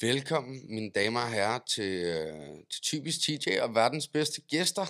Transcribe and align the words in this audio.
Velkommen, 0.00 0.60
mine 0.68 0.90
damer 0.94 1.20
og 1.20 1.28
herrer, 1.32 1.58
til, 1.68 1.92
øh, 1.92 2.32
til 2.72 2.82
Typisk 2.82 3.20
TJ 3.20 3.58
og 3.62 3.74
verdens 3.74 4.08
bedste 4.08 4.40
gæster. 4.40 4.86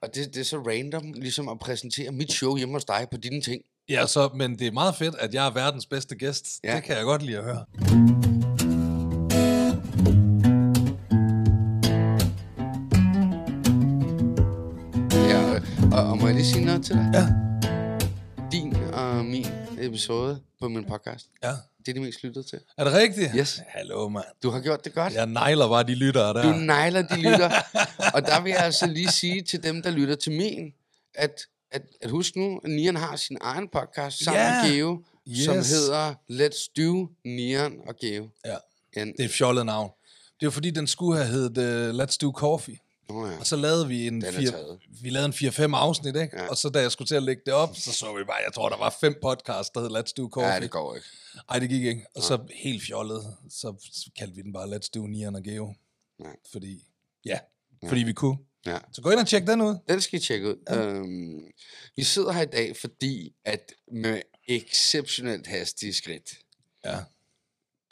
Og 0.00 0.14
det, 0.14 0.34
det 0.34 0.40
er 0.40 0.44
så 0.44 0.58
random, 0.58 1.12
ligesom 1.12 1.48
at 1.48 1.58
præsentere 1.58 2.12
mit 2.12 2.32
show 2.32 2.56
hjemme 2.56 2.74
hos 2.74 2.84
dig 2.84 3.06
på 3.10 3.16
dine 3.16 3.40
ting. 3.40 3.62
Ja, 3.88 4.06
så, 4.06 4.30
men 4.34 4.58
det 4.58 4.66
er 4.66 4.72
meget 4.72 4.94
fedt, 4.96 5.14
at 5.14 5.34
jeg 5.34 5.46
er 5.46 5.50
verdens 5.50 5.86
bedste 5.86 6.16
gæst. 6.16 6.60
Ja. 6.64 6.76
Det 6.76 6.84
kan 6.84 6.96
jeg 6.96 7.04
godt 7.04 7.22
lide 7.22 7.38
at 7.38 7.44
høre. 7.44 7.64
Ja, 15.12 15.50
og, 15.52 15.62
og, 15.92 16.10
og 16.10 16.18
må 16.18 16.26
jeg 16.26 16.34
lige 16.34 16.46
sige 16.46 16.64
noget 16.64 16.84
til 16.84 16.94
dig? 16.94 17.10
Ja. 17.14 17.26
Din 18.52 18.76
og 18.92 19.24
min 19.24 19.67
episode 19.86 20.40
på 20.60 20.68
min 20.68 20.84
podcast, 20.84 21.26
Ja. 21.42 21.48
det 21.78 21.88
er 21.88 21.92
det 21.92 22.02
mest 22.02 22.22
lyttet 22.22 22.46
til. 22.46 22.60
Er 22.78 22.84
det 22.84 22.92
rigtigt? 22.92 23.30
Yes. 23.36 23.62
Hallo, 23.68 24.08
mand. 24.08 24.24
Du 24.42 24.50
har 24.50 24.60
gjort 24.60 24.84
det 24.84 24.94
godt. 24.94 25.12
Jeg 25.14 25.26
nejler 25.26 25.68
bare 25.68 25.82
de 25.82 25.94
lyttere 25.94 26.34
der. 26.34 26.42
Du 26.52 26.58
nejler 26.58 27.02
de 27.02 27.16
lytter. 27.16 27.50
og 28.14 28.22
der 28.26 28.40
vil 28.42 28.50
jeg 28.50 28.58
altså 28.60 28.86
lige 28.86 29.08
sige 29.08 29.42
til 29.42 29.62
dem, 29.62 29.82
der 29.82 29.90
lytter 29.90 30.14
til 30.14 30.32
min, 30.32 30.72
at, 31.14 31.40
at, 31.70 31.82
at 32.02 32.10
husk 32.10 32.36
nu, 32.36 32.60
at 32.64 32.70
Nian 32.70 32.96
har 32.96 33.16
sin 33.16 33.38
egen 33.40 33.68
podcast 33.68 34.24
sammen 34.24 34.42
Ja. 34.42 34.62
med 34.62 34.72
Geo, 34.72 35.02
som 35.44 35.56
Yes. 35.56 35.70
hedder 35.70 36.14
Let's 36.30 36.72
Do 36.76 37.08
Nian 37.24 37.78
og 37.88 37.96
Geo. 38.00 38.28
Ja. 38.44 38.56
En, 39.00 39.06
Det 39.12 39.20
er 39.20 39.24
et 39.24 39.30
fjollet 39.30 39.66
navn. 39.66 39.90
Det 40.10 40.42
er 40.42 40.46
jo 40.46 40.50
fordi, 40.50 40.70
den 40.70 40.86
skulle 40.86 41.18
have 41.18 41.28
heddet 41.32 41.90
uh, 41.94 42.02
Let's 42.02 42.16
Do 42.22 42.32
Coffee. 42.36 42.76
Oh, 43.08 43.30
ja. 43.32 43.38
Og 43.38 43.46
så 43.46 43.56
lavede 43.56 43.88
vi 43.88 44.06
en, 44.06 44.14
Den 44.14 44.24
er 44.24 44.32
fire, 44.32 44.50
taget. 44.50 44.78
vi 45.02 45.10
lavede 45.10 45.26
en 45.26 45.32
4-5 45.32 45.76
afsnit, 45.76 46.16
ikke? 46.16 46.36
Ja. 46.36 46.42
Ja. 46.42 46.48
Og 46.48 46.56
så 46.56 46.68
da 46.68 46.80
jeg 46.80 46.92
skulle 46.92 47.08
til 47.08 47.14
at 47.14 47.22
lægge 47.22 47.42
det 47.46 47.54
op, 47.54 47.76
så 47.76 47.92
så 47.92 48.16
vi 48.16 48.24
bare, 48.24 48.36
jeg 48.46 48.52
tror, 48.54 48.68
der 48.68 48.78
var 48.78 48.96
fem 49.00 49.14
podcasts, 49.22 49.70
der 49.70 49.80
hed 49.80 49.90
Let's 49.90 50.12
Do 50.16 50.28
Coffee. 50.32 50.52
ja, 50.54 50.60
det 50.60 50.70
går 50.70 50.94
ikke. 50.94 51.06
Ej, 51.48 51.58
det 51.58 51.68
gik 51.68 51.84
ikke. 51.84 52.06
Og 52.16 52.22
så 52.22 52.38
helt 52.54 52.82
fjollet, 52.82 53.36
så 53.50 53.74
kaldte 54.18 54.36
vi 54.36 54.42
den 54.42 54.52
bare 54.52 54.76
Let's 54.76 54.90
Do 54.94 55.06
Nian 55.06 55.34
og 55.36 55.42
Geo. 55.42 55.74
Nej. 56.20 56.36
Fordi, 56.52 56.84
ja, 57.24 57.38
fordi 57.88 58.02
vi 58.02 58.12
kunne. 58.12 58.38
Ja. 58.66 58.78
Så 58.92 59.02
gå 59.02 59.10
ind 59.10 59.20
og 59.20 59.26
tjek 59.26 59.46
den 59.46 59.60
ud. 59.60 59.74
Den 59.88 60.00
skal 60.00 60.18
I 60.18 60.22
tjekke 60.22 60.48
ud. 60.48 60.56
Ja. 60.70 60.76
Øhm, 60.84 61.40
vi 61.96 62.02
sidder 62.02 62.32
her 62.32 62.42
i 62.42 62.46
dag, 62.46 62.76
fordi 62.76 63.34
at 63.44 63.72
med 63.92 64.22
exceptionelt 64.48 65.46
hastige 65.46 65.94
skridt 65.94 66.30
Ja. 66.84 66.98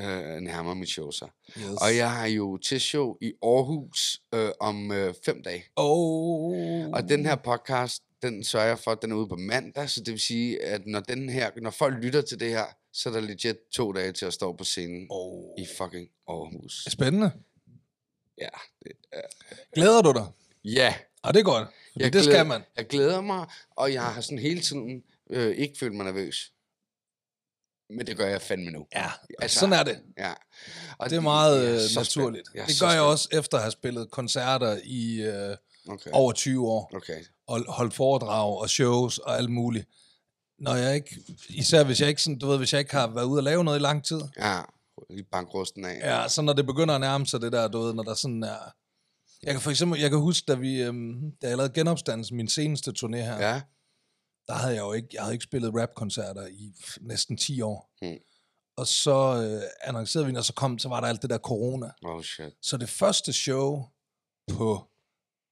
Øh, 0.01 0.37
nærmer 0.41 0.75
mit 0.75 0.89
show 0.89 1.11
sig. 1.11 1.29
Yes. 1.59 1.67
Og 1.81 1.97
jeg 1.97 2.11
har 2.11 2.27
jo 2.27 2.57
til 2.57 2.81
show 2.81 3.17
i 3.21 3.33
Aarhus 3.43 4.23
øh, 4.35 4.51
om 4.61 4.93
øh, 4.93 5.15
fem 5.25 5.43
dage. 5.43 5.65
Oh. 5.77 6.89
Og 6.91 7.09
den 7.09 7.27
her 7.27 7.37
podcast, 7.37 8.03
den 8.23 8.45
sørger 8.45 8.67
jeg 8.67 8.79
for, 8.79 8.91
at 8.91 9.03
den 9.03 9.13
er 9.13 9.17
ude 9.17 9.29
på 9.29 9.37
mandag, 9.37 9.91
så 9.91 10.01
det 10.01 10.13
vil 10.13 10.21
sige, 10.21 10.63
at 10.63 10.87
når, 10.87 11.01
den 11.01 11.29
her, 11.29 11.51
når 11.57 11.71
folk 11.71 11.95
lytter 12.05 12.21
til 12.23 12.41
det 12.41 12.49
her, 12.51 12.65
så 12.93 13.09
er 13.09 13.13
der 13.13 13.21
legit 13.21 13.57
to 13.73 13.93
dage 13.93 14.13
til 14.13 14.27
at 14.27 14.33
stå 14.33 14.53
på 14.53 14.65
scenen 14.65 15.07
Oh. 15.11 15.45
i 15.59 15.67
fucking 15.79 16.09
Aarhus. 16.29 16.85
Spændende. 16.89 17.31
Ja, 18.39 18.49
det, 18.85 18.93
Glæder 19.75 20.03
du 20.03 20.13
dig? 20.13 20.27
ja 20.65 20.95
Ja, 21.27 21.33
det 21.33 21.41
er 21.41 21.45
godt. 21.45 21.69
Jeg 21.97 22.05
det 22.05 22.13
glæder, 22.13 22.31
skal 22.31 22.47
man. 22.47 22.63
Jeg 22.77 22.87
glæder 22.87 23.21
mig, 23.21 23.47
og 23.71 23.93
jeg 23.93 24.03
har 24.03 24.21
sådan 24.21 24.39
hele 24.39 24.61
tiden 24.61 25.03
øh, 25.31 25.57
ikke 25.57 25.79
følt 25.79 25.95
mig 25.95 26.05
nervøs. 26.05 26.53
Men 27.91 28.07
det 28.07 28.17
gør 28.17 28.27
jeg 28.27 28.43
fandme 28.43 28.71
nu. 28.71 28.87
Ja, 28.95 29.11
Altså, 29.43 29.59
sådan 29.61 29.73
er 29.73 29.83
det. 29.83 29.99
Ja. 30.19 30.33
Og 30.99 31.11
Det 31.11 31.17
er 31.17 31.21
meget 31.21 31.65
jeg 31.65 31.75
øh, 31.75 31.81
så 31.81 32.01
naturligt. 32.01 32.49
er 32.55 32.67
Det 32.67 32.81
gør 32.81 32.91
jeg 32.91 33.01
også 33.03 33.29
efter 33.33 33.57
at 33.57 33.63
have 33.63 33.71
spillet 33.73 34.11
koncerter 34.11 34.79
i 34.85 35.23
øh, 35.23 35.57
Okay. 35.89 36.11
over 36.13 36.33
20 36.33 36.69
år. 36.69 36.91
okay. 36.97 37.25
Og 37.47 37.65
holdt 37.69 37.95
foredrag 37.95 38.59
og 38.61 38.71
shows 38.71 39.19
og 39.19 39.37
alt 39.39 39.51
muligt. 39.51 39.89
Når 40.59 40.75
jeg 40.75 40.95
ikke, 40.95 41.17
især 41.49 41.85
hvis 41.85 42.01
jeg 42.01 42.09
ikke, 42.09 42.23
sådan, 42.23 42.39
du 42.39 42.47
ved, 42.47 42.59
hvis 42.59 42.73
jeg 42.73 42.79
ikke 42.79 42.93
har 42.95 43.07
været 43.07 43.25
ude 43.25 43.39
og 43.39 43.43
lave 43.43 43.65
noget 43.65 43.79
i 43.79 43.83
lang 43.83 44.05
tid, 44.05 44.21
Ja, 44.39 44.61
lige 45.11 45.25
bankrusten 45.33 45.85
af. 45.85 45.99
Ja, 46.03 46.29
så 46.29 46.43
når 46.43 46.53
det 46.53 46.67
begynder 46.67 46.95
at 46.95 47.01
nærme 47.01 47.27
sig 47.27 47.41
det 47.41 47.53
der, 47.53 47.69
du 47.69 47.81
ved, 47.81 47.95
når 47.95 48.03
der 48.03 48.15
sådan 48.15 48.43
er... 48.43 48.57
Jeg 49.43 49.53
kan 49.55 49.61
for 49.61 49.71
eksempel, 49.71 50.01
jeg 50.01 50.11
kan 50.11 50.19
huske, 50.19 50.45
da 50.49 50.55
vi, 50.55 50.83
øhm, 50.83 51.15
da 51.43 51.49
jeg 51.49 51.57
lavede 51.57 51.73
genopstandelsen, 51.75 52.37
min 52.37 52.49
seneste 52.49 52.93
turné 52.99 53.17
her, 53.17 53.49
ja. 53.49 53.61
Ja. 54.49 54.53
der 54.55 54.59
havde 54.61 54.75
jeg 54.75 54.81
jo 54.83 54.93
ikke, 54.93 55.09
jeg 55.13 55.23
havde 55.23 55.35
ikke 55.35 55.45
spillet 55.45 55.75
rapkoncerter 55.75 56.47
i 56.47 56.73
næsten 57.01 57.37
10 57.37 57.61
år. 57.61 57.91
Mm. 58.03 58.19
Og 58.77 58.87
så 58.87 59.43
øh, 59.43 59.63
annoncerede 59.89 60.27
vi, 60.27 60.37
og 60.37 60.45
så 60.45 60.53
kom, 60.53 60.79
så 60.79 60.89
var 60.89 61.01
der 61.01 61.07
alt 61.09 61.23
det 61.23 61.31
der 61.31 61.39
corona. 61.39 61.91
Oh 62.05 62.23
shit. 62.23 62.53
Så 62.63 62.77
det 62.77 62.89
første 62.89 63.33
show 63.33 63.85
på 64.53 64.85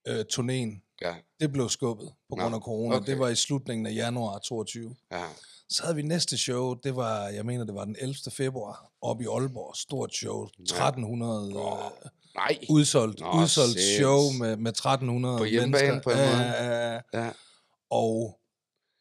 øh, 0.08 0.24
turnéen, 0.32 0.80
Ja, 1.02 1.14
det 1.40 1.52
blev 1.52 1.68
skubbet 1.68 2.08
på 2.28 2.36
Nå, 2.36 2.42
grund 2.42 2.54
af 2.54 2.60
corona. 2.60 2.96
okay. 2.96 3.06
Det 3.12 3.18
var 3.18 3.28
i 3.28 3.34
slutningen 3.34 3.86
af 3.86 3.94
januar 3.94 4.38
22. 4.38 4.96
ja. 5.12 5.24
Så 5.68 5.82
havde 5.82 5.96
vi 5.96 6.02
næste 6.02 6.38
show, 6.38 6.74
det 6.74 6.96
var, 6.96 7.28
jeg 7.28 7.46
mener, 7.46 7.64
det 7.64 7.74
var 7.74 7.84
den 7.84 7.96
11. 7.98 8.14
februar, 8.30 8.92
oppe 9.02 9.24
i 9.24 9.26
Aalborg. 9.26 9.76
Stort 9.76 10.14
show, 10.14 10.44
1300 10.60 11.48
øh, 11.48 11.54
Nej. 12.34 12.58
udsolgt, 12.70 13.20
Nå, 13.20 13.42
udsolgt 13.42 13.80
show 13.98 14.30
med, 14.38 14.56
med 14.56 14.70
1300 14.70 15.38
På 15.38 15.44
hjemmebane 15.44 15.86
mennesker. 15.88 16.02
på 16.02 16.10
en 16.10 16.16
måde. 16.16 16.28
Ja, 16.28 16.64
ja, 16.64 16.92
ja. 16.94 17.00
Ja. 17.24 17.30
og, 17.90 18.38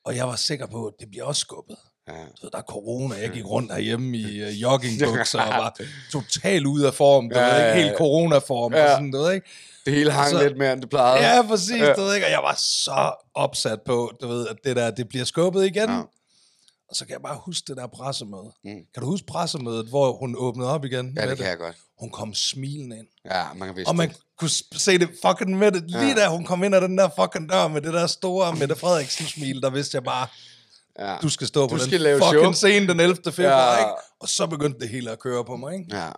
og 0.05 0.15
jeg 0.15 0.27
var 0.27 0.35
sikker 0.35 0.65
på, 0.65 0.85
at 0.87 0.93
det 0.99 1.09
bliver 1.09 1.23
også 1.25 1.39
skubbet. 1.39 1.77
ja. 2.07 2.13
Ved, 2.13 2.51
der 2.51 2.57
er 2.57 2.61
corona, 2.61 3.15
jeg 3.15 3.29
gik 3.29 3.45
rundt 3.45 3.71
herhjemme 3.73 4.17
i 4.17 4.43
uh, 4.43 4.61
joggingbukser 4.61 5.41
og 5.41 5.49
var 5.49 5.77
totalt 6.11 6.65
ude 6.65 6.87
af 6.87 6.93
form, 6.93 7.29
du 7.29 7.39
Ja, 7.39 7.55
ja, 7.55 7.73
ikke, 7.73 7.83
helt 7.83 7.97
coronaform 7.97 8.73
Ja. 8.73 8.83
og 8.83 8.89
sådan, 8.91 9.13
ved 9.13 9.31
ikke. 9.33 9.47
Det 9.85 9.93
hele 9.93 10.11
hang 10.11 10.29
Så- 10.31 10.43
lidt 10.43 10.57
mere, 10.57 10.73
end 10.73 10.81
det 10.81 10.89
plejede. 10.89 11.27
Ja, 11.35 11.41
præcis, 11.47 11.81
Ja. 11.81 11.93
du 11.93 12.01
ved 12.01 12.15
ikke, 12.15 12.27
og 12.27 12.31
jeg 12.31 12.39
var 12.43 12.55
så 12.57 13.13
opsat 13.33 13.81
på, 13.81 14.11
du 14.21 14.27
ved, 14.27 14.47
at 14.47 14.55
det 14.63 14.75
der, 14.75 14.91
det 14.91 15.07
bliver 15.09 15.25
skubbet 15.25 15.65
igen. 15.65 15.89
Ja. 15.89 16.01
Og 16.89 16.95
så 16.95 17.05
kan 17.05 17.13
jeg 17.13 17.21
bare 17.21 17.37
huske 17.45 17.65
det 17.67 17.77
der 17.77 17.87
pressemøde. 17.87 18.51
Mm. 18.63 18.71
Kan 18.93 19.01
du 19.01 19.05
huske 19.05 19.25
pressemødet, 19.27 19.85
hvor 19.89 20.13
hun 20.17 20.35
åbnede 20.37 20.69
op 20.69 20.85
igen? 20.85 21.13
Ja, 21.17 21.21
med 21.21 21.29
det 21.29 21.37
kan 21.37 21.47
jeg 21.47 21.57
godt. 21.57 21.75
Hun 21.99 22.09
kom 22.09 22.33
smilende 22.33 22.97
ind. 22.97 23.07
Ja, 23.25 23.43
man 23.55 23.67
kan 23.67 23.75
vidste 23.75 23.89
Og 23.89 23.95
man 23.95 24.09
det. 24.09 24.17
Kunne 24.43 24.79
se 24.79 24.97
det 24.99 25.09
fucking 25.25 25.57
med 25.57 25.71
det. 25.71 25.83
Lige 25.91 26.07
Ja. 26.07 26.15
da 26.15 26.27
hun 26.27 26.45
kom 26.45 26.63
ind 26.63 26.75
ad 26.75 26.81
den 26.81 26.97
der 26.97 27.09
fucking 27.19 27.49
dør 27.49 27.67
med 27.67 27.81
det 27.81 27.93
der 27.93 28.07
store 28.07 28.55
Mette 28.55 28.75
Frederiksen 28.75 29.25
smil, 29.25 29.61
der 29.61 29.69
vidste 29.69 29.95
jeg 29.95 30.03
bare, 30.03 30.27
Ja. 30.99 31.17
du 31.21 31.29
skal 31.29 31.47
stå 31.47 31.67
på 31.67 31.77
skal 31.77 31.91
den 31.91 32.01
lave 32.01 32.19
fucking 32.19 32.43
show. 32.43 32.51
scene 32.53 32.87
den 32.87 32.99
11. 32.99 33.31
februar, 33.31 33.73
Ja. 33.73 33.79
ikke? 33.79 33.91
Og 34.19 34.29
så 34.29 34.47
begyndte 34.47 34.79
det 34.79 34.89
hele 34.89 35.11
at 35.11 35.19
køre 35.19 35.45
på 35.45 35.55
mig, 35.55 35.73
ikke? 35.79 35.95
ja. 35.97 36.11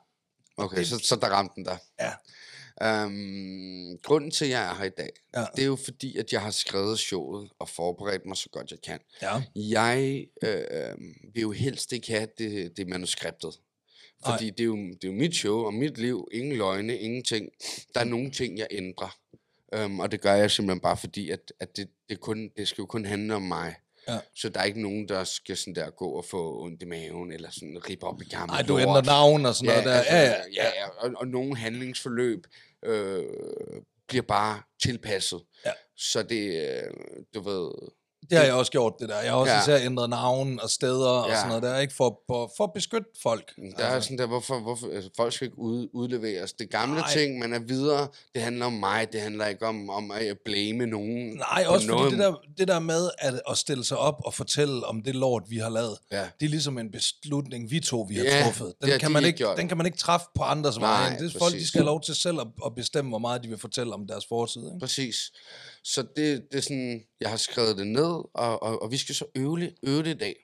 Okay, 0.57 0.83
så, 0.83 0.99
så 1.03 1.15
der 1.15 1.27
ramte 1.27 1.53
den 1.55 1.65
der. 1.65 1.77
Ja. 1.99 2.11
Um, 2.81 3.97
grunden 4.03 4.31
til, 4.31 4.45
at 4.45 4.51
jeg 4.51 4.63
er 4.69 4.75
her 4.75 4.83
i 4.85 4.89
dag, 4.97 5.09
Ja. 5.35 5.45
det 5.55 5.61
er 5.61 5.65
jo 5.65 5.77
fordi, 5.85 6.17
at 6.17 6.33
jeg 6.33 6.41
har 6.41 6.51
skrevet 6.51 6.99
showet 6.99 7.49
og 7.59 7.69
forberedt 7.69 8.21
mig 8.25 8.37
så 8.37 8.49
godt 8.51 8.71
jeg 8.71 8.79
kan. 8.85 8.99
Ja. 9.21 9.41
Jeg 9.55 10.25
øh, 10.43 10.95
vil 11.33 11.41
jo 11.41 11.51
helst 11.51 11.91
ikke 11.91 12.07
have 12.11 12.27
det, 12.37 12.71
det 12.77 12.87
manuskriptet. 12.87 13.51
Fordi 14.25 14.49
det 14.49 14.59
er, 14.59 14.65
jo, 14.65 14.75
det 14.75 15.03
er 15.03 15.07
jo 15.07 15.13
mit 15.13 15.35
show 15.35 15.57
og 15.57 15.73
mit 15.73 15.97
liv. 15.97 16.27
Ingen 16.31 16.57
løgne, 16.57 16.97
ingenting. 16.97 17.49
Der 17.93 17.99
er 17.99 18.05
nogle 18.05 18.31
ting, 18.31 18.57
jeg 18.57 18.67
ændrer. 18.71 19.17
Um, 19.83 19.99
og 19.99 20.11
det 20.11 20.21
gør 20.21 20.33
jeg 20.33 20.51
simpelthen 20.51 20.79
bare 20.81 20.97
fordi, 20.97 21.29
at, 21.29 21.53
at 21.59 21.77
det, 21.77 21.89
det, 22.09 22.19
kun, 22.19 22.49
det 22.57 22.67
skal 22.67 22.81
jo 22.81 22.85
kun 22.85 23.05
handle 23.05 23.35
om 23.35 23.41
mig. 23.41 23.75
Ja. 24.07 24.19
Så 24.35 24.49
der 24.49 24.59
er 24.59 24.63
ikke 24.63 24.81
nogen, 24.81 25.07
der 25.09 25.23
skal 25.23 25.57
sådan 25.57 25.75
der 25.75 25.89
gå 25.89 26.09
og 26.09 26.25
få 26.25 26.63
ondt 26.63 26.81
i 26.81 26.85
maven, 26.85 27.31
eller 27.31 27.49
sådan 27.49 27.81
rippe 27.89 28.05
op 28.05 28.21
i 28.21 28.25
gamle 28.25 28.47
Nej, 28.53 28.61
du 28.61 28.79
ændrer 28.79 29.03
navn 29.03 29.45
og 29.45 29.55
sådan 29.55 29.67
noget 29.67 29.85
der. 29.85 29.93
altså, 29.93 30.15
Ja, 30.15 30.23
ja, 30.23 30.43
ja, 30.55 30.65
ja. 30.65 30.87
Og, 30.87 31.11
og 31.17 31.27
nogle 31.27 31.57
handlingsforløb 31.57 32.47
øh, 32.85 33.23
bliver 34.07 34.23
bare 34.23 34.61
tilpasset. 34.83 35.41
Ja. 35.65 35.71
Så 35.95 36.23
det, 36.23 36.67
øh, 36.67 36.93
du 37.33 37.39
ved... 37.39 37.71
Det 38.29 38.37
har 38.37 38.45
jeg 38.45 38.53
også 38.53 38.71
gjort, 38.71 38.93
det 38.99 39.09
der. 39.09 39.19
Jeg 39.21 39.31
har 39.31 39.37
også 39.37 39.53
Ja. 39.53 39.61
især 39.61 39.77
ændret 39.85 40.09
navn 40.09 40.59
og 40.63 40.69
steder 40.69 41.07
og 41.09 41.29
Ja. 41.29 41.35
sådan 41.35 41.47
noget 41.47 41.63
der, 41.63 41.79
ikke? 41.79 41.93
For, 41.93 42.21
for, 42.27 42.51
for 42.57 42.63
at 42.63 42.73
beskytte 42.73 43.07
folk. 43.23 43.51
Der 43.77 43.85
er 43.85 43.99
sådan 43.99 44.17
der, 44.17 44.27
hvorfor, 44.27 44.59
hvorfor 44.59 44.87
altså, 44.95 45.09
folk 45.17 45.33
skal 45.33 45.45
ikke 45.45 45.59
ud, 45.59 45.87
udleveres. 45.93 46.53
Det 46.53 46.69
gamle 46.69 46.95
Nej. 46.99 47.13
ting, 47.13 47.39
man 47.39 47.53
er 47.53 47.59
videre, 47.59 48.07
det 48.35 48.41
handler 48.41 48.65
om 48.65 48.73
mig, 48.73 49.07
det 49.13 49.21
handler 49.21 49.45
ikke 49.47 49.65
om, 49.65 49.89
om 49.89 50.11
at 50.11 50.37
blame 50.45 50.85
nogen. 50.85 51.33
Nej, 51.37 51.63
også 51.67 51.87
fordi 51.87 51.97
noget. 51.97 52.11
det 52.11 52.19
der, 52.19 52.33
det 52.57 52.67
der 52.67 52.79
med 52.79 53.09
at, 53.19 53.41
at 53.49 53.57
stille 53.57 53.83
sig 53.85 53.97
op 53.97 54.21
og 54.25 54.33
fortælle 54.33 54.85
om 54.85 55.01
det 55.03 55.15
lort, 55.15 55.43
vi 55.49 55.57
har 55.57 55.69
lavet, 55.69 55.97
Ja. 56.11 56.21
det 56.39 56.45
er 56.45 56.49
ligesom 56.49 56.77
en 56.77 56.91
beslutning, 56.91 57.71
vi 57.71 57.79
to 57.79 58.05
vi 58.09 58.15
har 58.15 58.23
Ja, 58.23 58.43
truffet. 58.43 58.67
det 58.67 58.75
Den, 58.81 58.89
har 58.91 58.97
kan 58.97 59.11
man 59.11 59.25
ikke 59.25 59.37
gjort. 59.37 59.57
den 59.57 59.67
kan 59.67 59.77
man 59.77 59.85
ikke 59.85 59.97
træffe 59.97 60.25
på 60.35 60.43
andres 60.43 60.79
vegne. 60.79 61.17
Det 61.19 61.35
er 61.35 61.39
folk, 61.39 61.53
de 61.53 61.67
skal 61.67 61.79
have 61.79 61.85
lov 61.85 62.01
til 62.01 62.15
selv 62.15 62.39
at, 62.39 62.47
at 62.65 62.75
bestemme, 62.75 63.09
hvor 63.09 63.19
meget 63.19 63.43
de 63.43 63.47
vil 63.47 63.57
fortælle 63.57 63.93
om 63.93 64.07
deres 64.07 64.25
fortid. 64.29 64.61
Ikke? 64.61 64.79
Præcis. 64.79 65.31
Så 65.87 66.01
det, 66.15 66.51
det 66.51 66.57
er 66.57 66.61
sådan, 66.61 67.03
jeg 67.19 67.29
har 67.29 67.37
skrevet 67.37 67.77
det 67.77 67.87
ned, 67.87 68.23
og, 68.33 68.63
og, 68.63 68.81
og 68.81 68.91
vi 68.91 68.97
skal 68.97 69.15
så 69.15 69.25
øve 69.35 69.59
det, 69.59 69.75
øve 69.83 70.03
det 70.03 70.15
i 70.15 70.17
dag. 70.17 70.35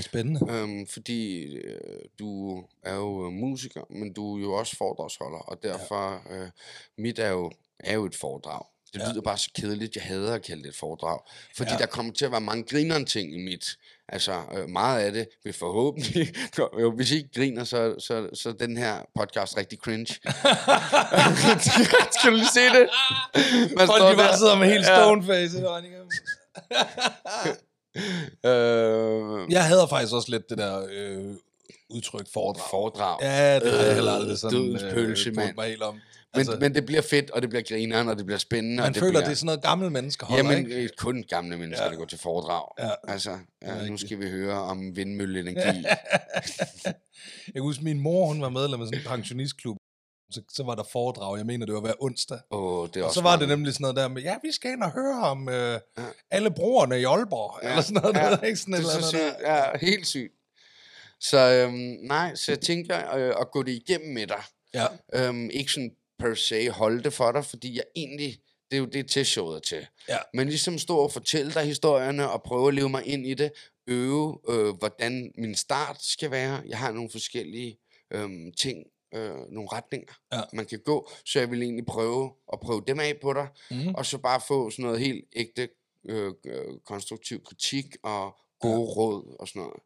Spændende. 0.00 0.52
Øhm, 0.52 0.86
fordi 0.86 1.44
øh, 1.56 2.00
du 2.18 2.58
er 2.82 2.94
jo 2.94 3.26
øh, 3.26 3.32
musiker, 3.32 3.82
men 3.90 4.12
du 4.12 4.36
er 4.36 4.40
jo 4.40 4.52
også 4.52 4.76
foredragsholder, 4.76 5.38
og 5.38 5.62
derfor, 5.62 6.22
ja. 6.30 6.36
øh, 6.36 6.50
mit 6.98 7.18
er 7.18 7.28
jo, 7.28 7.52
er 7.80 7.94
jo 7.94 8.04
et 8.04 8.14
foredrag. 8.16 8.62
Det 8.92 9.00
Ja. 9.00 9.10
lyder 9.10 9.20
bare 9.22 9.38
så 9.38 9.50
kedeligt, 9.54 9.96
jeg 9.96 10.04
hader 10.04 10.34
at 10.34 10.42
kalde 10.42 10.62
det 10.62 10.68
et 10.68 10.76
foredrag. 10.76 11.20
Fordi 11.56 11.70
ja. 11.72 11.78
Der 11.78 11.86
kommer 11.86 12.12
til 12.12 12.24
at 12.24 12.30
være 12.30 12.40
mange 12.40 12.64
grineren 12.64 13.06
ting 13.06 13.34
i 13.34 13.38
mit. 13.44 13.78
Altså, 14.08 14.32
øh, 14.54 14.68
meget 14.68 15.00
af 15.04 15.12
det 15.12 15.28
vil 15.44 15.52
forhåbentlig... 15.52 16.34
jo, 16.80 16.92
hvis 16.96 17.10
I 17.10 17.16
ikke 17.16 17.28
griner, 17.36 17.64
så, 17.64 17.94
så, 17.98 18.28
så 18.34 18.48
er 18.48 18.52
den 18.52 18.76
her 18.76 18.96
podcast 19.18 19.56
rigtig 19.56 19.78
cringe. 19.78 20.06
Skal 22.18 22.30
du 22.30 22.36
lige 22.36 22.48
se 22.48 22.60
det? 22.60 22.88
Man 23.76 23.86
Folk, 23.86 24.02
de 24.10 24.16
bare 24.16 24.30
der. 24.30 24.36
sidder 24.36 24.56
med 24.56 24.68
helt 24.68 24.86
stone 24.86 25.22
face. 25.26 25.58
Øh, 28.44 29.52
Jeg 29.52 29.64
hader 29.64 29.86
faktisk 29.86 30.12
også 30.14 30.30
lidt 30.30 30.50
det 30.50 30.58
der 30.58 30.86
øh, 30.92 31.34
udtryk, 31.90 32.26
foredrag. 32.32 32.70
Foredrag. 32.70 33.18
Ja, 33.22 33.58
det 33.60 33.72
har 33.72 33.78
jeg 33.78 33.88
Øh, 33.88 33.94
heller 33.94 34.12
aldrig 34.12 34.38
sådan 34.38 34.58
dødens 34.58 34.82
pølse, 34.82 35.28
øh, 35.30 35.36
mand. 35.36 35.54
mig 35.56 35.68
helt 35.68 35.82
om. 35.82 36.00
Men, 36.34 36.38
Altså, 36.40 36.56
men 36.60 36.74
det 36.74 36.86
bliver 36.86 37.02
fedt, 37.02 37.30
og 37.30 37.42
det 37.42 37.50
bliver 37.50 37.62
grineren, 37.62 38.08
og 38.08 38.16
det 38.18 38.26
bliver 38.26 38.38
spændende. 38.38 38.76
man 38.76 38.84
og 38.88 38.94
det 38.94 39.00
føler, 39.00 39.10
bliver... 39.12 39.24
det 39.24 39.30
er 39.30 39.34
sådan 39.36 39.46
noget 39.46 39.62
gamle 39.62 39.90
mennesker 39.90 40.26
holder, 40.26 40.44
Jamen, 40.52 40.58
ikke? 40.70 40.82
øh, 40.82 40.88
kun 40.98 41.24
gamle 41.28 41.56
mennesker, 41.56 41.84
Ja. 41.84 41.90
der 41.90 41.96
går 41.96 42.04
til 42.04 42.18
foredrag. 42.18 42.68
Ja. 42.78 43.12
Altså, 43.12 43.38
ja, 43.62 43.86
nu 43.86 43.96
skal 43.96 44.18
vi 44.20 44.30
høre 44.30 44.54
om 44.60 44.96
vindmølleenergi. 44.96 45.84
Jeg 47.46 47.54
kan 47.54 47.62
huske, 47.62 47.84
min 47.84 48.00
mor, 48.00 48.26
hun 48.26 48.40
var 48.40 48.48
medlem 48.48 48.80
af 48.80 48.86
sådan 48.86 49.00
en 49.00 49.06
pensionistklub. 49.06 49.76
Så, 50.30 50.42
så 50.52 50.62
var 50.62 50.74
der 50.74 50.82
foredrag, 50.92 51.36
jeg 51.38 51.46
mener, 51.46 51.66
det 51.66 51.74
var 51.74 51.80
hver 51.80 51.92
onsdag. 52.00 52.38
Åh, 52.50 52.88
det 52.94 53.00
er 53.00 53.04
Og 53.04 53.10
så 53.14 53.22
var 53.22 53.30
det 53.36 53.40
mange. 53.40 53.56
nemlig 53.56 53.72
sådan 53.74 53.82
noget 53.82 53.96
der 53.96 54.08
med, 54.08 54.22
ja, 54.22 54.34
vi 54.42 54.52
skal 54.52 54.70
ind 54.70 54.82
og 54.82 54.90
høre 54.92 55.20
om 55.22 55.48
øh, 55.48 55.54
Ja. 55.98 56.02
alle 56.30 56.50
brugerne 56.50 57.00
i 57.00 57.04
Aalborg, 57.04 57.60
ja. 57.62 57.68
eller 57.68 57.82
sådan 57.82 58.02
noget, 58.02 58.16
ja. 58.16 58.30
der, 58.30 58.42
ikke? 58.42 58.56
Sådan 58.58 58.74
et 58.74 58.80
Det 58.80 58.86
er 58.86 59.00
så 59.00 59.08
sygt. 59.08 59.20
Ja, 59.46 59.62
helt 59.80 60.06
sygt. 60.06 60.32
Så 61.20 61.38
øhm, 61.52 61.74
nej, 62.02 62.34
så 62.34 62.52
jeg 62.52 62.60
tænker 62.60 63.14
øh, 63.14 63.34
at 63.40 63.50
gå 63.50 63.62
det 63.62 63.72
igennem 63.72 64.14
med 64.14 64.26
dig. 64.26 64.42
Ja. 64.74 64.86
Øhm, 65.14 65.50
ikke 65.50 65.72
sådan 65.72 65.90
per 66.18 66.34
se 66.34 66.70
holde 66.70 67.02
det 67.02 67.12
for 67.12 67.32
dig, 67.32 67.44
fordi 67.44 67.76
jeg 67.76 67.84
egentlig, 67.96 68.38
det 68.70 68.76
er 68.76 68.80
jo 68.80 68.86
det 68.86 69.10
til 69.10 69.26
showet 69.26 69.56
er 69.56 69.60
til. 69.60 69.86
Ja. 70.08 70.18
Men 70.34 70.48
ligesom 70.48 70.78
stå 70.78 70.96
og 70.96 71.12
fortælle 71.12 71.52
dig 71.54 71.62
historierne, 71.64 72.30
og 72.30 72.42
prøve 72.42 72.68
at 72.68 72.74
leve 72.74 72.88
mig 72.88 73.06
ind 73.06 73.26
i 73.26 73.34
det, 73.34 73.52
øve, 73.86 74.38
øh, 74.48 74.74
hvordan 74.78 75.32
min 75.38 75.54
start 75.54 76.02
skal 76.02 76.30
være. 76.30 76.62
Jeg 76.66 76.78
har 76.78 76.92
nogle 76.92 77.10
forskellige 77.10 77.78
øhm, 78.10 78.52
ting, 78.52 78.78
øh, 79.14 79.30
nogle 79.50 79.68
retninger, 79.72 80.12
Ja. 80.32 80.40
man 80.52 80.66
kan 80.66 80.78
gå, 80.84 81.10
så 81.24 81.38
jeg 81.38 81.50
vil 81.50 81.62
egentlig 81.62 81.86
prøve 81.86 82.32
at 82.52 82.60
prøve 82.60 82.82
dem 82.86 83.00
af 83.00 83.14
på 83.22 83.32
dig, 83.32 83.48
Mm. 83.70 83.94
og 83.94 84.06
så 84.06 84.18
bare 84.18 84.40
få 84.48 84.70
sådan 84.70 84.82
noget 84.84 85.00
helt 85.00 85.24
ægte 85.36 85.68
øh, 86.08 86.32
øh, 86.46 86.64
konstruktiv 86.84 87.44
kritik 87.44 87.96
og 88.02 88.36
gode 88.60 88.74
ja. 88.80 88.94
råd 88.96 89.36
og 89.40 89.48
sådan 89.48 89.62
noget. 89.62 89.80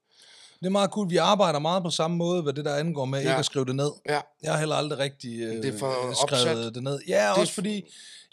Det 0.60 0.66
er 0.66 0.70
meget 0.70 0.90
cool. 0.90 1.10
Vi 1.10 1.16
arbejder 1.16 1.58
meget 1.58 1.82
på 1.82 1.90
samme 1.90 2.16
måde, 2.16 2.42
hvad 2.42 2.52
det 2.52 2.64
der 2.64 2.74
angår 2.76 3.04
med 3.04 3.18
ja. 3.22 3.28
ikke 3.28 3.38
at 3.38 3.44
skrive 3.44 3.64
det 3.64 3.76
ned. 3.76 3.90
Ja, 4.08 4.20
Jeg 4.42 4.52
har 4.52 4.58
heller 4.58 4.76
aldrig 4.76 4.98
rigtig 4.98 5.40
øh, 5.40 5.62
Det 5.62 5.74
er 5.74 5.78
for 5.78 6.12
skrevet 6.26 6.56
opsat. 6.58 6.74
det 6.74 6.82
ned. 6.82 7.00
Ja, 7.08 7.14
er 7.24 7.30
også 7.30 7.52
fordi... 7.52 7.74
det 7.74 7.84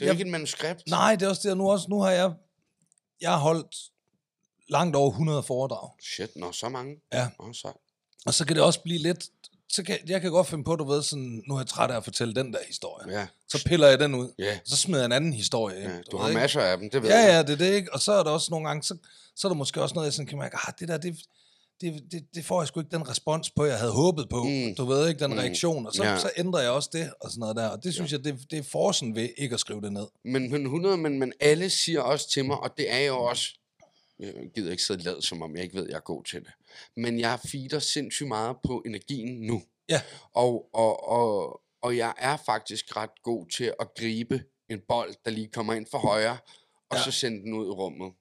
er 0.01 0.05
Jeg- 0.05 0.11
ikke 0.11 0.21
et 0.25 0.31
manuskript. 0.31 0.83
Nej, 0.87 1.15
det 1.15 1.25
er 1.25 1.29
også 1.29 1.49
det, 1.49 1.57
nu, 1.57 1.71
også, 1.71 1.85
nu 1.89 2.01
har 2.01 2.11
jeg... 2.11 2.31
Jeg 3.21 3.29
har 3.31 3.37
holdt 3.37 3.75
langt 4.69 4.95
over 4.95 5.09
100 5.11 5.43
foredrag. 5.43 5.89
Shit, 6.15 6.29
nå, 6.35 6.51
så 6.51 6.69
mange. 6.69 6.95
Ja. 7.13 7.27
Nå, 7.39 7.53
så. 7.53 7.71
Og 8.25 8.33
så 8.33 8.45
kan 8.45 8.55
det 8.55 8.63
også 8.63 8.79
blive 8.81 8.99
lidt... 8.99 9.25
Så 9.69 9.83
kan, 9.83 9.97
jeg 10.07 10.21
kan 10.21 10.31
godt 10.31 10.47
finde 10.47 10.63
på, 10.63 10.75
du 10.75 10.83
ved, 10.83 11.01
sådan, 11.03 11.43
nu 11.47 11.55
er 11.55 11.59
jeg 11.59 11.67
træt 11.67 11.91
af 11.91 11.97
at 11.97 12.03
fortælle 12.03 12.33
den 12.35 12.53
der 12.53 12.59
historie. 12.67 13.19
Ja, 13.19 13.27
Så 13.49 13.63
piller 13.65 13.87
jeg 13.87 13.99
den 13.99 14.15
ud. 14.15 14.29
ja, 14.39 14.59
Så 14.65 14.77
smider 14.77 14.99
jeg 15.01 15.05
en 15.05 15.11
anden 15.11 15.33
historie 15.33 15.81
ind. 15.83 15.91
ja. 15.91 15.97
Du 16.11 16.17
ved 16.17 16.21
har 16.21 16.29
ikke? 16.29 16.39
masser 16.41 16.61
af 16.61 16.77
dem, 16.77 16.89
det 16.89 17.01
ved 17.03 17.09
Ja, 17.09 17.17
jeg. 17.19 17.27
ja, 17.29 17.41
det 17.41 17.49
er 17.49 17.55
det, 17.67 17.73
ikke? 17.75 17.93
Og 17.93 17.99
så 17.99 18.11
er 18.13 18.23
der 18.23 18.31
også 18.31 18.47
nogle 18.51 18.67
gange, 18.67 18.83
så, 18.83 18.97
så 19.35 19.47
er 19.47 19.49
der 19.49 19.55
måske 19.55 19.81
også 19.81 19.95
noget, 19.95 20.05
jeg 20.05 20.13
sådan 20.13 20.27
kan 20.27 20.37
mærke, 20.37 20.55
ah, 20.67 20.73
det 20.79 20.87
der, 20.87 20.97
det, 20.97 21.17
det, 21.81 22.03
det, 22.11 22.25
det 22.35 22.45
får 22.45 22.61
jeg 22.61 22.67
sgu 22.67 22.79
ikke 22.79 22.91
den 22.97 23.09
respons 23.09 23.49
på, 23.49 23.65
jeg 23.65 23.79
havde 23.79 23.91
håbet 23.91 24.29
på. 24.29 24.43
Mm. 24.43 24.75
Du 24.75 24.85
ved 24.85 25.07
ikke, 25.09 25.19
den 25.19 25.31
Mm. 25.31 25.37
reaktion. 25.37 25.85
Og 25.87 25.93
så, 25.93 26.03
Ja. 26.03 26.19
så 26.19 26.29
ændrer 26.37 26.61
jeg 26.61 26.71
også 26.71 26.89
det, 26.93 27.13
og 27.21 27.29
sådan 27.29 27.39
noget 27.39 27.55
der. 27.55 27.67
Og 27.67 27.83
det 27.83 27.93
synes 27.93 28.11
jeg, 28.11 28.23
det, 28.23 28.51
det 28.51 28.59
er 28.59 28.63
forsen 28.63 29.15
ved 29.15 29.29
ikke 29.37 29.53
at 29.53 29.59
skrive 29.59 29.81
det 29.81 29.93
ned. 29.93 30.07
Men, 30.23 30.51
men 30.51 30.61
100, 30.63 30.97
men, 30.97 31.19
men 31.19 31.33
alle 31.39 31.69
siger 31.69 32.01
også 32.01 32.29
til 32.29 32.45
mig, 32.45 32.57
og 32.59 32.77
det 32.77 32.91
er 32.93 32.99
jo 32.99 33.17
også, 33.23 33.59
jeg 34.19 34.33
gider 34.55 34.71
ikke 34.71 34.83
sidde 34.83 35.03
lad, 35.03 35.21
som 35.21 35.41
om 35.41 35.55
jeg 35.55 35.63
ikke 35.63 35.75
ved, 35.75 35.85
jeg 35.89 35.95
er 35.95 35.99
god 35.99 36.23
til 36.23 36.39
det. 36.39 36.51
Men 36.97 37.19
jeg 37.19 37.39
feeder 37.45 37.79
sindssygt 37.79 38.27
meget 38.27 38.55
på 38.63 38.83
energien 38.85 39.41
nu. 39.41 39.61
Ja. 39.89 40.01
Og, 40.33 40.69
og, 40.73 41.09
og, 41.09 41.61
og 41.81 41.97
jeg 41.97 42.13
er 42.17 42.37
faktisk 42.45 42.97
ret 42.97 43.23
god 43.23 43.45
til 43.47 43.73
at 43.79 43.87
gribe 43.99 44.43
en 44.69 44.79
bold, 44.87 45.13
der 45.25 45.31
lige 45.31 45.47
kommer 45.47 45.73
ind 45.73 45.85
for 45.91 45.97
højre, 45.97 46.31
og 46.31 46.37
Ja. 46.91 46.97
ja. 46.97 47.03
så 47.03 47.11
sende 47.11 47.41
den 47.41 47.53
ud 47.53 47.65
i 47.67 47.69
rummet. 47.69 48.11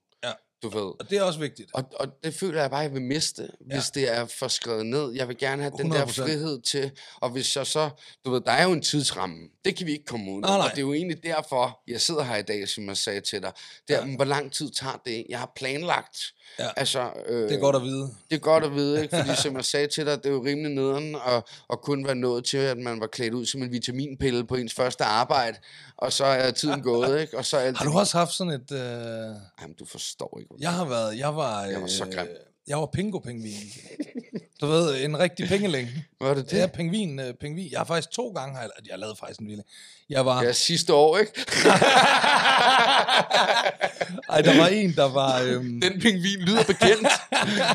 Ja. 0.64 0.68
Du 0.68 0.78
ved. 0.78 0.92
Og 1.00 1.10
det 1.10 1.18
er 1.18 1.22
også 1.22 1.38
vigtigt. 1.40 1.70
Og, 1.74 1.84
og 2.00 2.08
det 2.24 2.34
føler 2.34 2.60
jeg 2.60 2.70
bare, 2.70 2.80
jeg 2.80 2.92
vil 2.94 3.02
miste, 3.02 3.48
hvis 3.60 3.90
det 3.90 4.12
er 4.16 4.24
for 4.26 4.48
skrevet 4.48 4.86
ned. 4.86 5.12
Jeg 5.12 5.28
vil 5.28 5.38
gerne 5.38 5.62
have 5.62 5.72
den 5.78 5.90
der 5.92 6.06
100%. 6.06 6.22
frihed 6.22 6.60
til, 6.62 6.90
og 7.20 7.30
hvis 7.30 7.56
jeg 7.56 7.66
så, 7.66 7.90
du 8.24 8.30
ved, 8.30 8.40
der 8.40 8.52
er 8.52 8.64
jo 8.64 8.72
en 8.72 8.82
tidsramme. 8.82 9.36
Det 9.64 9.76
kan 9.76 9.86
vi 9.86 9.92
ikke 9.92 10.04
komme 10.04 10.32
ud 10.32 10.40
nej. 10.40 10.56
Og 10.56 10.70
det 10.70 10.78
er 10.78 10.82
jo 10.82 10.92
egentlig 10.92 11.22
derfor, 11.22 11.80
jeg 11.88 12.00
sidder 12.00 12.22
her 12.22 12.36
i 12.36 12.42
dag, 12.42 12.68
som 12.68 12.88
jeg 12.88 12.96
sagde 12.96 13.20
til 13.20 13.42
dig. 13.42 13.52
Det 13.88 13.96
er, 13.96 14.00
Ja. 14.00 14.06
ja. 14.06 14.16
hvor 14.16 14.24
lang 14.24 14.52
tid 14.52 14.70
tager 14.70 15.00
det? 15.06 15.26
Jeg 15.28 15.38
har 15.38 15.52
planlagt. 15.56 16.18
Ja. 16.58 16.68
Altså, 16.76 17.10
øh, 17.26 17.48
Det 17.48 17.52
er 17.56 17.60
godt 17.60 17.76
at 17.76 17.82
vide. 17.82 18.10
det 18.30 18.36
er 18.36 18.40
godt 18.40 18.64
at 18.64 18.74
vide, 18.74 19.02
ikke? 19.02 19.16
fordi 19.16 19.30
som 19.42 19.56
jeg 19.56 19.64
sagde 19.64 19.86
til 19.86 20.06
dig, 20.06 20.18
det 20.18 20.26
er 20.26 20.30
jo 20.30 20.44
rimelig 20.44 20.70
nederen 20.72 21.14
at, 21.26 21.42
at 21.72 21.80
kun 21.80 22.06
være 22.06 22.14
nået 22.14 22.44
til, 22.44 22.56
at 22.58 22.78
man 22.78 23.00
var 23.00 23.06
klædt 23.06 23.34
ud 23.34 23.46
som 23.46 23.62
en 23.62 23.72
vitaminpille 23.72 24.46
på 24.46 24.54
ens 24.54 24.74
første 24.74 25.04
arbejde, 25.04 25.58
og 25.96 26.12
så 26.12 26.24
er 26.24 26.50
tiden 26.50 26.82
gået, 26.92 27.20
ikke? 27.20 27.38
Og 27.38 27.44
så 27.44 27.56
er 27.56 27.60
alt 27.60 27.78
Har 27.78 27.84
du 27.84 27.98
også 27.98 28.18
haft 28.18 28.32
sådan 28.32 28.52
et... 28.52 28.72
Øh... 28.72 28.78
Jamen, 29.62 29.74
du 29.78 29.84
forstår 29.86 30.38
ikke. 30.40 30.53
Jeg 30.60 30.70
har 30.72 30.84
været... 30.84 31.18
Jeg 31.18 31.36
var... 31.36 31.64
Jeg 31.64 31.80
var 31.80 31.86
så 31.86 32.04
grim. 32.04 32.26
Øh, 32.26 32.36
jeg 32.68 32.78
var 32.78 32.86
pingo-pingvin. 32.86 33.78
Du 34.60 34.66
ved, 34.66 35.04
en 35.04 35.18
rigtig 35.18 35.48
pingeling. 35.48 35.88
Var 36.20 36.34
det 36.34 36.50
Det 36.50 36.58
er 36.60 36.66
det? 36.66 36.72
pingvin, 36.76 37.18
øh, 37.20 37.34
pingvin. 37.40 37.68
Jeg 37.72 37.80
har 37.80 37.84
faktisk 37.84 38.10
to 38.10 38.28
gange... 38.28 38.54
Har 38.54 38.62
jeg, 38.62 38.70
jeg 38.90 38.98
lavede 38.98 39.16
faktisk 39.20 39.40
en 39.40 39.46
vilde. 39.46 39.62
Jeg 40.10 40.26
var... 40.26 40.42
Ja, 40.42 40.52
sidste 40.52 40.94
år, 40.94 41.18
ikke? 41.18 41.32
Ej, 44.30 44.40
der 44.40 44.56
var 44.60 44.66
en, 44.66 44.94
der 44.96 45.08
var... 45.12 45.40
Øhm, 45.42 45.80
Den 45.80 46.00
pingvin 46.00 46.38
lyder 46.38 46.64
bekendt. 46.64 47.08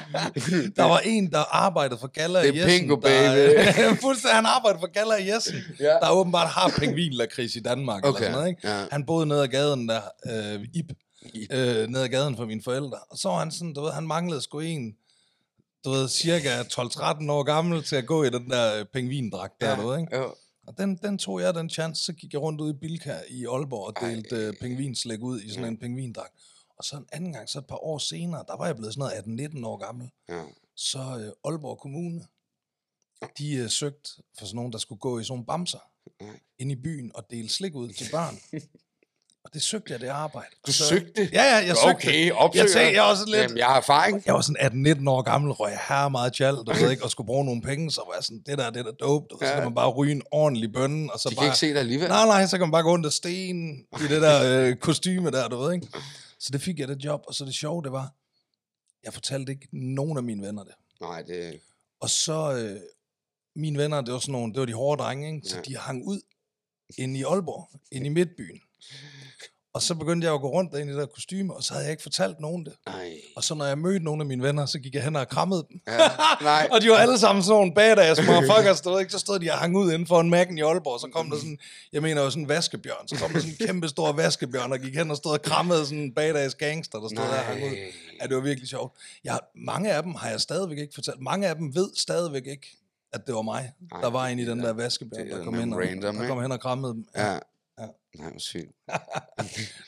Der 0.78 0.84
var 0.84 1.00
en, 1.00 1.31
der 1.31 1.56
arbejdede 1.56 2.00
for 2.00 2.08
Galla 2.08 2.42
Det 2.42 2.50
er 2.50 2.54
Jessen. 2.54 2.80
Pingo, 2.80 2.96
der, 2.96 3.02
baby. 3.02 4.00
fuldstændig, 4.06 4.36
han 4.36 4.46
arbejdede 4.46 4.80
for 4.80 4.92
Galla 4.92 5.16
i 5.16 5.34
Jessen, 5.34 5.56
Ja. 5.80 5.86
der 5.86 6.10
åbenbart 6.12 6.48
har 6.50 6.74
pingvinlakrids 6.80 7.56
i 7.56 7.60
Danmark. 7.60 8.04
Eller 8.04 8.10
Okay, 8.14 8.20
sådan 8.24 8.31
noget, 8.31 8.50
ikke? 8.50 8.68
ja. 8.70 8.84
Han 8.92 9.06
boede 9.06 9.26
nede 9.26 9.44
ad 9.44 9.48
gaden 9.48 9.90
der, 9.90 10.02
øh, 10.30 10.60
Ip. 10.74 10.86
Øh, 11.51 11.88
nede 11.88 12.04
ad 12.04 12.10
gaden 12.10 12.36
for 12.36 12.45
mine 12.45 12.62
forældre. 12.62 12.98
Og 13.10 13.18
så 13.18 13.30
var 13.30 13.39
han 13.39 13.51
sådan, 13.51 13.74
du 13.74 13.81
ved, 13.81 13.92
han 13.92 14.07
manglede 14.07 14.42
sgu 14.42 14.60
en, 14.60 14.98
du 15.86 15.89
ved, 15.89 16.07
cirka 16.10 16.62
12-13 16.62 17.31
år 17.31 17.44
gammel 17.44 17.83
til 17.83 17.95
at 17.95 18.06
gå 18.06 18.24
i 18.24 18.30
den 18.30 18.50
der 18.50 18.80
øh, 18.80 18.86
pingvindragt 18.86 19.62
der, 19.62 19.75
du 19.75 19.88
ved, 19.88 20.00
ikke? 20.00 20.18
Jo. 20.18 20.36
Og 20.68 20.77
den, 20.77 20.95
den 20.95 21.18
tog 21.18 21.42
jeg 21.42 21.54
den 21.54 21.69
chance, 21.69 22.04
så 22.04 22.13
gik 22.13 22.33
jeg 22.33 22.42
rundt 22.42 22.62
ud 22.62 22.69
i 22.69 22.77
Bilka 22.77 23.19
i 23.30 23.45
Aalborg 23.45 23.88
og 23.88 23.94
Ej. 24.04 24.10
delte 24.10 24.36
øh, 24.36 24.54
pingvinslæg 24.62 25.21
ud 25.21 25.42
i 25.42 25.50
sådan 25.50 25.66
en 25.66 25.77
pingvindragt. 25.77 26.33
Og 26.77 26.83
så 26.83 26.98
en 26.98 27.06
anden 27.12 27.33
gang, 27.33 27.50
så 27.50 27.60
et 27.60 27.66
par 27.68 27.83
år 27.83 27.98
senere, 27.98 28.44
der 28.48 28.57
var 28.57 28.66
jeg 28.66 28.75
blevet 28.75 28.94
sådan 28.94 29.25
noget 29.36 29.50
18-19 29.62 29.66
år 29.66 29.77
gammel 29.77 30.10
Ja. 30.30 30.44
så 30.75 31.00
øh, 31.00 31.51
Aalborg 31.51 31.80
Kommune, 31.80 32.25
de 33.38 33.54
øh, 33.56 33.69
søgte 33.69 34.10
for 34.39 34.45
sådan 34.45 34.56
nogen, 34.56 34.71
der 34.71 34.77
skulle 34.77 35.00
gå 35.00 35.19
i 35.19 35.24
sådan 35.24 35.31
nogle 35.31 35.45
bamser 35.45 35.80
Nej. 36.21 36.39
ind 36.60 36.71
i 36.71 36.75
byen 36.75 37.12
og 37.16 37.25
dele 37.31 37.50
slik 37.50 37.75
ud 37.75 37.89
til 37.89 38.07
børn. 38.12 38.38
og 39.50 39.54
det 39.54 39.62
søgte 39.63 39.94
jeg, 39.94 40.00
det 40.01 40.07
arbejde. 40.07 40.50
Du 40.68 40.72
så, 40.74 40.84
søgte? 40.88 41.30
Ja, 41.34 41.44
ja, 41.44 41.56
jeg 41.56 41.75
søgte. 41.78 41.96
Okay, 42.07 42.31
opsøger. 42.31 42.63
Jeg 42.63 42.69
sagde, 42.72 42.94
jeg 42.94 43.04
var 43.04 43.16
sådan 43.16 43.31
lidt... 43.31 43.42
Jamen, 43.44 43.57
jeg 43.57 43.66
har 43.66 43.78
erfaring. 43.78 44.24
Jeg 44.25 44.34
var 44.34 44.42
sådan 44.42 44.88
18-19 45.06 45.10
år 45.10 45.22
gammel, 45.22 45.51
røg 45.51 45.72
jeg 45.72 45.80
her 45.90 46.10
meget 46.10 46.34
tjal, 46.34 46.56
du 46.56 46.74
ved 46.81 46.92
ikke, 46.92 47.04
og 47.04 47.12
skulle 47.12 47.25
bruge 47.28 47.46
nogle 47.46 47.62
penge, 47.62 47.92
så 47.92 48.01
var 48.07 48.13
jeg 48.16 48.24
sådan, 48.24 48.44
det 48.46 48.57
der, 48.57 48.69
det 48.69 48.86
der 48.86 48.92
dope, 48.92 49.25
du 49.31 49.38
ved, 49.38 49.48
så 49.48 49.54
Ja. 49.54 49.56
kan 49.60 49.63
man 49.63 49.75
bare 49.75 49.90
ryge 49.90 50.12
en 50.12 50.22
ordentlig 50.31 50.74
bønne, 50.74 51.13
og 51.13 51.19
så 51.19 51.30
De 51.30 51.35
bare... 51.35 51.44
kan 51.45 51.47
ikke 51.50 51.57
se 51.57 51.69
dig 51.69 51.78
alligevel. 51.80 52.07
Nej, 52.09 52.26
nej, 52.26 52.45
så 52.45 52.57
kan 52.57 52.68
man 52.68 52.71
bare 52.71 52.83
gå 52.83 52.97
og 53.06 53.14
sten 53.14 53.69
i 53.80 54.04
det 54.09 54.21
der 54.21 54.62
øh, 54.69 54.76
kostyme 54.76 55.31
der, 55.31 55.47
du 55.47 55.57
ved 55.57 55.73
ikke. 55.73 55.88
Så 56.40 56.50
det 56.52 56.62
fik 56.62 56.80
jeg 56.80 56.88
det 56.88 57.06
job, 57.06 57.21
og 57.28 57.33
så 57.33 57.45
det 57.45 57.54
sjove, 57.54 57.83
det 57.83 57.92
var, 57.92 58.14
jeg 59.04 59.14
fortalte 59.14 59.52
ikke 59.52 59.68
nogen 59.71 60.18
af 60.18 60.23
mine 60.23 60.47
venner 60.47 60.64
det. 60.64 60.73
Nej, 61.02 61.21
det... 61.21 61.59
Og 62.02 62.09
så, 62.09 62.52
øh, 62.54 62.80
mine 63.56 63.78
venner, 63.78 64.02
det 64.02 64.14
var 64.14 64.19
sådan 64.19 64.31
nogle, 64.31 64.54
det 64.54 64.59
var 64.59 64.66
de 64.66 64.73
hårde 64.73 65.04
drenge, 65.04 65.35
ikke? 65.35 65.47
så 65.50 65.56
Ja. 65.56 65.62
de 65.62 65.78
hang 65.78 66.07
ud 66.07 66.21
inde 66.97 67.19
i 67.19 67.23
Aalborg, 67.23 67.69
inde 67.92 68.06
i 68.06 68.09
Midtbyen. 68.09 68.59
Og 69.73 69.81
så 69.81 69.95
begyndte 69.95 70.26
jeg 70.26 70.33
at 70.33 70.42
gå 70.42 70.49
rundt 70.52 70.71
derinde 70.71 70.92
i 70.92 70.95
det 70.95 71.02
der 71.02 71.07
kostyme, 71.07 71.54
og 71.56 71.64
så 71.64 71.73
havde 71.73 71.85
jeg 71.85 71.92
ikke 71.92 72.04
fortalt 72.04 72.40
nogen 72.40 72.66
det. 72.66 72.73
Nej. 72.85 73.11
Og 73.35 73.44
så 73.44 73.56
når 73.56 73.66
jeg 73.66 73.78
mødte 73.78 73.99
nogle 74.06 74.21
af 74.21 74.26
mine 74.26 74.44
venner, 74.44 74.66
så 74.66 74.80
gik 74.80 74.95
jeg 74.95 75.04
hen 75.04 75.16
og 75.16 75.28
krammede 75.30 75.66
dem. 75.69 75.81
Ja, 75.88 75.97
nej. 76.42 76.68
og 76.73 76.81
de 76.81 76.90
var 76.90 76.95
alle 76.95 77.19
sammen 77.19 77.44
sådan 77.44 77.56
nogle 77.56 77.73
badass 77.73 78.21
motherfuckers, 78.28 78.81
du 78.81 78.90
ved 78.92 78.99
ikke? 78.99 79.11
Så 79.11 79.19
stod 79.19 79.40
de 79.40 79.52
og 79.52 79.57
hang 79.57 79.78
ud 79.78 79.92
inden 79.92 80.07
for 80.07 80.19
en 80.21 80.33
Mac'en 80.33 80.57
i 80.57 80.61
Aalborg, 80.61 80.94
og 80.94 80.99
så 80.99 81.07
kom 81.14 81.30
der 81.30 81.38
sådan, 81.38 81.57
jeg 81.94 82.02
mener 82.02 82.21
jo 82.21 82.30
sådan 82.30 82.44
en 82.44 82.49
vaskebjørn, 82.49 83.07
så 83.07 83.16
kom 83.16 83.31
der 83.33 83.40
sådan 83.40 83.56
en 83.59 83.66
kæmpe 83.68 83.88
stor 83.88 84.11
vaskebjørn, 84.11 84.71
og 84.71 84.80
gik 84.80 84.95
hen 84.95 85.11
og 85.11 85.18
stod 85.18 85.31
og 85.31 85.42
krammede 85.42 85.85
sådan 85.85 85.99
en 85.99 86.14
badass 86.14 86.56
gangster, 86.56 86.99
der 86.99 87.07
stod 87.07 87.18
der 87.18 87.23
og 87.30 87.35
hang 87.38 87.64
ud. 87.64 87.69
Nej. 87.69 87.78
Ja, 88.21 88.28
det 88.28 88.35
var 88.35 88.42
virkelig 88.42 88.69
sjovt. 88.69 88.94
Jeg, 89.23 89.40
mange 89.56 89.92
af 89.94 90.04
dem 90.04 90.16
har 90.16 90.30
jeg 90.30 90.42
stadigvæk 90.42 90.78
ikke 90.78 90.94
fortalt. 90.95 91.21
Mange 91.21 91.47
af 91.47 91.56
dem 91.56 91.76
ved 91.76 91.90
stadigvæk 91.95 92.47
ikke, 92.47 92.78
at 93.14 93.28
det 93.28 93.35
var 93.35 93.42
mig, 93.42 93.71
Nej, 93.92 94.02
der 94.02 94.09
var 94.09 94.28
inde 94.28 94.44
i 94.44 94.45
den 94.45 94.59
er- 94.59 94.66
der 94.66 94.73
vaskebjørn, 94.73 95.28
er 95.28 95.38
der 95.38 95.44
kom, 95.44 95.54
hen 95.54 95.73
og, 95.73 95.80
random, 95.80 96.16
der 96.16 96.28
kom 96.28 96.42
hen 96.42 96.52
og 96.52 96.59
krammede 96.59 96.94
dem. 96.94 97.06
Ja. 97.16 97.31
Ja. 97.33 97.40
Nej, 98.18 98.30
hvor 98.30 98.39
sygt. 98.39 98.71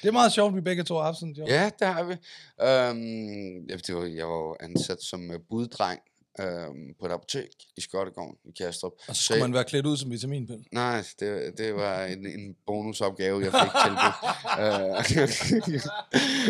Det 0.01 0.07
er 0.07 0.11
meget 0.11 0.31
sjovt, 0.31 0.55
vi 0.55 0.61
begge 0.61 0.83
to 0.83 0.95
har 0.95 1.03
haft 1.03 1.17
sådan 1.17 1.31
et 1.31 1.37
job. 1.37 1.47
Ja, 1.47 1.69
der 1.79 1.85
har 1.85 2.03
vi. 2.03 2.13
Øhm, 2.61 3.67
det 3.87 3.95
var, 3.95 4.05
jeg 4.05 4.27
var 4.27 4.57
ansat 4.59 5.01
som 5.01 5.31
øh, 5.31 5.39
buddreng 5.49 5.99
øhm, 6.39 6.93
på 6.99 7.05
et 7.05 7.11
apotek 7.11 7.47
i 7.77 7.81
Skottegården 7.81 8.35
i 8.45 8.51
Kastrup. 8.63 8.91
Og 9.07 9.15
så 9.15 9.23
skulle 9.23 9.37
jeg- 9.39 9.49
man 9.49 9.53
være 9.53 9.63
klædt 9.63 9.85
ud 9.85 9.97
som 9.97 10.11
vitaminpille. 10.11 10.63
Nej, 10.71 11.03
det, 11.19 11.53
det 11.57 11.75
var 11.75 12.03
en, 12.05 12.25
en 12.27 12.55
bonusopgave, 12.67 13.43
jeg 13.43 13.51
fik 13.51 13.71
tilbudt. 13.83 14.15
Øh, 14.59 15.79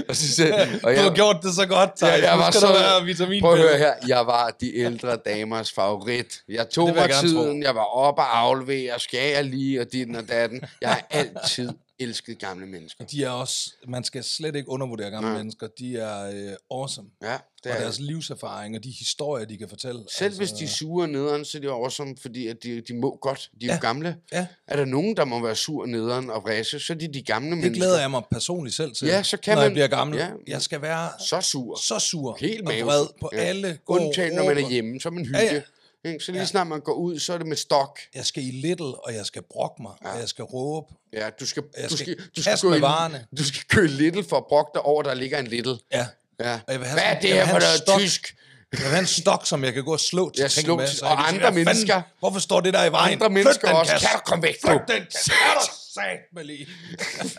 og 0.09 0.15
så, 0.15 0.27
sagde- 0.35 0.53
og 0.53 0.81
Du 0.81 0.87
har 0.87 0.91
jeg, 1.03 1.11
gjort 1.15 1.37
det 1.43 1.55
så 1.55 1.65
godt, 1.65 1.91
Ja, 2.01 2.07
jeg 2.29 2.37
var 2.37 2.51
så- 2.51 2.67
være 2.67 3.05
vitaminpille. 3.05 3.41
Prøv 3.41 3.53
at 3.53 3.59
høre 3.69 3.77
her, 3.77 3.93
jeg 4.07 4.27
var 4.27 4.55
de 4.61 4.75
ældre 4.77 5.15
damers 5.25 5.71
favorit. 5.71 6.41
Jeg 6.49 6.69
tog 6.69 6.87
jeg 6.87 6.95
mig 6.95 7.09
tiden, 7.21 7.63
jeg 7.63 7.75
var 7.75 7.83
op 7.83 8.17
og 8.17 8.37
aflevere, 8.39 8.99
skal 8.99 9.31
jeg 9.33 9.45
lige, 9.45 9.81
og 9.81 9.91
din 9.91 10.15
og 10.15 10.27
datten. 10.29 10.61
Jeg 10.81 10.89
har 10.89 11.07
altid 11.09 11.69
elskede 12.03 12.35
gamle 12.35 12.65
mennesker. 12.65 13.05
De 13.05 13.23
er 13.23 13.29
også, 13.29 13.71
man 13.87 14.03
skal 14.03 14.23
slet 14.23 14.55
ikke 14.55 14.69
undervurdere 14.69 15.09
gamle 15.09 15.29
Nej. 15.29 15.37
mennesker. 15.37 15.67
De 15.79 15.97
er 15.97 16.29
øh, 16.49 16.53
awesome. 16.71 17.07
Ja, 17.23 17.37
det 17.63 17.71
Og 17.71 17.77
er 17.77 17.81
deres 17.81 17.99
livserfaring 17.99 18.75
og 18.77 18.83
de 18.83 18.89
historier, 18.99 19.45
de 19.45 19.57
kan 19.57 19.69
fortælle. 19.69 20.03
Selv 20.17 20.25
altså, 20.25 20.39
hvis 20.39 20.51
de 20.51 20.63
er 20.63 20.67
sure 20.67 21.07
nederen, 21.07 21.45
så 21.45 21.57
er 21.57 21.61
de 21.61 21.67
awesome, 21.69 22.15
fordi 22.21 22.47
at 22.47 22.57
de, 22.63 22.81
de 22.81 22.93
må 22.93 23.17
godt. 23.21 23.49
De 23.61 23.65
er 23.65 23.69
ja. 23.69 23.75
Jo 23.75 23.81
gamle. 23.81 24.15
Ja, 24.31 24.47
Er 24.67 24.75
der 24.75 24.85
nogen, 24.85 25.17
der 25.17 25.25
må 25.25 25.41
være 25.43 25.55
sur 25.55 25.85
nederen 25.85 26.29
og 26.29 26.43
vrisse, 26.43 26.79
så 26.79 26.93
er 26.93 26.97
de 26.97 27.13
de 27.13 27.21
gamle 27.21 27.49
det 27.49 27.57
mennesker. 27.57 27.75
glæder 27.75 27.99
jeg 27.99 28.11
mig 28.11 28.21
personligt 28.31 28.75
selv 28.75 28.91
til, 28.95 29.07
Ja, 29.07 29.23
så 29.23 29.37
kan 29.37 29.51
når 29.51 29.61
man- 29.61 29.63
jeg 29.63 29.71
bliver 29.73 29.87
gammel. 29.87 30.17
ja. 30.17 30.29
Jeg 30.47 30.61
skal 30.61 30.81
være 30.81 31.09
Så 31.19 31.41
sur. 31.41 31.75
så 31.81 31.99
sur 31.99 32.37
Helt 32.39 32.61
og 32.67 32.73
vred 32.85 33.05
på 33.21 33.29
Ja. 33.33 33.37
alle. 33.37 33.79
Gå 33.85 33.97
Undtagen, 33.97 34.33
når 34.35 34.45
man 34.45 34.57
er 34.57 34.69
hjemme, 34.69 34.99
så 35.01 35.09
er 35.09 35.13
man 35.13 35.25
hygge. 35.25 35.39
Ja, 35.39 35.53
ja. 35.55 35.61
Ikke? 36.05 36.19
Så 36.19 36.31
lige 36.31 36.41
Ja. 36.41 36.45
snart 36.47 36.67
man 36.67 36.79
går 36.81 36.93
ud, 36.93 37.19
så 37.19 37.33
er 37.33 37.37
det 37.37 37.47
med 37.47 37.57
stok. 37.57 37.99
Jeg 38.15 38.25
skal 38.25 38.43
i 38.43 38.51
little, 38.51 38.85
og 39.05 39.13
jeg 39.13 39.25
skal 39.25 39.41
brokke 39.51 39.81
mig, 39.81 39.91
ja. 40.03 40.13
og 40.13 40.19
jeg 40.19 40.27
skal 40.29 40.43
råbe. 40.43 40.87
Ja, 41.13 41.29
du 41.39 41.45
skal, 41.45 41.63
Jeg 41.77 41.89
du 41.89 41.97
skal 41.97 42.15
du 42.35 42.41
skal, 42.41 42.57
gå 42.61 42.69
med 42.69 42.77
i, 42.77 42.81
varerne. 42.81 43.25
du 43.37 43.43
skal 43.45 43.61
køre 43.69 43.87
little 43.87 44.23
for 44.23 44.37
at 44.37 44.43
brokke 44.49 44.71
dig 44.73 44.81
over, 44.81 45.03
der 45.03 45.13
ligger 45.13 45.39
en 45.39 45.47
little. 45.47 45.77
Ja. 45.91 46.07
Ja. 46.39 46.53
Og 46.67 46.71
jeg 46.73 46.79
vil 46.79 46.87
have 46.87 46.99
Hvad 47.01 47.15
er 47.15 47.19
det 47.19 47.29
her 47.33 47.45
for 47.47 47.59
noget 47.59 47.99
tysk? 48.01 48.35
Jeg 48.71 48.79
vil 48.79 48.87
have 48.87 48.99
en 48.99 49.05
stok, 49.05 49.45
som 49.45 49.63
jeg 49.63 49.73
kan 49.73 49.83
gå 49.83 49.93
og 49.93 49.99
slå 49.99 50.29
til 50.29 50.49
ting 50.49 50.65
slå 50.65 50.75
med. 50.77 50.87
så 50.87 51.05
og 51.05 51.27
andre 51.27 51.31
"Hvad 51.39 51.41
fanden? 51.47 51.65
mennesker." 51.65 52.01
Hvorfor 52.19 52.39
står 52.39 52.61
det 52.61 52.73
der 52.73 52.83
i 52.85 52.91
vejen? 52.91 53.13
Andre 53.13 53.25
Flyt 53.27 53.33
mennesker 53.33 53.67
den 53.67 53.77
også. 53.77 53.91
kasse. 53.91 54.07
Kan 54.07 54.15
du 54.17 54.21
komme 54.25 54.43
væk, 54.43 54.55
Flyt 54.65 54.81
den 54.87 55.03
kasse. 55.11 55.29
Kan 55.31 55.55
du 55.55 55.65
satme 55.93 56.43
lige? 56.43 56.67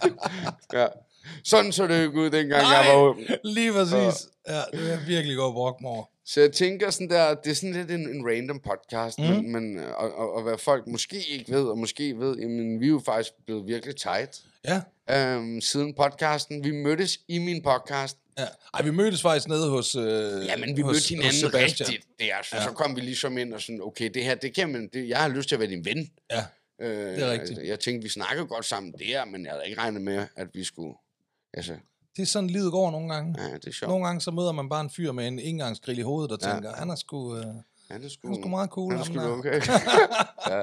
Ja. 0.78 0.86
Sådan 1.44 1.72
så 1.72 1.86
det 1.86 2.00
ikke 2.02 2.20
ud, 2.20 2.30
dengang 2.30 2.62
Nej, 2.62 2.72
jeg 2.76 2.94
var 2.96 3.02
ung. 3.02 3.20
lige 3.44 3.72
præcis. 3.72 4.26
Ja, 4.48 4.56
det 4.72 4.80
vil 4.80 4.86
jeg 4.88 5.06
virkelig 5.06 5.38
og 5.40 5.52
brokke 5.52 5.82
mig 5.82 5.90
over. 5.90 6.04
Så 6.26 6.40
jeg 6.40 6.52
tænker 6.52 6.90
sådan 6.90 7.10
der, 7.10 7.34
det 7.34 7.50
er 7.50 7.54
sådan 7.54 7.72
lidt 7.72 7.90
en, 7.90 8.08
en 8.08 8.26
random 8.26 8.60
podcast, 8.60 9.18
mm. 9.18 9.24
men, 9.24 9.52
men 9.52 9.78
og, 9.78 10.14
og, 10.18 10.32
og 10.34 10.42
hvad 10.42 10.58
folk 10.58 10.86
måske 10.86 11.16
ikke 11.28 11.52
ved, 11.52 11.64
og 11.64 11.78
måske 11.78 12.18
ved, 12.18 12.36
jamen 12.38 12.80
vi 12.80 12.86
er 12.86 12.90
jo 12.90 13.02
faktisk 13.04 13.32
blevet 13.46 13.66
virkelig 13.66 13.96
tight 13.96 14.40
Ja. 14.64 14.80
øhm, 15.10 15.60
siden 15.60 15.94
podcasten. 15.94 16.64
Vi 16.64 16.70
mødtes 16.70 17.18
i 17.28 17.38
min 17.38 17.62
podcast. 17.62 18.18
ja. 18.38 18.44
Ej, 18.74 18.82
vi 18.82 18.90
mødtes 18.90 19.22
faktisk 19.22 19.48
nede 19.48 19.68
hos 19.70 19.94
øh, 19.94 20.02
Ja, 20.46 20.56
men 20.56 20.76
vi 20.76 20.82
hos, 20.82 20.92
mødte 20.94 21.08
hinanden 21.08 21.32
Sebastian. 21.32 21.88
rigtigt 21.88 22.06
der, 22.20 22.34
så, 22.42 22.56
Ja. 22.56 22.62
så 22.62 22.70
kom 22.70 22.96
vi 22.96 23.00
ligesom 23.00 23.38
ind 23.38 23.54
og 23.54 23.60
sådan, 23.62 23.80
okay, 23.82 24.10
det 24.14 24.24
her, 24.24 24.34
det 24.34 24.54
kan 24.54 24.68
man, 24.72 24.88
det, 24.92 25.08
jeg 25.08 25.18
har 25.18 25.28
lyst 25.28 25.48
til 25.48 25.56
at 25.56 25.60
være 25.60 25.70
din 25.70 25.84
ven. 25.84 26.10
Ja. 26.30 26.44
Øh, 26.80 26.88
Det 26.88 27.22
er 27.22 27.30
rigtigt. 27.32 27.50
altså, 27.50 27.62
Jeg 27.62 27.80
tænkte, 27.80 28.02
vi 28.02 28.08
snakkede 28.08 28.46
godt 28.46 28.64
sammen 28.64 28.92
der, 28.98 29.24
men 29.24 29.44
jeg 29.44 29.52
havde 29.52 29.64
ikke 29.68 29.80
regnet 29.80 30.02
med, 30.02 30.26
at 30.36 30.46
vi 30.54 30.64
skulle, 30.64 30.94
altså, 31.54 31.72
Det 32.16 32.22
er 32.22 32.26
sådan, 32.26 32.50
livet 32.50 32.72
går 32.72 32.90
nogle 32.90 33.14
gange. 33.14 33.42
ja, 33.42 33.54
det 33.54 33.66
er 33.66 33.72
sjovt. 33.72 33.88
Nogle 33.90 34.06
gange 34.06 34.20
så 34.20 34.30
møder 34.30 34.52
man 34.52 34.68
bare 34.68 34.80
en 34.80 34.90
fyr 34.90 35.12
med 35.12 35.28
en 35.28 35.38
engangsgrill 35.38 35.98
i 35.98 36.02
hovedet, 36.02 36.30
der 36.40 36.48
Ja. 36.48 36.54
tænker, 36.54 36.72
han 36.72 36.90
er 36.90 36.94
sgu, 36.94 37.36
øh, 37.36 37.42
det 37.42 38.04
er 38.04 38.08
sgu, 38.08 38.28
han 38.28 38.36
er 38.36 38.40
sgu 38.42 38.48
meget 38.48 38.70
cool. 38.70 38.92
Han 38.92 39.00
er 39.00 39.04
sgu 39.04 39.14
der." 39.14 39.28
okay. 39.38 39.60
ja. 40.50 40.62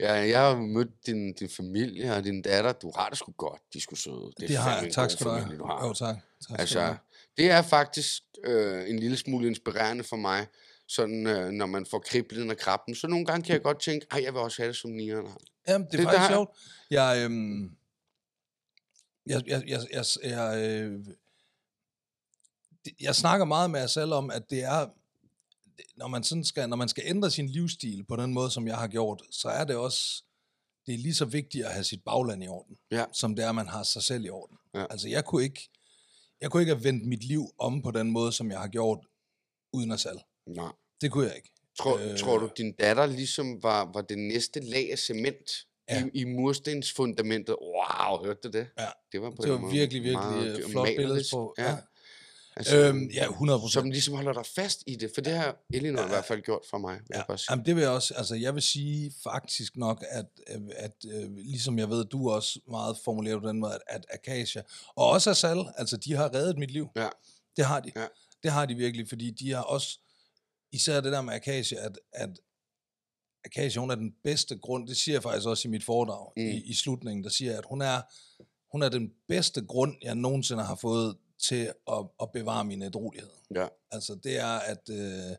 ja, 0.00 0.12
jeg 0.28 0.40
har 0.40 0.56
mødt 0.56 1.06
din, 1.06 1.32
din 1.32 1.48
familie 1.56 2.14
og 2.14 2.24
din 2.24 2.42
datter. 2.42 2.72
Du 2.72 2.92
har 2.96 3.08
det 3.08 3.18
sgu 3.18 3.32
godt. 3.36 3.60
De 3.74 3.80
sgu 3.80 3.94
søde. 3.96 4.30
Det, 4.40 4.48
Det 4.48 4.56
har 4.56 4.80
jeg. 4.82 4.92
Tak 4.92 5.10
skal 5.10 5.24
du 5.26 5.30
have. 5.30 5.40
familie, 5.42 5.58
du 5.58 5.66
har. 5.66 5.86
Jo, 5.86 5.92
tak. 5.92 6.16
tak 6.48 6.58
Altså, 6.60 6.94
det 7.36 7.50
er 7.50 7.62
faktisk 7.62 8.22
øh, 8.44 8.90
en 8.90 8.98
lille 8.98 9.16
smule 9.16 9.46
inspirerende 9.48 10.04
for 10.04 10.16
mig, 10.16 10.46
sådan, 10.88 11.26
øh, 11.26 11.50
når 11.50 11.66
man 11.66 11.86
får 11.90 11.98
kriblen 11.98 12.50
og 12.50 12.56
krabben. 12.56 12.94
Så 12.94 13.06
nogle 13.06 13.26
gange 13.26 13.42
kan 13.46 13.52
jeg 13.52 13.62
godt 13.62 13.80
tænke, 13.80 14.06
ej, 14.10 14.20
jeg 14.24 14.32
vil 14.32 14.40
også 14.40 14.62
have 14.62 14.68
det 14.68 14.76
som 14.76 14.90
nieren. 14.90 15.26
har." 15.26 15.38
Jamen, 15.68 15.86
det 15.86 15.94
er 15.94 15.96
det 15.98 16.04
faktisk 16.06 16.20
der- 16.28 16.34
sjovt. 16.34 16.50
Jeg, 16.90 17.22
øhm, 17.24 17.70
jeg, 19.26 19.42
jeg, 19.46 19.62
jeg, 19.68 19.80
jeg, 19.92 20.04
jeg, 20.24 20.70
øh, 20.70 21.06
jeg 23.00 23.14
snakker 23.16 23.44
meget 23.46 23.70
med 23.70 23.80
jer 23.80 23.86
selv 23.86 24.12
om, 24.12 24.30
at 24.30 24.50
det 24.50 24.62
er, 24.62 24.86
når 25.96 26.08
man, 26.08 26.24
sådan 26.24 26.44
skal, 26.44 26.68
når 26.68 26.76
man 26.76 26.88
skal 26.88 27.04
ændre 27.06 27.30
sin 27.30 27.48
livsstil 27.48 28.04
på 28.04 28.16
den 28.16 28.32
måde, 28.34 28.50
som 28.50 28.66
jeg 28.68 28.76
har 28.76 28.86
gjort, 28.88 29.22
så 29.30 29.48
er 29.48 29.64
det 29.64 29.76
også, 29.76 30.22
det 30.86 30.94
er 30.94 30.98
lige 30.98 31.14
så 31.14 31.24
vigtigt 31.24 31.64
at 31.66 31.72
have 31.72 31.84
sit 31.84 32.04
bagland 32.04 32.44
i 32.44 32.48
orden, 32.48 32.76
Ja. 32.90 33.04
som 33.12 33.36
det 33.36 33.44
er, 33.44 33.48
at 33.48 33.54
man 33.54 33.68
har 33.68 33.82
sig 33.82 34.02
selv 34.02 34.24
i 34.24 34.28
orden. 34.30 34.58
Ja. 34.74 34.86
Altså, 34.90 35.08
jeg 35.08 35.24
kunne 35.24 35.42
ikke, 35.42 35.68
jeg 36.40 36.50
kunne 36.50 36.62
ikke 36.62 36.74
have 36.74 36.84
vendt 36.84 37.06
mit 37.06 37.24
liv 37.24 37.54
om 37.58 37.82
på 37.82 37.90
den 37.90 38.10
måde, 38.10 38.32
som 38.32 38.50
jeg 38.50 38.58
har 38.60 38.68
gjort, 38.68 39.06
uden 39.72 39.92
at 39.92 40.00
salg. 40.00 40.18
Nej. 40.46 40.72
Det 41.00 41.10
kunne 41.12 41.26
jeg 41.26 41.36
ikke. 41.36 41.52
Tror, 41.78 41.98
øh, 41.98 42.18
tror 42.18 42.38
du, 42.38 42.50
din 42.56 42.72
datter 42.72 43.06
ligesom 43.06 43.62
var, 43.62 43.90
var 43.94 44.00
det 44.00 44.18
næste 44.18 44.60
lag 44.60 44.92
af 44.92 44.98
cement 44.98 45.50
Ja. 45.90 46.04
i, 46.14 46.20
i 46.20 46.24
murstensfundamentet? 46.24 47.56
Wow, 47.62 48.24
hørte 48.24 48.40
du 48.44 48.48
det? 48.48 48.66
Ja. 48.78 48.86
Det 49.12 49.22
var, 49.22 49.30
på 49.30 49.42
Det 49.42 49.52
var 49.52 49.58
måde 49.58 49.72
virkelig, 49.72 50.02
virkelig 50.02 50.30
meget 50.30 50.58
øh, 50.58 50.70
flot 50.70 50.86
billede 50.86 51.08
malerisk. 51.08 51.32
på. 51.32 51.54
Ja. 51.58 51.70
Ja. 51.70 51.76
Altså, 52.58 52.76
Øhm, 52.76 53.10
ja, 53.14 53.24
100 53.28 53.58
procent. 53.60 53.72
som 53.82 53.90
ligesom 53.90 54.14
holder 54.14 54.32
dig 54.32 54.44
fast 54.54 54.82
i 54.86 54.96
det, 54.96 55.10
for 55.14 55.20
det 55.20 55.32
har 55.32 55.56
Elinor 55.74 56.00
ja. 56.00 56.06
i 56.06 56.08
hvert 56.08 56.24
fald 56.24 56.42
gjort 56.42 56.62
for 56.70 56.78
mig, 56.78 57.00
Ja, 57.14 57.22
jeg 57.28 57.38
jamen 57.50 57.66
det 57.66 57.76
vil 57.76 57.80
jeg 57.82 57.90
også, 57.90 58.14
altså 58.14 58.34
jeg 58.34 58.54
vil 58.54 58.62
sige 58.62 59.12
faktisk 59.22 59.76
nok, 59.76 60.04
at, 60.10 60.26
øh, 60.50 60.60
at 60.76 60.92
øh, 61.12 61.36
ligesom 61.36 61.78
jeg 61.78 61.88
ved, 61.90 62.04
du 62.04 62.30
også 62.30 62.60
meget 62.70 62.96
formulerer 63.04 63.40
på 63.40 63.48
den 63.48 63.58
måde, 63.60 63.72
at, 63.74 63.80
at 63.88 64.06
Acacia, 64.10 64.62
og 64.96 65.10
også 65.10 65.30
Asal, 65.30 65.58
altså 65.76 65.96
de 65.96 66.12
har 66.14 66.34
reddet 66.34 66.58
mit 66.58 66.70
liv. 66.70 66.86
Ja. 66.96 67.08
Det 67.56 67.64
har 67.64 67.80
de. 67.80 67.92
Ja. 67.96 68.06
Det 68.42 68.50
har 68.52 68.66
de 68.66 68.74
virkelig, 68.74 69.08
fordi 69.08 69.30
de 69.30 69.52
har 69.52 69.62
også, 69.62 69.98
især 70.72 71.00
det 71.00 71.12
der 71.12 71.20
med 71.22 71.34
Acacia, 71.34 71.78
at, 71.86 71.98
at 72.12 72.30
Acacia, 73.46 73.80
hun 73.80 73.90
er 73.90 73.94
den 73.94 74.14
bedste 74.24 74.58
grund, 74.58 74.88
det 74.88 74.96
siger 74.96 75.14
jeg 75.14 75.22
faktisk 75.22 75.46
også 75.46 75.68
i 75.68 75.70
mit 75.70 75.84
foredrag 75.84 76.32
mm. 76.36 76.42
I, 76.42 76.62
i 76.64 76.74
slutningen, 76.74 77.24
der 77.24 77.30
siger 77.30 77.50
jeg, 77.50 77.58
at 77.58 77.64
hun 77.68 77.82
er, 77.82 78.00
hun 78.72 78.82
er 78.82 78.88
den 78.88 79.12
bedste 79.28 79.66
grund, 79.66 79.96
jeg 80.02 80.14
nogensinde 80.14 80.62
har 80.62 80.74
fået 80.74 81.16
til 81.38 81.72
at, 81.92 82.06
at 82.22 82.32
bevare 82.32 82.64
min 82.64 82.82
ædrolighed. 82.82 83.30
Ja. 83.54 83.66
Altså 83.90 84.14
det 84.14 84.38
er, 84.38 84.58
at, 84.58 84.90
øh, 84.90 85.36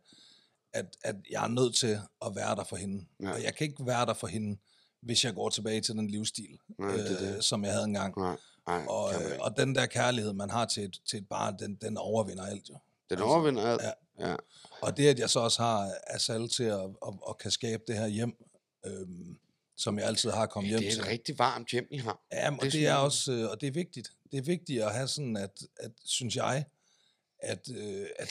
at, 0.74 0.98
at 1.04 1.16
jeg 1.32 1.44
er 1.44 1.48
nødt 1.48 1.76
til 1.76 2.00
at 2.26 2.36
være 2.36 2.56
der 2.56 2.64
for 2.64 2.76
hende. 2.76 3.06
Ja. 3.22 3.32
Og 3.32 3.44
jeg 3.44 3.56
kan 3.56 3.68
ikke 3.68 3.86
være 3.86 4.06
der 4.06 4.14
for 4.14 4.28
hende, 4.28 4.58
hvis 5.02 5.26
jeg 5.26 5.34
går 5.36 5.50
tilbage 5.50 5.82
til 5.82 5.96
den 5.96 6.08
livsstil, 6.08 6.60
Nej, 6.80 6.92
det 6.92 7.22
øh, 7.22 7.28
det. 7.28 7.44
som 7.44 7.64
jeg 7.64 7.72
havde 7.74 7.86
engang. 7.86 8.18
Nej, 8.18 8.38
nej, 8.68 8.86
Og, 8.90 9.14
øh, 9.14 9.38
og 9.40 9.58
den 9.58 9.76
der 9.76 9.86
kærlighed, 9.86 10.34
man 10.34 10.50
har 10.50 10.66
til 10.66 10.84
et, 10.84 11.02
til 11.10 11.20
et 11.20 11.28
barn, 11.28 11.60
den, 11.60 11.76
den 11.76 11.98
overvinder 11.98 12.46
alt 12.46 12.70
jo. 12.70 12.78
Den 13.10 13.18
altså, 13.18 13.26
overvinder 13.26 13.64
alt. 13.72 13.82
ja. 13.82 13.92
Ja. 14.30 14.36
Og 14.82 14.98
det, 14.98 15.08
at 15.08 15.20
jeg 15.20 15.30
så 15.30 15.40
også 15.40 15.62
har 15.62 15.94
Asal 16.08 16.50
til 16.50 16.64
at, 16.64 16.80
at, 16.80 17.14
at 17.30 17.38
kan 17.38 17.52
skabe 17.52 17.84
det 17.88 17.96
her 17.98 18.08
hjem, 18.08 18.36
øhm, 18.86 19.38
som 19.78 20.00
jeg 20.00 20.08
altid 20.08 20.30
har 20.30 20.46
kommet 20.46 20.70
hjem 20.70 20.80
Det 20.80 20.88
er 20.88 20.92
til. 20.92 21.02
et 21.02 21.08
rigtig 21.08 21.40
varmt 21.40 21.70
hjem, 21.70 21.88
I 21.92 21.98
har. 21.98 22.22
Ja, 22.32 22.52
og 22.52 22.58
det 22.62 22.68
er 22.68 22.72
det, 22.72 22.88
er 22.88 22.96
også, 22.96 23.32
øh, 23.32 23.50
og 23.50 23.62
det 23.62 23.68
er 23.68 23.72
vigtigt. 23.72 24.12
Det 24.32 24.38
er 24.38 24.42
vigtigt 24.42 24.84
at 24.84 24.94
have 24.94 25.08
sådan, 25.08 25.38
at, 25.38 25.52
at 25.80 25.92
synes 26.06 26.36
jeg, 26.36 26.66
at, 27.40 27.70
øh, 27.76 28.08
at 28.20 28.30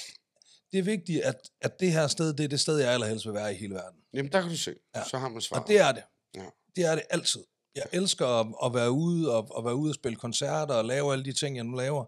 det 0.72 0.78
er 0.78 0.82
vigtigt, 0.82 1.22
at, 1.22 1.50
at 1.60 1.80
det 1.80 1.92
her 1.92 2.06
sted, 2.06 2.34
det 2.34 2.44
er 2.44 2.48
det 2.48 2.60
sted, 2.60 2.78
jeg 2.78 2.92
allerhelst 2.92 3.26
vil 3.26 3.34
være 3.34 3.54
i 3.54 3.56
hele 3.56 3.74
verden. 3.74 4.00
Jamen, 4.14 4.32
der 4.32 4.40
kan 4.40 4.50
du 4.50 4.56
se. 4.56 4.74
Ja. 4.96 5.04
Så 5.04 5.18
har 5.18 5.28
man 5.28 5.40
svaret. 5.40 5.62
Og 5.62 5.68
det 5.68 5.80
er 5.80 5.92
det. 5.92 6.02
Ja. 6.34 6.44
Det 6.76 6.84
er 6.84 6.94
det 6.94 7.04
altid. 7.10 7.44
Jeg 7.74 7.84
elsker 7.92 8.26
at, 8.26 8.46
at 8.64 8.74
være 8.74 8.90
ude 8.90 9.36
og, 9.36 9.58
at 9.58 9.64
være 9.64 9.74
ude 9.74 9.90
og 9.90 9.94
spille 9.94 10.16
koncerter 10.16 10.74
og 10.74 10.84
lave 10.84 11.12
alle 11.12 11.24
de 11.24 11.32
ting, 11.32 11.56
jeg 11.56 11.64
nu 11.64 11.76
laver. 11.76 12.04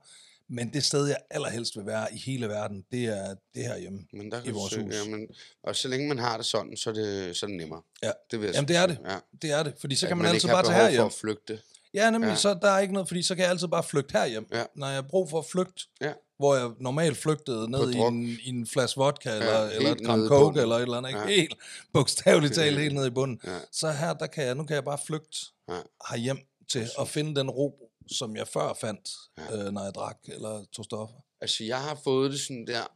Men 0.50 0.72
det 0.72 0.84
sted, 0.84 1.06
jeg 1.06 1.16
allerhelst 1.30 1.76
vil 1.76 1.86
være 1.86 2.14
i 2.14 2.18
hele 2.18 2.48
verden, 2.48 2.84
det 2.92 3.04
er 3.04 3.34
det 3.54 3.62
her 3.64 3.78
hjemme. 3.78 3.98
Men 4.12 4.30
der 4.32 4.40
kan 4.40 4.50
i 4.50 4.52
vores 4.52 4.72
se, 4.72 4.82
hus. 4.82 4.94
Jamen, 4.94 5.26
og 5.62 5.76
så 5.76 5.88
længe 5.88 6.08
man 6.08 6.18
har 6.18 6.36
det 6.36 6.46
sådan, 6.46 6.76
så 6.76 6.90
er 6.90 6.94
det, 6.94 7.36
så 7.36 7.46
er 7.46 7.48
det 7.48 7.56
nemmere. 7.56 7.82
Ja. 8.02 8.10
Det 8.30 8.40
vil 8.40 8.46
jeg 8.46 8.54
Jamen, 8.54 8.68
det 8.68 8.76
er 8.76 8.86
det. 8.86 8.98
Ja. 9.08 9.16
Det 9.42 9.50
er 9.50 9.62
det, 9.62 9.74
fordi 9.80 9.94
så 9.94 10.06
At 10.06 10.08
kan 10.08 10.16
man, 10.16 10.22
man 10.24 10.34
altid 10.34 10.48
bare 10.48 10.62
tage 10.64 10.74
herhjem. 10.76 10.98
for 11.00 11.06
at 11.06 11.12
flygte. 11.12 11.60
Ja, 11.94 12.10
nemlig, 12.10 12.26
Ja. 12.26 12.32
ja. 12.32 12.36
så 12.38 12.58
der 12.62 12.70
er 12.70 12.78
ikke 12.78 12.94
noget, 12.94 13.08
fordi 13.08 13.22
så 13.22 13.34
kan 13.34 13.42
jeg 13.42 13.50
altid 13.50 13.68
bare 13.68 13.82
flygte 13.82 14.12
herhjem. 14.12 14.46
Ja. 14.52 14.64
Når 14.76 14.86
jeg 14.86 14.94
har 14.96 15.02
brug 15.02 15.30
for 15.30 15.38
at 15.38 15.46
flygte, 15.46 15.82
Ja. 16.00 16.12
hvor 16.38 16.56
jeg 16.56 16.70
normalt 16.80 17.16
flygtede 17.16 17.70
ned 17.70 17.90
i 17.94 17.96
en, 17.98 18.22
i 18.44 18.48
en 18.48 18.66
flaske 18.66 18.98
vodka, 18.98 19.30
eller, 19.30 19.64
helt 19.64 19.76
eller 19.76 19.92
et 19.92 20.00
gram 20.00 20.26
coke, 20.28 20.60
eller 20.60 20.76
et 20.76 20.82
eller 20.82 20.96
andet, 20.96 21.08
ikke? 21.10 21.20
Ja. 21.20 21.26
helt 21.26 21.54
bogstaveligt 21.92 22.54
talt 22.54 22.76
Ja. 22.76 22.80
helt 22.82 22.94
ned 22.94 23.06
i 23.06 23.10
bunden. 23.10 23.40
Ja. 23.46 23.58
Så 23.72 23.90
her, 23.90 24.12
der 24.14 24.26
kan 24.26 24.44
jeg, 24.44 24.54
nu 24.54 24.64
kan 24.64 24.74
jeg 24.74 24.84
bare 24.84 24.98
flygte 25.06 25.38
Ja. 25.68 25.74
herhjem 26.10 26.38
til 26.72 26.88
at 27.00 27.08
finde 27.08 27.34
den 27.40 27.50
ro, 27.50 27.90
som 28.12 28.36
jeg 28.36 28.48
før 28.48 28.72
fandt, 28.74 29.10
Ja. 29.38 29.66
øh, 29.66 29.72
når 29.72 29.84
jeg 29.84 29.94
drak 29.94 30.18
eller 30.28 30.64
tog 30.72 30.84
stoffer. 30.84 31.16
Altså, 31.40 31.64
jeg 31.64 31.82
har 31.82 31.94
fået 32.04 32.30
det 32.32 32.40
sådan 32.40 32.66
der 32.66 32.86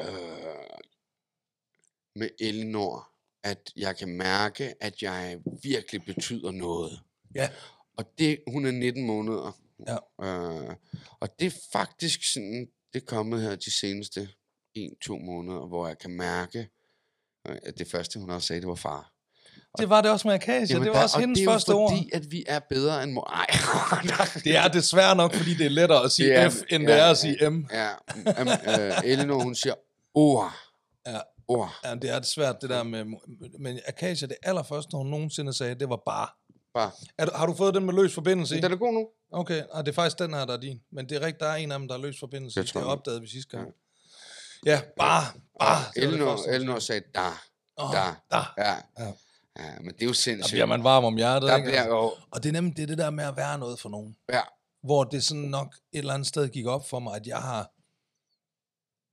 øh, 0.00 0.78
med 2.16 2.28
Elinor, 2.40 3.10
at 3.44 3.72
jeg 3.76 3.96
kan 3.96 4.08
mærke, 4.08 4.74
at 4.80 5.02
jeg 5.02 5.40
virkelig 5.62 6.04
betyder 6.04 6.50
noget. 6.50 7.00
Ja. 7.34 7.50
Og 7.96 8.18
det, 8.18 8.42
hun 8.46 8.66
er 8.66 8.70
19 8.70 9.06
måneder. 9.06 9.52
Ja. 9.86 9.96
Øh, 10.24 10.76
og 11.20 11.38
det 11.40 11.46
er 11.46 11.58
faktisk 11.72 12.32
sådan, 12.32 12.70
det 12.92 13.02
er 13.02 13.06
kommet 13.06 13.42
her 13.42 13.56
de 13.56 13.70
seneste 13.70 14.28
1-2 14.78 15.24
måneder, 15.24 15.66
hvor 15.66 15.86
jeg 15.86 15.98
kan 15.98 16.10
mærke, 16.10 16.68
øh, 17.48 17.58
at 17.62 17.78
det 17.78 17.90
første, 17.90 18.18
hun 18.20 18.30
også 18.30 18.46
sagde, 18.46 18.60
det 18.60 18.68
var 18.68 18.74
far. 18.74 19.13
Det 19.78 19.90
var 19.90 20.00
det 20.00 20.10
også 20.10 20.28
med 20.28 20.34
Akasia, 20.34 20.78
det 20.78 20.86
var 20.86 20.92
der- 20.92 21.02
også 21.02 21.16
og 21.16 21.20
hendes 21.20 21.38
det 21.38 21.42
er 21.42 21.44
jo 21.44 21.52
første 21.52 21.70
ord. 21.74 21.90
fordi, 21.92 22.10
at 22.12 22.30
vi 22.30 22.44
er 22.46 22.58
bedre 22.58 23.02
end 23.02 23.12
mor. 23.12 23.30
Ej, 23.30 23.46
Det 24.44 24.56
er 24.56 24.68
desværre 24.68 25.16
nok, 25.16 25.34
fordi 25.34 25.54
det 25.54 25.66
er 25.66 25.70
lettere 25.70 26.04
at 26.04 26.10
sige 26.12 26.28
Det 26.28 26.36
er- 26.38 26.50
F, 26.50 26.54
end 26.70 26.82
det 26.86 26.92
ja, 26.92 26.98
er 26.98 27.10
at 27.10 27.18
sige 27.18 27.50
M. 27.50 27.66
Ja, 27.72 27.88
um, 28.42 28.48
uh, 28.48 29.04
Elinor, 29.04 29.42
hun 29.42 29.54
siger 29.54 29.74
ord. 30.14 30.52
Ja. 31.06 31.18
Ord. 31.48 31.74
Ja, 31.84 31.94
det 31.94 32.10
er 32.10 32.18
det 32.18 32.28
svært, 32.28 32.56
det 32.62 32.70
der 32.70 32.82
med... 32.82 33.04
Men 33.58 33.80
Akasia, 33.88 34.28
det 34.28 34.36
allerførste, 34.42 34.96
hun 34.96 35.06
nogensinde 35.06 35.52
sagde, 35.52 35.74
det 35.74 35.88
var 35.88 36.02
bare. 36.06 36.28
Bare. 36.74 36.90
Er, 37.18 37.24
du- 37.26 37.32
har 37.34 37.46
du 37.46 37.54
fået 37.54 37.74
den 37.74 37.84
med 37.86 37.94
løs 37.94 38.14
forbindelse 38.14 38.58
i? 38.58 38.60
Den 38.60 38.72
er 38.72 38.76
god 38.76 38.92
nu. 38.92 39.06
Okay, 39.32 39.62
og 39.70 39.86
det 39.86 39.92
er 39.92 39.94
faktisk 39.94 40.18
den 40.18 40.34
her, 40.34 40.44
der 40.44 40.52
er 40.52 40.60
din. 40.60 40.80
Men 40.92 41.08
det 41.08 41.16
er 41.16 41.20
rigtigt, 41.20 41.40
der 41.40 41.46
er 41.46 41.54
en 41.54 41.72
af 41.72 41.78
dem, 41.78 41.88
der 41.88 41.94
er 41.94 41.98
løs 41.98 42.16
forbindelse. 42.20 42.60
Det 42.60 42.66
Det, 42.66 42.72
tror 42.72 42.80
det 42.80 42.86
jeg. 42.86 42.92
opdagede 42.92 43.20
vi 43.20 43.28
sidste 43.28 43.56
gang. 43.56 43.68
Ja, 44.66 44.80
bare, 44.98 45.24
bare. 45.60 45.78
det 45.94 46.02
det 46.02 46.08
Elinor, 46.08 46.30
første, 46.36 46.50
Elinor 46.50 46.78
sagde. 46.78 47.02
da. 47.14 47.20
Åh, 47.78 47.92
da. 47.92 48.02
da. 48.32 48.42
Ja. 48.58 48.74
Ja. 48.98 49.12
Ja, 49.58 49.78
men 49.80 49.94
det 49.94 50.00
er 50.02 50.06
jo 50.06 50.08
Der 50.10 50.14
sindssygt. 50.14 50.54
bliver 50.54 50.66
man 50.66 50.84
varm 50.84 51.04
om 51.04 51.16
hjertet, 51.16 51.48
der 51.48 51.56
ikke? 51.56 51.68
bliver 51.68 51.86
jo... 51.86 52.14
Og 52.30 52.42
det 52.42 52.48
er 52.48 52.52
nemlig 52.52 52.76
det, 52.76 52.82
er 52.82 52.86
det 52.86 52.98
der 52.98 53.10
med 53.10 53.24
at 53.24 53.36
være 53.36 53.58
noget 53.58 53.80
for 53.80 53.88
nogen. 53.88 54.16
Ja, 54.32 54.40
Hvor 54.82 55.04
det 55.04 55.24
sådan 55.24 55.42
nok 55.42 55.74
et 55.92 55.98
eller 55.98 56.14
andet 56.14 56.28
sted 56.28 56.48
gik 56.48 56.66
op 56.66 56.88
for 56.88 56.98
mig, 56.98 57.16
at 57.16 57.26
jeg 57.26 57.38
har, 57.42 57.70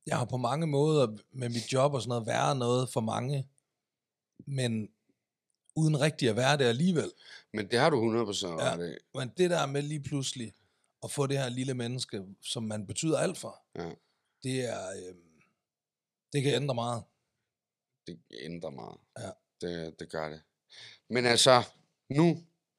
jeg 0.05 0.17
har 0.17 0.25
på 0.25 0.37
mange 0.37 0.67
måder 0.67 1.07
med 1.31 1.49
mit 1.49 1.73
job 1.73 1.93
og 1.93 2.01
sådan 2.01 2.09
noget 2.09 2.25
været 2.27 2.57
noget 2.57 2.89
for 2.89 3.01
mange, 3.01 3.47
men 4.47 4.89
uden 5.75 6.01
rigtig 6.01 6.29
at 6.29 6.35
være 6.35 6.57
det 6.57 6.65
alligevel. 6.65 7.11
men 7.53 7.71
det 7.71 7.79
har 7.79 7.89
du 7.89 8.25
100% 8.31 8.47
Ja. 8.47 8.55
ret 8.73 8.93
i. 8.93 9.17
Men 9.17 9.29
det 9.37 9.49
der 9.49 9.65
med 9.65 9.81
lige 9.81 10.03
pludselig 10.03 10.53
at 11.03 11.11
få 11.11 11.27
det 11.27 11.37
her 11.37 11.49
lille 11.49 11.73
menneske, 11.73 12.23
som 12.41 12.63
man 12.63 12.87
betyder 12.87 13.17
alt 13.19 13.37
for, 13.37 13.61
Ja. 13.75 13.89
det 14.43 14.69
er, 14.69 14.89
øh, 14.89 15.15
det 16.33 16.43
kan 16.43 16.53
ændre 16.53 16.75
meget. 16.75 17.03
Det 18.07 18.19
ændrer 18.41 18.69
meget. 18.69 18.97
Ja. 19.19 19.29
Det, 19.61 19.99
det 19.99 20.09
gør 20.11 20.29
det. 20.29 20.41
Men 21.09 21.25
altså, 21.25 21.63
nu 22.09 22.37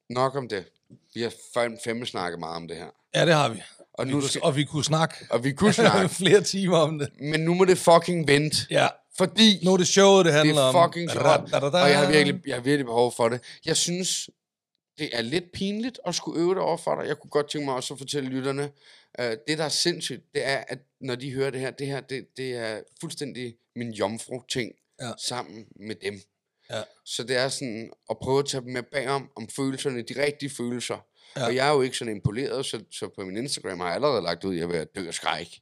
nok 0.09 0.35
om 0.35 0.47
det. 0.47 0.65
Vi 1.13 1.21
har 1.21 1.33
fem, 1.53 1.77
fem 1.83 2.05
snakket 2.05 2.39
meget 2.39 2.55
om 2.55 2.67
det 2.67 2.77
her. 2.77 2.89
Ja, 3.15 3.25
det 3.25 3.33
har 3.33 3.49
vi. 3.49 3.61
Og, 3.93 4.05
Vi 4.07 4.11
nu 4.11 4.19
kunne, 4.19 4.29
skal, 4.29 4.41
og 4.43 4.55
vi 4.55 4.63
kunne 4.63 4.83
snakke 4.83 5.15
og 5.29 5.43
vi 5.43 5.51
kunne 5.51 5.73
snakke, 5.83 6.09
flere 6.15 6.41
timer 6.41 6.77
om 6.77 6.99
det. 6.99 7.09
men 7.19 7.39
nu 7.39 7.53
må 7.53 7.65
det 7.65 7.77
fucking 7.77 8.27
vente. 8.27 8.57
Ja, 8.69 8.87
Fordi 9.17 9.59
nu 9.65 9.73
er 9.73 9.77
det 9.77 9.87
showet, 9.87 10.25
det 10.25 10.33
det 10.33 10.39
handler 10.39 10.61
om. 10.61 10.75
er 10.75 10.87
fucking 10.87 11.15
Ra-da-da-da. 11.15 11.83
og 11.83 11.89
jeg 11.89 11.99
har, 11.99 12.11
virkelig, 12.11 12.41
jeg 12.47 12.55
har 12.55 12.61
virkelig 12.61 12.85
behov 12.85 13.13
for 13.15 13.29
det. 13.29 13.41
Jeg 13.65 13.77
synes, 13.77 14.29
det 14.97 15.09
er 15.17 15.21
lidt 15.21 15.51
pinligt 15.53 15.99
at 16.05 16.15
skulle 16.15 16.41
øve 16.41 16.49
det 16.55 16.61
over 16.61 16.77
for 16.77 16.95
dig. 17.01 17.07
Jeg 17.07 17.17
kunne 17.19 17.29
godt 17.31 17.49
tænke 17.49 17.65
mig 17.65 17.75
også 17.75 17.93
at 17.93 17.97
fortælle 17.97 18.29
lytterne, 18.29 18.71
uh, 19.19 19.25
det 19.47 19.57
der 19.57 19.63
er 19.63 19.69
sindssygt, 19.69 20.23
det 20.33 20.45
er, 20.47 20.63
at 20.67 20.79
når 21.01 21.15
de 21.15 21.33
hører 21.33 21.49
det 21.49 21.59
her, 21.59 21.71
det 21.71 21.87
her, 21.87 21.99
det, 22.01 22.27
det 22.37 22.53
er 22.55 22.79
fuldstændig 23.01 23.55
min 23.75 23.91
jomfru-ting 23.91 24.71
Ja. 25.01 25.11
sammen 25.17 25.65
med 25.75 25.95
dem. 25.95 26.21
Ja. 26.77 26.83
Så 27.05 27.23
det 27.23 27.35
er 27.37 27.49
sådan 27.49 27.91
at 28.09 28.17
prøve 28.21 28.39
at 28.39 28.45
tage 28.45 28.61
dem 28.63 28.73
med 28.73 28.83
bagom 28.83 29.29
om 29.35 29.49
følelserne, 29.49 30.01
de 30.01 30.25
rigtige 30.25 30.49
følelser. 30.49 30.97
Ja. 31.35 31.45
Og 31.45 31.55
jeg 31.55 31.67
er 31.67 31.71
jo 31.73 31.81
ikke 31.81 31.97
sådan 31.97 32.15
imponeret, 32.15 32.65
så, 32.65 32.83
så 32.91 33.09
på 33.15 33.25
min 33.25 33.37
Instagram 33.37 33.79
har 33.79 33.85
jeg 33.87 33.95
allerede 33.95 34.21
lagt 34.21 34.43
ud, 34.43 34.53
at 34.53 34.59
jeg 34.59 34.69
vil 34.69 34.87
dø 34.95 35.07
af 35.07 35.13
skræk. 35.13 35.59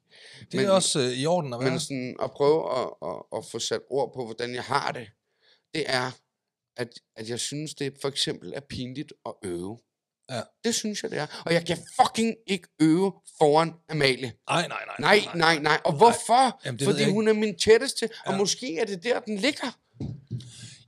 Det 0.52 0.66
er 0.66 0.72
også 0.72 1.00
øh, 1.00 1.12
i 1.12 1.26
orden 1.26 1.54
at 1.54 1.60
være. 1.60 1.70
Men 1.70 1.80
sådan 1.80 2.16
at 2.24 2.32
prøve 2.32 2.80
at, 2.80 2.90
at, 3.10 3.38
at 3.38 3.46
få 3.46 3.60
sat 3.60 3.82
ord 3.90 4.14
på, 4.16 4.26
hvordan 4.26 4.56
jeg 4.56 4.64
har 4.64 4.92
det, 4.92 5.08
det 5.74 5.84
er, 5.88 6.12
at, 6.78 6.90
at 7.16 7.30
jeg 7.30 7.40
synes, 7.40 7.74
det 7.74 7.94
for 8.02 8.08
eksempel 8.08 8.54
er 8.56 8.60
pinligt 8.60 9.14
at 9.26 9.34
øve. 9.44 9.78
Ja. 10.32 10.42
Det 10.64 10.76
synes 10.76 11.04
jeg, 11.04 11.12
det 11.12 11.20
er. 11.20 11.42
Og 11.46 11.54
jeg 11.54 11.66
kan 11.66 11.78
fucking 12.02 12.36
ikke 12.48 12.68
øve 12.82 13.14
foran 13.38 13.74
Amalie. 13.90 14.34
Nej, 14.50 14.68
nej, 14.68 14.86
nej. 14.86 14.96
Nej, 15.00 15.36
nej, 15.36 15.60
nej. 15.60 15.80
Og 15.86 15.94
hvorfor? 15.94 16.62
Jamen, 16.66 16.80
det 16.80 16.88
ved 16.88 16.94
Fordi 16.94 17.12
hun 17.12 17.28
er 17.28 17.34
min 17.34 17.58
tætteste, 17.58 18.10
og 18.26 18.34
Ja. 18.34 18.38
måske 18.38 18.78
er 18.78 18.86
det 18.86 19.04
der, 19.04 19.20
den 19.20 19.38
ligger. 19.38 19.78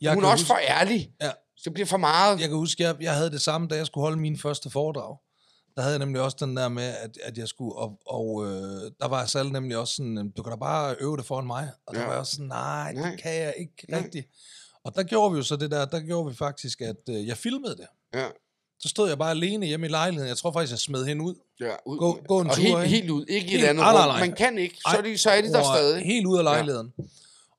Jeg 0.03 0.13
hun 0.13 0.23
er 0.23 0.27
også 0.27 0.43
huske, 0.43 0.47
for 0.53 0.59
ærlig. 0.79 1.11
Ja. 1.21 1.31
Det 1.65 1.73
bliver 1.73 1.87
for 1.87 1.97
meget. 1.97 2.39
Jeg 2.39 2.47
kan 2.49 2.57
huske, 2.57 2.83
jeg, 2.83 2.95
jeg 3.01 3.15
havde 3.15 3.31
det 3.31 3.41
samme, 3.41 3.67
da 3.67 3.75
jeg 3.75 3.85
skulle 3.85 4.01
holde 4.03 4.17
min 4.19 4.37
første 4.39 4.69
foredrag. 4.69 5.17
Der 5.75 5.81
havde 5.81 5.93
jeg 5.93 5.99
nemlig 5.99 6.21
også 6.21 6.37
den 6.39 6.57
der 6.57 6.69
med, 6.69 6.83
at, 6.83 7.17
at 7.23 7.37
jeg 7.37 7.47
skulle, 7.47 7.75
og, 7.75 7.99
og 8.05 8.45
øh, 8.45 8.91
der 9.01 9.07
var 9.07 9.25
Sal 9.25 9.51
nemlig 9.51 9.77
også 9.77 9.95
sådan, 9.95 10.17
"Jamen, 10.17 10.31
du 10.37 10.43
kan 10.43 10.51
da 10.51 10.55
bare 10.57 10.95
øve 10.99 11.17
det 11.17 11.25
foran 11.25 11.47
mig. 11.47 11.69
Og 11.87 11.93
der 11.95 11.99
Ja. 11.99 12.05
var 12.05 12.13
jeg 12.13 12.19
også 12.19 12.31
sådan, 12.31 12.47
nej, 12.47 12.93
Nej. 12.93 13.09
det 13.09 13.21
kan 13.21 13.35
jeg 13.35 13.53
ikke 13.59 13.73
Nej. 13.89 13.99
rigtigt. 14.03 14.27
Og 14.83 14.95
der 14.95 15.03
gjorde 15.03 15.31
vi 15.31 15.37
jo 15.37 15.43
så 15.43 15.55
det 15.55 15.71
der, 15.71 15.85
der 15.85 15.99
gjorde 15.99 16.29
vi 16.29 16.35
faktisk, 16.35 16.81
at 16.81 16.95
øh, 17.09 17.27
jeg 17.27 17.37
filmede 17.37 17.75
det. 17.77 17.87
Ja, 18.13 18.27
Så 18.79 18.89
stod 18.89 19.09
jeg 19.09 19.17
bare 19.17 19.31
alene 19.31 19.65
hjemme 19.65 19.85
i 19.85 19.89
lejligheden. 19.89 20.29
Jeg 20.29 20.37
tror 20.37 20.51
faktisk, 20.51 20.71
jeg 20.71 20.79
smed 20.79 21.05
hende 21.05 21.23
ud. 21.25 21.35
ja, 21.59 21.73
ud. 21.85 21.97
Gå- 21.97 22.19
gå 22.27 22.41
en 22.41 22.49
og 22.49 22.55
tur, 22.55 22.63
helt, 22.79 22.87
helt 22.89 23.09
ud. 23.09 23.25
Ikke 23.25 23.45
i 23.47 23.49
et 23.53 23.57
Helt- 23.59 23.69
andet 23.69 23.81
nej, 23.83 23.93
nej, 23.93 24.07
rum. 24.11 24.19
Man 24.19 24.33
kan 24.33 24.57
ikke. 24.57 24.77
Så 24.91 24.97
er 24.97 25.01
de, 25.01 25.17
så 25.17 25.29
er 25.29 25.41
de 25.41 25.47
der 25.53 25.63
stadig. 25.63 26.05
Helt 26.05 26.25
ud 26.27 26.37
af 26.37 26.43
lejligheden. 26.43 26.93
Ja. 26.99 27.03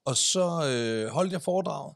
Og 0.05 0.17
så 0.17 0.69
øh, 0.69 1.11
holdt 1.13 1.33
jeg 1.33 1.43
foredraget, 1.43 1.95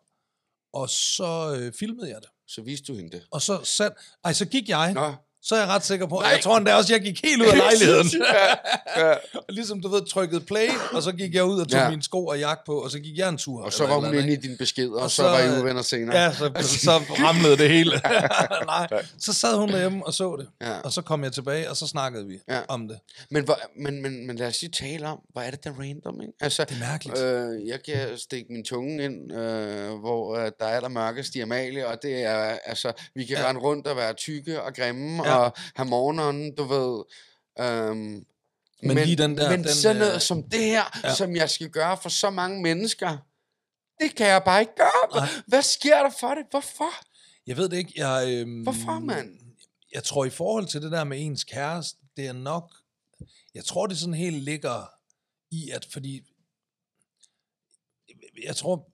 og 0.73 0.91
så 0.91 1.57
øh, 1.61 1.73
filmede 1.73 2.09
jeg 2.09 2.21
det. 2.21 2.31
Så 2.47 2.63
viste 2.63 2.93
du 2.93 2.97
hende 2.97 3.11
det. 3.11 3.27
Og 3.31 3.43
så, 3.43 3.65
sat, 3.65 3.93
ej, 4.25 4.33
så 4.33 4.47
gik 4.47 4.69
jeg, 4.69 4.95
Nå. 4.95 5.15
Så 5.43 5.55
er 5.55 5.59
jeg 5.59 5.69
ret 5.69 5.85
sikker 5.85 6.07
på, 6.07 6.15
Nej. 6.21 6.29
jeg 6.31 6.41
tror 6.43 6.57
endda 6.57 6.75
også, 6.75 6.93
jeg 6.93 7.01
gik 7.03 7.21
helt 7.25 7.43
ud 7.43 7.47
af 7.47 7.57
lejligheden. 7.67 8.09
ja, 8.97 9.07
ja. 9.09 9.15
Og 9.35 9.45
ligesom 9.59 9.81
du 9.83 9.89
ved, 9.89 10.03
trykkede 10.11 10.41
play, 10.41 10.69
og 10.93 11.03
så 11.03 11.13
gik 11.13 11.35
jeg 11.35 11.45
ud 11.45 11.61
og 11.61 11.69
tog 11.69 11.81
ja. 11.81 11.91
Mine 11.91 12.03
sko 12.03 12.27
og 12.27 12.39
jakke 12.39 12.63
på, 12.67 12.73
og 12.83 12.91
så 12.91 12.99
gik 12.99 13.19
jeg 13.19 13.29
en 13.29 13.39
tur. 13.39 13.63
Og 13.65 13.73
så 13.73 13.87
var 13.87 13.95
hun 13.95 14.15
inde 14.15 14.33
i 14.33 14.37
din 14.37 14.57
besked, 14.59 14.89
og, 14.89 15.03
Og 15.03 15.11
så, 15.11 15.17
så, 15.17 15.23
var 15.23 15.39
I 15.41 15.61
uvenner 15.61 15.83
senere. 15.83 16.19
Ja, 16.19 16.33
så, 16.33 16.51
så 16.63 16.91
ramlede 17.25 17.57
det 17.59 17.69
hele. 17.71 18.01
Nej, 18.67 18.89
så 19.19 19.33
sad 19.33 19.57
hun 19.57 19.69
derhjemme 19.69 20.07
og 20.07 20.15
så 20.15 20.37
det. 20.37 20.49
Ja. 20.69 20.79
Og 20.81 20.93
så 20.93 21.03
kom 21.03 21.25
jeg 21.25 21.33
tilbage, 21.33 21.71
og 21.71 21.77
så 21.77 21.87
snakkede 21.87 22.27
vi 22.27 22.39
Ja. 22.49 22.61
om 22.69 22.89
det. 22.89 22.99
Men, 23.31 23.45
hvor, 23.45 23.59
men, 23.81 24.03
men, 24.03 24.27
men 24.27 24.37
lad 24.37 24.47
os 24.49 24.61
lige 24.61 24.71
tale 24.73 25.07
om, 25.07 25.19
hvor 25.33 25.43
er 25.43 25.51
det 25.51 25.65
der 25.65 25.71
random, 25.81 26.21
ikke? 26.21 26.33
Altså, 26.41 26.65
Det 26.65 26.75
er 26.83 26.89
mærkeligt. 26.91 27.19
øh, 27.19 27.69
jeg 27.69 27.79
kan 27.83 28.19
stikke 28.19 28.53
min 28.53 28.65
tunge 28.65 29.05
ind, 29.05 29.33
øh, 29.33 29.99
hvor 30.01 30.37
øh, 30.37 30.51
der 30.61 30.67
er 30.67 30.81
der 30.81 30.89
mørkest 30.89 31.35
i 31.35 31.41
Amalie, 31.41 31.87
og 31.87 31.99
det 32.03 32.23
er, 32.25 32.57
altså, 32.65 32.93
vi 33.15 33.25
kan 33.25 33.37
Ja. 33.37 33.49
rende 33.49 33.61
rundt 33.61 33.87
og 33.87 33.97
være 33.97 34.13
tykke 34.13 34.63
og 34.63 34.75
grimme, 34.75 35.25
Ja. 35.25 35.31
ja. 35.33 35.38
Og 35.45 35.53
have 35.77 35.89
morgenånden, 35.89 36.55
du 36.55 36.65
ved. 36.65 37.05
Øhm, 37.61 38.27
Men 38.83 38.97
lige 38.97 39.17
den 39.17 39.37
der- 39.39 39.51
Men 39.51 39.65
den, 39.65 39.73
sådan 39.73 39.97
noget 39.97 40.15
øh, 40.15 40.21
som 40.21 40.43
det 40.43 40.61
her, 40.61 40.85
ja. 41.05 41.15
som 41.15 41.37
jeg 41.37 41.51
skal 41.51 41.71
gøre 41.71 41.97
for 42.03 42.09
så 42.09 42.31
mange 42.31 42.63
mennesker, 42.63 43.19
det 44.01 44.15
kan 44.15 44.27
jeg 44.27 44.43
bare 44.45 44.61
ikke 44.61 44.77
gøre. 44.77 45.21
Nej. 45.21 45.29
Hvad 45.47 45.63
sker 45.63 46.03
der 46.03 46.11
for 46.21 46.35
det? 46.35 46.45
Hvorfor? 46.51 46.91
Jeg 47.47 47.57
ved 47.57 47.69
det 47.69 47.77
ikke. 47.77 47.93
Jeg, 47.97 48.29
øhm, 48.29 48.63
Hvorfor, 48.63 48.99
mand? 48.99 49.39
Jeg 49.93 50.05
tror 50.05 50.25
i 50.25 50.31
forhold 50.31 50.67
til 50.67 50.83
det 50.83 50.93
der 50.93 51.05
med 51.05 51.21
ens 51.27 51.45
kæreste, 51.45 51.99
det 52.17 52.27
er 52.27 52.33
nok... 52.33 52.75
Jeg 53.55 53.65
tror, 53.65 53.87
det 53.87 53.99
sådan 53.99 54.15
helt 54.15 54.43
ligger 54.43 54.91
i, 55.51 55.71
at 55.71 55.89
fordi... 55.93 56.23
Jeg 58.45 58.57
tror, 58.57 58.89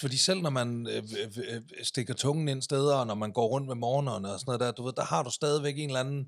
fordi 0.00 0.16
selv 0.16 0.40
når 0.42 0.50
man 0.50 0.86
øh, 0.90 1.02
øh, 1.22 1.56
øh, 1.56 1.60
stikker 1.82 2.14
tungen 2.14 2.48
ind 2.48 2.62
steder, 2.62 2.94
og 2.96 3.06
når 3.06 3.14
man 3.14 3.32
går 3.32 3.46
rundt 3.46 3.66
med 3.66 3.74
morgenerne 3.74 4.32
og 4.32 4.40
sådan 4.40 4.48
noget 4.48 4.60
der, 4.60 4.70
du 4.72 4.82
ved, 4.82 4.92
der 4.92 5.04
har 5.04 5.22
du 5.22 5.30
stadigvæk 5.30 5.78
en 5.78 5.88
eller 5.88 6.00
anden... 6.00 6.24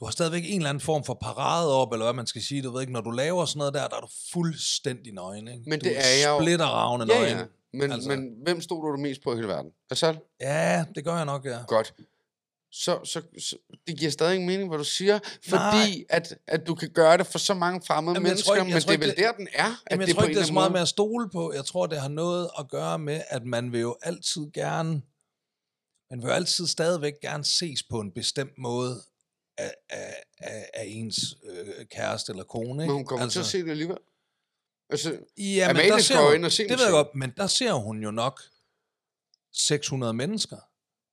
Du 0.00 0.04
har 0.04 0.12
stadigvæk 0.12 0.42
en 0.46 0.56
eller 0.56 0.68
anden 0.68 0.80
form 0.80 1.04
for 1.04 1.14
parade 1.14 1.72
op, 1.74 1.92
eller 1.92 2.04
hvad 2.06 2.14
man 2.14 2.26
skal 2.26 2.42
sige, 2.42 2.62
du 2.62 2.70
ved 2.70 2.80
ikke, 2.80 2.92
når 2.92 3.00
du 3.00 3.10
laver 3.10 3.44
sådan 3.44 3.58
noget 3.58 3.74
der, 3.74 3.88
der 3.88 3.96
er 3.96 4.00
du 4.00 4.08
fuldstændig 4.32 5.12
nøgen, 5.12 5.48
ikke? 5.48 5.62
Men 5.66 5.80
du 5.80 5.84
det 5.88 5.96
er 5.98 6.02
jeg 6.22 6.28
jo. 6.38 6.40
splitter 6.44 6.66
ravne 6.66 7.04
Ja, 7.14 7.18
nøgen. 7.20 7.38
ja. 7.38 7.44
Men, 7.72 7.92
Altså. 7.92 8.08
men 8.08 8.30
hvem 8.44 8.60
stod 8.60 8.92
du 8.96 9.00
mest 9.02 9.22
på 9.22 9.32
i 9.32 9.36
hele 9.36 9.48
verden? 9.48 9.70
Asal? 9.90 10.18
ja, 10.40 10.84
det 10.94 11.04
gør 11.04 11.16
jeg 11.16 11.24
nok, 11.24 11.44
ja. 11.44 11.58
Godt. 11.68 11.94
Så, 12.74 13.00
så, 13.04 13.22
så 13.38 13.56
det 13.86 13.98
giver 13.98 14.10
stadig 14.10 14.34
ingen 14.34 14.46
mening, 14.46 14.68
hvad 14.68 14.78
du 14.78 14.84
siger, 14.84 15.18
fordi 15.48 16.04
at, 16.08 16.38
at 16.46 16.66
du 16.66 16.74
kan 16.74 16.90
gøre 16.90 17.16
det 17.18 17.26
for 17.26 17.38
så 17.38 17.54
mange 17.54 17.82
fremmede 17.86 18.14
Jamen, 18.14 18.22
mennesker, 18.28 18.54
ikke- 18.54 18.64
men 18.64 18.74
det 18.82 18.90
er 18.90 18.98
vel 18.98 19.08
det- 19.08 19.16
der, 19.16 19.32
den 19.32 19.48
er. 19.52 19.64
at 19.64 19.76
Jamen, 19.90 20.00
jeg 20.00 20.06
det 20.08 20.16
tror 20.16 20.22
ikke, 20.24 20.34
det 20.34 20.42
er 20.42 20.46
så 20.46 20.52
meget 20.52 20.72
med 20.72 20.80
at 20.80 20.88
stole 20.88 21.30
på. 21.30 21.52
Jeg 21.52 21.64
tror, 21.64 21.86
det 21.86 22.00
har 22.00 22.08
noget 22.08 22.50
at 22.58 22.68
gøre 22.70 22.98
med, 22.98 23.22
at 23.28 23.44
man 23.44 23.72
vil 23.72 23.80
jo 23.80 23.96
altid 24.02 24.40
gerne, 24.54 25.02
man 26.10 26.18
vil 26.22 26.26
jo 26.28 26.32
altid 26.32 26.66
stadigvæk 26.66 27.12
gerne 27.22 27.44
ses 27.44 27.82
på 27.82 28.00
en 28.00 28.12
bestemt 28.12 28.58
måde 28.58 29.02
af, 29.58 29.74
af, 29.90 30.22
af, 30.38 30.70
af 30.74 30.84
ens 30.88 31.36
øh, 31.44 31.86
kæreste 31.90 32.32
eller 32.32 32.44
kone. 32.44 32.68
Ikke? 32.70 32.76
Men 32.76 32.90
hun 32.90 33.04
kommer 33.04 33.24
altså, 33.24 33.34
til 33.38 33.40
at 33.40 33.46
se 33.46 33.62
det 33.64 33.70
alligevel. 33.70 33.98
Altså, 34.90 35.10
Ja, 35.38 35.66
men 35.68 35.70
Amalie 35.76 35.90
der 35.92 35.98
ser 35.98 36.30
hun, 36.32 36.44
og 36.44 36.52
ser 36.52 36.68
det 36.68 36.78
ved 36.78 36.84
jeg 36.84 36.92
godt, 36.92 37.14
men 37.14 37.32
der 37.36 37.46
ser 37.46 37.72
hun 37.72 38.02
jo 38.02 38.10
nok 38.10 38.40
600 39.52 40.12
mennesker, 40.14 40.56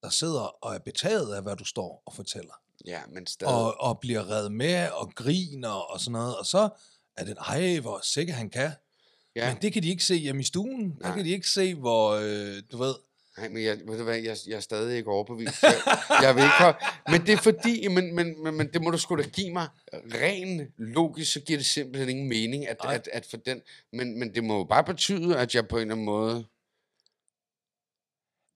der 0.03 0.09
sidder 0.09 0.65
og 0.65 0.75
er 0.75 0.79
betaget 0.79 1.35
af, 1.35 1.41
hvad 1.43 1.55
du 1.55 1.65
står 1.65 2.03
og 2.05 2.13
fortæller. 2.13 2.53
ja, 2.85 2.99
men 3.13 3.27
stadig. 3.27 3.53
Og, 3.53 3.81
og 3.81 3.99
bliver 3.99 4.29
reddet 4.29 4.51
med 4.51 4.89
og 4.91 5.11
griner 5.15 5.69
og 5.69 5.99
sådan 5.99 6.11
noget. 6.11 6.37
Og 6.37 6.45
så 6.45 6.69
er 7.17 7.23
det, 7.25 7.37
ej, 7.47 7.79
hvor 7.79 7.99
sikker 8.03 8.33
han 8.33 8.49
kan. 8.49 8.71
ja. 9.35 9.53
Men 9.53 9.61
det 9.61 9.73
kan 9.73 9.83
de 9.83 9.89
ikke 9.89 10.03
se 10.03 10.15
hjemme 10.15 10.41
i 10.41 10.45
stuen. 10.45 10.89
Der 10.91 11.07
Nej. 11.07 11.15
kan 11.15 11.25
de 11.25 11.29
ikke 11.29 11.47
se, 11.49 11.75
hvor, 11.75 12.09
øh, 12.11 12.63
du 12.71 12.77
ved... 12.77 12.95
Nej, 13.37 13.49
men 13.49 13.63
jeg, 13.63 13.77
ved 13.87 13.97
du 13.97 14.03
hvad, 14.03 14.15
jeg, 14.17 14.37
jeg 14.47 14.55
er 14.55 14.59
stadig 14.59 14.97
ikke 14.97 15.11
overbevist. 15.11 15.63
Jeg, 15.63 15.97
jeg 16.21 16.35
vil 16.35 16.41
ikke 16.43 16.53
have, 16.53 16.73
men 17.11 17.21
det 17.25 17.33
er 17.33 17.37
fordi, 17.37 17.87
men, 17.87 18.15
men, 18.15 18.43
men, 18.43 18.53
men 18.53 18.73
det 18.73 18.81
må 18.81 18.89
du 18.91 18.97
sgu 18.97 19.15
da 19.15 19.21
give 19.21 19.53
mig. 19.53 19.67
Ren 19.93 20.67
logisk, 20.77 21.31
så 21.33 21.39
giver 21.39 21.59
det 21.59 21.65
simpelthen 21.65 22.09
ingen 22.09 22.29
mening, 22.29 22.67
at, 22.67 22.77
at, 22.83 23.09
at 23.13 23.25
for 23.29 23.37
den, 23.37 23.61
men, 23.93 24.19
men 24.19 24.35
det 24.35 24.43
må 24.43 24.57
jo 24.57 24.63
bare 24.63 24.83
betyde, 24.83 25.37
at 25.37 25.55
jeg 25.55 25.67
på 25.67 25.75
en 25.77 25.81
eller 25.81 25.93
anden 25.93 26.05
måde 26.05 26.45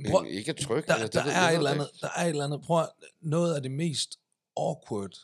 Prøv, 0.10 0.25
ikke 0.29 0.51
er 0.51 0.56
tryg. 0.56 0.88
der, 0.88 0.93
eller 0.93 1.08
det 1.08 1.13
der, 1.13 1.32
er 1.32 1.49
et 1.49 1.56
eller 1.56 1.69
det 1.73 1.79
andet, 1.79 2.01
der 2.01 2.10
er 2.10 2.23
et 2.23 2.29
eller 2.29 2.45
andet... 2.45 2.62
Prøv 2.62 2.86
noget 3.21 3.56
af 3.56 3.62
det 3.62 3.71
mest 3.71 4.19
awkward, 4.58 5.19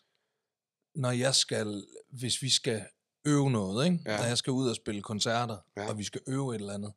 når 0.95 1.11
jeg 1.11 1.35
skal... 1.35 1.87
Hvis 2.09 2.41
vi 2.41 2.49
skal 2.49 2.85
øve 3.25 3.51
noget, 3.51 3.85
ikke? 3.85 3.99
Ja. 4.05 4.17
Når 4.17 4.25
jeg 4.25 4.37
skal 4.37 4.51
ud 4.51 4.69
og 4.69 4.75
spille 4.75 5.01
koncerter, 5.01 5.57
Ja. 5.77 5.89
og 5.89 5.97
vi 5.97 6.03
skal 6.03 6.21
øve 6.27 6.55
et 6.55 6.59
eller 6.61 6.73
andet. 6.73 6.93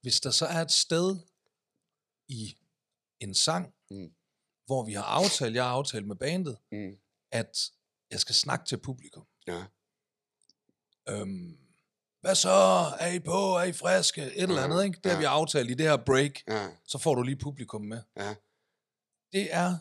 Hvis 0.00 0.20
der 0.20 0.30
så 0.30 0.46
er 0.46 0.62
et 0.62 0.72
sted 0.72 1.16
i 2.28 2.56
en 3.20 3.34
sang, 3.34 3.74
Mm. 3.90 4.12
hvor 4.66 4.84
vi 4.84 4.92
har 4.92 5.02
aftalt, 5.02 5.54
jeg 5.54 5.64
har 5.64 5.70
aftalt 5.70 6.06
med 6.06 6.16
bandet, 6.16 6.58
Mm. 6.72 6.96
at 7.32 7.70
jeg 8.10 8.20
skal 8.20 8.34
snakke 8.34 8.64
til 8.66 8.76
publikum. 8.78 9.26
Ja. 9.46 9.64
Øhm, 11.08 11.58
hvad 12.20 12.34
så? 12.34 12.48
Er 13.00 13.12
I 13.12 13.18
på? 13.20 13.56
Er 13.56 13.62
I 13.62 13.72
friske? 13.72 14.22
Et 14.22 14.32
eller 14.42 14.62
andet, 14.62 14.84
ikke? 14.84 14.98
Det 15.04 15.12
har 15.12 15.16
ja. 15.16 15.18
vi 15.18 15.24
aftalt 15.24 15.70
i 15.70 15.74
det 15.74 15.86
her 15.86 15.96
break. 15.96 16.32
Ja, 16.48 16.66
Så 16.86 16.98
får 16.98 17.14
du 17.14 17.22
lige 17.22 17.36
publikum 17.36 17.82
med. 17.82 18.00
ja, 18.16 18.34
Det 19.32 19.48
er 19.54 19.76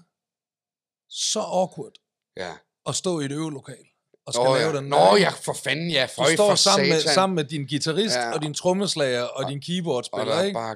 så 1.10 1.40
awkward 1.40 1.92
ja. 2.38 2.52
at 2.88 2.96
stå 2.96 3.20
i 3.20 3.26
et 3.26 3.32
øvelokal. 3.32 3.86
og 4.28 4.34
skal 4.34 4.44
Nå, 4.46 4.56
lave 4.56 4.70
ja. 4.70 4.76
den. 4.78 4.84
Nå, 4.84 4.96
der, 4.98 5.18
ja, 5.18 5.30
for 5.30 5.54
fanden, 5.64 5.90
ja. 5.92 6.08
Du 6.18 6.22
Føj 6.24 6.34
står 6.36 6.50
for 6.50 6.56
sammen 6.56 6.90
med, 6.90 7.02
sammen 7.02 7.36
med 7.36 7.44
din 7.44 7.68
guitarist 7.68 8.16
Ja. 8.16 8.34
og 8.34 8.42
din 8.42 8.54
trommeslager 8.54 9.24
og, 9.24 9.50
din 9.50 9.58
Og 9.58 9.64
keyboardspiller, 9.64 10.26
der 10.26 10.34
er 10.36 10.44
ikke? 10.44 10.54
bare 10.54 10.76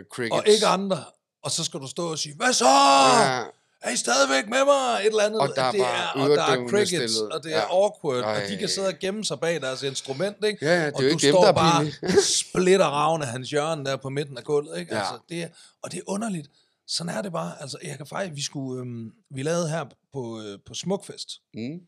uh, 0.00 0.06
crickets. 0.12 0.38
Og 0.40 0.48
ikke 0.48 0.66
andre. 0.66 1.04
Og 1.42 1.50
så 1.50 1.64
skal 1.64 1.80
du 1.80 1.86
stå 1.86 2.10
og 2.10 2.18
sige, 2.18 2.36
hvad 2.36 2.52
så? 2.52 2.68
Ja, 2.68 3.42
Er 3.82 3.90
I 3.90 3.96
stadigvæk 3.96 4.48
med 4.48 4.64
mig? 4.64 5.00
Et 5.00 5.06
eller 5.06 5.22
andet. 5.24 5.40
Og 5.40 5.48
der 5.56 5.62
er 5.62 5.70
det 5.72 5.80
er, 5.80 6.08
og 6.22 6.28
der 6.30 6.42
er 6.42 6.68
crickets, 6.68 7.12
stille. 7.14 7.34
og 7.34 7.44
det 7.44 7.52
er 7.54 7.56
Ja. 7.58 7.82
awkward, 7.82 8.16
og 8.16 8.22
Ej. 8.22 8.46
de 8.46 8.56
kan 8.56 8.68
sidde 8.68 8.88
og 8.88 8.98
gemme 9.00 9.24
sig 9.24 9.40
bag 9.40 9.60
deres 9.60 9.82
instrument, 9.82 10.44
ikke? 10.44 10.66
ja, 10.66 10.74
ja, 10.80 10.86
det 10.86 10.94
og 10.94 11.00
er 11.00 11.04
jo 11.04 11.08
du 11.08 11.14
ikke 11.14 11.26
dem, 11.26 11.32
står 11.32 11.44
er 11.44 11.52
bare 11.52 11.86
splitter 12.42 12.84
ravne 12.86 13.24
hans 13.24 13.50
hjørne 13.50 13.84
der 13.84 13.96
på 13.96 14.08
midten 14.08 14.38
af 14.38 14.44
gulvet, 14.44 14.78
ikke? 14.78 14.94
Ja. 14.94 15.00
Altså, 15.00 15.18
det 15.28 15.42
er, 15.42 15.48
og 15.82 15.92
det 15.92 15.98
er 15.98 16.02
underligt. 16.06 16.50
Sådan 16.86 17.16
er 17.16 17.22
det 17.22 17.32
bare. 17.32 17.52
Altså, 17.62 17.78
jeg 17.82 17.96
kan 17.96 18.06
faktisk, 18.06 18.36
vi 18.36 18.42
skulle, 18.42 18.80
øhm, 18.80 19.12
vi 19.30 19.42
lavede 19.42 19.68
her 19.68 19.84
på, 20.12 20.40
øh, 20.42 20.58
på 20.66 20.74
Smukfest, 20.74 21.28
Mm. 21.54 21.80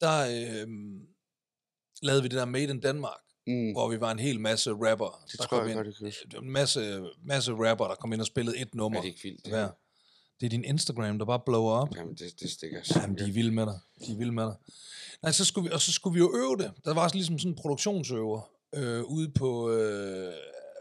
der 0.00 0.18
øhm, 0.62 1.00
lavede 2.02 2.22
vi 2.22 2.28
det 2.28 2.38
der 2.38 2.44
Made 2.44 2.64
in 2.64 2.82
Denmark, 2.82 3.20
Mm. 3.46 3.72
hvor 3.72 3.88
vi 3.88 4.00
var 4.00 4.10
en 4.10 4.18
hel 4.18 4.40
masse 4.40 4.70
rapper. 4.70 5.22
Det 5.32 5.38
der 5.40 5.44
tror 5.46 5.58
kom 5.58 5.68
jeg 5.68 5.76
ind. 5.76 5.84
godt. 6.00 6.32
Det 6.32 6.38
En 6.42 6.50
masse, 6.50 7.02
masse 7.24 7.52
rapper, 7.52 7.86
der 7.88 7.94
kom 7.94 8.12
ind 8.12 8.20
og 8.20 8.26
spillede 8.26 8.58
et 8.58 8.74
nummer. 8.74 8.98
Er 8.98 9.02
det 9.02 9.08
ikke 9.08 9.20
vildt? 9.22 9.48
hver. 9.48 9.68
Det 10.40 10.46
er 10.46 10.50
din 10.50 10.64
Instagram, 10.64 11.18
der 11.18 11.24
bare 11.26 11.40
blower 11.46 11.72
op. 11.72 11.96
Jamen, 11.96 12.14
det, 12.14 12.40
det 12.40 12.50
stikker 12.50 12.80
Jamen, 12.96 13.18
de 13.18 13.22
er 13.28 13.32
vilde 13.32 13.52
med 13.52 13.66
dig. 13.66 13.78
De 14.06 14.12
er 14.12 14.16
vilde 14.16 14.32
med 14.32 14.44
dig. 14.44 14.54
Nej, 15.22 15.32
så 15.32 15.44
skulle 15.44 15.68
vi, 15.68 15.74
og 15.74 15.80
så 15.80 15.92
skulle 15.92 16.14
vi 16.14 16.18
jo 16.20 16.32
øve 16.36 16.56
det. 16.56 16.72
Der 16.84 16.94
var 16.94 17.02
også 17.02 17.16
ligesom 17.16 17.38
sådan 17.38 17.52
en 17.52 17.56
produktionsøver 17.56 18.50
øh, 18.74 19.02
ude 19.04 19.30
på, 19.30 19.70
øh, 19.70 20.32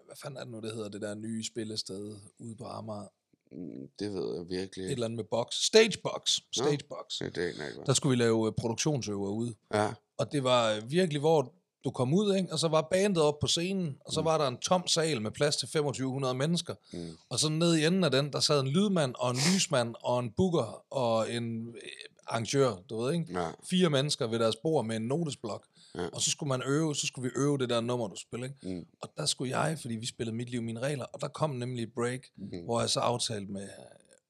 hvad 0.05 0.15
fanden 0.21 0.37
er 0.37 0.43
det 0.43 0.51
nu, 0.51 0.59
det 0.59 0.71
hedder, 0.73 0.89
det 0.89 1.01
der 1.01 1.15
nye 1.15 1.43
spillested 1.43 2.15
ude 2.39 2.55
på 2.55 2.65
Amager. 2.65 3.07
Mm, 3.51 3.87
Det 3.99 4.13
ved 4.13 4.35
jeg 4.37 4.49
virkelig. 4.49 4.85
Et 4.85 4.91
eller 4.91 5.05
andet 5.05 5.17
med 5.17 5.25
box. 5.31 5.53
Stagebox. 5.53 6.39
Stagebox. 6.53 7.05
Så 7.09 7.25
det 7.35 7.37
er 7.43 7.47
ikke. 7.47 7.59
Der 7.85 7.93
skulle 7.93 8.17
vi 8.17 8.23
lave 8.23 8.47
øh, 8.47 8.53
produktionsøver 8.57 9.29
ude. 9.29 9.55
Ja. 9.73 9.93
Og 10.17 10.31
det 10.31 10.43
var 10.43 10.71
øh, 10.71 10.91
virkelig, 10.91 11.19
hvor 11.19 11.53
du 11.83 11.91
kom 11.91 12.13
ud, 12.13 12.35
ikke? 12.35 12.53
og 12.53 12.59
så 12.59 12.67
var 12.67 12.87
bandet 12.91 13.23
op 13.23 13.39
på 13.39 13.47
scenen, 13.47 13.97
og 14.05 14.13
så 14.13 14.21
var 14.21 14.37
der 14.37 14.47
en 14.47 14.57
tom 14.57 14.87
sal 14.87 15.21
med 15.21 15.31
plads 15.31 15.55
til 15.55 15.67
2500 15.67 16.33
mennesker. 16.33 16.75
Mm. 16.93 17.17
Og 17.29 17.39
så 17.39 17.49
nede 17.49 17.81
i 17.81 17.85
enden 17.85 18.03
af 18.03 18.11
den, 18.11 18.31
der 18.33 18.39
sad 18.39 18.59
en 18.61 18.67
lydmand, 18.67 19.15
og 19.19 19.31
en 19.31 19.37
lysmand, 19.37 19.95
og 20.03 20.19
en 20.19 20.31
booker, 20.31 20.83
og 20.93 21.31
en 21.33 21.67
øh, 21.67 21.81
arrangør, 22.27 22.75
du 22.89 23.01
ved 23.01 23.13
ikke? 23.13 23.25
Ja. 23.39 23.47
Fire 23.69 23.89
mennesker 23.89 24.27
ved 24.27 24.39
deres 24.39 24.55
bord 24.55 24.85
med 24.85 24.95
en 24.95 25.01
notesblok. 25.01 25.65
Ja. 25.95 26.07
Og 26.07 26.21
så 26.21 26.31
skulle 26.31 26.47
man 26.47 26.61
øve, 26.65 26.95
så 26.95 27.07
skulle 27.07 27.29
vi 27.29 27.41
øve 27.41 27.57
det 27.57 27.69
der 27.69 27.81
nummer, 27.81 28.07
du 28.07 28.15
spiller, 28.15 28.47
ikke? 28.47 28.75
Mm. 28.75 28.85
Og 29.01 29.09
der 29.17 29.25
skulle 29.25 29.59
jeg, 29.59 29.77
fordi 29.81 29.95
vi 29.95 30.05
spillede 30.05 30.35
Mit 30.35 30.49
Liv, 30.49 30.61
Mine 30.61 30.79
Regler, 30.79 31.05
og 31.05 31.21
der 31.21 31.27
kom 31.27 31.49
nemlig 31.49 31.83
et 31.83 31.93
break, 31.93 32.19
Mm. 32.37 32.63
hvor 32.65 32.79
jeg 32.79 32.89
så 32.89 32.99
aftalte 32.99 33.51
med 33.51 33.67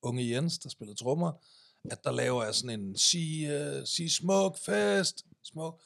unge 0.01 0.35
Jens, 0.35 0.57
der 0.57 0.69
spillede 0.69 0.97
trommer, 0.97 1.31
at 1.91 2.03
der 2.03 2.11
laver 2.11 2.43
jeg 2.43 2.55
sådan 2.55 2.79
en 2.79 2.97
sig, 2.97 3.47
uh, 3.49 3.83
sig 3.85 4.11
smuk 4.11 4.57
fest, 4.65 5.25
smuk. 5.43 5.79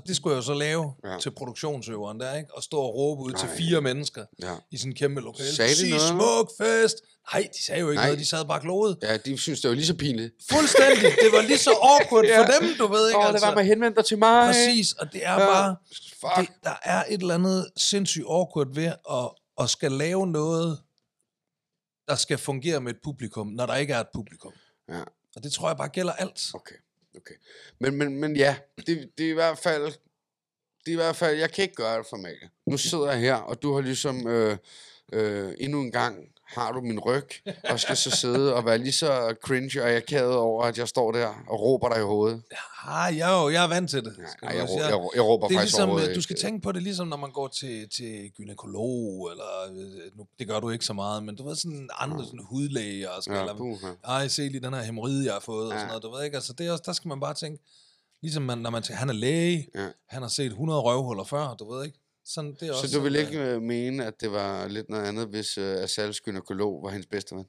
Og 0.00 0.06
det 0.08 0.16
skulle 0.16 0.32
jeg 0.34 0.36
jo 0.36 0.42
så 0.46 0.54
lave 0.54 0.92
Ja. 1.04 1.18
til 1.18 1.30
produktionsøveren 1.30 2.20
der, 2.20 2.36
ikke? 2.36 2.54
Og 2.56 2.62
stå 2.62 2.76
og 2.80 2.94
råbe 2.94 3.22
ud 3.22 3.32
til 3.32 3.46
Nej. 3.46 3.56
fire 3.56 3.80
mennesker 3.80 4.24
Ja. 4.42 4.54
i 4.70 4.76
sådan 4.76 4.92
en 4.92 4.96
kæmpe 4.96 5.20
lokale. 5.20 5.54
Sagde 5.54 5.74
de 5.74 5.90
noget? 5.90 6.02
smuk 6.08 6.50
fest! 6.60 6.96
Nej, 7.32 7.48
de 7.58 7.64
sagde 7.64 7.80
jo 7.80 7.90
ikke 7.90 7.96
Nej. 8.00 8.06
Noget, 8.06 8.18
de 8.18 8.24
sad 8.24 8.44
bare 8.44 8.60
kloget. 8.60 8.98
ja, 9.02 9.16
de 9.16 9.38
synes, 9.38 9.60
det 9.60 9.68
var 9.68 9.74
lige 9.74 9.86
så 9.86 9.94
pinligt. 9.96 10.34
Fuldstændig. 10.52 11.02
Det 11.24 11.32
var 11.32 11.42
lige 11.42 11.58
så 11.58 11.70
awkward 11.82 12.24
Ja. 12.24 12.38
for 12.40 12.46
dem, 12.60 12.68
du 12.78 12.86
ved 12.86 13.08
ikke? 13.08 13.18
altså. 13.20 13.28
Åh, 13.28 13.34
det 13.34 13.42
var 13.42 13.50
med 13.54 13.60
at 13.60 13.66
henvende 13.66 13.96
dig 13.96 14.04
til 14.04 14.18
mig. 14.18 14.46
Præcis, 14.46 14.92
og 14.92 15.12
det 15.12 15.26
er 15.26 15.32
Ja. 15.32 15.38
bare... 15.38 15.76
Fuck. 16.20 16.36
Det, 16.48 16.48
der 16.64 16.74
er 16.82 17.04
et 17.08 17.20
eller 17.20 17.34
andet 17.34 17.70
sindssygt 17.76 18.24
awkward 18.28 18.74
ved 18.74 18.84
at, 19.10 19.30
at 19.60 19.70
skal 19.70 19.92
lave 19.92 20.26
noget, 20.26 20.78
der 22.08 22.14
skal 22.14 22.38
fungere 22.38 22.80
med 22.80 22.92
et 22.94 22.98
publikum, 23.04 23.46
når 23.46 23.66
der 23.66 23.76
ikke 23.76 23.92
er 23.92 24.00
et 24.00 24.08
publikum. 24.14 24.52
Ja. 24.88 25.00
Og 25.36 25.42
det 25.44 25.52
tror 25.52 25.68
jeg 25.68 25.76
bare 25.76 25.88
gælder 25.88 26.12
alt. 26.12 26.50
Okay, 26.54 26.74
okay. 27.20 27.34
Men, 27.78 27.96
men, 27.96 28.20
men 28.20 28.36
ja, 28.36 28.56
det, 28.76 29.10
det 29.18 29.26
er 29.26 29.30
i 29.30 29.34
hvert 29.34 29.58
fald, 29.58 29.84
det 30.84 30.88
er 30.88 30.92
i 30.92 30.94
hvert 30.94 31.16
fald, 31.16 31.38
jeg 31.38 31.50
kan 31.52 31.62
ikke 31.62 31.74
gøre 31.74 31.98
det 31.98 32.06
for 32.06 32.16
mig. 32.16 32.34
Nu 32.66 32.76
sidder 32.76 33.10
jeg 33.10 33.20
her, 33.20 33.34
og 33.34 33.62
du 33.62 33.74
har 33.74 33.80
ligesom 33.80 34.26
øh, 34.28 34.56
øh, 35.12 35.54
endnu 35.58 35.80
en 35.80 35.92
gang 35.92 36.32
har 36.54 36.72
du 36.72 36.80
min 36.80 36.98
ryg, 37.00 37.28
og 37.70 37.80
skal 37.80 37.96
så 37.96 38.10
sidde 38.10 38.54
og 38.54 38.64
være 38.64 38.78
lige 38.78 38.92
så 38.92 39.34
cringe 39.44 39.82
og 39.82 39.90
akavet 39.90 40.36
over, 40.36 40.64
at 40.64 40.78
jeg 40.78 40.88
står 40.88 41.12
der 41.12 41.26
og 41.48 41.60
råber 41.60 41.88
dig 41.88 41.98
i 41.98 42.02
hovedet. 42.04 42.42
Ah, 42.86 43.16
jeg, 43.18 43.38
er 43.38 43.42
jo, 43.42 43.48
jeg 43.50 43.64
er 43.64 43.68
vant 43.68 43.90
til 43.90 44.04
det. 44.04 44.14
Nej, 44.18 44.26
jeg, 44.42 44.54
jeg, 44.56 44.68
jeg, 44.90 45.00
jeg, 45.14 45.24
råber 45.24 45.48
det 45.48 45.54
er 45.54 45.58
faktisk 45.58 45.78
ligesom, 45.78 46.14
du 46.14 46.22
skal 46.22 46.36
tænke 46.36 46.62
på 46.62 46.72
det 46.72 46.82
ligesom, 46.82 47.08
når 47.08 47.16
man 47.16 47.30
går 47.30 47.48
til, 47.48 47.88
til 47.96 48.30
gynekolog, 48.36 49.28
eller 49.30 49.44
øh, 49.72 50.18
nu, 50.18 50.26
det 50.38 50.48
gør 50.48 50.60
du 50.60 50.70
ikke 50.70 50.84
så 50.84 50.92
meget, 50.92 51.22
men 51.22 51.36
du 51.36 51.48
ved 51.48 51.56
sådan 51.56 51.88
andre 51.98 52.24
sådan 52.24 52.40
hudlæger, 52.50 53.08
og 53.08 53.22
skal, 53.22 53.34
Ja, 53.34 53.40
eller, 53.40 53.94
ej, 54.04 54.28
se 54.28 54.42
lige 54.48 54.60
den 54.60 54.74
her 54.74 54.82
hemorrhide, 54.82 55.24
jeg 55.24 55.32
har 55.32 55.40
fået, 55.40 55.66
og 55.66 55.72
Ja. 55.72 55.78
sådan 55.78 55.88
noget, 55.88 56.02
du 56.02 56.10
ved 56.16 56.24
ikke, 56.24 56.34
altså 56.36 56.52
det 56.52 56.66
er 56.66 56.72
også, 56.72 56.82
der 56.86 56.92
skal 56.92 57.08
man 57.08 57.20
bare 57.20 57.34
tænke, 57.34 57.62
ligesom 58.22 58.42
man, 58.42 58.58
når 58.58 58.70
man 58.70 58.82
tænker, 58.82 58.98
han 58.98 59.08
er 59.08 59.12
læge, 59.14 59.68
Ja. 59.74 59.86
han 60.08 60.22
har 60.22 60.28
set 60.28 60.46
100 60.46 60.80
røvhuller 60.80 61.24
før, 61.24 61.54
du 61.54 61.72
ved 61.74 61.84
ikke, 61.84 61.99
sådan, 62.34 62.54
det 62.60 62.68
er 62.68 62.72
også 62.72 62.88
Så 62.88 62.96
du 62.96 63.02
vil 63.02 63.12
sådan, 63.14 63.26
ikke 63.26 63.44
øh, 63.44 63.62
mene, 63.62 64.06
at 64.06 64.20
det 64.20 64.32
var 64.32 64.68
lidt 64.68 64.88
noget 64.88 65.04
andet, 65.08 65.28
hvis 65.28 65.58
øh, 65.58 65.82
Asals 65.82 66.20
gynekolog 66.20 66.82
var 66.82 66.90
hendes 66.90 67.06
bedste 67.06 67.34
ven? 67.34 67.44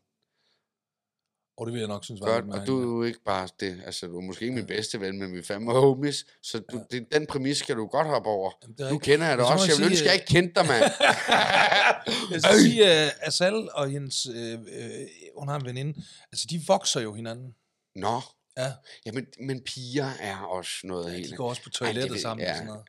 Og 1.57 1.65
det 1.67 1.73
vil 1.73 1.79
jeg 1.79 1.87
nok 1.87 2.03
synes 2.05 2.21
var 2.21 2.41
Godt, 2.41 2.55
og 2.61 2.67
du 2.67 2.79
er 2.79 2.83
jo 2.83 3.03
ikke 3.03 3.23
bare 3.25 3.47
det. 3.59 3.81
Altså, 3.85 4.07
du 4.07 4.17
er 4.17 4.21
måske 4.21 4.45
ikke 4.45 4.55
min 4.55 4.65
bedste 4.67 4.99
ven, 5.01 5.19
men 5.19 5.33
vi 5.33 5.39
er 5.39 5.43
fandme 5.43 5.71
homies. 5.71 6.25
Så 6.43 6.59
du, 6.59 6.83
det, 6.91 7.07
den 7.11 7.25
præmis 7.27 7.57
skal 7.57 7.75
du 7.75 7.87
godt 7.87 8.07
hoppe 8.07 8.29
over. 8.29 8.51
Jamen, 8.63 8.75
Nu 8.79 8.85
ikke- 8.93 9.03
kender 9.03 9.27
jeg 9.27 9.37
dig 9.37 9.45
også. 9.45 9.65
jeg 9.65 9.69
Jeg 9.69 9.77
vil 9.77 9.85
sige, 9.85 9.91
ønske, 9.91 10.05
jeg 10.05 10.13
ikke 10.13 10.25
kendte 10.25 10.53
dig, 10.61 10.67
mand. 10.67 10.83
Jeg 12.31 12.41
skal 12.41 12.59
sige, 12.59 12.85
at 12.85 13.13
Asal 13.21 13.69
og 13.73 13.89
hendes, 13.89 14.25
øh, 14.25 14.53
øh, 14.53 15.07
hun 15.37 15.47
har 15.47 15.55
en 15.59 15.65
veninde, 15.65 16.01
altså 16.31 16.47
de 16.49 16.61
vokser 16.67 17.01
jo 17.01 17.13
hinanden. 17.13 17.55
Nå. 17.95 18.21
Ja, 18.57 18.71
Jamen, 19.05 19.25
men 19.39 19.61
piger 19.63 20.09
er 20.19 20.37
også 20.37 20.87
noget 20.87 21.11
ja 21.11 21.17
helt... 21.17 21.31
de 21.31 21.35
går 21.35 21.49
også 21.49 21.63
på 21.63 21.69
Ej, 21.81 21.87
det 21.87 21.95
toilettet 21.95 22.21
sammen 22.21 22.43
ja. 22.45 22.51
og 22.51 22.55
sådan 22.55 22.67
noget. 22.67 22.83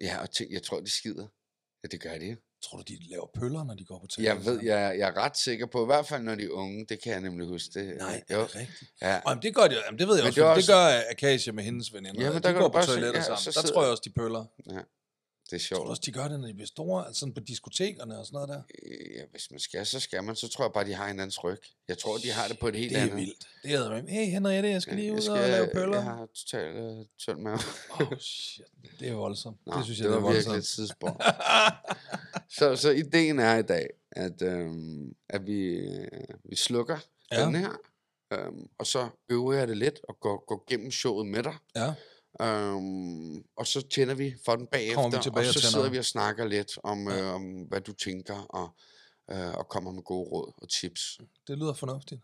Ja, 0.00 0.18
og 0.22 0.30
tænk, 0.30 0.52
jeg 0.52 0.62
tror, 0.62 0.80
de 0.80 0.90
skider. 0.90 1.26
Ja, 1.86 1.96
det 1.96 2.00
gør 2.00 2.18
de. 2.18 2.36
Tror 2.64 2.76
du, 2.78 2.84
de 2.88 2.98
laver 3.10 3.26
pøller, 3.38 3.64
når 3.64 3.74
de 3.74 3.84
går 3.84 3.98
på 3.98 4.06
toilettet 4.06 4.44
Jeg 4.44 4.52
ved, 4.52 4.60
jeg, 4.62 4.98
jeg 4.98 5.08
er 5.08 5.16
ret 5.16 5.36
sikker 5.38 5.66
på, 5.66 5.82
i 5.82 5.86
hvert 5.86 6.06
fald 6.06 6.22
når 6.22 6.34
de 6.34 6.44
er 6.44 6.50
unge, 6.50 6.86
det 6.88 7.02
kan 7.02 7.12
jeg 7.12 7.20
nemlig 7.20 7.46
huske 7.48 7.70
det. 7.80 7.96
Nej, 7.98 8.22
er 8.28 8.36
jo. 8.36 8.42
det 8.42 8.54
rigtigt? 8.56 8.90
Ja. 9.02 9.20
Jamen, 9.28 9.42
det 9.42 9.54
gør 9.54 9.66
de, 9.68 9.74
jamen, 9.86 9.98
det 9.98 10.08
ved 10.08 10.14
jeg 10.14 10.24
Men 10.24 10.28
også, 10.28 10.40
det 10.40 10.46
er 10.46 10.54
det, 10.54 10.56
også- 10.56 10.72
gør 10.72 11.10
Akasia 11.10 11.52
med 11.52 11.64
hendes 11.64 11.92
veninder. 11.92 12.22
Jamen, 12.24 12.42
der 12.42 12.52
de 12.52 12.58
går 12.58 12.68
på 12.68 12.80
toilettet 12.80 13.14
ja, 13.14 13.22
sammen. 13.22 13.38
så 13.38 13.50
Der 13.50 13.60
sidder- 13.60 13.72
tror 13.74 13.82
jeg 13.82 13.90
også, 13.90 14.02
de 14.04 14.10
pøller. 14.20 14.44
ja. 14.70 14.80
Det 15.50 15.52
er 15.56 15.58
Tror 15.58 15.66
sjovt. 15.76 15.84
du 15.86 15.90
også, 15.90 16.02
de 16.06 16.12
gør 16.12 16.28
det, 16.28 16.40
når 16.40 16.46
de 16.46 16.54
bliver 16.54 16.66
store? 16.66 17.06
Altså 17.06 17.20
sådan 17.20 17.34
på 17.34 17.40
diskotekerne 17.40 18.18
og 18.18 18.26
sådan 18.26 18.34
noget 18.36 18.48
der? 18.48 18.62
Øh, 18.82 19.16
Ja, 19.16 19.22
hvis 19.30 19.50
man 19.50 19.60
skal, 19.60 19.86
så 19.86 20.00
skal 20.00 20.24
man. 20.24 20.36
Så 20.36 20.48
tror 20.48 20.64
jeg 20.64 20.72
bare, 20.72 20.84
de 20.86 20.94
har 20.94 21.08
hinandens 21.08 21.44
ryg. 21.44 21.58
Jeg 21.88 21.98
tror, 21.98 22.16
de 22.18 22.30
har 22.30 22.48
det 22.48 22.58
på 22.58 22.68
et 22.68 22.74
helt 22.76 22.90
Det 22.90 22.98
er 22.98 23.02
andet. 23.02 23.16
vildt. 23.16 23.48
Det 23.62 23.72
er 23.72 23.88
med. 23.90 24.08
Hey 24.08 24.26
Henriette, 24.30 24.68
jeg 24.68 24.82
skal 24.82 24.96
lige 24.96 25.12
ud 25.12 25.22
jeg 25.22 25.32
og 25.32 25.38
lave 25.48 25.68
pøller. 25.74 25.94
Jeg 25.96 26.04
har 26.04 26.26
totalt 26.34 26.76
uh, 26.78 27.04
tynd 27.18 27.38
mave. 27.40 27.58
Oh, 27.90 28.18
shit. 28.18 28.64
Det 29.00 29.08
er 29.08 29.12
voldsomt. 29.14 29.58
Nå, 29.66 29.76
det 29.76 29.84
synes 29.84 29.98
jeg, 29.98 30.08
det 30.08 30.14
det, 30.14 30.22
var 30.22 30.28
er 30.28 30.32
virkelig 30.32 30.56
et 30.56 30.64
voldsomt. 31.00 31.22
så, 32.58 32.76
så 32.76 32.90
ideen 32.90 33.38
er 33.38 33.56
i 33.58 33.62
dag, 33.62 33.86
at, 34.12 34.42
øhm, 34.42 35.14
at 35.28 35.46
vi, 35.46 35.58
øh, 35.68 36.08
vi 36.44 36.56
slukker. 36.56 36.98
Ja. 37.32 37.44
den 37.44 37.54
her, 37.54 37.70
øhm, 38.32 38.68
og 38.78 38.86
så 38.86 39.08
øver 39.28 39.52
jeg 39.52 39.68
det 39.68 39.76
lidt 39.76 40.00
og 40.08 40.20
går, 40.20 40.44
går 40.46 40.64
gennem 40.70 40.90
showet 40.90 41.26
med 41.26 41.42
dig. 41.42 41.54
Ja. 41.76 41.92
Øhm, 42.42 43.36
og 43.56 43.66
så 43.66 43.88
tænder 43.94 44.14
vi 44.14 44.34
for 44.44 44.56
den 44.56 44.66
bagefter, 44.66 45.20
tilbage 45.22 45.48
og 45.48 45.54
så 45.54 45.60
tænder. 45.60 45.70
sidder 45.72 45.88
vi 45.90 45.98
og 45.98 46.04
snakker 46.04 46.44
lidt 46.46 46.78
om, 46.84 47.08
Ja. 47.08 47.20
øh, 47.20 47.34
om 47.34 47.42
hvad 47.68 47.80
du 47.80 47.92
tænker, 47.92 48.34
og, 48.48 48.68
øh, 49.30 49.54
og 49.54 49.68
kommer 49.68 49.92
med 49.92 50.02
gode 50.02 50.28
råd 50.30 50.52
og 50.62 50.68
tips. 50.70 51.18
Det 51.48 51.58
lyder 51.58 51.74
fornuftigt. 51.74 52.20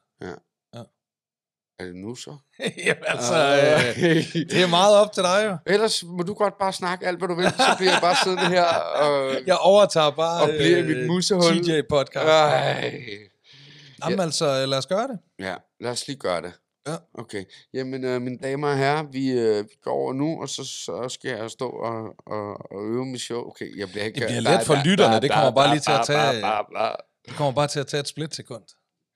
Er 1.79 1.85
det 1.85 1.95
nu 1.97 2.15
så? 2.15 2.37
Jamen 2.87 3.05
altså, 3.07 3.35
øh, 3.35 4.33
det 4.51 4.63
er 4.63 4.69
meget 4.69 4.97
op 4.97 5.13
til 5.13 5.23
dig 5.23 5.45
jo. 5.47 5.73
Ellers 5.73 6.05
må 6.05 6.23
du 6.23 6.35
godt 6.35 6.59
bare 6.59 6.73
snakke 6.73 7.07
alt, 7.07 7.19
hvad 7.19 7.29
du 7.29 7.35
vil, 7.35 7.45
så 7.51 7.75
bliver 7.79 7.93
jeg 7.93 8.01
bare 8.03 8.17
siddende 8.25 8.49
her 8.49 8.65
og... 9.05 9.37
Jeg 9.47 9.57
overtager 9.59 10.11
bare 10.11 10.43
Og 10.43 10.49
bliver 10.49 10.79
i 10.79 10.83
mit 10.83 10.97
øh, 10.97 11.07
musehul. 11.07 11.43
TJ-podcast. 11.45 12.19
Ej. 12.29 13.03
Jamen 14.05 14.21
altså, 14.21 14.67
lad 14.67 14.79
os 14.79 14.87
gøre 14.87 15.09
det. 15.09 15.19
Ja, 15.39 15.55
lad 15.81 15.91
os 15.91 16.07
lige 16.07 16.19
gøre 16.19 16.43
det. 16.43 16.53
Ja. 16.87 16.97
Okay. 17.15 17.45
Jamen, 17.75 18.05
øh, 18.05 18.23
mine 18.23 18.39
damer 18.43 18.69
og 18.69 18.79
herrer, 18.79 19.03
vi, 19.03 19.31
øh, 19.31 19.65
vi 19.65 19.75
går 19.83 19.91
over 19.93 20.13
nu, 20.13 20.41
og 20.43 20.49
så, 20.49 20.65
så 20.65 21.09
skal 21.09 21.31
jeg 21.31 21.51
stå 21.51 21.69
og, 21.69 22.15
og, 22.27 22.73
og 22.73 22.85
øve 22.87 23.07
mit 23.07 23.21
show. 23.21 23.49
Okay, 23.49 23.79
jeg 23.79 23.89
bliver 23.89 24.05
ikke... 24.05 24.21
Det 24.21 24.27
bliver 24.29 24.41
let 24.41 24.67
for 24.67 24.77
lytterne, 24.87 25.21
det 25.21 25.31
kommer 25.31 25.51
bare 25.51 25.69
lige 25.75 25.81
til 25.81 25.91
at 25.93 26.07
tage- 26.07 26.43
Det 27.27 27.35
kommer 27.37 27.53
bare 27.53 27.69
til 27.69 27.81
at 27.81 27.87
tage 27.87 28.01
et 28.01 28.09
splitsekund. 28.09 28.63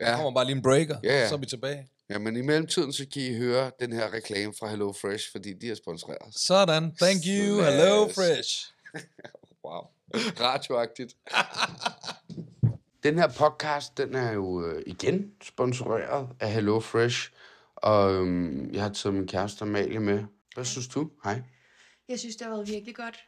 Der 0.00 0.10
Ja. 0.10 0.16
kommer 0.16 0.34
bare 0.34 0.44
lige 0.44 0.56
en 0.56 0.62
breaker, 0.62 0.96
Ja, 1.04 1.20
ja. 1.20 1.28
så 1.28 1.34
er 1.34 1.38
vi 1.38 1.46
tilbage. 1.46 1.88
ja, 2.10 2.18
men 2.18 2.36
i 2.36 2.40
mellemtiden, 2.42 2.92
så 2.92 3.06
kan 3.12 3.22
I 3.22 3.36
høre 3.38 3.70
den 3.80 3.92
her 3.92 4.12
reklame 4.14 4.52
fra 4.58 4.68
Hello 4.68 4.92
Fresh, 4.92 5.24
fordi 5.32 5.52
de 5.52 5.68
har 5.68 5.74
sponsoreret. 5.74 6.34
Sådan. 6.34 6.82
Thank 7.00 7.20
you. 7.26 7.60
Hello, 7.62 8.08
Slash. 8.12 8.14
Fresh. 8.14 8.66
Wow. 9.64 9.86
Radioagtigt. 10.40 11.16
den 13.02 13.18
her 13.18 13.28
podcast, 13.28 13.98
den 13.98 14.14
er 14.14 14.32
jo 14.32 14.66
øh, 14.66 14.82
igen 14.86 15.30
sponsoreret 15.42 16.28
af 16.40 16.52
Hello 16.52 16.80
Fresh, 16.80 17.30
og 17.76 18.14
øhm, 18.14 18.70
jeg 18.74 18.82
har 18.82 18.92
taget 18.92 19.14
min 19.14 19.26
kæreste 19.28 19.62
Amalie 19.64 20.00
med. 20.00 20.24
Hvad 20.54 20.64
synes 20.64 20.88
du? 20.88 21.10
Hej. 21.24 21.42
Jeg 22.08 22.18
synes, 22.18 22.36
det 22.36 22.46
har 22.46 22.54
været 22.54 22.68
virkelig 22.68 22.94
godt. 22.94 23.18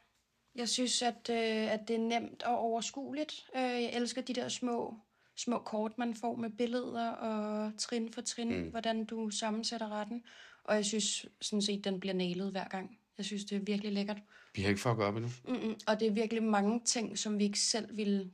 Jeg 0.55 0.69
synes, 0.69 1.03
at, 1.03 1.31
øh, 1.31 1.73
at 1.73 1.81
det 1.89 1.97
er 1.97 2.01
nemt 2.01 2.43
og 2.43 2.59
overskueligt. 2.59 3.47
Øh, 3.57 3.63
jeg 3.63 3.91
elsker 3.93 4.23
de 4.23 4.33
der 4.33 4.49
små, 4.49 4.95
små 5.37 5.59
kort, 5.59 5.99
man 5.99 6.15
får 6.15 6.37
med 6.37 6.51
billeder 6.51 7.11
og 7.11 7.73
trin 7.79 8.13
for 8.13 8.21
trin, 8.21 8.63
Mm. 8.63 8.69
hvordan 8.71 9.05
du 9.05 9.31
sammensætter 9.31 9.89
retten. 9.89 10.25
Og 10.65 10.75
jeg 10.75 10.85
synes 10.85 11.27
sådan 11.41 11.63
set, 11.63 11.85
den 11.85 12.01
bliver 12.01 12.15
nailet 12.15 12.51
hver 12.51 12.69
gang. 12.69 12.99
Jeg 13.19 13.25
synes, 13.27 13.45
det 13.45 13.57
er 13.57 13.61
virkelig 13.61 13.93
lækkert. 13.93 14.19
Vi 14.55 14.63
har 14.63 14.69
ikke 14.69 14.81
fucket 14.81 15.05
op 15.05 15.17
endnu. 15.17 15.31
Mm-mm. 15.49 15.75
Og 15.87 16.01
det 16.01 16.09
er 16.09 16.13
virkelig 16.13 16.43
mange 16.43 16.81
ting, 16.85 17.19
som 17.19 17.39
vi 17.39 17.45
ikke 17.45 17.59
selv 17.61 17.97
ville 17.97 18.33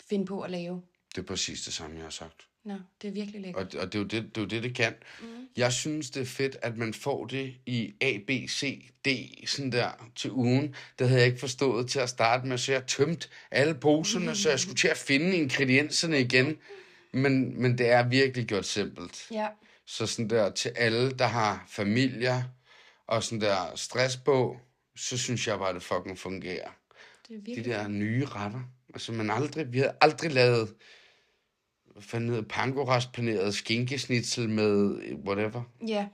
finde 0.00 0.26
på 0.26 0.40
at 0.40 0.50
lave. 0.50 0.82
Det 1.14 1.18
er 1.22 1.26
præcis 1.26 1.62
det 1.62 1.72
samme, 1.72 1.96
jeg 1.96 2.04
har 2.04 2.10
sagt. 2.10 2.48
Nå, 2.66 2.74
det 3.02 3.08
er 3.08 3.12
virkelig 3.12 3.40
lækkert. 3.40 3.74
Og, 3.74 3.80
og 3.80 3.92
det, 3.92 3.98
er 3.98 4.02
jo 4.02 4.04
det, 4.04 4.22
det 4.34 4.36
er 4.36 4.40
jo 4.40 4.46
det, 4.46 4.62
det 4.62 4.74
kan. 4.74 4.94
Mm. 5.22 5.26
Jeg 5.56 5.72
synes, 5.72 6.10
det 6.10 6.20
er 6.22 6.26
fedt, 6.26 6.56
at 6.62 6.76
man 6.76 6.94
får 6.94 7.26
det 7.26 7.54
i 7.66 7.94
A, 8.00 8.18
B, 8.26 8.30
C, 8.50 8.90
D, 9.04 9.08
sådan 9.46 9.72
der, 9.72 10.10
til 10.16 10.30
ugen. 10.32 10.74
Det 10.98 11.08
havde 11.08 11.20
jeg 11.20 11.26
ikke 11.26 11.40
forstået 11.40 11.90
til 11.90 11.98
at 11.98 12.08
starte 12.08 12.46
med, 12.46 12.58
så 12.58 12.72
jeg 12.72 12.86
tømt 12.86 13.30
alle 13.50 13.74
poserne, 13.74 14.28
mm. 14.28 14.34
så 14.34 14.50
jeg 14.50 14.60
skulle 14.60 14.76
til 14.76 14.88
at 14.88 14.96
finde 14.96 15.36
ingredienserne 15.36 16.20
igen. 16.20 16.56
Men, 17.12 17.62
men 17.62 17.78
det 17.78 17.90
er 17.90 18.08
virkelig 18.08 18.46
gjort 18.46 18.66
simpelt. 18.66 19.26
Ja, 19.30 19.46
Så 19.86 20.06
sådan 20.06 20.30
der, 20.30 20.50
til 20.50 20.72
alle, 20.76 21.10
der 21.10 21.26
har 21.26 21.64
familier 21.68 22.42
og 23.06 23.22
sådan 23.22 23.40
der 23.40 23.72
stress 23.74 24.16
på, 24.16 24.56
så 24.96 25.18
synes 25.18 25.46
jeg 25.46 25.58
bare, 25.58 25.74
det 25.74 25.82
fucking 25.82 26.18
fungerer. 26.18 26.70
det 27.28 27.34
er 27.34 27.38
De 27.38 27.44
virkelig... 27.44 27.64
der 27.64 27.88
nye 27.88 28.24
retter. 28.24 28.60
Altså, 28.94 29.12
man 29.12 29.30
aldrig, 29.30 29.72
vi 29.72 29.78
havde 29.78 29.96
aldrig 30.00 30.32
lavet 30.32 30.74
fanden 32.00 32.28
hedder, 32.30 32.44
pankoraspaneret 32.48 33.54
skinkesnitzel 33.54 34.48
med 34.48 34.98
øh, 35.02 35.18
whatever. 35.18 35.62
Ja, 35.88 36.06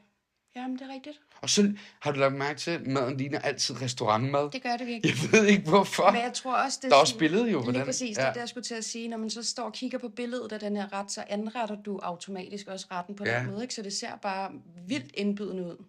jamen 0.56 0.78
det 0.78 0.82
er 0.90 0.94
rigtigt. 0.94 1.20
Og 1.40 1.50
så 1.50 1.72
har 2.00 2.12
du 2.12 2.18
lagt 2.18 2.34
mærke 2.34 2.58
til, 2.58 2.70
at 2.70 2.86
maden 2.86 3.16
ligner 3.16 3.38
altid 3.38 3.82
restaurantmad. 3.82 4.50
Det 4.50 4.62
gør 4.62 4.76
det 4.76 4.86
virkelig. 4.86 5.14
Jeg 5.22 5.32
ved 5.32 5.46
ikke 5.46 5.68
hvorfor. 5.68 6.10
Men 6.10 6.20
jeg 6.22 6.32
tror 6.34 6.56
også, 6.56 6.78
det 6.82 6.90
Der 6.90 6.96
er 6.96 7.00
også 7.00 7.10
sådan- 7.10 7.18
billede 7.18 7.50
jo 7.50 7.60
på 7.60 7.70
Lige 7.70 7.84
præcis, 7.84 8.16
Ja. 8.16 8.22
det 8.22 8.28
er 8.28 8.32
det, 8.32 8.40
jeg 8.40 8.48
skulle 8.48 8.64
til 8.64 8.74
at 8.74 8.84
sige. 8.84 9.08
Når 9.08 9.16
man 9.16 9.30
så 9.30 9.42
står 9.42 9.62
og 9.64 9.72
kigger 9.72 9.98
på 9.98 10.08
billedet 10.08 10.52
af 10.52 10.60
den 10.60 10.76
her 10.76 10.92
ret, 10.92 11.10
så 11.12 11.24
anretter 11.28 11.74
du 11.82 11.98
automatisk 11.98 12.66
også 12.66 12.86
retten 12.90 13.14
på 13.16 13.24
Ja. 13.24 13.38
den 13.38 13.46
måde. 13.50 13.62
Ikke? 13.62 13.74
Så 13.74 13.82
det 13.82 13.92
ser 13.92 14.16
bare 14.22 14.50
vildt 14.88 15.10
indbydende 15.14 15.62
ud. 15.64 15.84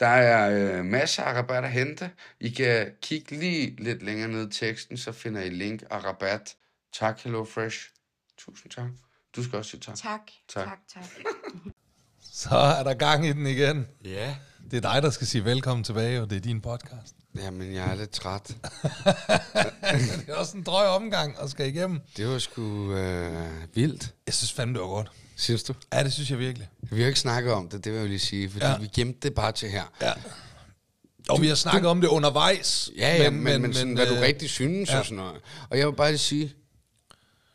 Der 0.00 0.06
er 0.06 0.78
øh, 0.78 0.84
masser 0.84 1.22
af 1.22 1.34
rabat 1.34 1.64
at 1.64 1.72
hente. 1.72 2.10
I 2.40 2.48
kan 2.50 2.92
kigge 3.02 3.36
lige 3.38 3.76
lidt 3.78 4.02
længere 4.02 4.28
ned 4.28 4.48
i 4.48 4.52
teksten, 4.52 4.96
så 4.96 5.12
finder 5.12 5.40
I 5.42 5.48
link 5.50 5.82
og 5.90 6.04
rabat. 6.04 6.56
Tak, 6.92 7.20
Hello 7.22 7.44
Fresh. 7.44 7.88
Tusind 8.38 8.70
tak. 8.72 8.84
Du 9.38 9.44
skal 9.44 9.58
også 9.58 9.70
sige 9.70 9.80
tak. 9.80 9.96
Tak, 9.96 10.20
Tak. 10.54 10.66
tak, 10.66 10.78
tak. 10.94 11.04
Så 12.32 12.56
er 12.56 12.82
der 12.82 12.94
gang 12.94 13.26
i 13.26 13.32
den 13.32 13.46
igen. 13.46 13.86
Ja. 14.04 14.36
Det 14.70 14.76
er 14.84 14.92
dig, 14.92 15.02
der 15.02 15.10
skal 15.10 15.26
sige 15.26 15.44
velkommen 15.44 15.84
tilbage, 15.84 16.22
og 16.22 16.30
det 16.30 16.36
er 16.36 16.40
din 16.40 16.60
podcast. 16.60 17.14
Jamen, 17.36 17.74
jeg 17.74 17.90
er 17.90 17.94
lidt 17.94 18.10
træt. 18.10 18.46
Det 20.16 20.28
er 20.28 20.34
også 20.34 20.56
en 20.56 20.62
drøg 20.62 20.88
omgang 20.88 21.36
at 21.42 21.50
skal 21.50 21.68
igennem. 21.68 22.00
Det 22.16 22.28
var 22.28 22.38
sgu 22.38 22.92
øh, 22.94 23.50
vildt, 23.74 24.14
Jeg 24.26 24.34
synes 24.34 24.52
fandme, 24.52 24.74
det 24.74 24.80
var 24.82 24.88
godt. 24.88 25.10
synes 25.36 25.62
du? 25.62 25.74
Ja, 25.92 26.04
det 26.04 26.12
synes 26.12 26.30
jeg 26.30 26.38
virkelig. 26.38 26.68
Vi 26.82 27.00
har 27.00 27.06
ikke 27.08 27.20
snakket 27.20 27.52
om 27.52 27.68
det, 27.68 27.84
det 27.84 27.92
vil 27.92 27.98
jeg 28.00 28.08
lige 28.08 28.18
sige, 28.18 28.50
fordi 28.50 28.64
Ja. 28.66 28.78
vi 28.78 28.86
gemte 28.94 29.18
det 29.22 29.34
bare 29.34 29.52
til 29.52 29.70
her. 29.70 29.84
Ja. 30.02 30.12
Og 31.28 31.40
vi 31.40 31.48
har 31.48 31.54
snakket 31.54 31.90
om 31.90 32.00
det 32.00 32.08
undervejs. 32.08 32.90
Ja, 32.96 33.16
ja, 33.22 33.30
men, 33.30 33.44
men, 33.44 33.62
men 33.62 33.74
sådan, 33.74 33.94
hvad 33.94 34.06
du 34.06 34.14
øh, 34.14 34.20
rigtig 34.20 34.50
synes 34.50 34.90
ja. 34.90 34.98
og 34.98 35.04
sådan 35.04 35.16
noget. 35.16 35.40
Og 35.70 35.78
jeg 35.78 35.86
vil 35.86 35.92
bare 35.92 36.10
lige 36.10 36.18
sige, 36.18 36.54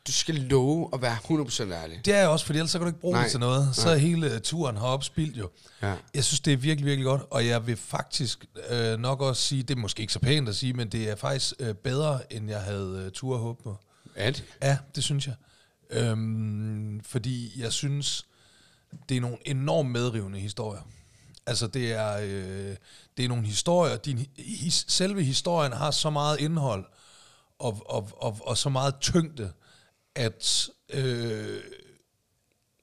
du 0.07 0.11
skal 0.11 0.35
love 0.35 0.89
at 0.93 1.01
være 1.01 1.15
100% 1.15 1.71
ærlig. 1.71 2.05
Det 2.05 2.13
er 2.13 2.19
jeg 2.19 2.27
også, 2.27 2.45
for 2.45 2.53
ellers 2.53 2.71
så 2.71 2.77
kan 2.77 2.85
du 2.85 2.89
ikke 2.89 2.99
bruge 2.99 3.13
Nej, 3.13 3.23
det 3.23 3.31
til 3.31 3.39
noget. 3.39 3.75
Så 3.75 3.89
er 3.89 3.95
hele 3.95 4.39
turen 4.39 4.77
heroppe 4.77 5.05
spildt 5.05 5.37
jo. 5.37 5.49
Ja. 5.81 5.95
Jeg 6.13 6.23
synes, 6.23 6.39
det 6.39 6.53
er 6.53 6.57
virkelig, 6.57 6.85
virkelig 6.85 7.05
godt, 7.05 7.21
og 7.29 7.47
jeg 7.47 7.67
vil 7.67 7.77
faktisk 7.77 8.45
øh, 8.69 8.99
nok 8.99 9.21
også 9.21 9.41
sige, 9.41 9.63
det 9.63 9.77
er 9.77 9.81
måske 9.81 10.01
ikke 10.01 10.13
så 10.13 10.19
pænt 10.19 10.49
at 10.49 10.55
sige, 10.55 10.73
men 10.73 10.89
det 10.89 11.09
er 11.09 11.15
faktisk 11.15 11.53
øh, 11.59 11.73
bedre, 11.75 12.33
end 12.33 12.49
jeg 12.49 12.61
havde 12.61 13.03
øh, 13.05 13.11
tur 13.11 13.37
håbe 13.37 13.63
på. 13.63 13.77
Det? 14.15 14.43
Ja, 14.61 14.77
det 14.95 15.03
synes 15.03 15.27
jeg. 15.27 15.35
Øhm, 15.89 17.01
fordi 17.03 17.61
jeg 17.61 17.73
synes, 17.73 18.25
det 19.09 19.17
er 19.17 19.21
nogle 19.21 19.37
enormt 19.45 19.89
medrivende 19.89 20.39
historier. 20.39 20.81
Altså 21.45 21.67
det 21.67 21.93
er, 21.93 22.17
øh, 22.17 22.75
det 23.17 23.25
er 23.25 23.27
nogle 23.27 23.45
historier, 23.45 23.97
din, 23.97 24.27
his, 24.37 24.85
selve 24.87 25.23
historien 25.23 25.73
har 25.73 25.91
så 25.91 26.09
meget 26.09 26.39
indhold 26.39 26.85
og, 27.59 27.81
og, 27.85 28.09
og, 28.17 28.37
og 28.41 28.57
så 28.57 28.69
meget 28.69 28.95
tyngde, 29.01 29.51
at, 30.15 30.69
øh, 30.93 31.59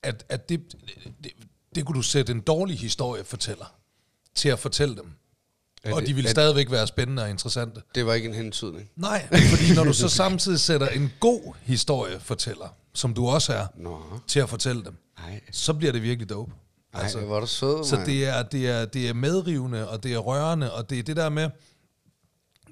at, 0.02 0.24
at 0.28 0.48
det, 0.48 0.76
det, 1.24 1.32
det 1.74 1.84
kunne 1.86 1.96
du 1.96 2.02
sætte 2.02 2.32
en 2.32 2.40
dårlig 2.40 2.78
historiefortæller 2.78 3.74
til 4.34 4.48
at 4.48 4.58
fortælle 4.58 4.96
dem. 4.96 5.12
Er 5.82 5.94
og 5.94 6.00
det- 6.00 6.08
de 6.08 6.14
ville 6.14 6.30
stadigvæk 6.30 6.70
være 6.70 6.86
spændende 6.86 7.22
og 7.22 7.30
interessante. 7.30 7.82
Det 7.94 8.06
var 8.06 8.14
ikke 8.14 8.28
en 8.28 8.34
hentydning. 8.34 8.90
Nej, 8.96 9.28
fordi 9.28 9.74
når 9.74 9.84
du 9.84 9.92
så 9.92 10.08
samtidig 10.24 10.60
sætter 10.60 10.88
en 10.88 11.12
god 11.20 11.54
historiefortæller, 11.62 12.68
som 12.94 13.14
du 13.14 13.26
også 13.26 13.52
er, 13.52 13.66
Nå, 13.76 14.02
til 14.26 14.40
at 14.40 14.48
fortælle 14.48 14.84
dem, 14.84 14.96
nej. 15.18 15.40
så 15.52 15.74
bliver 15.74 15.92
det 15.92 16.02
virkelig 16.02 16.28
dope. 16.30 16.52
Ej, 16.94 17.02
altså, 17.02 17.20
hvor 17.20 17.36
er 17.36 17.40
du 17.40 17.46
sød, 17.46 17.84
så 17.84 18.02
det 18.06 18.26
er, 18.26 18.42
det, 18.42 18.68
er, 18.68 18.84
det 18.84 19.08
er 19.08 19.14
medrivende, 19.14 19.88
og 19.88 20.02
det 20.02 20.12
er 20.14 20.18
rørende, 20.18 20.72
og 20.74 20.90
det 20.90 20.98
er 20.98 21.02
det 21.02 21.16
der 21.16 21.28
med, 21.28 21.50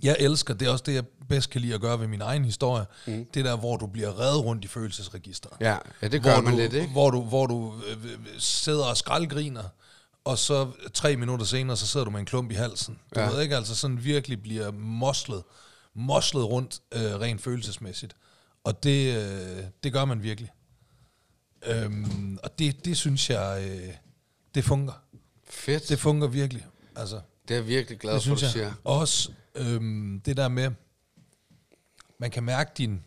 jeg 0.03 0.17
elsker, 0.19 0.55
det 0.55 0.69
er 0.69 0.73
også 0.73 0.85
det, 0.87 0.95
jeg 0.95 1.05
bedst 1.29 1.51
kan 1.51 1.61
lide 1.61 1.75
at 1.75 1.81
gøre 1.81 2.01
ved 2.01 2.07
min 2.07 2.21
egen 2.21 2.45
historie, 2.45 2.85
mm. 3.07 3.27
det 3.35 3.45
der, 3.45 3.57
hvor 3.57 3.77
du 3.77 3.87
bliver 3.87 4.21
reddet 4.21 4.45
rundt 4.45 4.65
i 4.65 4.69
følelsesregisteret. 4.69 5.57
Ja, 5.61 5.77
ja 6.03 6.09
det 6.09 6.23
gør 6.23 6.33
hvor 6.33 6.43
man 6.43 6.53
du, 6.53 6.59
lidt, 6.59 6.73
ikke? 6.73 6.93
Hvor 6.93 7.11
du, 7.11 7.23
hvor 7.23 7.47
du 7.47 7.75
øh, 7.89 8.05
øh, 8.05 8.19
sidder 8.39 8.85
og 8.85 8.97
skraldgriner, 8.97 9.63
og 10.25 10.39
så 10.39 10.71
tre 10.95 11.17
minutter 11.17 11.47
senere, 11.47 11.77
så 11.77 11.87
sidder 11.87 12.05
du 12.05 12.11
med 12.11 12.21
en 12.21 12.27
klump 12.27 12.51
i 12.51 12.55
halsen. 12.55 12.99
Du 13.15 13.21
Ja. 13.21 13.31
ved 13.31 13.41
ikke, 13.43 13.57
altså 13.57 13.75
sådan 13.77 14.05
virkelig 14.05 14.43
bliver 14.43 14.71
moslet, 14.73 15.43
moslet 15.95 16.45
rundt 16.45 16.81
øh, 16.93 17.01
rent 17.21 17.41
følelsesmæssigt. 17.43 18.17
Og 18.65 18.83
det, 18.83 19.17
øh, 19.17 19.65
det 19.85 19.93
gør 19.93 20.05
man 20.05 20.23
virkelig. 20.23 20.51
Øhm, 21.67 22.39
og 22.43 22.59
det, 22.59 22.85
det 22.85 22.97
synes 22.97 23.31
jeg, 23.31 23.69
øh, 23.71 23.95
det 24.55 24.65
fungerer. 24.65 25.03
Fedt. 25.51 25.89
Det 25.89 25.99
fungerer 25.99 26.31
virkelig. 26.31 26.67
Altså, 26.97 27.21
det 27.49 27.55
er 27.55 27.59
jeg 27.59 27.67
virkelig 27.67 27.99
glad 27.99 28.15
det 28.15 28.23
for, 28.23 28.23
synes 28.23 28.41
du 28.41 28.45
jeg. 28.47 28.53
siger. 28.53 28.73
Også 28.85 29.31
øhm, 29.59 30.21
det 30.25 30.37
der 30.37 30.49
med, 30.49 30.71
man 32.19 32.31
kan 32.31 32.43
mærke 32.43 32.71
din 32.79 33.05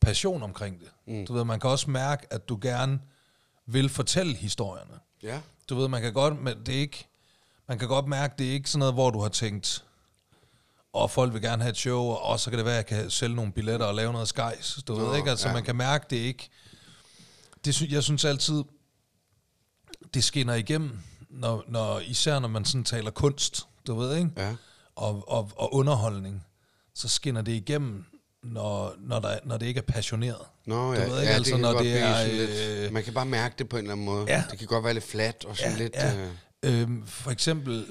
passion 0.00 0.42
omkring 0.42 0.80
det. 0.80 0.88
Mm. 1.06 1.26
Du 1.26 1.32
ved, 1.32 1.44
man 1.44 1.60
kan 1.60 1.70
også 1.70 1.90
mærke, 1.90 2.26
at 2.30 2.48
du 2.48 2.58
gerne 2.62 3.00
vil 3.66 3.88
fortælle 3.88 4.34
historierne. 4.34 4.98
Ja. 5.22 5.40
Du 5.68 5.74
ved, 5.74 5.88
man 5.88 6.02
kan 6.02 6.12
godt, 6.12 6.42
men 6.42 6.58
det 6.66 6.74
er 6.74 6.80
ikke, 6.80 7.06
man 7.68 7.78
kan 7.78 7.88
godt 7.88 8.06
mærke, 8.06 8.34
det 8.38 8.48
er 8.48 8.52
ikke 8.52 8.70
sådan 8.70 8.78
noget, 8.78 8.94
hvor 8.94 9.10
du 9.10 9.20
har 9.20 9.28
tænkt, 9.28 9.84
og 10.92 11.10
folk 11.10 11.32
vil 11.32 11.42
gerne 11.42 11.62
have 11.62 11.70
et 11.70 11.76
show, 11.76 12.02
og 12.04 12.40
så 12.40 12.50
kan 12.50 12.58
det 12.58 12.66
være, 12.66 12.78
at 12.78 12.90
jeg 12.90 12.98
kan 13.00 13.10
sælge 13.10 13.34
nogle 13.36 13.52
billetter 13.52 13.86
og 13.86 13.94
lave 13.94 14.12
noget 14.12 14.28
skejs. 14.28 14.78
Du 14.88 14.94
Nå, 14.94 15.04
ved 15.08 15.16
ikke, 15.16 15.30
altså 15.30 15.48
ja. 15.48 15.54
man 15.54 15.64
kan 15.64 15.76
mærke, 15.76 16.06
det 16.10 16.16
ikke, 16.16 16.48
det, 17.64 17.74
sy- 17.74 17.90
jeg 17.90 18.02
synes 18.02 18.24
altid, 18.24 18.64
det 20.14 20.24
skinner 20.24 20.54
igennem, 20.54 20.98
når, 21.30 21.64
når, 21.68 22.00
især 22.00 22.38
når 22.38 22.48
man 22.48 22.64
sådan 22.64 22.84
taler 22.84 23.10
kunst, 23.10 23.66
du 23.86 23.94
ved 23.94 24.16
ikke, 24.16 24.30
Ja. 24.36 24.56
Og, 24.96 25.28
og, 25.28 25.50
og 25.56 25.74
underholdning, 25.74 26.44
så 26.94 27.08
skinner 27.08 27.42
det 27.42 27.52
igennem, 27.52 28.04
når, 28.42 28.94
når, 28.98 29.20
der, 29.20 29.38
når 29.44 29.56
det 29.56 29.66
ikke 29.66 29.78
er 29.78 29.92
passioneret. 29.92 30.40
Nå, 30.66 30.74
Du 30.94 31.00
ja, 31.00 31.04
ved 31.06 31.20
ikke, 31.20 31.30
ja 31.30 31.36
altså, 31.36 31.42
det 31.44 31.52
kan 31.52 31.60
når 31.60 31.72
godt 31.72 31.84
det 31.84 31.92
blive 31.92 31.98
er, 32.04 32.24
sådan 32.24 32.40
øh, 32.40 32.80
lidt... 32.82 32.92
Man 32.92 33.04
kan 33.04 33.14
bare 33.14 33.26
mærke 33.26 33.54
det 33.58 33.68
på 33.68 33.76
en 33.76 33.82
eller 33.82 33.92
anden 33.92 34.06
måde. 34.06 34.24
Ja. 34.28 34.44
Det 34.50 34.58
kan 34.58 34.68
godt 34.68 34.84
være 34.84 34.94
lidt 34.94 35.04
flat 35.04 35.44
og 35.44 35.56
sådan 35.56 35.76
lidt... 35.78 35.94
Ja. 35.94 36.16
Øh, 36.16 36.30
Øhm, 36.66 37.06
for 37.06 37.30
eksempel, 37.30 37.86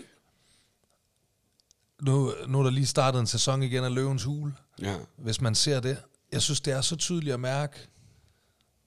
nu, 2.01 2.33
nu 2.47 2.59
er 2.59 2.63
der 2.63 2.69
lige 2.69 2.85
startet 2.85 3.19
en 3.19 3.27
sæson 3.27 3.63
igen 3.63 3.83
af 3.83 3.93
Løvens 3.95 4.23
Hule. 4.23 4.53
ja. 4.81 4.95
Hvis 5.17 5.41
man 5.41 5.55
ser 5.55 5.79
det, 5.79 5.97
jeg 6.31 6.41
synes, 6.41 6.61
det 6.61 6.73
er 6.73 6.81
så 6.81 6.95
tydeligt 6.95 7.33
at 7.33 7.39
mærke, 7.39 7.87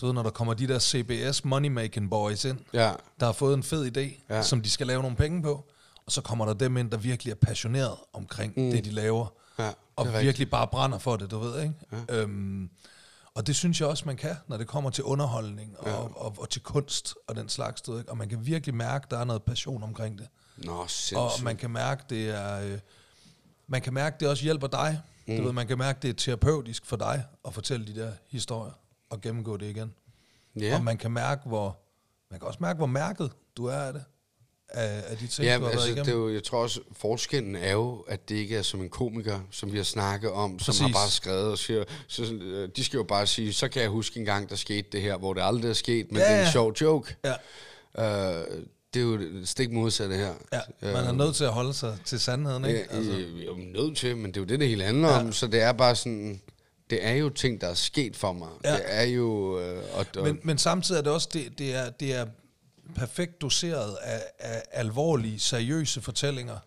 du 0.01 0.07
ved, 0.07 0.15
når 0.15 0.23
der 0.23 0.31
kommer 0.31 0.55
de 0.55 0.69
der 0.69 0.79
CBS 0.79 1.45
money-making 1.45 2.09
boys 2.11 2.45
ind, 2.45 2.59
Ja. 2.73 2.93
der 3.21 3.27
har 3.27 3.33
fået 3.33 3.55
en 3.55 3.63
fed 3.63 3.97
idé, 3.97 4.01
Ja. 4.01 4.37
ja. 4.37 4.43
som 4.43 4.63
de 4.63 4.71
skal 4.71 4.87
lave 4.87 5.03
nogle 5.03 5.17
penge 5.17 5.43
på, 5.43 5.71
og 6.07 6.13
så 6.13 6.21
kommer 6.21 6.45
der 6.45 6.55
dem 6.55 6.77
ind, 6.77 6.91
der 6.91 6.97
virkelig 6.97 7.31
er 7.31 7.35
passioneret 7.35 7.97
omkring 8.13 8.53
mm. 8.57 8.71
det, 8.71 8.85
de 8.85 8.91
laver, 8.91 9.27
Ja, 9.59 9.73
og 9.97 10.07
det 10.07 10.15
er 10.15 10.21
virkelig 10.21 10.51
bare 10.51 10.67
brænder 10.67 10.99
for 10.99 11.17
det, 11.17 11.31
du 11.31 11.39
ved, 11.39 11.63
ikke? 11.63 11.75
Ja. 11.93 12.17
Øhm, 12.17 12.71
og 13.35 13.47
det 13.47 13.57
synes 13.57 13.81
jeg 13.81 13.89
også, 13.89 14.03
man 14.07 14.17
kan, 14.17 14.37
når 14.49 14.57
det 14.57 14.67
kommer 14.67 14.91
til 14.91 15.05
underholdning 15.05 15.79
og, 15.79 15.89
ja. 15.89 15.95
og, 15.97 16.35
og 16.39 16.51
til 16.51 16.63
kunst 16.63 17.15
og 17.27 17.37
den 17.37 17.49
slags, 17.49 17.83
du 17.83 17.93
ved, 17.93 17.99
ikke? 18.01 18.11
Og 18.11 18.17
man 18.17 18.29
kan 18.29 18.47
virkelig 18.47 18.75
mærke, 18.75 19.07
der 19.11 19.19
er 19.19 19.25
noget 19.25 19.43
passion 19.43 19.83
omkring 19.83 20.19
det. 20.19 20.29
Nå, 20.57 20.73
Og 20.73 20.91
sindssygt. 20.91 21.45
man 21.45 21.57
kan 21.57 21.71
mærke, 21.71 22.05
det 22.11 22.29
er... 22.29 22.61
Øh, 22.61 22.79
man 23.67 23.83
kan 23.83 23.95
mærke, 23.95 24.17
det 24.21 24.29
også 24.29 24.43
hjælper 24.45 24.67
dig. 24.67 25.01
Mm. 25.27 25.37
Du 25.37 25.43
ved, 25.43 25.53
man 25.53 25.67
kan 25.67 25.79
mærke, 25.79 25.99
det 26.03 26.11
er 26.11 26.15
terapeutisk 26.15 26.87
for 26.87 26.97
dig 26.97 27.25
at 27.47 27.55
fortælle 27.55 27.87
de 27.87 28.01
der 28.01 28.13
historier 28.29 28.73
og 29.11 29.21
gennemgå 29.21 29.57
det 29.57 29.67
igen. 29.67 29.95
Ja. 30.61 30.77
Og 30.77 30.85
man 30.85 30.99
kan 30.99 31.11
mærke, 31.11 31.49
hvor... 31.49 31.79
Man 32.31 32.41
kan 32.41 32.47
også 32.47 32.59
mærke, 32.61 32.77
hvor 32.77 32.87
mærket 32.87 33.33
du 33.57 33.67
er 33.67 33.77
af 33.77 33.93
det. 33.93 34.05
Af, 34.69 35.03
af 35.11 35.17
de 35.17 35.27
ting, 35.27 35.47
Ja, 35.47 35.57
du 35.59 35.63
har 35.63 35.71
altså, 35.71 35.87
været 35.87 35.97
det 35.97 36.03
er 36.03 36.07
igennem. 36.07 36.29
jo, 36.29 36.35
jeg 36.35 36.43
tror 36.45 36.59
også, 36.63 36.81
forskellen 36.97 37.57
er 37.57 37.73
jo, 37.73 38.05
at 38.09 38.29
det 38.29 38.35
ikke 38.35 38.57
er 38.57 38.63
som 38.63 38.81
en 38.81 38.89
komiker, 38.89 39.41
som 39.51 39.73
vi 39.73 39.77
har 39.77 39.85
snakket 39.85 40.31
om, 40.31 40.59
som 40.59 40.67
Præcis. 40.73 40.81
har 40.81 40.89
bare 40.89 41.11
skrevet 41.11 41.51
og 41.51 41.59
siger, 41.59 41.85
så, 42.07 42.23
øh, 42.25 42.69
de 42.77 42.85
skal 42.85 42.97
jo 42.97 43.03
bare 43.05 43.27
sige, 43.27 43.53
så 43.53 43.69
kan 43.69 43.83
jeg 43.83 43.91
huske 43.91 44.21
en 44.21 44.27
gang, 44.27 44.51
der 44.51 44.57
skete 44.57 44.89
det 44.93 45.03
her, 45.03 45.17
hvor 45.17 45.35
det 45.35 45.43
aldrig 45.45 45.69
er 45.69 45.73
sket, 45.75 46.13
men 46.13 46.21
Ja, 46.23 46.29
det 46.33 46.37
er 46.41 46.47
en 46.47 46.53
sjov 46.53 46.73
joke. 46.81 47.17
Ja, 47.25 47.35
Øh, 47.99 48.45
det 48.95 49.01
er 49.03 49.07
jo 49.07 49.19
det 49.19 49.49
stik 49.49 49.71
modsatte 49.73 50.15
her. 50.17 50.35
ja, 50.53 50.61
man 50.83 51.05
er 51.05 51.13
nødt 51.13 51.37
til 51.37 51.45
at 51.45 51.53
holde 51.53 51.75
sig 51.75 51.97
til 52.05 52.21
sandheden, 52.21 52.65
ikke? 52.65 52.79
Ja, 52.91 52.97
altså. 52.97 53.13
Jeg 53.13 53.21
er 53.21 53.45
jo 53.47 53.57
nødt 53.57 53.97
til, 53.97 54.17
men 54.17 54.27
det 54.27 54.37
er 54.37 54.41
jo 54.41 54.45
det, 54.47 54.61
det 54.61 54.69
hele 54.69 54.85
handler 54.85 55.09
ja. 55.09 55.19
om, 55.21 55.33
så 55.33 55.47
det 55.47 55.61
er 55.63 55.73
bare 55.73 55.97
sådan, 55.97 56.41
det 56.91 57.07
er 57.07 57.13
jo 57.13 57.29
ting, 57.29 57.61
der 57.61 57.67
er 57.67 57.75
sket 57.75 58.17
for 58.17 58.33
mig. 58.33 58.49
Ja. 58.65 58.73
Det 58.73 58.81
er 58.85 59.03
jo... 59.03 59.61
Øh, 59.61 59.83
og, 59.95 60.07
og, 60.17 60.23
Men, 60.25 60.39
men 60.43 60.59
samtidig 60.59 60.99
er 60.99 61.03
det 61.03 61.13
også, 61.13 61.29
det, 61.33 61.59
det, 61.59 61.75
er, 61.75 61.91
det 61.91 62.15
er 62.15 62.27
perfekt 62.95 63.41
doseret 63.41 63.97
af, 64.03 64.23
af 64.39 64.63
alvorlige, 64.73 65.41
seriøse 65.41 66.01
fortællinger 66.03 66.59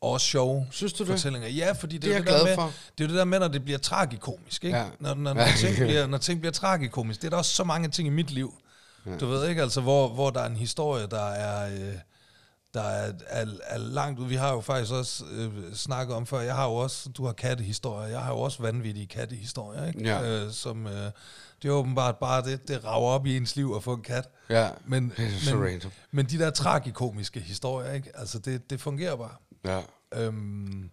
og 0.00 0.10
også 0.10 0.26
sjove 0.26 0.66
Synes 0.70 0.92
du 0.92 1.04
det? 1.04 1.10
fortællinger. 1.12 1.48
Ja, 1.48 1.72
fordi 1.72 1.98
det, 1.98 2.02
Det 2.02 2.14
er 2.14 2.18
det, 2.18 2.26
der 2.26 2.44
med, 2.44 2.54
for. 2.54 2.72
det 2.98 3.04
er 3.04 3.08
det 3.08 3.16
der 3.16 3.24
med, 3.24 3.38
når 3.38 3.48
det 3.48 3.64
bliver 3.64 3.78
tragikomisk. 3.78 4.64
Ikke? 4.64 4.78
Ja. 4.78 4.86
Når, 5.00 5.14
når, 5.14 5.34
når, 5.34 5.46
ting 5.58 5.76
bliver, 5.76 6.06
når 6.06 6.18
ting 6.18 6.40
bliver 6.40 6.52
tragikomisk. 6.52 7.20
Det 7.20 7.26
er 7.26 7.30
der 7.30 7.36
også 7.36 7.54
så 7.54 7.64
mange 7.64 7.88
ting 7.88 8.08
i 8.08 8.10
mit 8.10 8.30
liv. 8.30 8.54
Ja. 9.06 9.16
Du 9.16 9.26
ved 9.26 9.48
ikke, 9.48 9.62
altså, 9.62 9.80
hvor, 9.80 10.08
hvor 10.08 10.30
der 10.30 10.40
er 10.40 10.46
en 10.46 10.56
historie, 10.56 11.06
der 11.06 11.26
er... 11.26 11.74
Øh, 11.74 11.94
der 12.74 12.82
er, 12.82 13.12
er, 13.26 13.46
er 13.62 13.78
langt 13.78 14.20
ud. 14.20 14.26
Vi 14.26 14.34
har 14.34 14.52
jo 14.52 14.60
faktisk 14.60 14.92
også 14.92 15.24
øh, 15.32 15.74
snakket 15.74 16.16
om 16.16 16.26
før, 16.26 16.40
jeg 16.40 16.54
har 16.54 16.64
jo 16.64 16.74
også, 16.74 17.08
du 17.08 17.26
har 17.26 17.32
kattehistorier, 17.32 18.08
jeg 18.08 18.20
har 18.20 18.32
jo 18.32 18.38
også 18.40 18.62
vanvittige 18.62 19.06
kattehistorier, 19.06 19.86
ikke? 19.86 20.04
Ja. 20.04 20.22
Øh, 20.22 20.52
som, 20.52 20.86
øh, 20.86 21.10
det 21.62 21.68
er 21.68 21.72
åbenbart 21.72 22.16
bare 22.18 22.42
det, 22.44 22.68
det 22.68 22.84
rager 22.84 23.06
op 23.08 23.26
i 23.26 23.36
ens 23.36 23.56
liv 23.56 23.72
at 23.76 23.82
få 23.82 23.94
en 23.94 24.02
kat. 24.02 24.28
Ja, 24.50 24.70
Men, 24.86 25.12
det 25.16 25.26
er 25.26 25.30
så 25.38 25.54
men, 25.56 25.64
random. 25.66 25.90
men 26.10 26.26
de 26.26 26.38
der 26.38 26.50
tragikomiske 26.50 27.40
historier, 27.40 27.92
ikke? 27.92 28.10
Altså, 28.18 28.38
det, 28.38 28.70
det 28.70 28.80
fungerer 28.80 29.16
bare. 29.16 29.34
Ja, 29.64 29.80
Øhm, 30.14 30.90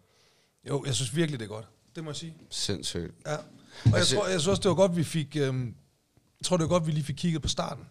jo, 0.69 0.83
jeg 0.85 0.95
synes 0.95 1.15
virkelig, 1.15 1.39
det 1.39 1.45
er 1.45 1.49
godt. 1.49 1.65
Det 1.95 2.03
må 2.03 2.09
jeg 2.09 2.15
sige. 2.15 2.35
sindssygt. 2.49 3.13
Ja. 3.25 3.35
Og 3.35 3.41
jeg 3.85 3.93
Altså- 3.95 4.15
tror, 4.15 4.27
jeg 4.27 4.39
synes 4.39 4.47
også, 4.47 4.61
det 4.61 4.69
var 4.69 4.75
godt, 4.75 4.95
vi 4.95 5.03
fik... 5.03 5.35
Øhm, 5.39 5.65
jeg 6.39 6.45
tror, 6.45 6.57
det 6.57 6.63
var 6.63 6.67
godt, 6.69 6.87
vi 6.87 6.91
lige 6.91 7.03
fik 7.03 7.15
kigget 7.15 7.41
på 7.41 7.47
starten. 7.47 7.83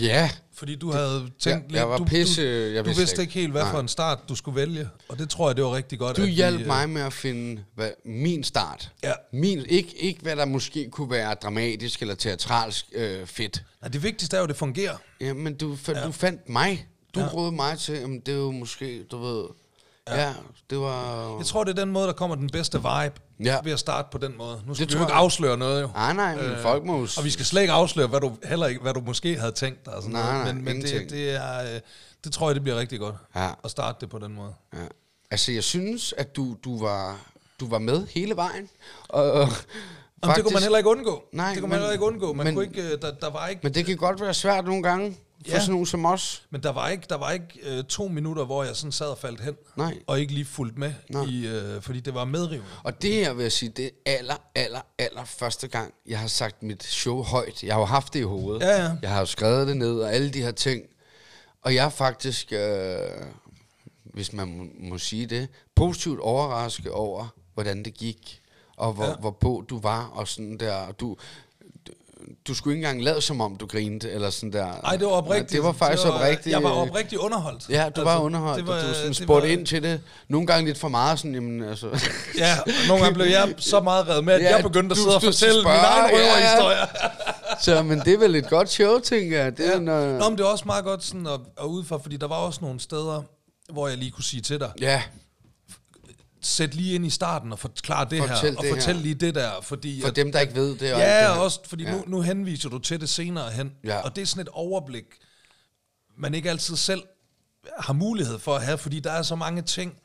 Ja, 0.00 0.30
Fordi 0.54 0.74
du 0.76 0.92
havde 0.92 1.30
tænkt 1.38 1.64
jeg- 1.72 1.76
jeg 1.78 1.88
var 1.88 1.96
du, 1.98 2.04
pisse- 2.04 2.40
Du, 2.42 2.46
jeg 2.46 2.84
du 2.84 2.88
vidste 2.88 3.00
vidste 3.00 3.20
ikke 3.22 3.34
helt, 3.34 3.50
hvad 3.50 3.62
Nej. 3.62 3.70
for 3.70 3.80
en 3.80 3.88
start 3.88 4.28
du 4.28 4.34
skulle 4.34 4.56
vælge. 4.56 4.88
Og 5.08 5.18
det 5.18 5.30
tror 5.30 5.48
jeg, 5.48 5.56
det 5.56 5.64
var 5.64 5.74
rigtig 5.74 5.98
godt. 5.98 6.16
du 6.16 6.22
at 6.22 6.28
vi, 6.28 6.32
hjalp 6.32 6.60
øh, 6.60 6.66
mig 6.66 6.88
med 6.90 7.02
at 7.02 7.12
finde 7.12 7.64
hvad, 7.74 7.90
min 8.04 8.44
start. 8.44 8.92
Ja. 9.04 9.12
Min, 9.32 9.64
ikke, 9.68 9.96
ikke 9.98 10.20
hvad 10.22 10.36
der 10.36 10.44
måske 10.44 10.88
kunne 10.90 11.10
være 11.10 11.34
dramatisk 11.34 12.00
eller 12.02 12.14
teatralsk 12.14 12.86
øh, 12.92 13.26
fedt. 13.26 13.62
Nej, 13.82 13.88
det 13.88 14.02
vigtigste 14.02 14.36
er 14.36 14.40
jo, 14.40 14.44
at 14.44 14.48
det 14.48 14.56
fungerer. 14.56 14.96
Ja, 15.20 15.32
men 15.32 15.54
du, 15.54 15.74
fa- 15.88 15.98
Ja. 15.98 16.06
du 16.06 16.12
fandt 16.12 16.48
mig. 16.48 16.86
Du 17.14 17.20
Ja. 17.20 17.26
rådede 17.26 17.52
mig 17.56 17.78
til, 17.78 17.94
jamen, 17.98 18.20
det 18.20 18.34
er 18.34 18.38
jo 18.38 18.50
måske, 18.50 19.02
du 19.10 19.16
ved... 19.18 19.44
Ja, 20.08 20.20
ja 20.26 20.32
det 20.70 20.78
var... 20.78 21.36
Jeg 21.36 21.46
tror, 21.46 21.64
det 21.64 21.78
er 21.78 21.84
den 21.84 21.92
måde, 21.92 22.06
der 22.06 22.12
kommer 22.12 22.36
den 22.36 22.50
bedste 22.50 22.78
vibe 22.78 23.20
Ja. 23.44 23.58
ved 23.64 23.72
at 23.72 23.78
starte 23.78 24.08
på 24.12 24.18
den 24.18 24.36
måde. 24.38 24.62
Nu 24.66 24.74
skal 24.74 24.86
Det 24.86 24.94
vi 24.94 24.98
jo 24.98 25.04
ikke 25.04 25.14
afsløre 25.14 25.56
noget, 25.56 25.82
jo. 25.82 25.90
Ah, 25.94 26.16
nej, 26.16 26.34
men 26.36 26.44
øh, 26.44 26.62
folk 26.62 26.84
må. 26.84 27.06
Og 27.18 27.24
vi 27.24 27.30
skal 27.30 27.44
slet 27.44 27.60
ikke 27.60 27.72
afsløre, 27.72 28.06
hvad 28.06 28.20
du, 28.20 28.32
heller 28.44 28.66
ikke, 28.66 28.80
hvad 28.80 28.94
du 28.94 29.00
måske 29.00 29.38
havde 29.38 29.52
tænkt 29.52 29.84
dig. 29.86 29.92
Sådan 29.96 30.10
Nej, 30.10 30.22
noget. 30.32 30.44
nej, 30.44 30.52
men 30.52 30.64
men 30.64 30.76
det, 30.82 30.88
ingenting. 30.90 31.10
det, 31.10 31.30
er, 31.34 31.74
øh, 31.74 31.80
det 32.24 32.32
tror 32.32 32.48
jeg, 32.48 32.54
det 32.54 32.62
bliver 32.62 32.78
rigtig 32.78 32.98
godt 33.00 33.14
Ja. 33.36 33.50
at 33.64 33.70
starte 33.70 33.96
det 34.00 34.10
på 34.10 34.18
den 34.18 34.32
måde. 34.34 34.54
Ja. 34.74 34.78
Altså, 35.30 35.52
jeg 35.52 35.64
synes, 35.64 36.14
at 36.18 36.36
du, 36.36 36.56
du, 36.64 36.80
var, 36.80 37.16
du 37.60 37.68
var 37.68 37.78
med 37.78 38.06
hele 38.14 38.36
vejen. 38.36 38.68
Og, 39.08 39.32
og 39.32 39.48
Jamen, 40.22 40.36
det 40.36 40.44
kunne 40.44 40.52
man 40.54 40.62
heller 40.62 40.78
ikke 40.78 40.90
undgå. 40.90 41.24
Nej, 41.32 41.50
det 41.50 41.60
kunne 41.60 41.68
man 41.68 41.76
men- 41.78 41.82
heller 41.82 41.92
ikke 41.92 42.04
undgå. 42.04 42.32
Man 42.32 42.46
men- 42.46 42.54
kunne 42.54 42.64
ikke, 42.64 42.82
øh, 42.82 43.02
der, 43.02 43.10
der 43.14 43.30
var 43.30 43.46
ikke 43.46 43.60
Men 43.62 43.74
det 43.74 43.86
kan 43.86 43.96
godt 43.96 44.20
være 44.20 44.34
svært 44.34 44.64
nogle 44.64 44.82
gange, 44.82 45.16
for 45.46 45.52
Ja. 45.52 45.60
sådan 45.60 45.70
nogen 45.72 45.86
som 45.86 46.04
os. 46.04 46.42
Men 46.50 46.62
der 46.62 46.70
var 46.72 46.88
ikke, 46.88 47.06
der 47.08 47.16
var 47.16 47.30
ikke 47.32 47.46
øh, 47.62 47.84
to 47.84 48.08
minutter, 48.08 48.44
hvor 48.44 48.64
jeg 48.64 48.76
sådan 48.76 48.92
sad 48.92 49.06
og 49.06 49.18
faldt 49.18 49.40
hen. 49.40 49.54
Nej. 49.76 49.98
Og 50.06 50.20
ikke 50.20 50.32
lige 50.32 50.44
fulgte 50.44 50.78
med, 50.80 50.92
Nej. 51.10 51.24
i, 51.28 51.46
øh, 51.46 51.82
fordi 51.82 52.00
det 52.00 52.14
var 52.14 52.24
medrivende. 52.24 52.68
Og 52.84 53.02
det 53.02 53.12
her 53.14 53.32
vil 53.32 53.42
jeg 53.42 53.52
sige, 53.52 53.68
det 53.68 53.84
er 53.84 53.90
aller, 54.18 54.36
aller, 54.54 54.80
aller 54.98 55.24
første 55.24 55.68
gang, 55.68 55.94
jeg 56.08 56.18
har 56.18 56.28
sagt 56.28 56.62
mit 56.62 56.84
show 56.84 57.22
højt. 57.22 57.62
Jeg 57.62 57.74
har 57.74 57.80
jo 57.80 57.86
haft 57.86 58.12
det 58.12 58.18
i 58.18 58.22
hovedet. 58.22 58.62
Ja, 58.62 58.82
ja. 58.84 58.90
Jeg 59.02 59.10
har 59.10 59.20
jo 59.20 59.26
skrevet 59.26 59.68
det 59.68 59.76
ned 59.76 60.00
og 60.00 60.14
alle 60.14 60.30
de 60.30 60.42
her 60.42 60.52
ting. 60.52 60.82
Og 61.62 61.74
jeg 61.74 61.84
er 61.84 61.88
faktisk, 61.90 62.52
øh, 62.52 62.98
hvis 64.04 64.32
man 64.32 64.48
må, 64.58 64.64
må 64.90 64.98
sige 64.98 65.26
det, 65.26 65.48
positivt 65.74 66.20
overrasket 66.20 66.92
over, 66.92 67.28
hvordan 67.54 67.84
det 67.84 67.94
gik. 67.94 68.40
Og 68.76 68.92
hvor, 68.92 69.04
Ja. 69.04 69.14
hvor 69.20 69.30
på 69.30 69.64
du 69.70 69.80
var 69.80 70.04
og 70.06 70.28
sådan 70.28 70.56
der. 70.58 70.74
Og 70.74 71.00
Du, 71.00 71.16
du, 72.48 72.54
skulle 72.54 72.76
ikke 72.76 72.86
engang 72.86 73.04
lade 73.04 73.20
som 73.20 73.40
om, 73.40 73.56
du 73.56 73.66
grinte, 73.66 74.10
eller 74.10 74.30
sådan 74.30 74.52
der. 74.52 74.66
Nej, 74.82 74.96
det 74.96 75.06
var 75.06 75.12
oprigtigt. 75.12 75.52
Det 75.52 75.62
var 75.62 75.72
faktisk 75.72 76.02
det 76.02 76.12
var, 76.12 76.18
oprigtigt. 76.18 76.52
Jeg 76.52 76.62
var 76.62 76.70
oprigtigt 76.70 77.20
underholdt. 77.20 77.68
Ja, 77.68 77.88
du 77.96 78.04
var 78.04 78.18
underholdt, 78.18 78.58
det 78.58 78.66
var- 78.66 78.74
og 78.82 78.88
du 78.88 78.94
sådan 78.94 79.14
spurgte 79.14 79.48
var- 79.48 79.52
ind 79.52 79.66
til 79.66 79.82
det. 79.82 80.00
Nogle 80.28 80.46
gange 80.46 80.66
lidt 80.66 80.78
for 80.78 80.88
meget, 80.88 81.18
sådan, 81.18 81.34
jamen, 81.34 81.62
altså... 81.62 81.86
Ja, 82.38 82.56
og 82.60 82.68
nogle 82.88 83.02
gange 83.02 83.14
blev 83.14 83.26
jeg 83.26 83.54
så 83.58 83.80
meget 83.80 84.08
reddet 84.08 84.24
med, 84.24 84.34
at 84.34 84.42
Ja, 84.42 84.54
jeg 84.54 84.62
begyndte 84.64 84.92
at 84.92 84.96
du- 84.96 85.02
sidde 85.02 85.16
og 85.16 85.20
du 85.22 85.26
fortælle 85.26 85.60
spørger, 85.62 85.76
min 85.76 85.84
egen 85.84 86.14
ja, 86.14 86.20
ja. 86.20 86.32
røverhistorie. 86.32 86.86
Så, 87.64 87.82
men 87.82 88.00
det 88.00 88.12
er 88.14 88.18
vel 88.18 88.34
et 88.34 88.48
godt 88.48 88.70
show, 88.70 88.98
tænker 88.98 89.42
jeg. 89.42 89.56
Det 89.58 89.66
er 89.66 89.70
Ja. 89.70 89.76
en, 89.76 89.88
øh, 89.88 90.18
Nå, 90.18 90.28
men 90.28 90.38
det 90.38 90.44
var 90.44 90.50
også 90.50 90.64
meget 90.66 90.84
godt 90.84 91.04
sådan 91.04 91.26
at, 91.26 91.40
at 91.60 91.64
udføre, 91.64 92.00
fordi 92.02 92.16
der 92.16 92.28
var 92.28 92.36
også 92.36 92.58
nogle 92.62 92.80
steder, 92.80 93.22
hvor 93.72 93.88
jeg 93.88 93.98
lige 93.98 94.10
kunne 94.10 94.24
sige 94.24 94.40
til 94.40 94.60
dig, 94.60 94.70
ja, 94.80 95.02
sæt 96.46 96.74
lige 96.74 96.94
ind 96.94 97.06
i 97.06 97.10
starten 97.10 97.52
og 97.52 97.58
forklar 97.58 98.04
det 98.04 98.18
Fortæl 98.18 98.50
her, 98.50 98.56
og 98.58 98.62
det 98.64 98.70
fortæl 98.74 98.94
her. 98.94 99.02
lige 99.02 99.14
det 99.14 99.34
der, 99.34 99.60
fordi... 99.60 100.00
for 100.00 100.08
at- 100.08 100.16
dem, 100.16 100.32
der 100.32 100.40
ikke 100.40 100.54
ved 100.54 100.68
det. 100.68 100.72
Og 100.72 100.78
det 101.00 101.06
Ja, 101.06 101.20
her. 101.20 101.28
og 101.28 101.42
også 101.42 101.60
fordi 101.64 101.84
Ja. 101.84 101.92
nu, 101.92 102.04
nu 102.06 102.20
henviser 102.20 102.68
du 102.68 102.78
til 102.78 103.00
det 103.00 103.08
senere 103.08 103.50
hen, 103.50 103.72
Ja. 103.84 104.00
og 104.00 104.16
det 104.16 104.22
er 104.22 104.26
sådan 104.26 104.42
et 104.42 104.48
overblik, 104.48 105.04
man 106.18 106.34
ikke 106.34 106.50
altid 106.50 106.76
selv 106.76 107.02
har 107.78 107.92
mulighed 107.92 108.38
for 108.38 108.56
at 108.56 108.62
have, 108.64 108.78
fordi 108.78 109.00
der 109.00 109.10
er 109.12 109.22
så 109.22 109.34
mange 109.36 109.62
ting, 109.62 109.98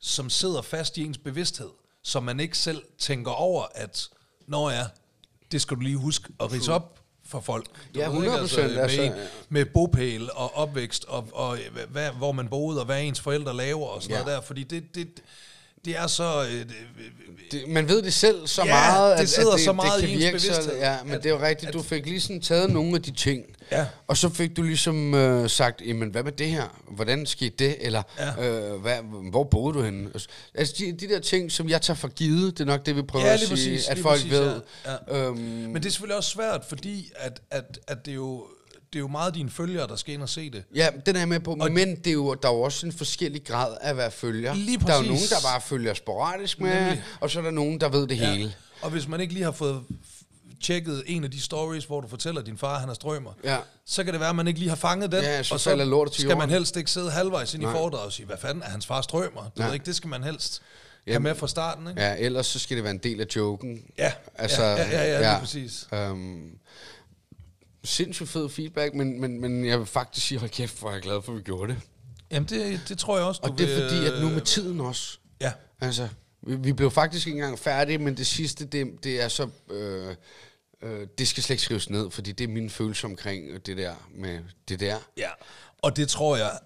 som 0.00 0.30
sidder 0.30 0.62
fast 0.62 0.98
i 0.98 1.04
ens 1.04 1.18
bevidsthed, 1.18 1.68
som 2.02 2.22
man 2.22 2.40
ikke 2.40 2.58
selv 2.58 2.82
tænker 2.98 3.30
over, 3.30 3.64
at 3.74 4.08
når 4.46 4.70
ja, 4.70 4.86
det 5.52 5.60
skal 5.62 5.76
du 5.76 5.80
lige 5.80 5.96
huske 5.96 6.28
at 6.40 6.52
rise 6.52 6.72
op 6.72 6.98
for 7.26 7.40
folk. 7.40 7.66
Du 7.94 8.00
Ja, 8.00 8.08
ved 8.08 8.16
ikke, 8.24 8.36
100%, 8.36 8.60
med, 8.62 8.76
altså, 8.76 9.02
ja. 9.02 9.12
med 9.48 9.64
bopæl 9.74 10.30
og 10.32 10.54
opvækst, 10.56 11.04
og, 11.04 11.28
og 11.32 11.58
hvad, 11.88 12.10
hvor 12.10 12.32
man 12.32 12.48
boede, 12.48 12.78
og 12.80 12.86
hvad 12.86 13.02
ens 13.02 13.20
forældre 13.20 13.56
laver, 13.56 13.86
og 13.88 14.02
sådan 14.02 14.16
Ja. 14.16 14.22
noget 14.22 14.36
der, 14.36 14.40
fordi 14.46 14.62
det, 14.62 14.94
det, 14.94 15.08
det 15.84 15.96
er 15.98 16.06
så... 16.06 16.46
Øh, 16.52 16.64
Det, 17.52 17.68
man 17.68 17.88
ved 17.88 18.02
det 18.02 18.12
selv 18.14 18.46
så 18.46 18.62
Ja, 18.64 18.68
meget, 18.68 19.16
det 19.18 19.22
at, 19.22 19.28
sidder 19.28 19.50
at 19.52 19.56
det, 19.56 19.64
så 19.64 19.72
meget 19.72 20.02
det 20.02 20.08
i 20.08 20.12
kan 20.12 20.20
virke 20.20 20.40
så, 20.40 20.72
Ja, 20.80 20.96
men 21.04 21.12
at- 21.14 21.22
det 21.22 21.30
er 21.30 21.34
jo 21.34 21.42
rigtigt. 21.42 21.72
Du 21.72 21.82
fik 21.82 22.06
lige 22.06 22.20
sådan 22.20 22.40
taget 22.40 22.70
nogle 22.70 22.94
af 22.96 23.02
de 23.02 23.10
ting, 23.10 23.44
Ja. 23.72 23.86
og 24.06 24.16
så 24.16 24.28
fik 24.28 24.56
du 24.56 24.62
ligesom 24.62 25.14
øh, 25.14 25.50
sagt, 25.50 25.82
jamen 25.86 26.10
hvad 26.10 26.22
med 26.22 26.32
det 26.32 26.46
her? 26.50 26.80
Hvordan 26.90 27.26
skete 27.26 27.54
det? 27.58 27.76
Eller 27.80 28.02
Ja. 28.18 28.48
øh, 28.72 28.80
hvad, 28.80 28.96
hvor 29.30 29.44
boede 29.44 29.74
du 29.74 29.82
henne? 29.82 30.10
Altså 30.54 30.74
de, 30.78 30.92
de 30.92 31.08
der 31.08 31.20
ting, 31.20 31.52
som 31.52 31.68
jeg 31.68 31.82
tager 31.82 31.96
for 31.96 32.08
givet, 32.08 32.58
det 32.58 32.60
er 32.64 32.68
nok 32.68 32.86
det, 32.86 32.96
vi 32.96 33.02
prøver 33.02 33.26
Ja, 33.26 33.32
at 33.32 33.40
sige, 33.40 33.50
præcis, 33.50 33.88
at 33.88 33.98
folk 33.98 34.14
præcis, 34.16 34.30
ved. 34.32 34.60
ja, 34.86 34.92
ja. 35.08 35.26
Øhm, 35.26 35.36
Men 35.38 35.74
det 35.74 35.86
er 35.86 35.90
selvfølgelig 35.90 36.16
også 36.16 36.30
svært, 36.30 36.64
fordi 36.68 37.12
at, 37.16 37.40
at, 37.50 37.78
at 37.88 38.04
det, 38.06 38.10
er 38.10 38.14
jo, 38.14 38.46
det 38.92 38.98
er 38.98 39.00
jo 39.00 39.08
meget 39.08 39.34
dine 39.34 39.50
følgere, 39.50 39.86
der 39.88 39.96
skal 39.96 40.14
ind 40.14 40.22
og 40.22 40.28
se 40.28 40.50
det. 40.50 40.64
Ja, 40.74 40.88
den 41.06 41.16
er 41.16 41.20
jeg 41.20 41.28
med 41.28 41.40
på, 41.40 41.56
Og- 41.60 41.72
men 41.72 41.96
det 41.96 42.06
er 42.06 42.12
jo, 42.12 42.34
der 42.34 42.48
er 42.48 42.52
jo 42.52 42.60
også 42.60 42.86
en 42.86 42.92
forskellig 42.92 43.44
grad 43.44 43.76
af 43.80 43.90
at 43.90 43.96
være 43.96 44.10
følger. 44.10 44.54
Lige 44.54 44.78
Der 44.78 44.86
er 44.86 44.92
jo 44.92 44.96
præcis. 44.96 45.08
nogen, 45.08 45.22
der 45.30 45.48
bare 45.48 45.60
følger 45.60 45.94
sporadisk 45.94 46.60
med, 46.60 46.80
Nemlig. 46.80 47.04
og 47.20 47.30
så 47.30 47.38
er 47.38 47.42
der 47.42 47.50
nogen, 47.50 47.80
der 47.80 47.88
ved 47.88 48.06
det 48.06 48.18
ja. 48.20 48.32
hele. 48.34 48.54
Og 48.82 48.90
hvis 48.90 49.08
man 49.08 49.20
ikke 49.20 49.32
lige 49.32 49.44
har 49.44 49.52
fået 49.52 49.82
tjekket 50.62 51.02
en 51.06 51.24
af 51.24 51.30
de 51.30 51.40
stories, 51.40 51.84
hvor 51.84 52.00
du 52.00 52.08
fortæller, 52.08 52.40
at 52.40 52.46
din 52.46 52.58
far 52.58 52.78
han 52.78 52.88
er 52.88 52.94
strømmer, 52.94 53.30
Ja. 53.44 53.56
så 53.86 54.04
kan 54.04 54.12
det 54.12 54.20
være, 54.20 54.28
at 54.30 54.36
man 54.36 54.46
ikke 54.46 54.58
lige 54.58 54.68
har 54.68 54.76
fanget 54.76 55.12
den. 55.12 55.22
Ja, 55.22 55.42
så 55.42 55.54
og 55.54 55.60
falder 55.60 55.84
lortet 55.84 56.12
til 56.12 56.20
skal 56.22 56.28
man 56.28 56.36
jorden. 56.38 56.50
helst 56.50 56.76
ikke 56.76 56.90
sidde 56.90 57.10
halvvejs 57.10 57.54
ind 57.54 57.62
i 57.62 57.66
Nej. 57.66 57.74
foredraget 57.74 58.06
og 58.06 58.12
sige, 58.12 58.26
hvad 58.26 58.36
fanden 58.38 58.62
er 58.62 58.68
hans 58.68 58.86
far 58.86 59.00
strømmer? 59.02 59.40
Du 59.42 59.50
Nej. 59.56 59.66
ved 59.66 59.74
ikke, 59.74 59.86
det 59.86 59.96
skal 59.96 60.08
man 60.10 60.22
helst 60.24 60.62
have 61.06 61.12
Jamen, 61.12 61.22
med 61.22 61.34
fra 61.34 61.48
starten, 61.48 61.88
ikke? 61.88 62.00
Ja, 62.02 62.14
ellers 62.18 62.46
så 62.46 62.58
skal 62.58 62.76
det 62.76 62.84
være 62.84 62.90
en 62.92 62.98
del 62.98 63.20
af 63.20 63.26
joken. 63.36 63.82
Ja, 63.98 64.12
Altså, 64.34 64.62
ja, 64.62 64.74
ja, 64.76 65.02
ja, 65.04 65.12
ja, 65.20 65.30
lige 65.30 65.40
præcis. 65.40 65.88
Øhm, 65.92 66.50
sindssygt 67.84 68.28
fed 68.28 68.48
feedback, 68.48 68.94
men, 68.94 69.20
men, 69.20 69.40
men 69.40 69.64
jeg 69.66 69.78
vil 69.78 69.86
faktisk 69.86 70.26
sige, 70.26 70.38
hold 70.38 70.50
kæft, 70.50 70.78
hvor 70.80 70.88
er 70.88 70.92
jeg 70.92 71.02
glad 71.02 71.22
for, 71.22 71.32
at 71.32 71.38
vi 71.38 71.42
gjorde 71.42 71.72
det. 71.72 71.80
Jamen, 72.30 72.48
det, 72.48 72.80
det 72.88 72.98
tror 72.98 73.16
jeg 73.16 73.26
også, 73.26 73.40
du 73.44 73.52
Og 73.52 73.58
det 73.58 73.72
er 73.78 73.88
fordi, 73.88 74.06
at 74.06 74.22
nu 74.22 74.28
med 74.30 74.40
tiden 74.40 74.80
også, 74.80 75.18
Ja, 75.40 75.52
altså, 75.80 76.08
vi, 76.42 76.56
vi 76.56 76.72
blev 76.72 76.90
faktisk 76.90 77.26
ikke 77.26 77.36
engang 77.36 77.58
færdige, 77.58 77.98
men 77.98 78.16
det 78.16 78.26
sidste, 78.26 78.64
det, 78.64 78.86
det 79.04 79.22
er 79.22 79.28
så, 79.28 79.48
øh, 79.70 80.14
øh, 80.82 81.06
det 81.18 81.28
skal 81.28 81.42
slet 81.42 81.54
ikke 81.54 81.62
skrives 81.62 81.90
ned, 81.90 82.10
fordi 82.10 82.32
det 82.32 82.44
er 82.44 82.48
min 82.48 82.70
følelse 82.70 83.06
omkring 83.06 83.66
det 83.66 83.76
der 83.76 83.94
med 84.14 84.38
det 84.68 84.80
der. 84.80 84.96
ja. 85.16 85.28
Og 85.78 85.96
det 85.96 86.08
tror 86.08 86.36
jeg 86.36 86.58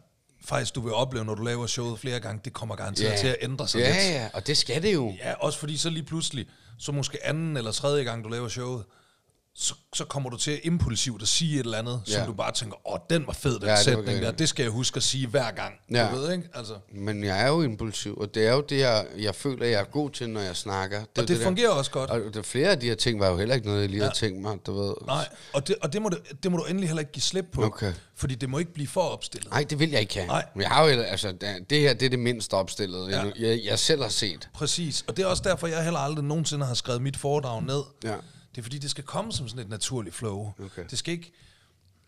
faktisk, 0.45 0.75
du 0.75 0.81
vil 0.81 0.93
opleve, 0.93 1.25
når 1.25 1.35
du 1.35 1.43
laver 1.43 1.67
showet 1.67 1.99
flere 2.01 2.21
gange. 2.21 2.41
Det 2.45 2.53
kommer 2.53 2.77
garanteret 2.77 3.11
Ja. 3.11 3.17
til 3.17 3.27
at 3.27 3.37
ændre 3.43 3.69
sig 3.69 3.79
Ja, 3.79 3.87
lidt. 3.89 4.15
ja, 4.15 4.29
og 4.35 4.47
det 4.47 4.57
skal 4.57 4.83
det 4.83 4.95
jo. 4.95 5.15
Ja, 5.19 5.33
også 5.35 5.59
fordi 5.59 5.77
så 5.77 5.91
lige 5.91 6.03
pludselig, 6.03 6.47
så 6.79 6.93
måske 6.93 7.27
anden 7.27 7.57
eller 7.57 7.73
tredje 7.73 8.05
gang, 8.05 8.25
du 8.25 8.29
laver 8.29 8.49
showet, 8.49 8.85
så, 9.59 9.75
så 9.95 10.05
kommer 10.05 10.31
du 10.31 10.37
til 10.37 10.61
impulsivt 10.65 11.23
at 11.23 11.29
sige 11.29 11.55
et 11.61 11.65
eller 11.65 11.79
andet, 11.79 12.03
ja. 12.09 12.13
Som 12.13 12.27
du 12.27 12.33
bare 12.33 12.53
tænker, 12.53 12.89
åh, 12.93 12.99
den 13.11 13.27
var 13.27 13.33
fed, 13.33 13.55
den 13.61 13.69
Ja, 13.69 13.71
det 13.77 13.79
sætning 13.85 14.23
der. 14.23 14.31
Det 14.31 14.49
skal 14.49 14.63
jeg 14.63 14.73
huske 14.73 14.97
at 14.97 15.03
sige 15.03 15.27
hver 15.27 15.51
gang. 15.51 15.75
Ja. 15.91 16.09
Du 16.11 16.17
ved, 16.17 16.33
ikke? 16.33 16.49
Altså, 16.55 16.75
Men 16.95 17.25
jeg 17.25 17.43
er 17.43 17.49
jo 17.49 17.63
impulsiv, 17.63 18.17
og 18.17 18.35
det 18.35 18.47
er 18.47 18.53
jo 18.53 18.61
det, 18.61 18.79
jeg, 18.79 19.07
jeg 19.19 19.35
føler, 19.35 19.67
jeg 19.67 19.81
er 19.81 19.85
god 19.85 20.11
til, 20.11 20.31
når 20.31 20.41
jeg 20.41 20.57
snakker. 20.57 20.99
Det, 20.99 21.07
og 21.09 21.17
det, 21.17 21.29
det 21.29 21.39
der- 21.39 21.45
fungerer 21.45 21.71
også 21.71 21.91
godt. 21.91 22.11
Og 22.11 22.21
der, 22.35 22.43
flere 22.43 22.69
af 22.69 22.81
de 22.81 22.87
her 22.87 22.95
ting 22.95 23.21
var 23.21 23.29
jo 23.31 23.37
heller 23.37 23.55
ikke 23.55 23.67
noget, 23.67 23.81
jeg 23.81 23.89
lige 23.89 23.99
ja. 23.99 24.05
havde 24.05 24.15
tænkt 24.19 24.43
mig, 24.43 24.59
du 24.67 24.81
ved. 24.83 24.95
Nej, 25.07 25.29
og, 25.53 25.69
det, 25.69 25.77
og 25.83 25.93
det, 25.93 26.03
må 26.03 26.09
du, 26.09 26.17
det 26.43 26.51
må 26.51 26.57
du 26.59 26.65
endelig 26.65 26.89
heller 26.89 27.01
ikke 27.01 27.13
give 27.13 27.23
slip 27.23 27.47
på, 27.53 27.63
Okay. 27.65 27.93
fordi 28.17 28.35
det 28.35 28.49
må 28.51 28.59
ikke 28.59 28.73
blive 28.73 28.89
for 28.89 29.01
opstillet. 29.01 29.51
Nej, 29.51 29.65
det 29.71 29.79
vil 29.79 29.91
jeg 29.91 30.01
ikke 30.01 30.15
have. 30.15 30.27
Nej. 30.27 30.45
Men 30.55 30.63
jeg 30.63 30.71
har 30.71 30.85
jo, 30.85 31.01
altså, 31.01 31.33
det 31.33 31.71
det 31.71 31.81
her, 31.81 31.95
det 31.95 32.07
er 32.07 32.11
det 32.11 32.19
mindst 32.19 32.55
opstillede, 32.55 33.07
Ja. 33.11 33.23
jeg, 33.23 33.33
jeg, 33.39 33.61
jeg 33.65 33.79
selv 33.79 34.03
har 34.03 34.09
set. 34.09 34.49
Præcis, 34.55 35.05
og 35.09 35.17
det 35.17 35.23
er 35.23 35.27
også 35.27 35.43
derfor, 35.47 35.67
jeg 35.67 35.85
heller 35.85 36.01
aldrig 36.01 36.25
nogensinde 36.25 36.67
har 36.67 36.75
skrevet 36.75 37.03
mit 37.03 37.17
foredrag 37.17 37.63
ned. 37.63 37.83
Ja. 38.05 38.15
Det 38.57 38.63
er 38.63 38.63
fordi, 38.63 38.79
det 38.79 38.91
skal 38.91 39.05
komme 39.05 39.33
som 39.33 39.49
sådan 39.49 39.63
et 39.65 39.69
naturligt 39.71 40.17
flow. 40.17 40.53
Okay. 40.65 40.85
Det 40.91 40.99
skal 40.99 41.13
ikke... 41.15 41.33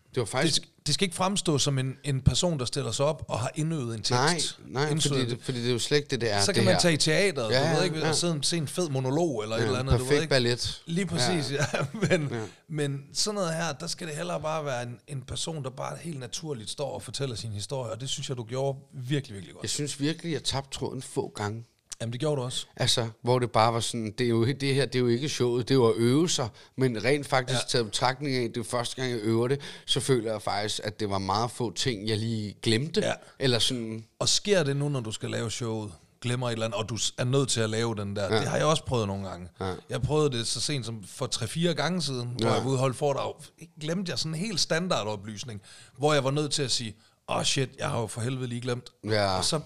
Det 0.09 0.17
var 0.17 0.21
Det, 0.23 0.29
faktisk... 0.31 0.61
sk- 0.61 0.81
det 0.85 0.93
skal 0.93 1.05
ikke 1.05 1.15
fremstå 1.15 1.57
som 1.57 1.79
en, 1.79 1.97
en 2.03 2.21
person, 2.21 2.59
der 2.59 2.65
stiller 2.65 2.91
sig 2.91 3.05
op 3.05 3.25
og 3.27 3.39
har 3.39 3.51
indøvet 3.55 3.95
en 3.95 4.01
tekst. 4.03 4.11
Nej, 4.11 4.39
nej, 4.83 4.89
Indsøget 4.91 5.19
fordi 5.19 5.35
det, 5.35 5.43
fordi 5.43 5.59
det 5.61 5.67
er 5.67 5.71
jo 5.73 5.79
slet 5.79 5.97
ikke 5.97 6.07
det, 6.09 6.21
det 6.21 6.31
er. 6.31 6.41
så 6.41 6.47
det 6.47 6.55
kan 6.55 6.65
man 6.65 6.73
her. 6.73 6.79
tage 6.79 6.93
i 6.93 6.97
teateret, 6.97 7.51
Ja, 7.51 7.69
du 7.71 7.75
ved 7.75 7.83
ikke, 7.85 7.99
ja. 7.99 8.09
og 8.09 8.15
sidde 8.15 8.39
se 8.43 8.57
en 8.57 8.67
fed 8.67 8.89
monolog 8.89 9.43
eller 9.43 9.55
ja, 9.55 9.61
et 9.61 9.65
eller 9.67 9.79
andet. 9.79 9.91
du 9.93 9.97
ved 9.97 10.05
perfekt 10.05 10.21
ikke. 10.21 10.29
ballet. 10.29 10.81
Lige 10.85 11.05
præcis, 11.05 11.51
ja. 11.51 11.65
ja. 11.73 11.85
Men, 12.09 12.27
ja. 12.31 12.41
men 12.67 13.01
sådan 13.13 13.35
noget 13.35 13.53
her, 13.55 13.73
der 13.73 13.87
skal 13.87 14.07
det 14.07 14.15
hellere 14.15 14.41
bare 14.41 14.65
være 14.65 14.83
en, 14.83 14.99
en 15.07 15.21
person, 15.21 15.63
der 15.63 15.69
bare 15.69 15.97
helt 16.01 16.19
naturligt 16.19 16.69
står 16.69 16.91
og 16.91 17.01
fortæller 17.01 17.35
sin 17.35 17.51
historie, 17.51 17.91
og 17.91 18.01
det 18.01 18.09
synes 18.09 18.29
jeg, 18.29 18.37
du 18.37 18.43
gjorde 18.43 18.79
virkelig, 18.93 19.35
virkelig 19.35 19.53
godt. 19.53 19.63
Jeg 19.63 19.69
synes 19.69 19.99
virkelig, 19.99 20.33
jeg 20.33 20.43
tabte 20.43 20.77
tråden 20.77 21.01
få 21.01 21.31
gange. 21.35 21.63
Jamen, 22.01 22.11
det 22.13 22.19
gjorde 22.19 22.35
du 22.35 22.41
også. 22.45 22.65
Altså, 22.75 23.09
hvor 23.21 23.39
det 23.39 23.51
bare 23.51 23.73
var 23.73 23.79
sådan, 23.79 24.13
det, 24.17 24.25
er 24.25 24.29
jo, 24.29 24.45
det 24.45 24.75
her, 24.75 24.85
det 24.85 24.95
er 24.95 24.99
jo 24.99 25.07
ikke 25.07 25.29
showet, 25.29 25.67
det 25.69 25.73
er 25.73 25.77
jo 25.77 25.87
at 25.87 25.95
øve 25.97 26.29
sig, 26.29 26.49
men 26.77 27.03
rent 27.03 27.27
faktisk 27.27 27.59
Ja. 27.59 27.67
taget 27.69 27.85
betragtning 27.85 28.35
af, 28.35 28.49
det 28.53 28.57
er 28.59 28.63
første 28.63 28.95
gang, 28.95 29.11
jeg 29.11 29.19
øver 29.19 29.47
det, 29.47 29.61
så 29.85 29.99
føler 29.99 30.31
jeg 30.31 30.41
faktisk, 30.41 30.81
at 30.83 30.99
det 30.99 31.09
var 31.09 31.17
meget 31.17 31.51
få 31.51 31.71
ting, 31.73 32.07
jeg 32.07 32.17
lige 32.17 32.55
glemte. 32.63 33.01
Ja. 33.01 33.13
Eller 33.39 33.59
sådan, 33.59 34.05
Og 34.19 34.29
sker 34.29 34.63
det 34.63 34.75
nu, 34.77 34.89
når 34.89 34.99
du 34.99 35.11
skal 35.11 35.29
lave 35.29 35.51
showet? 35.51 35.91
Glemmer 36.21 36.47
et 36.47 36.53
eller 36.53 36.65
andet, 36.65 36.77
og 36.79 36.89
du 36.89 36.97
er 37.17 37.23
nødt 37.23 37.49
til 37.49 37.61
at 37.61 37.69
lave 37.69 37.95
den 37.95 38.15
der. 38.15 38.33
Ja. 38.33 38.39
Det 38.39 38.47
har 38.47 38.57
jeg 38.57 38.65
også 38.65 38.85
prøvet 38.85 39.07
nogle 39.07 39.27
gange. 39.27 39.47
Ja. 39.59 39.73
Jeg 39.89 40.01
prøvede 40.01 40.37
det 40.37 40.47
så 40.47 40.61
sent 40.61 40.85
som 40.85 41.03
for 41.07 41.29
3-4 41.35 41.73
gange 41.73 42.01
siden, 42.01 42.35
ja. 42.39 42.45
hvor 42.45 42.53
jeg 42.55 42.63
var 42.63 42.69
ude 42.69 42.77
holde 42.77 42.93
foredrag. 42.93 43.33
Glemte 43.81 44.09
jeg 44.09 44.19
sådan 44.19 44.33
en 44.33 44.39
helt 44.39 44.59
standardoplysning, 44.59 45.61
hvor 45.97 46.13
jeg 46.13 46.23
var 46.23 46.31
nødt 46.31 46.51
til 46.51 46.63
at 46.63 46.71
sige, 46.71 46.95
åh 47.29 47.35
oh 47.37 47.43
shit, 47.43 47.69
jeg 47.79 47.89
har 47.89 47.99
jo 47.99 48.07
for 48.07 48.21
helvede 48.21 48.47
lige 48.47 48.61
glemt. 48.61 48.89
Ja. 49.03 49.37
Og, 49.37 49.45
så, 49.45 49.59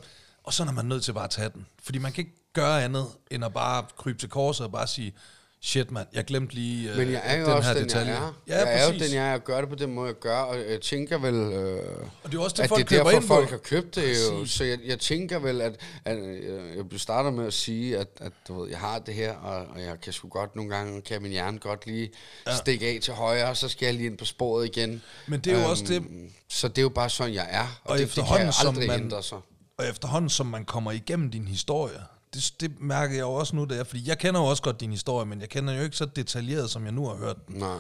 og 0.44 0.54
så 0.54 0.64
er 0.64 0.72
man 0.72 0.86
nødt 0.86 1.04
til 1.04 1.14
bare 1.14 1.24
at 1.24 1.30
tage 1.30 1.50
den. 1.54 1.66
Fordi 1.84 1.98
man 2.00 2.12
kan 2.12 2.22
ikke 2.26 2.36
gøre 2.54 2.84
andet, 2.84 3.06
end 3.32 3.46
at 3.46 3.54
bare 3.54 3.86
krybe 3.98 4.20
til 4.20 4.30
korset 4.30 4.66
og 4.66 4.72
bare 4.72 4.88
sige, 4.88 5.14
shit 5.62 5.92
mand, 5.92 6.08
jeg 6.14 6.26
glemte 6.26 6.54
lige 6.56 6.92
øh, 6.92 6.98
men 6.98 7.12
jeg 7.12 7.22
er 7.24 7.36
jo 7.38 7.46
den 7.46 7.54
også 7.54 7.70
her 7.70 7.76
den, 7.78 7.84
detalje. 7.84 8.14
jeg 8.14 8.24
er. 8.24 8.34
Ja, 8.48 8.58
jeg 8.60 8.80
er 8.80 8.84
jo 8.86 8.92
præcis. 8.92 9.08
den, 9.08 9.16
jeg 9.18 9.26
er, 9.28 9.32
jeg 9.32 9.44
gør 9.44 9.60
det 9.60 9.70
på 9.70 9.76
den 9.76 9.94
måde, 9.94 10.08
jeg 10.08 10.16
gør, 10.20 10.38
og 10.38 10.58
jeg 10.72 10.82
tænker 10.82 11.18
vel, 11.18 11.34
øh, 11.36 11.80
Og 12.24 12.32
det 12.32 12.38
er 12.38 12.42
også 12.42 12.56
det, 12.58 12.64
at 12.64 12.70
folk 12.70 12.90
det 12.90 12.98
er 13.00 13.04
derfor, 13.04 13.22
folk 13.28 13.50
har 13.50 13.58
købt 13.58 13.96
det 13.96 14.02
jo. 14.02 14.40
Præcis. 14.40 14.54
Så 14.56 14.64
jeg, 14.64 14.80
jeg 14.86 15.00
tænker 15.00 15.40
vel, 15.40 15.62
at, 15.62 15.76
at 16.06 16.18
øh, 16.18 16.78
jeg 16.92 17.00
starter 17.00 17.32
med 17.32 17.46
at 17.48 17.54
sige, 17.54 17.98
at, 17.98 18.08
at 18.20 18.32
du 18.48 18.62
ved, 18.62 18.70
jeg 18.70 18.80
har 18.80 19.00
det 19.00 19.14
her, 19.14 19.34
og, 19.36 19.66
og 19.76 19.82
jeg 19.82 20.02
kan 20.02 20.14
sgu 20.14 20.28
godt 20.28 20.56
nogle 20.56 20.76
gange, 20.76 21.02
kan 21.02 21.22
min 21.22 21.32
hjerne 21.32 21.60
godt 21.60 21.86
lige 21.86 22.10
ja. 22.48 22.56
stikke 22.58 22.88
af 22.88 23.00
til 23.02 23.14
højre, 23.14 23.50
og 23.50 23.58
så 23.58 23.70
skal 23.70 23.86
jeg 23.86 23.94
lige 23.96 24.06
ind 24.06 24.18
på 24.18 24.26
sporet 24.26 24.66
igen. 24.78 25.02
Men 25.28 25.40
det 25.40 25.54
er 25.54 25.62
jo 25.62 25.70
også 25.70 25.84
det- 25.88 26.04
Så 26.50 26.68
det 26.68 26.78
er 26.78 26.82
jo 26.82 26.90
bare 26.90 27.10
sådan, 27.10 27.34
jeg 27.34 27.48
er, 27.50 27.62
og, 27.62 27.68
Og 27.84 27.92
og 27.92 27.98
det, 27.98 28.16
det 28.16 28.26
kan 28.28 28.46
jeg 28.46 28.54
som 28.54 28.68
aldrig 28.70 28.88
man- 28.88 29.00
ændre 29.02 29.24
sig. 29.24 29.38
Og 29.78 29.88
efterhånden, 29.88 30.30
som 30.30 30.46
man 30.46 30.66
kommer 30.66 30.92
igennem 30.92 31.32
din 31.32 31.48
historie, 31.48 32.00
det, 32.34 32.54
det 32.60 32.80
mærker 32.82 33.14
jeg 33.16 33.22
jo 33.22 33.34
også 33.34 33.56
nu, 33.56 33.64
det 33.64 33.80
er, 33.80 33.84
fordi 33.84 34.10
jeg 34.10 34.18
kender 34.20 34.40
jo 34.42 34.46
også 34.46 34.64
godt 34.64 34.80
din 34.80 34.92
historie, 34.92 35.26
men 35.26 35.42
jeg 35.42 35.50
kender 35.50 35.74
jo 35.74 35.82
ikke 35.84 35.98
så 35.98 36.06
detaljeret, 36.06 36.70
som 36.70 36.84
jeg 36.84 36.92
nu 36.92 37.08
har 37.08 37.16
hørt 37.16 37.48
den. 37.48 37.56
Nej. 37.56 37.78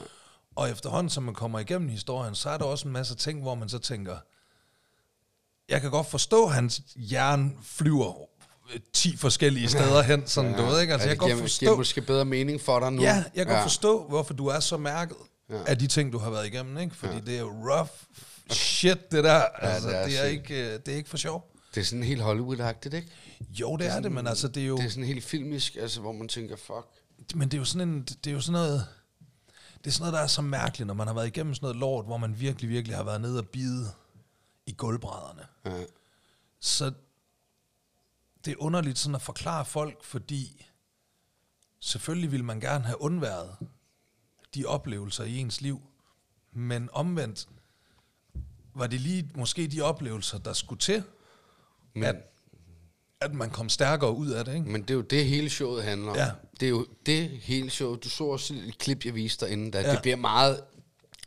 Og 0.56 0.70
efterhånden, 0.70 1.10
som 1.10 1.24
man 1.24 1.34
kommer 1.34 1.60
igennem 1.60 1.90
historien, 1.90 2.36
så 2.36 2.50
er 2.50 2.58
der 2.58 2.66
også 2.66 2.88
en 2.88 2.94
masse 2.94 3.16
ting, 3.16 3.42
hvor 3.42 3.56
man 3.56 3.70
så 3.70 3.80
tænker, 3.80 4.16
jeg 5.70 5.82
kan 5.82 5.92
godt 5.92 6.08
forstå, 6.08 6.46
at 6.46 6.54
hans 6.54 6.82
hjerne 6.96 7.52
flyver 7.64 8.14
øh, 8.74 8.80
10 8.94 9.18
forskellige 9.18 9.70
steder 9.70 10.02
hen, 10.02 10.28
sådan, 10.28 10.52
ja, 10.52 10.58
du 10.58 10.64
ved 10.66 10.82
ikke, 10.82 10.94
altså 10.94 11.08
Ja, 11.08 11.10
jeg 11.12 11.20
kan 11.20 11.28
giver, 11.28 11.38
godt 11.38 11.50
giver 11.60 11.70
forstå, 11.70 11.78
måske 11.78 12.02
bedre 12.02 12.26
mening 12.26 12.62
for 12.62 12.80
dig 12.80 12.94
nu. 12.94 13.02
ja, 13.02 13.24
jeg 13.36 13.46
kan 13.46 13.54
godt 13.56 13.64
forstå, 13.64 14.08
hvorfor 14.08 14.34
du 14.34 14.48
er 14.48 14.60
så 14.60 14.78
mærket 14.78 15.18
Ja. 15.50 15.64
af 15.66 15.78
de 15.80 15.88
ting, 15.88 16.14
du 16.14 16.18
har 16.18 16.30
været 16.30 16.48
igennem, 16.48 16.78
ikke? 16.78 16.96
Fordi 16.96 17.20
det 17.20 17.36
er 17.36 17.40
jo 17.40 17.48
rough 17.50 17.90
shit, 18.52 19.12
det 19.12 19.24
der, 19.24 19.34
altså, 19.42 19.90
det 19.90 19.98
er 19.98 20.06
det, 20.06 20.20
er 20.20 20.24
ikke, 20.26 20.74
øh, 20.74 20.80
det 20.86 20.88
er 20.94 20.96
ikke 20.96 21.10
for 21.10 21.18
sjov. 21.18 21.53
Det 21.76 21.82
er 21.82 21.86
sådan 21.86 22.04
helt 22.04 22.22
Hollywood-agtigt, 22.22 22.96
ikke? 22.96 23.12
Jo, 23.50 23.78
det 23.78 23.88
er 23.88 24.00
det, 24.00 24.12
men 24.12 24.28
altså, 24.28 24.48
det 24.48 24.64
er 24.64 24.68
jo... 24.68 24.78
Det 24.78 24.86
er 24.86 24.90
sådan 24.90 25.04
helt 25.04 25.24
filmisk, 25.24 25.76
altså, 25.76 26.02
hvor 26.02 26.12
man 26.12 26.28
tænker, 26.28 26.56
fuck. 26.56 26.88
Men 27.36 27.50
det 27.50 27.54
er 27.54 27.60
jo 27.60 27.66
sådan 27.66 27.90
en, 27.90 28.02
det 28.04 28.28
er 28.28 28.32
jo 28.32 28.42
sådan 28.42 28.54
noget, 28.54 28.88
det 29.78 29.88
er 29.88 29.92
sådan 29.92 30.02
noget, 30.02 30.14
der 30.14 30.20
er 30.20 30.28
så 30.28 30.42
mærkeligt, 30.42 30.88
når 30.88 30.94
man 30.94 31.08
har 31.08 31.14
været 31.14 31.28
igennem 31.28 31.54
sådan 31.54 31.66
noget 31.66 31.78
lort, 31.78 32.06
hvor 32.06 32.18
man 32.18 32.40
virkelig, 32.40 32.70
virkelig 32.70 32.98
har 32.98 33.04
været 33.04 33.22
nede 33.22 33.40
og 33.40 33.48
bide 33.48 33.92
i 34.66 34.74
gulvbrædderne. 34.78 35.48
Ja. 35.66 35.86
Så 36.60 36.94
det 38.46 38.52
er 38.52 38.56
underligt 38.60 38.98
sådan 38.98 39.16
at 39.16 39.22
forklare 39.22 39.66
folk, 39.66 40.04
fordi 40.04 40.66
selvfølgelig 41.80 42.32
vil 42.32 42.44
man 42.44 42.60
gerne 42.60 42.84
have 42.84 43.02
undværet 43.02 43.56
de 44.56 44.66
oplevelser 44.66 45.24
i 45.24 45.38
ens 45.38 45.62
liv, 45.62 45.82
men 46.52 46.90
omvendt 46.92 47.48
var 48.76 48.88
det 48.88 49.02
lige 49.02 49.30
måske 49.36 49.68
de 49.68 49.82
oplevelser, 49.82 50.38
der 50.38 50.54
skulle 50.54 50.80
til, 50.80 51.04
Men, 51.94 52.04
at, 52.04 52.16
at 53.22 53.34
man 53.34 53.50
kom 53.50 53.70
stærkere 53.70 54.12
ud 54.16 54.30
af 54.30 54.46
det, 54.46 54.54
ikke? 54.56 54.70
men 54.70 54.82
det 54.82 54.90
er 54.90 54.94
jo 54.96 55.02
det, 55.02 55.26
hele 55.26 55.50
showet 55.50 55.84
handler 55.84 56.12
om. 56.12 56.18
Ja. 56.18 56.30
Det 56.60 56.66
er 56.66 56.70
jo 56.70 56.86
det 57.06 57.30
hele 57.30 57.70
showet. 57.70 58.04
Du 58.04 58.10
så 58.10 58.24
også 58.24 58.54
et 58.68 58.78
klip, 58.78 59.06
jeg 59.06 59.16
viste 59.16 59.46
dig 59.46 59.54
inden, 59.54 59.72
da 59.72 59.82
Ja. 59.82 59.92
det 59.92 60.02
bliver 60.02 60.18
meget... 60.18 60.64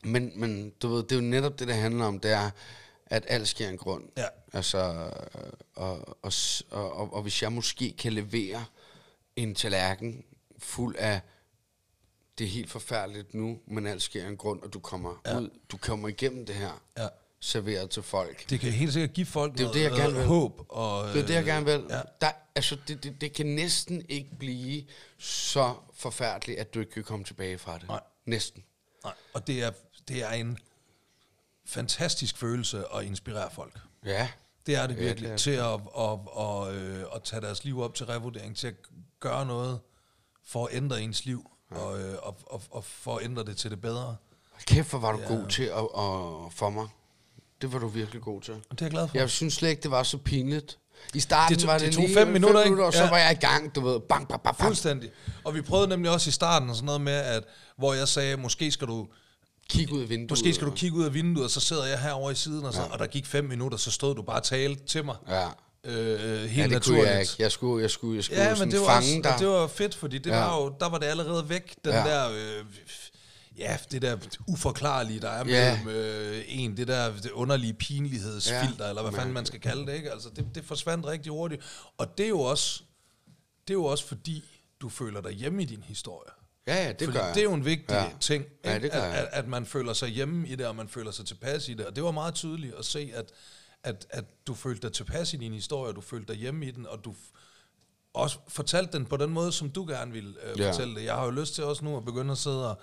Men, 0.05 0.33
men 0.41 0.71
du 0.83 0.89
ved, 0.89 1.03
det 1.03 1.13
er 1.13 1.17
jo 1.17 1.23
netop 1.23 1.59
det, 1.59 1.69
det 1.69 1.77
handler 1.77 2.05
om, 2.05 2.21
det 2.21 2.31
er, 2.31 2.51
at 3.07 3.25
alt 3.29 3.49
sker 3.49 3.69
en 3.69 3.77
grund. 3.79 4.05
Ja. 4.17 4.25
Altså, 4.53 4.79
og, 5.75 6.09
og, 6.09 6.33
og, 6.71 6.93
og, 6.97 7.13
og 7.15 7.23
hvis 7.23 7.43
jeg 7.43 7.53
måske 7.53 7.95
kan 7.99 8.13
levere 8.13 8.65
en 9.37 9.55
tallerken 9.55 10.25
fuld 10.59 10.97
af 10.99 11.21
det 12.39 12.45
er 12.45 12.49
helt 12.49 12.71
forfærdeligt 12.71 13.35
nu, 13.35 13.59
men 13.67 13.87
alt 13.87 14.03
sker 14.03 14.29
en 14.29 14.37
grund, 14.37 14.63
og 14.63 14.73
du 14.73 14.79
kommer 14.79 15.23
Ja. 15.27 15.39
ud, 15.41 15.51
du 15.69 15.77
kommer 15.77 16.09
igennem 16.09 16.47
det 16.47 16.55
her, 16.55 16.83
Ja. 16.99 17.07
Serveret 17.47 17.91
til 17.91 18.03
folk. 18.03 18.51
Det 18.51 18.61
kan 18.61 18.73
helt 18.73 18.93
sikkert 18.93 19.13
give 19.13 19.27
folk 19.27 19.53
Det 19.53 19.61
er 19.61 19.65
noget, 19.65 19.75
det, 19.75 19.83
jeg 19.83 19.91
gerne 19.91 20.03
noget 20.03 20.17
vil. 20.17 20.27
håb. 20.27 20.61
Og, 20.69 21.09
Det 21.09 21.23
er 21.23 21.27
det, 21.27 21.35
jeg 21.35 21.45
gerne 21.45 21.65
vil. 21.67 21.85
Ja. 21.89 21.97
Ja. 21.97 22.03
Der, 22.21 22.31
altså, 22.55 22.77
det, 22.89 23.03
det, 23.05 23.21
det 23.21 23.33
kan 23.33 23.47
næsten 23.47 24.03
ikke 24.09 24.31
blive 24.39 24.85
så 25.19 25.75
forfærdeligt, 25.95 26.59
at 26.59 26.75
du 26.75 26.81
ikke 26.81 26.93
kan 26.93 27.05
komme 27.05 27.25
tilbage 27.25 27.59
fra 27.59 27.79
det. 27.79 27.89
Nej. 27.89 28.01
Næsten. 28.27 28.63
Nej, 29.05 29.13
og 29.35 29.47
det 29.47 29.63
er, 29.63 29.71
det 30.09 30.23
er 30.23 30.31
en 30.31 30.59
fantastisk 31.67 32.37
følelse 32.39 32.85
at 32.95 33.05
inspirere 33.05 33.51
folk. 33.51 33.79
Ja. 34.05 34.29
Det 34.67 34.75
er 34.77 34.87
det 34.87 34.95
Ja, 34.97 35.01
virkelig, 35.01 35.29
det 35.29 35.35
er 35.35 35.39
til 35.39 35.51
at, 35.51 35.81
at, 35.99 36.19
at, 36.39 36.75
øh, 36.75 37.05
at 37.15 37.23
tage 37.23 37.43
deres 37.43 37.65
liv 37.65 37.81
op 37.81 37.95
til 37.95 38.07
revurdering, 38.07 38.57
til 38.57 38.67
at 38.67 38.75
gøre 39.21 39.47
noget 39.47 39.81
for 40.45 40.67
at 40.67 40.75
ændre 40.75 41.03
ens 41.03 41.25
liv, 41.25 41.51
og, 41.71 42.01
øh, 42.01 42.15
og, 42.23 42.37
og, 42.47 42.63
og 42.71 42.85
for 42.85 43.17
at 43.17 43.25
ændre 43.25 43.45
det 43.45 43.57
til 43.57 43.71
det 43.71 43.81
bedre. 43.81 44.17
Kæft, 44.67 44.91
hvor 44.91 44.99
var 44.99 45.13
du 45.13 45.19
ja. 45.19 45.27
god 45.29 45.49
til 45.49 45.63
at, 45.63 45.79
at, 45.79 46.53
for 46.53 46.71
mig. 46.71 46.89
Det 47.63 47.73
var 47.73 47.79
du 47.79 47.89
virkelig 47.89 48.23
god 48.23 48.41
til. 48.41 48.55
Og 48.55 48.61
det 48.71 48.81
er 48.81 48.85
jeg 48.87 48.91
glad 48.91 49.09
for. 49.09 49.19
Jeg 49.19 49.31
synes 49.31 49.55
slet 49.55 49.69
ikke, 49.71 49.83
det 49.83 49.91
var 49.91 50.03
så 50.03 50.19
pinligt. 50.19 50.79
I 51.15 51.21
starten 51.21 51.55
Det 51.55 51.63
tog- 51.63 51.69
var 51.73 51.79
det 51.79 51.87
det, 51.87 51.95
tog 51.95 52.05
lige 52.05 52.15
fem 52.15 52.29
minutter, 52.29 52.61
ikke? 52.61 52.71
minutter, 52.71 52.87
og 52.87 52.93
så 52.93 53.03
Ja. 53.05 53.11
var 53.11 53.19
jeg 53.19 53.33
i 53.33 53.47
gang, 53.47 53.75
du 53.75 53.81
ved. 53.81 54.01
Bang, 54.01 54.29
bang, 54.29 54.43
bang, 54.43 54.57
bang. 54.57 54.69
Fuldstændig. 54.69 55.11
Og 55.45 55.55
vi 55.55 55.61
prøvede 55.61 55.89
nemlig 55.89 56.11
også 56.11 56.29
i 56.29 56.33
starten 56.33 56.75
sådan 56.75 56.85
noget 56.87 57.01
med, 57.01 57.13
at 57.13 57.45
hvor 57.79 57.95
jeg 57.95 58.09
sagde, 58.09 58.37
måske 58.37 58.71
skal 58.71 58.87
du 58.87 59.07
Kig 59.71 59.93
ud 59.93 60.03
af 60.03 60.09
vinduet. 60.09 60.31
Måske 60.31 60.55
skal 60.55 60.67
du 60.67 60.73
kigge 60.73 60.97
ud 60.97 61.05
af 61.05 61.15
vinduet, 61.15 61.45
og 61.45 61.51
så 61.51 61.61
sidder 61.61 61.87
jeg 61.87 62.01
herovre 62.01 62.33
i 62.33 62.35
siden, 62.35 62.65
og, 62.65 62.75
så, 62.75 62.81
ja. 62.81 62.93
og 62.93 62.99
der 62.99 63.07
gik 63.07 63.27
fem 63.27 63.45
minutter, 63.45 63.79
så 63.79 63.91
stod 63.91 64.15
du 64.15 64.23
bare 64.23 64.37
og 64.37 64.43
talte 64.43 64.87
til 64.87 65.05
mig. 65.05 65.17
Ja. 65.29 65.47
Øh, 65.85 66.41
helt 66.41 66.57
Ja, 66.57 66.63
det 66.63 66.71
naturligt. 66.71 66.87
kunne 66.87 67.11
jeg 67.13 67.21
ikke. 67.21 67.33
Jeg 67.39 67.53
skulle, 67.53 67.83
jeg 67.83 67.91
skulle, 67.91 68.17
jeg 68.17 68.25
skulle 68.25 68.43
Ja, 68.43 68.55
men 68.59 68.71
det 68.71 68.81
var, 68.81 68.87
fange 68.87 68.99
også, 68.99 69.21
dig. 69.25 69.35
det 69.39 69.49
var 69.49 69.67
fedt, 69.67 69.95
fordi 69.95 70.19
det 70.19 70.31
Ja. 70.31 70.37
var 70.45 70.57
jo, 70.63 70.75
der 70.81 70.89
var 70.89 70.99
det 70.99 71.07
allerede 71.07 71.49
væk, 71.49 71.75
den 71.85 71.93
Ja. 71.93 71.99
der, 71.99 72.31
øh, 72.31 72.65
ja, 73.59 73.79
det 73.91 74.03
der 74.03 74.17
uforklarlige, 74.49 75.21
der 75.21 75.29
er 75.31 75.45
Ja. 75.49 75.81
mellem 75.85 75.97
øh, 75.97 76.45
en, 76.49 76.77
det 76.77 76.89
der 76.89 77.13
det 77.17 77.31
underlige 77.31 77.75
pinlighedsfilter, 77.75 78.85
Ja. 78.85 78.89
eller 78.89 79.03
hvad 79.03 79.13
fanden 79.13 79.35
man 79.35 79.47
skal 79.47 79.61
kalde 79.61 79.87
det, 79.87 79.95
ikke? 79.95 80.13
Altså, 80.13 80.31
det, 80.37 80.47
det 80.55 80.65
forsvandt 80.65 81.07
rigtig 81.07 81.33
hurtigt. 81.33 81.63
Og 81.99 82.19
det 82.19 82.25
er 82.25 82.29
jo 82.31 82.41
også, 82.41 82.83
det 83.69 83.71
er 83.75 83.79
jo 83.79 83.85
også 83.85 84.05
fordi, 84.07 84.45
du 84.81 84.89
føler 84.89 85.21
dig 85.21 85.33
hjemme 85.33 85.63
i 85.63 85.65
din 85.65 85.83
historie. 85.83 86.31
Ja, 86.67 86.85
ja, 86.85 86.93
det 86.93 87.05
Fordi 87.05 87.19
gør 87.19 87.25
jeg. 87.27 87.35
det 87.35 87.41
er 87.41 87.45
jo 87.45 87.55
en 87.55 87.65
vigtig 87.65 87.91
Ja. 87.95 88.11
ting, 88.21 88.45
Ja, 88.65 88.75
ikke? 88.75 88.85
det 88.85 88.93
gør 88.93 89.01
at, 89.03 89.19
at, 89.25 89.29
at 89.33 89.49
man 89.49 89.67
føler 89.67 89.93
sig 89.93 90.09
hjemme 90.09 90.49
i 90.49 90.55
det, 90.55 90.67
og 90.67 90.77
man 90.77 90.89
føler 90.89 91.11
sig 91.11 91.27
tilpas 91.27 91.69
i 91.69 91.75
det. 91.75 91.87
Og 91.87 91.97
det 91.97 92.05
var 92.05 92.11
meget 92.11 92.35
tydeligt 92.35 92.75
at 92.75 92.85
se, 92.85 93.11
at, 93.15 93.33
at, 93.83 94.07
at 94.11 94.25
du 94.47 94.55
følte 94.55 94.83
dig 94.87 94.93
tilpas 94.93 95.35
i 95.35 95.37
din 95.37 95.53
historie, 95.53 95.89
og 95.91 95.97
du 95.97 96.01
følte 96.01 96.33
dig 96.33 96.41
hjemme 96.41 96.67
i 96.67 96.71
den, 96.71 96.87
og 96.87 97.05
du 97.05 97.11
f- 97.13 97.37
også 98.17 98.39
fortalte 98.49 98.99
den 98.99 99.07
på 99.07 99.17
den 99.17 99.31
måde, 99.31 99.53
som 99.53 99.71
du 99.71 99.87
gerne 99.89 100.13
ville 100.13 100.35
øh, 100.53 100.61
Ja. 100.61 100.71
fortælle 100.71 100.95
det. 100.95 101.05
Jeg 101.05 101.15
har 101.15 101.25
jo 101.25 101.31
lyst 101.31 101.55
til 101.55 101.65
også 101.65 101.85
nu 101.85 101.97
at 101.97 102.05
begynde 102.05 102.33
at 102.33 102.39
sidde 102.39 102.71
og, 102.71 102.79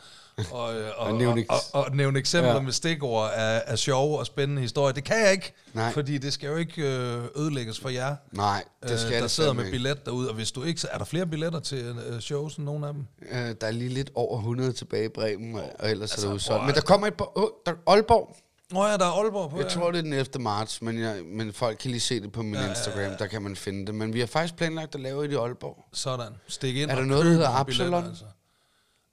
og, 0.52 0.76
øh, 0.76 0.90
og, 0.98 1.08
og, 1.08 1.14
nævne 1.18 1.46
og, 1.50 1.58
og, 1.74 1.86
og 1.86 1.96
nævne 1.96 2.20
eksempler 2.20 2.54
Ja. 2.54 2.60
med 2.62 2.72
stikord 2.72 3.32
af, 3.36 3.64
af 3.66 3.80
sjove 3.80 4.20
og 4.20 4.26
spændende 4.26 4.62
historier. 4.62 4.94
Det 4.94 5.04
kan 5.04 5.20
jeg 5.24 5.32
ikke, 5.32 5.54
Nej. 5.74 5.92
fordi 5.94 6.18
det 6.18 6.34
skal 6.34 6.48
jo 6.50 6.56
ikke 6.56 6.82
øh, 6.82 7.24
ødelægges 7.36 7.80
for 7.80 7.90
jer. 7.90 8.16
Nej, 8.32 8.64
det 8.84 9.00
skal 9.00 9.10
øh, 9.12 9.16
der 9.16 9.22
det 9.22 9.32
sidder 9.32 9.54
med 9.54 9.72
billet 9.72 10.06
derude, 10.06 10.30
og 10.30 10.36
hvis 10.36 10.52
du 10.52 10.64
ikke, 10.64 10.82
så 10.82 10.88
er 10.92 10.98
der 10.98 11.06
flere 11.06 11.26
billetter 11.28 11.60
til 11.60 11.96
øh, 12.10 12.20
shows 12.20 12.56
end 12.56 12.66
nogen 12.66 12.84
af 12.84 12.94
dem? 12.94 13.06
Øh, 13.32 13.56
der 13.62 13.68
er 13.68 13.72
lige 13.72 13.90
lidt 13.90 14.12
over 14.16 14.38
100 14.38 14.74
tilbage 14.74 15.06
i 15.06 15.10
Bremen, 15.10 15.56
og, 15.56 15.64
og 15.80 15.92
ellers 15.92 16.12
Altså, 16.12 16.28
er 16.28 16.30
det 16.30 16.36
udsolgt. 16.36 16.66
Men 16.66 16.76
der 16.76 16.82
kommer 16.82 17.08
et 17.08 17.14
på 17.14 17.32
oh, 17.36 17.48
der, 17.66 17.74
Aalborg. 17.88 18.36
Nå 18.72 18.86
ja, 18.86 18.98
der 18.98 19.06
er 19.06 19.22
Aalborg 19.24 19.50
på. 19.52 19.58
Jeg 19.58 19.66
ja. 19.66 19.70
tror, 19.70 19.92
det 19.92 19.98
er 19.98 20.02
den 20.02 20.14
11. 20.14 20.28
marts, 20.40 20.82
men, 20.82 21.00
jeg, 21.00 21.26
men 21.26 21.54
folk 21.54 21.78
kan 21.78 21.92
lige 21.92 22.02
se 22.02 22.20
det 22.22 22.32
på 22.32 22.42
min 22.42 22.54
Ja, 22.54 22.60
ja, 22.60 22.66
ja, 22.66 22.70
Instagram, 22.72 23.02
ja. 23.12 23.16
der 23.16 23.28
kan 23.28 23.42
man 23.42 23.56
finde 23.56 23.86
det. 23.86 23.96
Men 23.96 24.14
vi 24.14 24.20
har 24.20 24.28
faktisk 24.28 24.56
planlagt 24.56 24.96
at 24.96 25.02
lave 25.02 25.24
det 25.24 25.32
i 25.32 25.36
Aalborg. 25.36 25.86
Sådan. 25.94 26.34
Stik 26.48 26.76
ind 26.76 26.92
Er 26.92 26.96
der 26.96 27.02
og 27.02 27.08
noget, 27.08 27.26
der 27.26 27.32
hedder 27.32 27.50
Absalon? 27.50 28.06
Altså. 28.06 28.26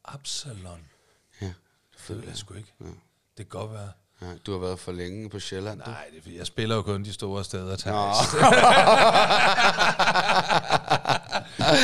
Absalon? 0.04 0.80
Ja, 1.42 1.46
det 2.08 2.16
ved 2.16 2.22
jeg 2.28 2.36
sgu 2.36 2.54
ikke. 2.54 2.72
Ja. 2.80 2.84
Det 2.86 3.50
kan 3.50 3.60
godt 3.60 3.72
være. 3.72 3.90
ja, 4.22 4.26
du 4.46 4.52
har 4.52 4.58
været 4.58 4.78
for 4.78 4.92
længe 4.92 5.30
på 5.30 5.38
Sjælland. 5.40 5.78
Nej, 5.78 6.04
det 6.24 6.32
er, 6.32 6.36
jeg 6.38 6.46
spiller 6.46 6.76
jo 6.76 6.82
kun 6.82 7.04
de 7.04 7.12
store 7.12 7.44
steder. 7.44 7.64
Nå. 7.64 7.72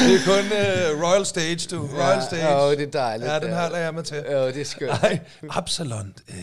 det 0.06 0.14
er 0.14 0.24
kun 0.24 0.44
uh, 0.46 1.02
Royal 1.02 1.26
Stage, 1.26 1.76
du. 1.76 1.88
Royal 1.92 2.22
Stage. 2.22 2.44
Ja, 2.48 2.64
jo, 2.64 2.70
det 2.70 2.82
er 2.82 2.86
dejligt. 2.90 3.30
Ja, 3.30 3.38
den 3.40 3.50
lader 3.50 3.76
jeg 3.76 3.94
med 3.94 4.02
til. 4.02 4.16
Ja, 4.16 4.46
det 4.46 4.60
er 4.60 4.64
skønt. 4.64 5.02
Nej, 5.02 5.20
Absalon. 5.50 6.14
Øh, 6.28 6.36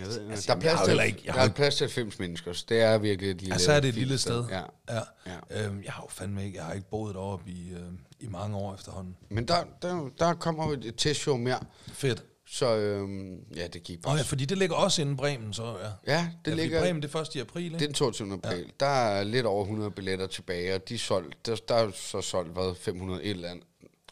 Jeg 0.00 0.08
ved, 0.08 0.30
Altså, 0.30 0.46
der 0.46 0.54
er 0.56 0.60
plads 0.60 0.80
til, 0.88 1.00
ikke- 1.06 1.22
jeg 1.24 1.34
der 1.34 1.40
har 1.40 1.48
er 1.48 1.52
plads 1.52 1.74
til 1.76 1.84
90 1.84 2.18
mennesker, 2.18 2.52
så 2.52 2.64
det 2.68 2.80
er 2.80 2.98
virkelig 2.98 3.30
et 3.30 3.36
lille 3.40 3.54
Ja, 3.54 3.58
så 3.58 3.72
er 3.72 3.80
det 3.80 3.88
et 3.88 3.94
lille 3.94 4.18
sted. 4.18 4.44
Ja. 4.50 4.62
Ja. 4.88 5.00
Ja. 5.26 5.64
Øhm, 5.66 5.82
jeg 5.84 5.92
har 5.92 6.02
jo 6.02 6.08
fandme 6.10 6.44
ikke, 6.44 6.58
jeg 6.58 6.64
har 6.66 6.72
ikke 6.72 6.88
boet 6.90 7.14
deroppe 7.14 7.50
i, 7.50 7.70
øh, 7.72 7.80
i 8.20 8.26
mange 8.28 8.56
år 8.56 8.74
efterhånden. 8.74 9.16
Men 9.30 9.48
der, 9.48 9.64
der, 9.82 10.08
der 10.18 10.34
kommer 10.34 10.66
jo 10.66 10.72
et 10.72 10.94
testshow 10.96 11.36
mere, 11.36 11.60
Fedt. 11.92 12.24
så 12.48 12.76
øhm, 12.76 13.38
ja, 13.56 13.66
det 13.66 13.82
gik 13.82 14.02
bare. 14.02 14.12
Åh 14.12 14.18
ja, 14.18 14.22
fordi 14.22 14.44
det 14.44 14.58
ligger 14.58 14.76
også 14.76 15.02
inden 15.02 15.16
Bremen, 15.16 15.52
så 15.52 15.76
ja. 16.06 16.12
ja, 16.14 16.28
det 16.44 16.50
ja, 16.50 16.56
ligger... 16.56 16.80
Bremen, 16.80 17.02
det 17.02 17.08
er 17.08 17.12
først 17.12 17.34
i 17.34 17.40
april, 17.40 17.64
ikke? 17.64 17.74
Det 17.78 17.82
er 17.82 17.86
den 17.88 17.94
22. 17.94 18.32
april. 18.32 18.58
Ja. 18.58 18.64
Der 18.80 18.86
er 18.86 19.24
lidt 19.24 19.46
over 19.46 19.62
100 19.64 19.90
billetter 19.90 20.26
tilbage, 20.26 20.74
og 20.74 20.88
de 20.88 20.94
er 20.94 20.98
solgt, 20.98 21.46
der, 21.46 21.56
der 21.68 21.74
er 21.74 21.90
så 21.94 22.20
solgt, 22.20 22.52
hvad, 22.52 22.74
500 22.74 23.22
et 23.24 23.30
eller 23.30 23.48
andet. 23.48 23.64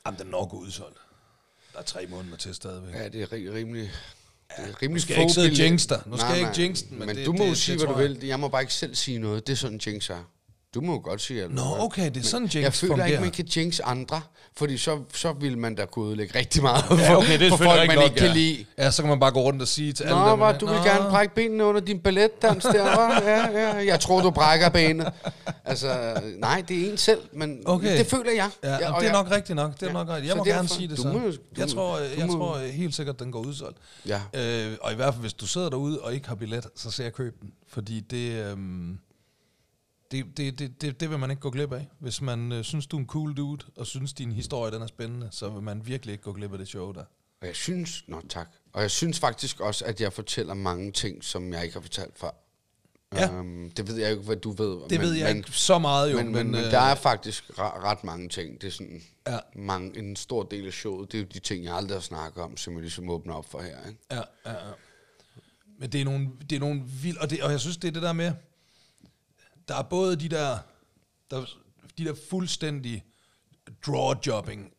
Jamen, 0.07 0.19
den 0.19 0.27
er 0.27 0.31
nok 0.31 0.55
udsolgt. 0.55 0.99
Der 1.73 1.79
er 1.79 1.83
tre 1.83 2.07
måneder 2.07 2.37
til 2.37 2.55
stadigvæk. 2.55 2.95
Ja, 2.95 3.09
det 3.09 3.23
er 3.23 3.27
ri- 3.27 3.55
rimelig... 3.55 3.91
Det 4.57 4.65
er 4.65 4.83
rimelig 4.83 4.91
nu 4.91 4.99
skal 5.01 5.15
jeg 5.15 5.23
ikke 5.23 5.33
sidde 5.35 5.45
og 5.47 5.49
billetter. 5.49 5.65
jinx 5.71 5.87
dig. 5.87 6.03
Nu 6.07 6.17
skal 6.17 6.27
Nej, 6.29 6.39
jeg 6.39 6.49
ikke 6.49 6.63
jinx 6.63 6.83
den, 6.83 6.99
men 6.99 7.07
Men 7.07 7.17
det- 7.17 7.27
du 7.27 7.33
må 7.33 7.45
det- 7.45 7.51
jo 7.51 7.55
sige, 7.55 7.79
det 7.79 7.87
hvad 7.87 7.95
du 7.95 8.01
vil. 8.15 8.19
Jeg 8.27 8.41
må 8.41 8.49
bare 8.49 8.63
ikke 8.63 8.75
selv 8.75 8.95
sige 8.95 9.19
noget. 9.19 9.47
Det 9.47 9.53
er 9.53 9.57
sådan, 9.57 9.81
jinx 9.87 10.11
er. 10.11 10.25
Du 10.75 10.81
må 10.81 10.93
jo 10.93 11.01
godt 11.05 11.21
sige 11.21 11.43
alt. 11.43 11.55
Nå, 11.55 11.63
vil. 11.63 11.81
okay, 11.83 12.11
det 12.11 12.17
er 12.17 12.23
sådan, 12.23 12.49
jeg 12.55 12.63
jinx 12.63 12.79
føler 12.81 12.93
fungerer. 12.93 13.07
ikke, 13.07 13.21
man 13.21 13.31
kan 13.31 13.45
jinx 13.45 13.81
andre, 13.85 14.21
fordi 14.57 14.79
så, 14.79 14.99
så 15.15 15.33
vil 15.33 15.59
man 15.59 15.75
da 15.75 15.85
kunne 15.85 16.07
ødelægge 16.09 16.39
rigtig 16.39 16.63
meget 16.63 16.85
for, 16.85 16.95
Ja, 16.97 17.17
okay, 17.17 17.39
det 17.39 17.47
er 17.47 17.51
for 17.51 17.57
folk, 17.57 17.87
man 17.87 17.97
nok, 17.97 18.05
ikke 18.05 18.17
kan 18.17 18.27
ja. 18.29 18.33
lide. 18.35 18.65
Ja, 18.79 18.91
så 18.91 19.03
kan 19.03 19.09
man 19.09 19.21
bare 19.21 19.33
gå 19.33 19.41
rundt 19.41 19.63
og 19.63 19.69
sige 19.69 19.93
til 19.93 20.05
alle 20.05 20.19
Nå, 20.21 20.31
dem, 20.31 20.41
var, 20.41 20.53
øh, 20.53 20.61
du 20.61 20.67
vil 20.67 20.77
"Nå." 20.77 20.83
gerne 20.85 21.11
brække 21.11 21.35
benene 21.35 21.65
under 21.65 21.81
din 21.81 21.99
balletdans 22.01 22.63
der, 22.65 22.85
hva'? 22.95 23.25
Ja, 23.29 23.51
ja, 23.61 23.87
jeg 23.87 24.01
tror, 24.01 24.21
du 24.23 24.31
brækker 24.31 24.69
benet. 24.69 25.13
Altså, 25.65 26.21
nej, 26.39 26.63
det 26.69 26.87
er 26.87 26.91
en 26.91 26.97
selv, 26.97 27.21
men 27.33 27.63
Okay. 27.65 27.99
det 27.99 28.07
føler 28.07 28.31
jeg. 28.33 28.51
Ja, 28.65 28.71
ja, 28.71 28.77
og 28.95 29.01
det 29.01 29.09
er 29.09 29.13
jeg- 29.13 29.23
nok 29.25 29.31
rigtigt 29.35 29.57
nok. 29.57 29.75
Det 29.75 29.83
er 29.83 29.87
Ja, 29.87 29.93
nok 29.93 30.09
rigtigt. 30.09 30.27
Jeg 30.27 30.33
så 30.33 30.37
må 30.39 30.45
gerne 30.45 30.59
derfor- 30.63 30.75
sige 30.75 30.89
det 30.89 30.99
så. 30.99 31.09
må 31.09 31.19
du 31.19 31.33
jeg 31.57 31.69
tror, 31.69 31.97
du 31.97 32.03
jeg 32.19 32.27
må- 32.27 32.33
tror 32.33 32.59
helt 32.59 32.95
sikkert, 32.95 33.19
den 33.21 33.33
går 33.33 33.41
udsolgt. 33.41 33.79
Ja. 34.09 34.21
Øh, 34.35 34.73
og 34.81 34.93
i 34.93 34.95
hvert 34.95 35.15
fald, 35.15 35.21
hvis 35.21 35.33
du 35.33 35.47
sidder 35.47 35.71
derude 35.71 36.01
og 36.01 36.15
ikke 36.15 36.29
har 36.29 36.35
billet, 36.35 36.67
så 36.77 36.91
ser 36.91 37.05
jeg 37.05 37.13
køb 37.13 37.41
den. 37.41 37.51
Fordi 37.69 38.01
det, 38.01 38.33
øhm, 38.45 38.99
det, 40.15 40.37
det, 40.37 40.59
det, 40.59 40.83
det, 40.83 41.01
det 41.01 41.11
vil 41.11 41.19
man 41.19 41.31
ikke 41.31 41.41
gå 41.41 41.51
glip 41.51 41.73
af. 41.73 41.89
Hvis 41.99 42.21
man 42.21 42.53
øh, 42.53 42.65
synes, 42.65 42.87
du 42.87 42.97
er 42.97 43.01
en 43.01 43.07
cool 43.07 43.35
dude, 43.37 43.65
og 43.77 43.87
synes, 43.87 44.13
din 44.13 44.33
historie 44.33 44.73
den 44.73 44.83
er 44.83 44.87
spændende, 44.87 45.29
så 45.31 45.49
vil 45.49 45.63
man 45.63 45.87
virkelig 45.87 46.13
ikke 46.13 46.25
gå 46.25 46.33
glip 46.33 46.53
af 46.53 46.59
det 46.59 46.69
show 46.69 46.93
der. 46.93 47.05
Og 47.41 47.47
jeg 47.47 47.57
synes, 47.57 48.05
nå 48.09 48.23
tak, 48.29 48.49
og 48.73 48.83
jeg 48.83 48.91
synes 48.91 49.19
faktisk 49.19 49.61
også, 49.61 49.85
at 49.85 50.01
jeg 50.01 50.13
fortæller 50.13 50.55
mange 50.55 50.93
ting, 50.93 51.25
som 51.25 51.53
jeg 51.53 51.63
ikke 51.63 51.75
har 51.75 51.81
fortalt 51.81 52.19
før. 52.19 52.31
Ja. 53.15 53.33
Øhm, 53.33 53.71
det 53.71 53.89
ved 53.89 53.97
jeg 53.97 54.11
ikke, 54.11 54.23
hvad 54.23 54.37
du 54.37 54.51
ved. 54.51 54.89
Det 54.91 55.01
ved 55.01 55.13
jeg 55.13 55.37
ikke 55.37 55.53
så 55.53 55.79
meget 55.79 56.13
jo, 56.13 56.17
men, 56.17 56.33
men, 56.33 56.51
men 56.51 56.65
øh, 56.65 56.71
der 56.71 56.79
er 56.79 56.95
faktisk 56.95 57.59
ret, 57.59 57.83
ret 57.83 58.05
mange 58.05 58.29
ting. 58.29 58.61
Det 58.61 58.67
er 58.67 58.71
sådan 58.71 59.03
Ja. 59.27 59.39
mange, 59.57 59.99
en 59.99 60.17
stor 60.17 60.43
del 60.43 60.67
af 60.67 60.73
showet. 60.73 61.13
Det 61.13 61.19
er 61.19 61.23
jo 61.23 61.29
de 61.35 61.39
ting, 61.39 61.65
jeg 61.65 61.75
aldrig 61.75 61.97
har 61.97 62.01
snakket 62.01 62.43
om, 62.43 62.57
som 62.57 62.73
jeg 62.73 62.81
ligesom 62.81 63.11
åbner 63.11 63.35
op 63.35 63.51
for 63.51 63.61
her. 63.61 63.89
Ikke? 63.89 64.01
Ja, 64.11 64.17
ja, 64.47 64.53
ja. 64.53 64.73
Men 65.79 65.93
det 65.93 66.01
er 66.01 66.05
nogle, 66.05 66.29
det 66.51 66.57
er 66.57 66.61
nogle 66.61 66.83
vild, 67.03 67.17
og, 67.17 67.31
det, 67.31 67.43
og 67.43 67.51
jeg 67.51 67.61
synes, 67.61 67.77
det 67.77 67.89
er 67.89 67.93
det 67.93 68.03
der 68.03 68.13
med, 68.13 68.33
der 69.69 69.75
er 69.77 69.83
både 69.83 70.17
de 70.17 70.29
der, 70.29 70.59
der 71.31 71.45
de 71.99 72.05
der 72.05 72.15
fuldstændig 72.31 73.05
draw-jobbing, 73.87 74.73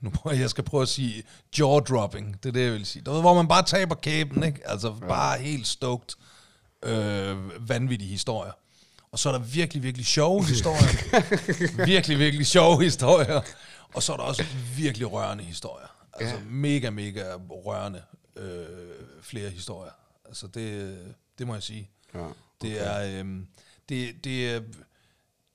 nu 0.00 0.10
prøver 0.10 0.34
jeg, 0.34 0.40
jeg 0.42 0.50
skal 0.50 0.64
prøve 0.64 0.82
at 0.82 0.88
sige 0.88 1.22
jaw-dropping, 1.58 2.36
det 2.42 2.48
er 2.48 2.52
det, 2.52 2.64
jeg 2.64 2.72
vil 2.72 2.86
sige. 2.86 3.02
Der, 3.02 3.20
hvor 3.20 3.34
man 3.34 3.48
bare 3.48 3.62
taber 3.62 3.94
kæben, 3.94 4.42
ikke? 4.42 4.68
Altså 4.68 4.94
ja. 5.00 5.06
bare 5.06 5.38
helt 5.38 5.66
stoked, 5.66 6.08
øh, 6.82 7.68
vanvittige 7.68 8.10
historier. 8.10 8.52
Og 9.12 9.18
så 9.18 9.28
er 9.28 9.32
der 9.32 9.38
virkelig, 9.40 9.82
virkelig 9.82 10.06
sjove 10.06 10.44
historier. 10.54 11.84
virkelig, 11.86 12.18
virkelig 12.18 12.46
sjove 12.46 12.82
historier. 12.82 13.40
Og 13.94 14.02
så 14.02 14.12
er 14.12 14.16
der 14.16 14.24
også 14.24 14.44
virkelig 14.76 15.12
rørende 15.12 15.44
historier. 15.44 15.86
Altså 16.12 16.36
Ja. 16.36 16.42
mega, 16.44 16.90
mega 16.90 17.34
rørende 17.50 18.02
øh, 18.36 18.66
flere 19.22 19.50
historier. 19.50 19.92
Altså 20.24 20.46
det, 20.46 20.98
det 21.38 21.46
må 21.46 21.54
jeg 21.54 21.62
sige. 21.62 21.90
Ja, 22.14 22.26
Det 22.62 22.86
er, 22.86 23.22
øh, 23.24 23.40
det, 23.88 24.24
det, 24.24 24.64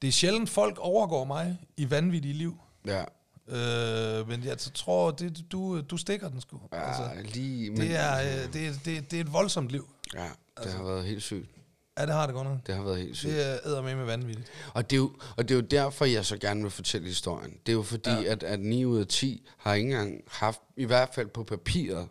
det 0.01 0.07
er 0.07 0.11
sjældent 0.11 0.49
folk 0.49 0.77
overgår 0.79 1.25
mig 1.25 1.57
i 1.77 1.89
vanvittige 1.89 2.33
liv. 2.33 2.57
Ja, 2.85 3.03
Øh, 3.51 4.27
men 4.27 4.43
jeg 4.43 4.57
tror, 4.57 5.11
det, 5.11 5.45
du, 5.51 5.81
du 5.81 5.97
stikker 5.97 6.29
den 6.29 6.41
sgu. 6.41 6.59
ja 6.73 6.87
altså, 6.87 7.31
lige... 7.33 7.69
Men, 7.69 7.81
det, 7.81 7.95
er, 7.95 8.19
øh, 8.19 8.53
det, 8.53 8.79
det, 8.85 9.11
det 9.11 9.17
er 9.17 9.21
et 9.21 9.33
voldsomt 9.33 9.69
liv. 9.69 9.89
Ja, 10.13 10.27
det 10.63 10.73
har 10.73 10.83
været 10.83 11.05
helt 11.05 11.23
sygt. 11.23 11.49
Ja, 11.97 12.05
det 12.05 12.13
har 12.13 12.25
det 12.25 12.35
godt 12.35 12.47
nok. 12.47 12.67
Det 12.67 12.75
har 12.75 12.83
været 12.83 12.97
helt 12.97 13.17
sygt. 13.17 13.31
Det 13.31 13.53
er 13.53 13.57
æder 13.65 13.81
med 13.81 14.05
vanvittigt. 14.05 14.51
Og 14.73 14.89
det, 14.89 14.95
er 14.95 14.97
jo, 14.97 15.11
og 15.37 15.49
det 15.49 15.51
er 15.51 15.55
jo 15.55 15.61
derfor, 15.61 16.05
jeg 16.05 16.25
så 16.25 16.37
gerne 16.37 16.61
vil 16.61 16.71
fortælle 16.71 17.07
historien. 17.07 17.51
Det 17.65 17.71
er 17.71 17.75
jo 17.75 17.83
fordi, 17.83 18.09
ja. 18.09 18.23
at, 18.23 18.43
at 18.43 18.59
9 18.59 18.85
ud 18.85 18.99
af 18.99 19.07
10 19.07 19.47
har 19.57 19.73
ikke 19.73 19.89
engang 19.89 20.21
haft, 20.27 20.59
i 20.77 20.85
hvert 20.85 21.09
fald 21.13 21.27
på 21.27 21.43
papiret, 21.43 22.07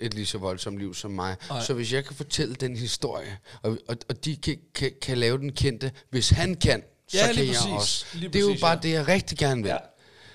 et 0.00 0.14
lige 0.14 0.26
så 0.26 0.38
voldsomt 0.38 0.78
liv 0.78 0.94
som 0.94 1.10
mig. 1.10 1.36
Ej. 1.50 1.62
Så 1.64 1.74
hvis 1.74 1.92
jeg 1.92 2.04
kan 2.04 2.16
fortælle 2.16 2.54
den 2.54 2.76
historie, 2.76 3.38
og, 3.62 3.78
og, 3.88 3.96
og 4.08 4.24
de 4.24 4.36
kan, 4.36 4.58
kan, 4.74 4.92
kan 5.02 5.18
lave 5.18 5.38
den 5.38 5.52
kendte, 5.52 5.92
hvis 6.10 6.30
han 6.30 6.54
kan, 6.54 6.82
så 7.08 7.16
Ja, 7.18 7.26
kan 7.26 7.34
lige 7.34 7.46
jeg 7.46 7.54
præcis. 7.56 7.72
også. 7.72 8.06
Lige 8.14 8.28
det 8.28 8.36
er 8.36 8.40
jo 8.40 8.46
præcis, 8.46 8.60
bare 8.60 8.72
ja. 8.74 8.80
det, 8.82 8.90
jeg 8.92 9.08
rigtig 9.08 9.38
gerne 9.38 9.62
vil. 9.62 9.68
Ja. 9.68 9.76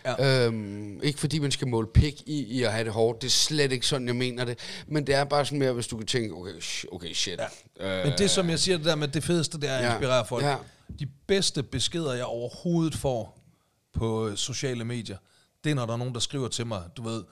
Ja. 0.05 0.45
Øhm, 0.45 0.99
ikke 1.03 1.19
fordi 1.19 1.39
man 1.39 1.51
skal 1.51 1.67
måle 1.67 1.87
pik 1.93 2.21
i, 2.25 2.43
i 2.43 2.63
at 2.63 2.71
have 2.71 2.83
det 2.83 2.93
hårdt, 2.93 3.21
det 3.21 3.27
er 3.27 3.31
slet 3.31 3.71
ikke 3.71 3.87
sådan, 3.87 4.07
jeg 4.07 4.15
mener 4.15 4.45
det. 4.45 4.59
Men 4.87 5.07
det 5.07 5.15
er 5.15 5.23
bare 5.23 5.45
sådan 5.45 5.59
mere, 5.59 5.73
hvis 5.73 5.87
du 5.87 5.97
kan 5.97 6.07
tænke, 6.07 6.33
okay, 6.35 6.51
okay 6.91 7.13
shit. 7.13 7.39
Ja. 7.79 7.99
Øh, 8.01 8.07
Men 8.09 8.17
det, 8.17 8.29
som 8.31 8.49
jeg 8.49 8.59
siger, 8.59 8.77
det 8.77 8.85
der 8.85 8.95
med 8.95 9.07
det 9.07 9.23
fedeste, 9.23 9.59
det 9.59 9.69
er 9.69 9.75
at 9.77 9.83
Ja. 9.83 9.91
inspirere 9.93 10.25
folk. 10.25 10.45
Ja. 10.45 10.55
De 10.99 11.05
bedste 11.27 11.63
beskeder, 11.63 12.13
jeg 12.13 12.25
overhovedet 12.25 12.95
får 12.95 13.39
på 13.93 14.27
øh, 14.27 14.37
sociale 14.37 14.85
medier, 14.85 15.17
det 15.63 15.69
er, 15.71 15.75
når 15.75 15.85
der 15.85 15.93
er 15.93 15.97
nogen, 15.97 16.13
der 16.13 16.19
skriver 16.19 16.47
til 16.47 16.67
mig, 16.67 16.81
du 16.97 17.03
ved, 17.03 17.23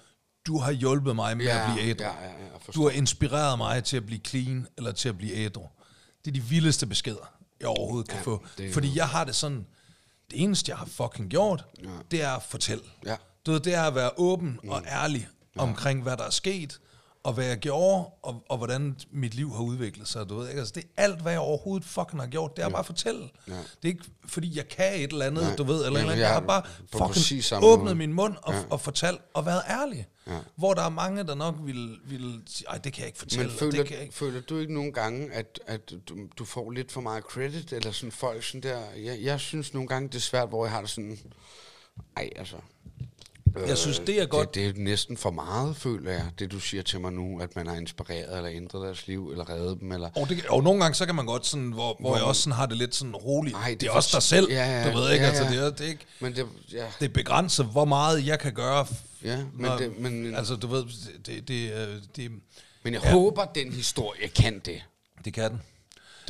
du 0.48 0.58
har 0.58 0.72
hjulpet 0.72 1.16
mig 1.16 1.38
med 1.38 1.46
ja, 1.46 1.68
at 1.70 1.74
blive 1.74 1.90
ædru. 1.90 2.04
Ja, 2.04 2.10
ja, 2.24 2.32
Du 2.76 2.84
har 2.84 2.90
inspireret 2.90 3.58
mig 3.58 3.84
til 3.84 3.98
at 3.98 4.06
blive 4.06 4.22
clean, 4.28 4.68
eller 4.78 4.92
til 4.92 5.10
at 5.10 5.18
blive 5.18 5.34
ædru. 5.34 5.68
Det 6.26 6.32
er 6.32 6.34
de 6.34 6.44
vildeste 6.44 6.86
beskeder, 6.88 7.34
jeg 7.60 7.68
overhovedet 7.68 8.10
kan 8.10 8.18
Ja, 8.18 8.24
få. 8.24 8.46
det 8.58 8.74
Fordi 8.74 8.98
jeg 8.98 9.08
har 9.10 9.24
det 9.24 9.36
sådan, 9.36 9.66
det 10.32 10.42
eneste, 10.44 10.70
jeg 10.70 10.78
har 10.78 10.86
fucking 10.86 11.30
gjort, 11.30 11.66
Ja. 11.84 11.90
det 12.12 12.22
er 12.24 12.32
at 12.32 12.44
fortælle. 12.44 12.84
Ja. 13.06 13.16
Du 13.46 13.52
ved, 13.52 13.60
det 13.60 13.74
er 13.74 13.84
at 13.84 13.96
være 13.96 14.12
åben 14.18 14.60
mm. 14.64 14.70
og 14.70 14.84
ærlig 14.88 15.28
ja. 15.56 15.62
omkring, 15.62 16.04
hvad 16.04 16.18
der 16.18 16.24
er 16.24 16.30
sket, 16.30 16.80
og 17.24 17.34
hvad 17.34 17.46
jeg 17.46 17.58
gjorde, 17.58 18.06
og, 18.22 18.44
og 18.50 18.58
hvordan 18.58 18.98
mit 19.12 19.34
liv 19.34 19.54
har 19.54 19.62
udviklet 19.64 20.08
sig. 20.08 20.30
Du 20.30 20.36
ved, 20.36 20.48
ikke? 20.50 20.60
Altså, 20.60 20.74
det 20.76 20.84
er 20.84 21.04
alt, 21.04 21.22
hvad 21.22 21.32
jeg 21.32 21.42
overhovedet 21.42 21.88
fucking 21.88 22.22
har 22.22 22.28
gjort. 22.28 22.52
Det 22.58 22.62
er 22.64 22.66
ja. 22.68 22.72
bare 22.72 22.80
at 22.80 22.86
fortælle. 22.86 23.30
Ja. 23.48 23.54
Det 23.54 23.60
er 23.84 23.88
ikke, 23.88 24.04
fordi 24.26 24.58
jeg 24.58 24.68
kan 24.68 24.96
et 24.96 25.12
eller 25.12 25.26
andet, 25.26 25.44
Nej. 25.44 25.56
du 25.56 25.64
ved, 25.64 25.86
eller, 25.86 25.86
Jamen, 25.86 25.98
eller 25.98 26.12
andet. 26.12 26.22
jeg 26.22 26.28
Jeg 26.28 26.34
har 26.34 26.40
bare 26.40 26.64
fucking 27.14 27.64
åbnet 27.64 27.84
måde. 27.86 27.96
min 27.96 28.14
mund 28.14 28.36
og, 28.42 28.54
Ja. 28.54 28.60
ja. 28.60 28.66
og 28.70 28.82
fortalt, 28.82 29.22
og 29.34 29.46
været 29.46 29.62
ærlig. 29.70 30.08
Ja. 30.28 30.38
Hvor 30.56 30.74
der 30.74 30.82
er 30.82 30.90
mange, 30.90 31.24
der 31.24 31.36
nok 31.36 31.56
vil, 31.64 31.98
vil 32.06 32.42
sige, 32.48 32.68
ej, 32.70 32.78
det 32.78 32.94
kan 32.94 33.00
jeg 33.02 33.08
ikke 33.08 33.20
fortælle. 33.20 33.48
Men 33.48 33.58
føler, 33.58 33.72
det 33.72 33.86
kan 33.88 33.96
jeg 33.96 34.04
ikke. 34.04 34.16
føler 34.16 34.42
du 34.42 34.58
ikke 34.58 34.74
nogle 34.74 34.92
gange, 34.94 35.34
at, 35.34 35.60
at 35.68 35.94
du, 36.10 36.16
du 36.38 36.46
får 36.46 36.72
lidt 36.72 36.92
for 36.92 37.02
meget 37.02 37.24
credit, 37.24 37.74
eller 37.74 37.92
sådan 37.92 38.12
folk 38.12 38.44
sådan 38.44 38.62
der? 38.62 38.80
Jeg, 39.04 39.18
jeg 39.22 39.40
synes 39.40 39.74
nogle 39.74 39.88
gange, 39.88 40.08
det 40.10 40.16
er 40.16 40.20
svært, 40.20 40.50
hvor 40.50 40.66
jeg 40.66 40.72
har 40.72 40.82
det 40.82 40.90
sådan, 40.90 41.20
ej 42.18 42.30
altså. 42.36 42.58
Jeg 43.68 43.78
synes, 43.78 44.00
det 44.00 44.22
er 44.22 44.26
godt. 44.26 44.56
Det, 44.56 44.76
det 44.76 44.80
er 44.82 44.84
næsten 44.84 45.18
for 45.18 45.32
meget, 45.32 45.76
føler 45.76 46.12
jeg, 46.12 46.26
det 46.40 46.52
du 46.52 46.60
siger 46.60 46.84
til 46.84 47.00
mig 47.00 47.12
nu, 47.14 47.40
at 47.42 47.56
man 47.56 47.68
har 47.68 47.76
inspireret 47.76 48.38
eller 48.38 48.50
ændret 48.52 48.86
deres 48.86 49.08
liv, 49.08 49.30
eller 49.32 49.50
reddet 49.50 49.80
dem, 49.80 49.92
eller... 49.92 50.10
Og, 50.16 50.30
det, 50.30 50.46
og 50.46 50.64
nogle 50.64 50.82
gange, 50.82 50.96
så 50.96 51.06
kan 51.06 51.16
man 51.16 51.26
godt 51.26 51.46
sådan, 51.46 51.72
hvor, 51.72 51.98
hvor 52.00 52.10
jeg 52.16 52.22
man- 52.22 52.28
også 52.28 52.42
sådan 52.42 52.56
har 52.58 52.66
det 52.66 52.78
lidt 52.78 52.96
sådan 52.96 53.16
roligt. 53.16 53.56
Ej, 53.56 53.70
det, 53.70 53.82
det 53.82 53.88
er 53.88 53.92
også 53.92 54.10
dig 54.14 54.24
selv, 54.24 54.48
Ja, 54.52 54.82
ja, 54.82 54.92
du 54.92 54.98
ved 54.98 55.12
ikke, 55.14 55.24
ja, 55.26 55.30
altså 55.30 55.44
ja. 55.44 55.50
det 55.52 55.60
er, 55.60 55.70
det 55.70 55.82
er 55.86 55.90
ikke, 55.90 56.06
Men 56.20 56.36
det, 56.36 56.46
ja, 56.74 56.86
det 57.00 57.06
er 57.06 57.14
begrænset, 57.14 57.66
hvor 57.66 57.86
meget 57.86 58.26
jeg 58.28 58.40
kan 58.40 58.54
gøre. 58.54 58.86
ja 59.24 59.38
men, 59.38 59.46
når, 59.58 59.78
det, 59.78 60.00
men, 60.00 60.36
altså 60.36 60.56
du 60.56 60.68
ved, 60.68 60.84
det, 61.26 61.48
det, 61.48 61.72
øh, 61.74 61.88
det, 62.16 62.32
men 62.84 62.94
jeg 62.94 63.04
ja. 63.04 63.12
håber, 63.12 63.46
den 63.46 63.72
historie 63.74 64.28
kan 64.28 64.60
det. 64.66 64.82
det 65.26 65.34
kan 65.34 65.52
den. 65.52 65.62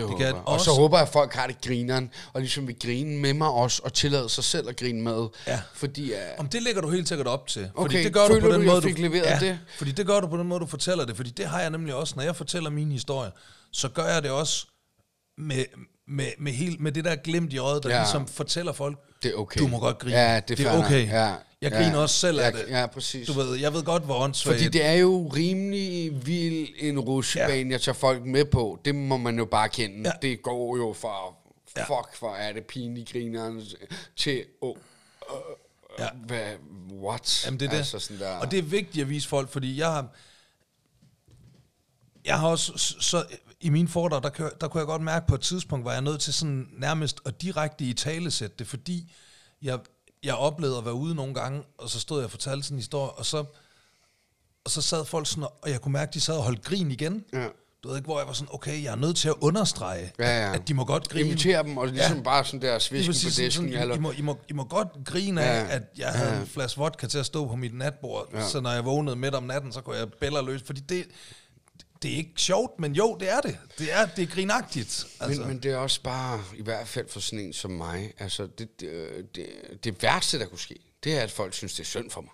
Det, 0.01 0.17
Det 0.17 0.25
kan 0.25 0.35
Og 0.45 0.61
så 0.61 0.71
håber 0.71 0.97
jeg, 0.97 1.07
at 1.07 1.13
folk 1.13 1.33
har 1.33 1.47
det 1.47 1.61
grineren, 1.61 2.09
og 2.33 2.41
ligesom 2.41 2.67
vil 2.67 2.79
grine 2.79 3.19
med 3.19 3.33
mig 3.33 3.47
også, 3.47 3.81
og 3.85 3.93
tillade 3.93 4.29
sig 4.29 4.43
selv 4.43 4.69
at 4.69 4.77
grine 4.77 5.01
med. 5.01 5.27
Ja. 5.47 5.61
Fordi 5.73 6.11
uh, 6.11 6.17
Om 6.37 6.47
det 6.47 6.63
lægger 6.63 6.81
du 6.81 6.89
helt 6.89 7.07
sikkert 7.07 7.27
op 7.27 7.47
til. 7.47 7.69
Fordi 7.75 7.95
Okay, 7.95 8.03
det 8.03 8.13
gør 8.13 8.27
føler 8.27 8.39
du 8.39 8.41
på 8.41 8.47
du, 8.47 8.53
den 8.53 8.61
jeg 8.61 8.71
måde, 8.71 8.81
fik 8.81 8.99
leveret 8.99 9.25
ja, 9.25 9.37
det? 9.39 9.59
Fordi 9.77 9.91
det 9.91 10.07
gør 10.07 10.19
du 10.19 10.27
på 10.27 10.37
den 10.37 10.47
måde, 10.47 10.59
du 10.59 10.65
fortæller 10.65 11.05
det. 11.05 11.15
Fordi 11.15 11.29
det 11.29 11.45
har 11.45 11.59
jeg 11.61 11.69
nemlig 11.69 11.95
også, 11.95 12.13
når 12.15 12.23
jeg 12.23 12.35
fortæller 12.35 12.69
mine 12.69 12.91
historier, 12.91 13.31
så 13.71 13.89
gør 13.89 14.05
jeg 14.05 14.23
det 14.23 14.31
også 14.31 14.65
med, 15.37 15.65
med, 16.07 16.31
med, 16.39 16.51
helt, 16.51 16.79
med 16.79 16.91
det 16.91 17.05
der 17.05 17.15
glemt 17.15 17.53
i 17.53 17.57
øjet, 17.57 17.83
der 17.83 17.89
ja. 17.89 17.99
ligesom 17.99 18.27
fortæller 18.27 18.71
folk, 18.71 18.97
det 19.23 19.31
er 19.31 19.35
okay. 19.35 19.59
du 19.59 19.67
må 19.67 19.79
godt 19.79 19.99
grine. 19.99 20.15
Ja, 20.17 20.35
det 20.35 20.51
er, 20.51 20.55
det 20.55 20.65
er 20.65 20.85
okay. 20.85 21.07
Ja, 21.07 21.15
Jeg 21.21 21.35
ja, 21.61 21.69
griner 21.69 21.97
også 21.97 22.15
selv 22.15 22.39
af 22.39 22.51
ja, 22.51 22.57
det. 22.57 22.65
Ja, 22.69 22.85
præcis. 22.85 23.27
Du 23.27 23.33
ved, 23.33 23.55
jeg 23.55 23.73
ved 23.73 23.83
godt, 23.83 24.03
hvor 24.03 24.15
åndssvagt. 24.15 24.57
Fordi 24.57 24.69
det 24.69 24.85
er 24.85 24.93
jo 24.93 25.27
rimelig 25.35 26.25
vild 26.27 26.67
en 26.79 26.99
rushebane, 26.99 27.69
ja. 27.69 27.71
jeg 27.71 27.81
tager 27.81 27.93
folk 27.95 28.25
med 28.25 28.45
på. 28.45 28.79
Det 28.85 28.95
må 28.95 29.17
man 29.17 29.37
jo 29.37 29.45
bare 29.45 29.69
kende. 29.69 29.95
Ja. 30.09 30.11
Ja. 30.23 30.27
Det 30.27 30.41
går 30.41 30.77
jo 30.77 30.93
fra, 31.01 31.35
Ja. 31.77 31.81
fuck, 31.83 32.19
hvor 32.19 32.35
er 32.35 32.53
det 32.53 32.65
pinligt 32.65 33.11
grineren, 33.11 33.61
til, 34.15 34.43
oh, 34.61 34.75
Ja. 35.99 36.07
hvad, 36.27 36.45
what? 37.01 37.43
Jamen, 37.45 37.59
det 37.59 37.65
er 37.65 37.69
det. 37.69 37.77
Altså 37.77 37.99
sådan 37.99 38.19
der. 38.19 38.35
Og 38.35 38.51
det 38.51 38.59
er 38.59 38.63
vigtigt 38.63 39.03
at 39.03 39.09
vise 39.09 39.27
folk, 39.27 39.49
fordi 39.49 39.79
jeg 39.79 39.87
har... 39.87 40.07
Jeg 42.25 42.39
har 42.39 42.47
også... 42.47 42.71
Så, 42.99 43.23
I 43.61 43.69
mine 43.69 43.87
foredrag, 43.87 44.23
der, 44.23 44.49
der 44.61 44.67
kunne 44.67 44.79
jeg 44.79 44.87
godt 44.87 45.01
mærke 45.01 45.27
på 45.27 45.35
et 45.35 45.41
tidspunkt, 45.41 45.85
var 45.85 45.91
jeg 45.93 46.01
nødt 46.01 46.21
til 46.21 46.33
sådan 46.33 46.67
nærmest 46.77 47.21
at 47.25 47.41
direkte 47.41 47.83
i 47.85 47.93
talesætte 47.93 48.55
det, 48.59 48.67
fordi 48.67 49.13
jeg, 49.61 49.79
jeg 50.23 50.35
oplevede 50.35 50.77
at 50.77 50.85
være 50.85 50.93
ude 50.93 51.15
nogle 51.15 51.33
gange, 51.33 51.63
og 51.77 51.89
så 51.89 51.99
stod 51.99 52.17
jeg 52.17 52.25
og 52.25 52.31
fortalte 52.31 52.63
sådan 52.63 52.75
en 52.75 52.79
historie, 52.79 53.11
og 53.11 53.25
så, 53.25 53.37
og 54.65 54.71
så 54.71 54.81
sad 54.81 55.05
folk 55.05 55.27
sådan, 55.27 55.43
og 55.61 55.69
jeg 55.69 55.81
kunne 55.81 55.91
mærke, 55.93 56.09
at 56.09 56.13
de 56.13 56.19
sad 56.21 56.35
og 56.37 56.43
holdt 56.43 56.61
grin 56.63 56.91
igen. 56.91 57.23
Ja. 57.33 57.47
Du 57.83 57.87
ved 57.89 57.95
ikke, 57.97 58.05
hvor 58.05 58.19
jeg 58.19 58.27
var 58.27 58.33
sådan, 58.33 58.53
okay, 58.53 58.83
jeg 58.83 58.91
er 58.91 58.95
nødt 58.95 59.17
til 59.17 59.27
at 59.29 59.35
understrege, 59.41 60.11
Ja, 60.19 60.39
ja. 60.41 60.49
At, 60.49 60.61
at 60.61 60.67
de 60.67 60.73
må 60.73 60.85
godt 60.85 61.09
grine. 61.09 61.25
Invitere 61.29 61.63
dem, 61.63 61.77
og 61.77 61.87
ligesom 61.87 62.17
ja. 62.17 62.23
bare 62.23 62.45
sådan 62.45 62.61
der 62.61 62.79
svisken 62.79 63.13
på 63.13 63.13
disken. 63.13 63.51
sådan, 63.51 63.73
eller, 63.73 63.95
I, 63.95 63.99
må, 63.99 64.11
I, 64.11 64.21
må, 64.21 64.37
I 64.49 64.53
må 64.53 64.63
godt 64.63 64.87
grine 65.05 65.41
af, 65.43 65.63
Ja. 65.69 65.75
at 65.75 65.81
jeg 65.97 66.09
havde 66.09 66.41
en 66.41 66.47
flaske 66.47 66.79
vodka 66.79 67.07
til 67.07 67.17
at 67.17 67.25
stå 67.25 67.47
på 67.47 67.55
mit 67.55 67.73
natbord, 67.73 68.29
ja. 68.33 68.47
så 68.47 68.59
når 68.61 68.71
jeg 68.71 68.85
vågnede 68.85 69.15
midt 69.15 69.35
om 69.35 69.43
natten, 69.43 69.71
så 69.71 69.81
kunne 69.81 69.95
jeg 69.97 70.07
bæller 70.19 70.41
løs, 70.41 70.61
fordi 70.65 70.79
det, 70.79 71.05
det 72.01 72.13
er 72.13 72.15
ikke 72.17 72.33
sjovt, 72.35 72.79
men 72.79 72.93
jo, 72.93 73.17
det 73.19 73.31
er 73.31 73.41
det. 73.41 73.57
Det 73.77 73.93
er, 73.93 74.05
det 74.05 74.23
er 74.23 74.27
grinagtigt. 74.27 75.05
Altså. 75.19 75.41
Men, 75.41 75.49
men 75.49 75.59
det 75.63 75.71
er 75.71 75.77
også 75.77 76.01
bare, 76.01 76.43
i 76.57 76.61
hvert 76.61 76.87
fald 76.87 77.09
for 77.09 77.19
sådan 77.19 77.45
en 77.45 77.53
som 77.53 77.71
mig, 77.71 78.13
altså 78.17 78.47
det, 78.47 78.79
det, 78.79 79.35
det, 79.35 79.47
det 79.83 80.03
værste, 80.03 80.39
der 80.39 80.45
kunne 80.45 80.59
ske, 80.59 80.79
det 81.03 81.17
er, 81.17 81.21
at 81.21 81.31
folk 81.31 81.53
synes, 81.53 81.73
det 81.73 81.79
er 81.79 81.85
synd 81.85 82.11
for 82.11 82.21
mig. 82.21 82.31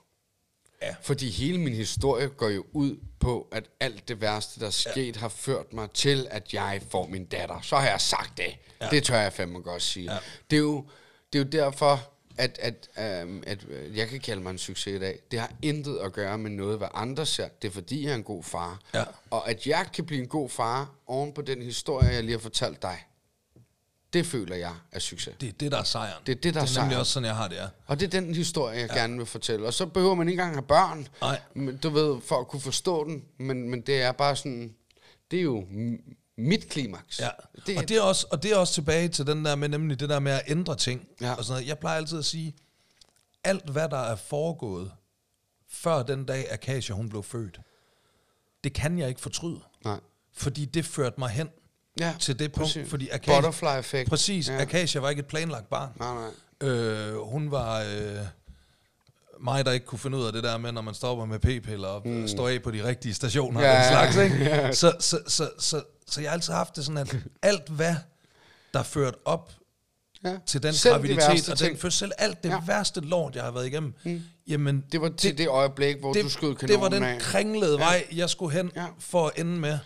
Ja. 0.81 0.95
Fordi 1.01 1.29
hele 1.29 1.57
min 1.57 1.73
historie 1.73 2.27
går 2.27 2.49
jo 2.49 2.65
ud 2.71 2.97
på, 3.19 3.47
at 3.51 3.63
alt 3.79 4.07
det 4.07 4.21
værste, 4.21 4.59
der 4.59 4.65
er 4.65 4.71
sket, 4.71 5.15
ja. 5.15 5.19
har 5.19 5.29
ført 5.29 5.73
mig 5.73 5.91
til, 5.91 6.27
at 6.31 6.53
jeg 6.53 6.81
får 6.89 7.07
min 7.07 7.25
datter. 7.25 7.61
Så 7.61 7.75
har 7.75 7.89
jeg 7.89 8.01
sagt 8.01 8.37
det. 8.37 8.57
Ja. 8.81 8.89
Det 8.89 9.03
tør 9.03 9.17
jeg 9.17 9.33
fandme 9.33 9.59
godt 9.61 9.81
sige. 9.81 10.13
Ja. 10.13 10.19
Det, 10.49 10.55
er 10.55 10.61
jo, 10.61 10.85
det 11.33 11.39
er 11.39 11.43
jo 11.43 11.49
derfor, 11.49 12.11
at, 12.37 12.59
at, 12.61 12.89
øhm, 13.21 13.43
at 13.47 13.65
øh, 13.69 13.97
jeg 13.97 14.07
kan 14.07 14.19
kalde 14.19 14.41
mig 14.41 14.51
en 14.51 14.57
succes 14.57 14.95
i 14.95 14.99
dag. 14.99 15.19
Det 15.31 15.39
har 15.39 15.51
intet 15.61 15.97
at 15.97 16.13
gøre 16.13 16.37
med 16.37 16.51
noget, 16.51 16.77
hvad 16.77 16.87
andre 16.93 17.25
ser. 17.25 17.47
Det 17.61 17.67
er 17.67 17.71
fordi, 17.71 18.03
jeg 18.03 18.11
er 18.11 18.15
en 18.15 18.23
god 18.23 18.43
far. 18.43 18.79
Ja. 18.93 19.03
Og 19.29 19.49
at 19.49 19.67
jeg 19.67 19.85
kan 19.93 20.05
blive 20.05 20.21
en 20.21 20.27
god 20.27 20.49
far 20.49 20.89
oven 21.07 21.33
på 21.33 21.41
den 21.41 21.61
historie, 21.61 22.09
jeg 22.09 22.23
lige 22.23 22.31
har 22.31 22.39
fortalt 22.39 22.81
dig, 22.81 22.97
det 24.13 24.25
føler 24.25 24.55
jeg 24.55 24.73
er 24.91 24.99
succes. 24.99 25.35
Det 25.41 25.49
er 25.49 25.53
det, 25.53 25.71
der 25.71 25.77
er 25.77 25.83
sejren. 25.83 26.23
Det 26.25 26.31
er 26.31 26.35
det, 26.41 26.53
der 26.53 26.61
er 26.61 26.65
det 26.65 26.77
er 26.77 26.81
nemlig 26.81 26.91
sejren. 26.91 26.99
også 26.99 27.11
sådan, 27.11 27.27
jeg 27.27 27.35
har 27.35 27.47
det, 27.47 27.55
ja. 27.55 27.67
Og 27.85 27.99
det 27.99 28.05
er 28.05 28.21
den 28.21 28.35
historie, 28.35 28.79
jeg 28.79 28.89
ja. 28.89 28.95
gerne 28.95 29.17
vil 29.17 29.25
fortælle. 29.25 29.65
Og 29.67 29.73
så 29.73 29.85
behøver 29.85 30.15
man 30.15 30.29
ikke 30.29 30.41
engang 30.41 30.55
have 30.55 30.67
børn, 30.67 31.07
Nej. 31.21 31.39
men, 31.53 31.77
du 31.77 31.89
ved, 31.89 32.21
for 32.21 32.39
at 32.39 32.47
kunne 32.47 32.61
forstå 32.61 33.03
den. 33.03 33.23
Men, 33.37 33.69
men 33.69 33.81
det 33.81 34.01
er 34.01 34.11
bare 34.11 34.35
sådan, 34.35 34.75
det 35.31 35.39
er 35.39 35.43
jo 35.43 35.65
mit 36.37 36.69
klimaks. 36.69 37.19
Ja. 37.19 37.29
Det, 37.65 37.77
og, 37.77 37.89
det 37.89 37.97
er 37.97 38.01
også, 38.01 38.27
og 38.31 38.43
det 38.43 38.51
er 38.51 38.57
også 38.57 38.73
tilbage 38.73 39.07
til 39.07 39.27
den 39.27 39.45
der 39.45 39.55
med, 39.55 39.69
nemlig 39.69 39.99
det 39.99 40.09
der 40.09 40.19
med 40.19 40.31
at 40.31 40.41
ændre 40.47 40.75
ting. 40.75 41.07
Ja. 41.21 41.33
Og 41.33 41.43
sådan 41.43 41.57
noget. 41.59 41.67
Jeg 41.67 41.77
plejer 41.77 41.97
altid 41.97 42.19
at 42.19 42.25
sige, 42.25 42.55
alt 43.43 43.69
hvad 43.69 43.89
der 43.89 43.97
er 43.97 44.15
foregået, 44.15 44.91
før 45.69 46.03
den 46.03 46.25
dag 46.25 46.51
Akasia 46.51 46.95
hun 46.95 47.09
blev 47.09 47.23
født, 47.23 47.59
det 48.63 48.73
kan 48.73 48.99
jeg 48.99 49.09
ikke 49.09 49.21
fortryde. 49.21 49.59
Nej. 49.85 49.99
Fordi 50.33 50.65
det 50.65 50.85
førte 50.85 51.15
mig 51.19 51.29
hen 51.29 51.49
Ja, 51.99 52.13
til 52.19 52.39
det 52.39 52.51
punkt. 52.51 52.67
præcis. 52.67 52.89
Fordi 52.89 53.09
Akasia, 53.09 53.35
Butterfly-effekt. 53.35 54.09
Præcis. 54.09 54.49
Ja. 54.49 54.53
Ja. 54.53 54.61
Akasia 54.61 55.01
var 55.01 55.09
ikke 55.09 55.19
et 55.19 55.25
planlagt 55.25 55.69
barn. 55.69 55.89
Nej, 55.99 56.13
nej. 56.61 56.69
Øh, 56.69 57.17
hun 57.17 57.51
var 57.51 57.81
øh, 57.81 58.17
mig, 59.39 59.65
der 59.65 59.71
ikke 59.71 59.85
kunne 59.85 59.99
finde 59.99 60.17
ud 60.17 60.25
af 60.25 60.33
det 60.33 60.43
der 60.43 60.57
med, 60.57 60.71
når 60.71 60.81
man 60.81 60.93
stopper 60.93 61.25
med 61.25 61.39
p-piller 61.39 61.87
og 61.87 62.07
mm. 62.07 62.27
står 62.27 62.47
af 62.49 62.61
på 62.63 62.71
de 62.71 62.83
rigtige 62.83 63.13
stationer 63.13 63.61
Ja, 63.61 63.67
ja, 63.67 64.07
og 64.07 64.13
den 64.13 64.31
ja, 64.31 64.31
slags. 64.31 64.33
Ikke? 64.33 64.75
Så, 64.81 64.95
så, 64.99 65.19
så, 65.27 65.49
så, 65.59 65.83
så 66.07 66.21
jeg 66.21 66.29
har 66.29 66.33
altid 66.33 66.53
haft 66.53 66.75
det 66.75 66.85
sådan, 66.85 66.97
at 66.97 67.15
alt 67.41 67.69
hvad, 67.69 67.95
der 68.73 68.83
ført 68.83 69.15
op 69.25 69.51
Ja. 70.25 70.37
til 70.45 70.63
den 70.63 70.73
Selv 70.73 70.93
de 70.93 70.97
graviditet 70.97 71.27
værste 71.29 71.51
og 71.51 71.59
den 71.59 71.77
fødsel, 71.77 72.11
alt 72.17 72.43
det 72.43 72.49
Ja. 72.49 72.53
ja. 72.55 72.61
værste 72.67 73.01
lort, 73.01 73.35
jeg 73.35 73.43
har 73.43 73.51
været 73.51 73.67
igennem, 73.67 73.93
mm. 74.05 74.21
jamen, 74.47 74.83
Det 74.91 75.01
var 75.01 75.09
til 75.09 75.29
det, 75.31 75.37
det 75.37 75.47
øjeblik, 75.47 75.95
hvor 75.99 76.13
det, 76.13 76.23
du 76.23 76.29
skød 76.29 76.49
det 76.49 76.57
kanonen 76.59 76.81
var 76.81 76.89
den 76.89 77.03
af. 77.03 77.19
kringlede 77.19 77.71
ja. 77.79 77.85
vej, 77.85 78.07
jeg 78.15 78.29
skulle 78.29 78.53
hen 78.57 78.71
Ja. 78.75 78.81
ja. 78.81 78.87
for 78.99 79.27
at 79.27 79.39
ende 79.39 79.51
med 79.59 79.79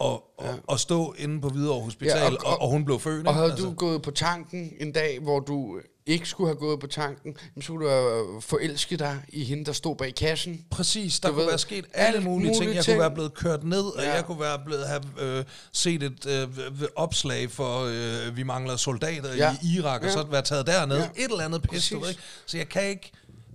at, 0.00 0.06
ja. 0.42 0.54
at 0.72 0.80
stå 0.80 1.14
inde 1.18 1.40
på 1.40 1.48
Hvidovre 1.48 1.84
Hospital, 1.84 2.16
Ja, 2.16 2.24
ja, 2.24 2.30
og- 2.30 2.36
og, 2.44 2.52
og, 2.52 2.60
og 2.62 2.68
hun 2.70 2.84
blev 2.84 3.00
født. 3.00 3.26
Og 3.26 3.34
havde 3.34 3.50
altså. 3.50 3.66
du 3.66 3.72
gået 3.74 4.02
på 4.02 4.10
tanken 4.10 4.72
en 4.80 4.92
dag, 4.92 5.18
hvor 5.20 5.40
du 5.40 5.80
ikke 6.08 6.28
skulle 6.28 6.48
have 6.48 6.58
gået 6.58 6.80
på 6.80 6.86
tanken, 6.86 7.36
så 7.60 7.66
kunne 7.72 7.84
du 7.84 7.90
have 7.90 8.42
forelsket 8.42 8.98
dig 8.98 9.22
i 9.28 9.44
hende, 9.44 9.64
der 9.64 9.72
stod 9.72 9.96
bag 9.96 10.14
kassen. 10.14 10.64
Præcis, 10.70 11.20
der 11.20 11.28
Du 11.28 11.34
kunne 11.34 11.40
ved, 11.42 11.50
være 11.50 11.58
sket 11.58 11.84
alle 11.94 12.16
alt 12.16 12.24
mulige 12.24 12.48
ting. 12.50 12.56
mulige 12.58 12.76
Jeg 12.76 12.84
ting. 12.84 12.94
kunne 12.96 13.00
være 13.00 13.10
blevet 13.14 13.34
kørt 13.34 13.64
ned, 13.64 13.80
og 13.84 14.02
Ja. 14.02 14.14
jeg 14.14 14.24
kunne 14.24 14.40
være 14.40 14.58
blevet 14.66 14.86
have 14.88 15.02
øh, 15.20 15.44
set 15.72 16.02
et 16.02 16.26
øh, 16.26 16.48
opslag 16.96 17.50
for, 17.50 17.80
øh, 18.28 18.36
vi 18.36 18.42
mangler 18.42 18.76
soldater 18.76 19.34
Ja. 19.34 19.56
i 19.62 19.76
Irak, 19.76 20.00
og 20.00 20.06
Ja. 20.06 20.12
så 20.12 20.22
være 20.26 20.42
taget 20.42 20.66
derned. 20.66 20.96
Ja. 20.96 21.04
Et 21.16 21.30
eller 21.30 21.44
andet 21.44 21.62
pis, 21.62 21.88
du 21.88 21.98
ved 22.00 22.08
ikke? 22.08 22.20
Så 22.46 22.56
jeg 22.56 22.68
kan 22.68 22.84
ikke, 22.88 23.10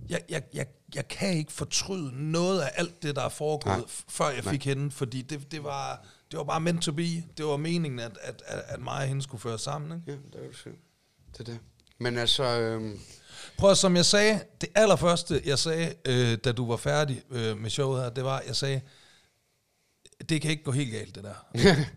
jeg, 0.08 0.20
jeg, 0.28 0.42
jeg, 0.54 0.66
jeg 0.94 1.08
kan 1.08 1.36
ikke 1.36 1.52
fortryde 1.52 2.30
noget 2.32 2.60
af 2.60 2.70
alt 2.74 3.02
det, 3.02 3.16
der 3.16 3.22
er 3.22 3.28
foregået, 3.28 3.76
Nej. 3.76 3.86
før 4.08 4.30
jeg 4.30 4.44
fik 4.44 4.64
hende, 4.64 4.90
fordi 4.90 5.22
det, 5.22 5.52
det, 5.52 5.64
var, 5.64 6.04
det 6.30 6.36
var 6.38 6.44
bare 6.44 6.60
meant 6.60 6.82
to 6.82 6.92
be. 6.92 7.02
Det 7.36 7.44
var 7.44 7.56
meningen, 7.56 8.00
at, 8.00 8.18
at, 8.22 8.42
at, 8.46 8.62
at 8.68 8.80
mig 8.80 8.94
og 8.94 9.02
hende 9.06 9.22
skulle 9.22 9.40
føre 9.40 9.58
sammen. 9.58 9.92
Ikke? 9.98 10.12
Ja, 10.12 10.12
det 10.38 10.42
er 10.44 10.46
jo 10.46 10.52
synd. 10.52 10.74
Det 11.32 11.40
er 11.40 11.44
det. 11.44 11.58
Men 11.98 12.18
altså, 12.18 12.44
øhm, 12.44 13.00
Prøv 13.58 13.74
som 13.74 13.96
jeg 13.96 14.04
sagde, 14.04 14.40
det 14.60 14.68
allerførste, 14.74 15.42
jeg 15.44 15.58
sagde, 15.58 15.94
øh, 16.04 16.38
da 16.44 16.52
du 16.52 16.66
var 16.68 16.76
færdig 16.76 17.22
øh, 17.30 17.56
med 17.56 17.70
showet 17.70 18.02
her, 18.02 18.10
det 18.10 18.24
var, 18.24 18.42
jeg 18.46 18.56
sagde, 18.56 18.80
det 20.28 20.42
kan 20.42 20.50
ikke 20.50 20.62
gå 20.62 20.70
helt 20.70 20.92
galt, 20.92 21.14
det 21.14 21.24
der. 21.24 21.34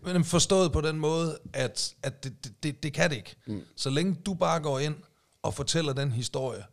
Men 0.12 0.24
forstået 0.24 0.72
på 0.72 0.80
den 0.80 0.96
måde, 0.98 1.38
at, 1.52 1.94
at 2.02 2.24
det, 2.24 2.44
det, 2.44 2.62
det, 2.62 2.82
det 2.82 2.92
kan 2.92 3.10
det 3.10 3.16
ikke. 3.16 3.36
Mm. 3.46 3.62
Så 3.76 3.90
længe 3.90 4.14
du 4.26 4.34
bare 4.34 4.60
går 4.60 4.78
ind 4.78 4.96
og 5.42 5.54
fortæller 5.54 5.92
den 5.92 6.12
historie, 6.12 6.64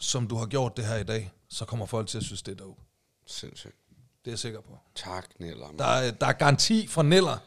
som 0.00 0.26
du 0.28 0.36
har 0.36 0.46
gjort 0.46 0.76
det 0.76 0.84
her 0.84 0.96
i 0.96 1.04
dag, 1.04 1.32
så 1.48 1.64
kommer 1.64 1.86
folk 1.86 2.08
til 2.08 2.18
at 2.18 2.24
synes, 2.24 2.42
det 2.42 2.52
er 2.52 2.56
dope. 2.64 2.80
sindssygt. 3.26 3.74
Det 4.24 4.30
er 4.30 4.32
jeg 4.32 4.38
sikker 4.38 4.60
på. 4.60 4.78
Tak, 4.94 5.26
Neller. 5.40 5.66
Der 5.78 5.84
er, 5.84 6.10
der 6.10 6.26
er 6.26 6.32
garanti 6.32 6.86
fra 6.86 7.02
Neller, 7.02 7.38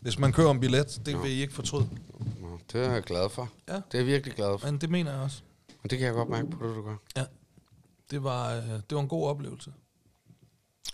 hvis 0.00 0.18
man 0.18 0.32
kører 0.32 0.50
en 0.50 0.60
billet. 0.60 1.00
Det 1.06 1.22
vil 1.22 1.30
I 1.30 1.40
ikke 1.40 1.54
fortryde. 1.54 1.88
Nå, 2.40 2.58
Det 2.72 2.86
er 2.86 2.92
jeg 2.92 3.02
glad 3.02 3.30
for. 3.30 3.50
Ja. 3.68 3.74
Det 3.74 3.82
er 3.94 3.98
jeg 3.98 4.06
virkelig 4.06 4.34
glad 4.36 4.58
for. 4.58 4.66
Men 4.70 4.80
det 4.80 4.90
mener 4.90 5.12
jeg 5.12 5.20
også. 5.20 5.42
Og 5.84 5.90
det 5.90 5.98
kan 5.98 6.06
jeg 6.06 6.14
godt 6.14 6.28
mærke 6.28 6.50
på, 6.50 6.66
det 6.68 6.76
du 6.76 6.82
gør. 6.82 6.96
Ja. 7.16 7.24
Det 8.10 8.22
var, 8.22 8.54
øh, 8.56 8.62
det 8.68 8.84
var 8.92 9.00
en 9.00 9.08
god 9.08 9.28
oplevelse. 9.28 9.72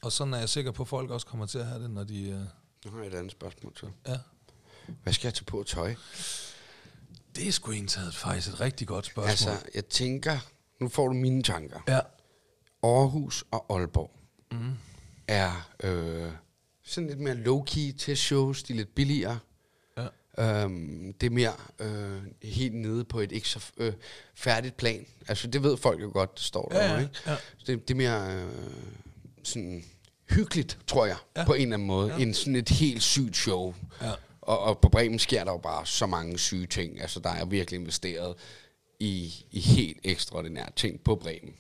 Og 0.03 0.13
sådan 0.13 0.35
er 0.35 0.39
jeg 0.39 0.49
sikker 0.49 0.71
på, 0.73 0.83
at 0.83 0.89
folk 0.89 1.11
også 1.11 1.27
kommer 1.27 1.47
til 1.47 1.59
at 1.59 1.67
have 1.67 1.83
det, 1.83 1.91
når 1.91 2.05
de... 2.05 2.23
Øh, 2.31 2.41
Nu 2.85 2.91
har 2.91 2.99
jeg 2.99 3.07
et 3.07 3.15
andet 3.15 3.33
spørgsmål 3.33 3.75
til. 3.75 3.89
ja. 4.09 4.19
Hvad 5.03 5.13
skal 5.13 5.27
jeg 5.29 5.35
tage 5.35 5.45
på 5.45 5.65
tøj? 5.67 5.95
Det 7.37 7.49
er 7.49 7.53
sgu 7.53 7.73
egentlig 7.73 8.15
faktisk 8.15 8.49
et 8.49 8.61
rigtig 8.61 8.89
godt 8.89 9.07
spørgsmål. 9.07 9.31
Altså, 9.31 9.67
jeg 9.75 9.87
tænker, 9.87 10.39
nu 10.81 10.89
får 10.89 11.09
du 11.09 11.15
mine 11.15 11.43
tanker. 11.43 11.81
ja. 11.89 12.01
Aarhus 12.83 13.45
og 13.51 13.67
Aalborg 13.71 14.11
mm. 14.53 14.73
er 15.29 15.69
øh, 15.83 16.33
sådan 16.93 17.09
lidt 17.09 17.20
mere 17.20 17.34
low-key 17.34 17.97
til 17.99 18.16
shows. 18.16 18.62
De 18.62 18.72
er 18.72 18.76
lidt 18.76 18.95
billigere. 18.95 19.38
Ja. 19.99 20.64
Øhm, 20.64 21.14
det 21.20 21.26
er 21.26 21.30
mere 21.30 21.53
øh, 21.78 22.22
helt 22.43 22.74
nede 22.74 23.05
på 23.05 23.20
et 23.20 23.32
ikke 23.32 23.49
så 23.49 23.70
øh, 23.76 23.93
færdigt 24.34 24.76
plan. 24.76 25.07
Altså, 25.28 25.47
det 25.47 25.62
ved 25.62 25.76
folk 25.76 26.03
jo 26.03 26.11
godt, 26.12 26.34
det 26.34 26.45
står 26.45 26.68
der 26.68 26.84
Ja, 26.84 26.93
ja, 26.93 27.01
ikke? 27.01 27.12
ja. 27.26 27.36
Så 27.59 27.64
det, 27.66 27.88
det 27.88 27.95
er 27.95 27.99
mere 27.99 28.34
øh, 28.34 28.51
sådan 29.43 29.84
hyggeligt, 30.30 30.78
tror 30.86 31.07
jeg, 31.07 31.16
ja. 31.36 31.45
På 31.45 31.55
en 31.55 31.62
eller 31.62 31.74
anden 31.74 31.86
måde, 31.88 32.14
ja. 32.14 32.22
end 32.22 32.34
sådan 32.34 32.57
et 32.57 32.68
helt 32.68 33.03
sygt 33.03 33.36
show. 33.36 33.74
Ja. 34.03 34.12
Og, 34.40 34.59
og 34.59 34.78
på 34.78 34.88
Bremen 34.88 35.18
sker 35.18 35.45
der 35.45 35.53
jo 35.53 35.59
bare 35.59 35.86
så 35.86 36.07
mange 36.07 36.38
syge 36.38 36.66
ting. 36.66 37.01
Altså, 37.01 37.20
der 37.20 37.30
er 37.30 37.45
virkelig 37.45 37.80
investeret 37.80 38.34
i, 39.01 39.34
i 39.51 39.61
helt 39.61 39.99
ekstraordinære 40.05 40.68
ting 40.76 41.01
på 41.01 41.16
Bremen. 41.16 41.55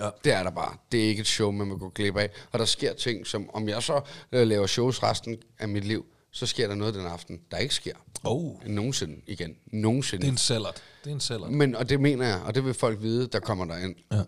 Ja. 0.00 0.10
Det 0.24 0.32
er 0.32 0.42
der 0.42 0.50
bare. 0.50 0.76
Det 0.92 1.04
er 1.04 1.08
ikke 1.08 1.20
et 1.20 1.26
show, 1.26 1.50
man 1.50 1.66
må 1.66 1.76
gå 1.76 1.88
glip 1.88 2.16
af. 2.16 2.30
Og 2.52 2.58
der 2.58 2.64
sker 2.64 2.94
ting, 2.94 3.26
som 3.26 3.50
om 3.54 3.68
jeg 3.68 3.82
så 3.82 4.00
øh, 4.32 4.46
laver 4.46 4.66
shows 4.66 5.02
resten 5.02 5.36
af 5.58 5.68
mit 5.68 5.84
liv, 5.84 6.06
så 6.32 6.46
sker 6.46 6.68
der 6.68 6.74
noget 6.74 6.94
den 6.94 7.06
aften, 7.06 7.40
der 7.50 7.56
ikke 7.56 7.74
sker. 7.74 7.94
Oh, 8.24 8.66
Nogensinde 8.66 9.20
igen. 9.26 9.56
Nogensinde. 9.66 10.22
det 10.22 10.28
er 10.28 10.32
en 10.32 10.38
cellert. 10.38 10.82
Det 11.04 11.10
er 11.10 11.14
en 11.14 11.20
cellert. 11.20 11.50
Men, 11.50 11.76
og 11.76 11.88
det 11.88 12.00
mener 12.00 12.26
jeg, 12.26 12.40
og 12.42 12.54
det 12.54 12.64
vil 12.64 12.74
folk 12.74 13.02
vide, 13.02 13.26
der 13.26 13.40
kommer 13.40 13.64
der 13.64 13.76
ind. 13.76 13.94
Ja. 14.12 14.22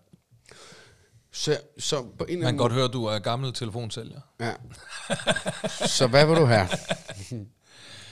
Så, 1.32 1.60
så 1.78 2.02
på 2.02 2.24
en 2.24 2.28
Man 2.28 2.28
kan 2.28 2.48
anden 2.48 2.58
godt 2.58 2.72
høre, 2.72 2.88
du 2.88 3.04
er 3.04 3.18
gammel 3.18 3.52
telefonsælger. 3.52 4.20
Ja. 4.40 4.52
Så 5.86 6.06
hvad 6.06 6.26
vil 6.26 6.36
du 6.36 6.44
have? 6.44 6.68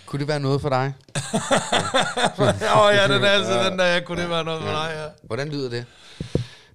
Kunne 0.07 0.21
det 0.21 0.29
være 0.29 0.41
noget 0.41 0.61
for 0.61 0.69
dig? 0.69 0.93
Åh 2.39 2.79
oh, 2.79 2.95
ja, 2.95 3.15
den 3.15 3.25
er 3.25 3.29
altid 3.29 3.71
den 3.71 3.79
der, 3.79 4.01
kunne 4.01 4.23
det 4.23 4.31
være 4.31 4.45
noget 4.45 4.63
for 4.63 4.71
dig, 4.71 4.93
ja. 4.95 5.27
Hvordan 5.27 5.49
lyder 5.49 5.71
det? 5.71 5.85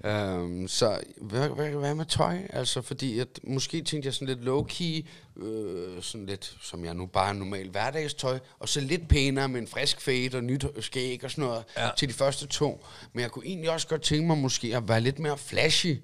Um, 0.04 0.68
så 0.68 1.00
hvad, 1.22 1.50
hvad, 1.50 1.70
hvad 1.70 1.96
med 1.96 2.06
tøj? 2.06 2.38
Altså 2.50 2.82
fordi 2.82 3.20
at 3.20 3.28
måske 3.44 3.82
tænkte 3.82 4.08
jeg 4.08 4.14
sådan 4.14 4.28
lidt 4.28 4.48
low-key, 4.48 5.08
øh, 5.44 6.04
sådan 6.04 6.26
lidt 6.26 6.56
som 6.62 6.86
jeg 6.86 6.94
nu 6.94 7.06
bare 7.06 7.34
normal 7.34 7.70
hverdagstøj, 7.70 8.40
og 8.60 8.70
så 8.70 8.82
lidt 8.82 9.08
pænere 9.08 9.50
med 9.50 9.62
en 9.62 9.68
frisk 9.68 10.02
fade 10.02 10.36
og 10.36 10.44
nyt 10.44 10.66
skæg 10.80 11.24
og 11.24 11.32
sådan 11.32 11.44
noget 11.44 11.64
Ja. 11.78 11.90
til 11.98 12.08
de 12.10 12.14
første 12.14 12.48
to. 12.48 12.86
Men 13.14 13.22
jeg 13.22 13.32
kunne 13.32 13.46
egentlig 13.46 13.70
også 13.72 13.88
godt 13.88 14.02
tænke 14.02 14.28
mig 14.28 14.38
måske 14.38 14.76
at 14.76 14.88
være 14.88 15.02
lidt 15.02 15.20
mere 15.20 15.38
flashy 15.38 15.98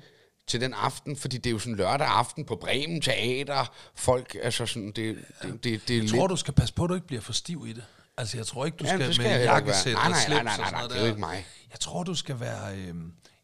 til 0.47 0.61
den 0.61 0.73
aften, 0.73 1.15
fordi 1.15 1.37
det 1.37 1.49
er 1.49 1.51
jo 1.51 1.59
sådan 1.59 1.75
lørdag 1.75 2.07
aften 2.07 2.45
på 2.45 2.55
Bremen 2.55 3.01
Teater. 3.01 3.73
Folk, 3.95 4.37
altså 4.43 4.65
sådan, 4.65 4.91
det, 4.91 5.17
det, 5.41 5.63
det, 5.63 5.87
det 5.87 5.97
er 5.97 6.01
Jeg 6.01 6.09
tror, 6.09 6.27
du 6.27 6.35
skal 6.35 6.53
passe 6.53 6.73
på, 6.73 6.83
at 6.83 6.89
du 6.89 6.93
ikke 6.93 7.07
bliver 7.07 7.21
for 7.21 7.33
stiv 7.33 7.65
i 7.67 7.73
det. 7.73 7.83
Altså, 8.17 8.37
jeg 8.37 8.45
tror 8.45 8.65
ikke, 8.65 8.75
du 8.77 8.83
Jamen, 8.85 8.99
skal, 8.99 9.07
det 9.07 9.15
skal 9.15 9.29
med 9.29 9.43
jakkesæt 9.43 9.93
Nej, 9.93 10.03
og 10.03 10.09
nej, 10.09 10.19
slips 10.19 10.35
nej, 10.35 10.43
nej, 10.43 10.51
og 10.51 10.57
sådan 10.57 10.71
nej, 10.73 10.81
noget 10.81 10.91
det 10.91 10.97
er 10.97 11.01
jo 11.01 11.07
ikke 11.07 11.19
mig. 11.19 11.45
Jeg 11.71 11.79
tror, 11.79 12.03
du 12.03 12.15
skal 12.15 12.39
være... 12.39 12.77
Øh, 12.77 12.93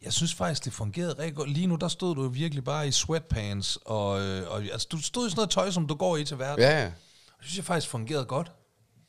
jeg 0.04 0.14
synes 0.14 0.34
faktisk, 0.34 0.66
det 0.66 0.74
fungerede 0.74 1.14
rigtig 1.20 1.36
godt. 1.36 1.50
Lige 1.50 1.68
nu, 1.68 1.76
der 1.76 1.88
stod 1.88 2.16
du 2.16 2.24
jo 2.24 2.28
virkelig 2.28 2.64
bare 2.64 2.88
i 2.88 2.92
sweatpants, 2.92 3.80
og, 3.86 4.22
øh, 4.22 4.52
og 4.52 4.64
altså, 4.64 4.88
du 4.92 5.02
stod 5.02 5.28
i 5.28 5.30
sådan 5.30 5.40
noget 5.40 5.50
tøj, 5.50 5.72
som 5.72 5.88
du 5.88 5.96
går 5.96 6.18
i 6.18 6.26
til 6.26 6.38
hverdag. 6.38 6.64
Ja, 6.64 6.80
ja. 6.80 6.86
Det 6.86 6.94
synes 7.42 7.58
jeg 7.58 7.66
faktisk 7.66 7.90
fungerede 7.90 8.26
godt. 8.26 8.52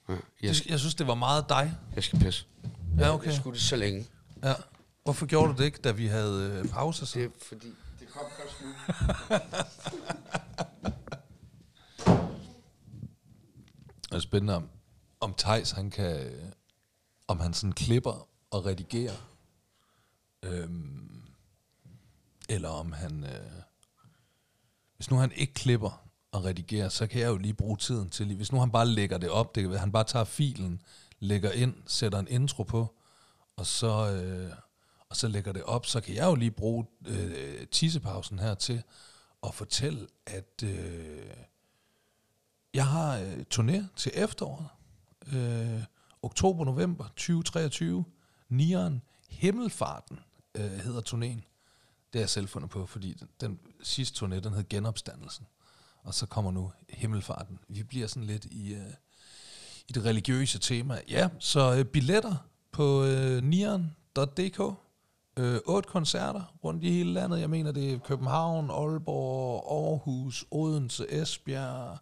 Ja, 0.09 0.15
jeg, 0.43 0.55
jeg 0.69 0.81
synes, 0.81 0.95
det 0.95 1.07
var 1.07 1.15
meget 1.15 1.49
dig. 1.49 1.77
Jeg 1.95 2.05
skal 2.05 2.19
pisse. 2.19 2.47
Ja, 2.99 3.15
okay. 3.15 3.27
Jeg 3.27 3.35
skulle 3.35 3.55
det 3.55 3.63
så 3.63 3.77
længe. 3.77 4.07
Ja. 4.45 4.55
Hvorfor 5.05 5.27
gjorde 5.27 5.53
du 5.53 5.59
det 5.59 5.65
ikke, 5.65 5.79
da 5.79 5.91
vi 5.91 6.07
havde 6.07 6.61
øh, 6.65 6.69
pause? 6.69 7.07
Så? 7.07 7.19
Det 7.19 7.25
er 7.25 7.31
fordi, 7.43 7.73
det 8.01 8.09
kom 8.09 8.23
først 8.39 8.63
nu. 8.63 8.69
det 14.11 14.17
er 14.17 14.19
spændende 14.19 14.57
om, 14.57 14.69
om 15.21 15.35
Thijs, 15.39 15.71
han 15.71 15.91
kan, 15.91 16.27
øh, 16.27 16.45
om 17.29 17.41
han 17.41 17.55
sådan 17.55 17.73
klipper 17.73 18.29
og 18.51 18.67
redigerer 18.67 19.15
øhm, 20.45 21.23
eller 22.49 22.69
om 22.69 22.93
han, 22.93 23.25
øh, 23.25 23.63
hvis 24.97 25.11
nu 25.11 25.17
han 25.17 25.33
ikke 25.33 25.55
klipper 25.55 26.05
og 26.33 26.45
redigerer, 26.45 26.89
så 26.89 27.07
kan 27.07 27.21
jeg 27.21 27.29
jo 27.29 27.37
lige 27.37 27.55
bruge 27.55 27.77
tiden 27.77 28.11
til, 28.11 28.37
hvis 28.37 28.53
nu 28.53 28.61
han 28.61 28.71
bare 28.71 28.87
lægger 28.87 29.19
det 29.19 29.31
op, 29.31 29.55
det 29.55 29.63
kan 29.63 29.71
være, 29.71 29.81
han 29.81 29.93
bare 29.93 30.05
tager 30.05 30.25
filen, 30.25 30.83
lægger 31.19 31.51
ind, 31.51 31.75
sætter 31.87 32.19
en 32.19 32.29
intro 32.29 32.63
på, 32.63 32.95
og 33.57 33.67
så, 33.67 34.11
øh, 34.11 34.57
og 35.09 35.17
så 35.17 35.29
lægger 35.29 35.53
det 35.53 35.63
op, 35.63 35.87
så 35.87 36.01
kan 36.01 36.15
jeg 36.15 36.27
jo 36.27 36.35
lige 36.35 36.51
bruge 36.51 36.87
øh, 37.07 37.67
tissepausen 37.67 38.39
her 38.39 38.55
til 38.55 38.83
at 39.43 39.55
fortælle, 39.55 40.07
at 40.27 40.63
øh, 40.65 41.31
jeg 42.75 42.87
har 42.87 43.19
øh, 43.19 43.45
turné 43.55 43.83
til 43.97 44.13
efteråret. 44.15 44.69
Øh, 45.33 45.83
Oktober-november 46.23 47.05
2023. 47.05 48.05
Nieren 48.49 49.03
Himmelfarten 49.29 50.21
øh, 50.55 50.71
hedder 50.71 51.01
turnéen. 51.01 51.41
Det 52.13 52.19
er 52.19 52.23
jeg 52.23 52.31
selv 52.31 52.49
fundet 52.49 52.71
på, 52.71 52.87
fordi 52.87 53.13
den, 53.13 53.29
den 53.41 53.59
sidste 53.83 54.27
turné, 54.27 54.41
den 54.41 54.53
hed 54.53 54.69
Genopstandelsen. 54.69 55.47
Og 56.03 56.15
så 56.15 56.27
kommer 56.27 56.51
nu 56.51 56.73
Himmelfarten. 56.89 57.59
Vi 57.69 57.83
bliver 57.83 58.07
sådan 58.07 58.27
lidt 58.27 58.45
i, 58.45 58.75
øh, 58.75 58.91
i 59.89 59.93
det 59.93 60.05
religiøse 60.05 60.59
tema. 60.59 61.01
Ja, 61.09 61.29
så 61.39 61.75
øh, 61.75 61.85
billetter 61.85 62.37
på 62.73 63.05
øh, 63.05 63.43
nieren.dk. 63.43 64.61
Øh, 65.37 65.61
otte 65.67 65.89
koncerter 65.89 66.55
rundt 66.65 66.85
i 66.85 66.91
hele 66.91 67.13
landet. 67.13 67.41
Jeg 67.41 67.51
mener, 67.51 67.73
det 67.73 67.93
er 67.93 67.99
København, 67.99 68.71
Aalborg, 68.71 69.89
Aarhus, 69.91 70.45
Odense, 70.51 71.07
Esbjerg, 71.23 71.99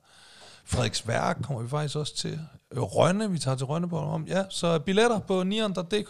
Frederiksværk 0.66 1.36
kommer 1.42 1.62
vi 1.62 1.68
faktisk 1.68 1.96
også 1.96 2.16
til. 2.16 2.38
Øh, 2.74 2.82
Rønne, 2.82 3.30
vi 3.30 3.38
tager 3.38 3.56
til 3.56 3.66
Rønne 3.66 3.88
på 3.88 3.98
om. 3.98 4.24
Ja, 4.28 4.42
så 4.50 4.78
billetter 4.78 5.18
på 5.18 5.42
nieren.dk. 5.42 6.08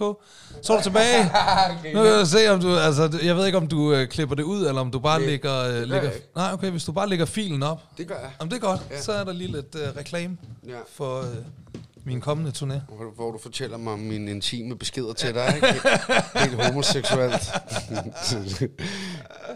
Så 0.63 0.73
er 0.73 0.77
du 0.77 0.83
tilbage. 0.83 1.25
Nu 1.95 2.03
kan 2.03 2.13
jeg 2.19 2.27
se, 2.27 2.49
om 2.49 2.61
du... 2.61 2.77
Altså, 2.77 3.19
jeg 3.23 3.37
ved 3.37 3.47
ikke, 3.47 3.59
om 3.59 3.67
du 3.67 3.93
øh, 3.95 4.09
klipper 4.09 4.35
det 4.35 4.43
ud, 4.43 4.67
eller 4.67 4.81
om 4.81 4.91
du 4.91 4.99
bare 4.99 5.23
lægger... 5.23 5.65
Øh, 5.65 5.75
det 5.75 5.89
lægger 5.89 6.11
nej, 6.37 6.51
okay, 6.53 6.71
hvis 6.71 6.85
du 6.85 6.93
bare 6.93 7.09
lægger 7.09 7.25
filen 7.27 7.63
op. 7.63 7.83
Det 7.99 8.09
gør 8.09 8.15
jeg. 8.15 8.31
Jamen, 8.41 8.51
det 8.51 8.57
er 8.57 8.61
godt. 8.61 8.81
Ja. 8.91 9.01
Så 9.01 9.13
er 9.13 9.25
der 9.25 9.33
lige 9.33 9.53
lidt 9.53 9.75
øh, 9.75 9.97
reklame 9.97 10.37
Ja. 10.69 10.77
for 10.93 11.21
øh, 11.21 11.27
min 12.05 12.21
kommende 12.21 12.51
turné. 12.51 12.95
Hvor, 12.95 13.05
du- 13.05 13.15
hvor 13.15 13.31
du 13.31 13.39
fortæller 13.43 13.77
mig 13.77 13.93
om 13.93 13.99
mine 13.99 14.31
intime 14.31 14.77
beskeder 14.79 15.13
til 15.13 15.35
dig, 15.35 15.53
ikke? 15.57 15.67
Helt 16.45 16.63
homoseksuelt. 16.65 17.51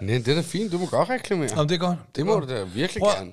Nej, 0.00 0.18
det 0.18 0.28
er 0.28 0.34
da 0.34 0.40
fint. 0.40 0.72
Du 0.72 0.78
må 0.78 0.86
godt 0.86 1.10
reklamere. 1.10 1.48
Jamen, 1.56 1.68
det 1.68 1.74
er 1.74 1.78
godt. 1.78 1.98
Det 2.16 2.26
må 2.26 2.40
du 2.40 2.48
da 2.48 2.62
virkelig 2.64 3.00
Prøv- 3.02 3.10
gerne. 3.18 3.30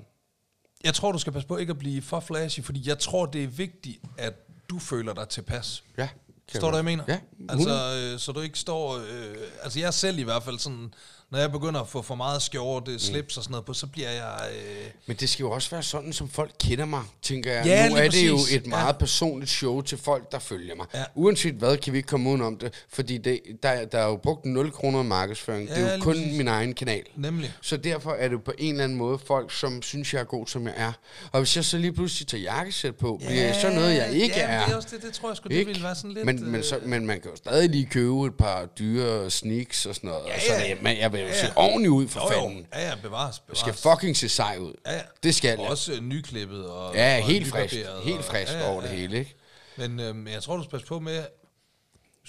Jeg 0.84 0.94
tror, 0.94 1.12
du 1.12 1.18
skal 1.20 1.34
passe 1.34 1.48
på 1.48 1.58
ikke 1.58 1.72
at 1.72 1.78
blive 1.78 2.02
for 2.02 2.20
flashy, 2.20 2.60
fordi 2.62 2.90
jeg 2.90 3.00
tror, 3.00 3.26
det 3.26 3.44
er 3.44 3.48
vigtigt, 3.48 4.00
at 4.18 4.34
du 4.70 4.80
føler 4.80 5.14
dig 5.14 5.30
tilpas. 5.30 5.84
Ja. 5.98 6.10
Forstår 6.52 6.70
du, 6.72 6.76
jeg 6.76 6.86
mener? 6.86 7.04
Ja, 7.08 7.20
Altså, 7.50 8.10
øh, 8.14 8.20
så 8.20 8.32
du 8.32 8.40
ikke 8.42 8.60
står... 8.60 8.98
Øh, 8.98 9.36
altså, 9.64 9.80
jeg 9.80 9.94
selv 9.94 10.20
i 10.20 10.24
hvert 10.24 10.44
fald 10.44 10.60
sådan... 10.60 10.94
Når 11.34 11.40
jeg 11.40 11.52
begynder 11.52 11.82
at 11.82 11.88
få 11.88 12.02
for 12.02 12.16
meget 12.16 12.42
skjorte, 12.42 13.00
slips 13.00 13.38
og 13.38 13.44
sådan 13.44 13.52
noget 13.52 13.66
på, 13.66 13.74
så 13.74 13.88
bliver 13.88 14.10
jeg... 14.10 14.40
Øh, 14.56 14.86
Men 15.06 15.16
det 15.18 15.30
skal 15.30 15.44
jo 15.44 15.52
også 15.52 15.70
være 15.70 15.84
sådan, 15.84 16.14
som 16.14 16.30
folk 16.30 16.52
kender 16.60 16.86
mig, 16.86 17.02
tænker 17.22 17.54
jeg. 17.54 17.66
Ja, 17.66 17.90
nu 17.90 17.96
er 17.96 18.10
det 18.10 18.28
jo 18.28 18.38
et 18.52 18.68
meget 18.68 18.98
personligt 18.98 19.52
show 19.52 19.82
til 19.82 19.98
folk, 19.98 20.32
der 20.32 20.40
følger 20.40 20.76
mig. 20.76 20.86
Ja. 20.94 21.04
Uanset 21.16 21.54
hvad, 21.54 21.78
kan 21.78 21.94
vi 21.94 21.98
ikke 21.98 22.08
komme 22.08 22.30
udenom 22.30 22.58
det. 22.58 22.74
Fordi 22.90 23.18
det, 23.18 23.40
der, 23.64 23.86
der 23.86 23.98
er 24.00 24.08
jo 24.08 24.16
brugt 24.16 24.46
0 24.46 24.72
kroner 24.72 25.00
i 25.04 25.04
markedsføring. 25.04 25.70
det 25.70 25.78
er 25.78 25.82
Ja, 25.88 25.96
jo 25.96 26.02
kun 26.02 26.14
præcis. 26.14 26.38
min 26.38 26.48
egen 26.48 26.74
kanal. 26.74 27.04
nemlig. 27.16 27.54
Så 27.62 27.78
derfor 27.78 28.12
er 28.12 28.28
det 28.28 28.44
på 28.44 28.54
en 28.58 28.72
eller 28.72 28.84
anden 28.84 28.98
måde 28.98 29.20
folk, 29.28 29.52
som 29.54 29.82
synes, 29.82 30.14
jeg 30.14 30.20
er 30.20 30.24
god, 30.26 30.48
som 30.48 30.66
jeg 30.68 30.74
er. 30.78 30.92
Og 31.32 31.40
hvis 31.40 31.56
jeg 31.56 31.66
så 31.66 31.78
lige 31.78 31.94
pludselig 31.94 32.28
tager 32.28 32.42
jakkesæt 32.42 32.96
på, 32.96 33.18
bliver 33.26 33.44
jeg 33.44 33.56
så 33.62 33.70
noget, 33.70 33.96
jeg 33.96 34.12
ikke 34.14 34.36
ja, 34.36 34.42
er. 34.48 34.66
Det, 34.66 34.72
er 34.72 34.76
også 34.78 34.90
det, 34.92 35.02
det 35.04 35.14
tror 35.14 35.30
jeg 35.30 35.38
sgu, 35.38 35.48
det 35.50 35.68
ville 35.68 35.84
være 35.84 35.96
sådan 35.96 36.12
lidt... 36.12 36.26
men, 36.26 36.52
men, 36.52 36.56
øh, 36.56 36.64
så, 36.64 36.80
men 36.86 37.06
man 37.06 37.22
kan 37.22 37.32
jo 37.32 37.38
stadig 37.38 37.70
lige 37.70 37.86
købe 37.86 38.26
et 38.26 38.36
par 38.36 38.66
dyre 38.66 39.30
sneaks 39.32 39.86
og 39.86 39.96
sådan 39.96 40.10
noget. 40.10 40.24
Ja, 40.28 40.36
og 40.36 40.42
så 40.42 40.54
ja. 40.54 40.70
det, 40.74 40.84
men 40.84 40.98
jeg 40.98 41.14
vil 41.14 41.23
jo 41.24 41.30
Ja, 41.30 41.40
se 41.42 41.46
ja. 41.48 41.52
ordentligt 41.56 41.92
ud 41.92 42.08
for 42.08 42.34
jo, 42.34 42.40
fanden. 42.42 42.68
Ja, 42.74 42.90
ja, 42.90 42.96
bevares, 43.02 43.42
Jeg 43.50 43.58
skal 43.58 43.74
bevares. 43.74 44.00
fucking 44.00 44.18
se 44.18 44.30
sej 44.30 44.58
ud. 44.60 44.74
Ja, 44.86 44.94
ja. 44.96 45.02
Det 45.24 45.36
skal 45.36 45.60
Og 45.60 45.66
også 45.66 46.00
nyklippet 46.02 46.68
og... 46.70 46.96
Ja, 46.96 47.18
og 47.22 47.28
helt 47.28 47.48
frisk. 47.48 47.76
Helt 48.04 48.24
frisk 48.26 48.52
ja, 48.52 48.60
ja, 48.60 48.70
over 48.72 48.82
det 48.82 48.90
ja. 48.90 48.96
hele, 48.96 49.20
ikke? 49.20 49.36
Men 49.78 50.00
øhm, 50.00 50.28
jeg 50.28 50.44
tror, 50.44 50.58
du 50.58 50.64
skal 50.64 50.72
passe 50.72 50.88
på 50.88 51.00
med... 51.00 51.24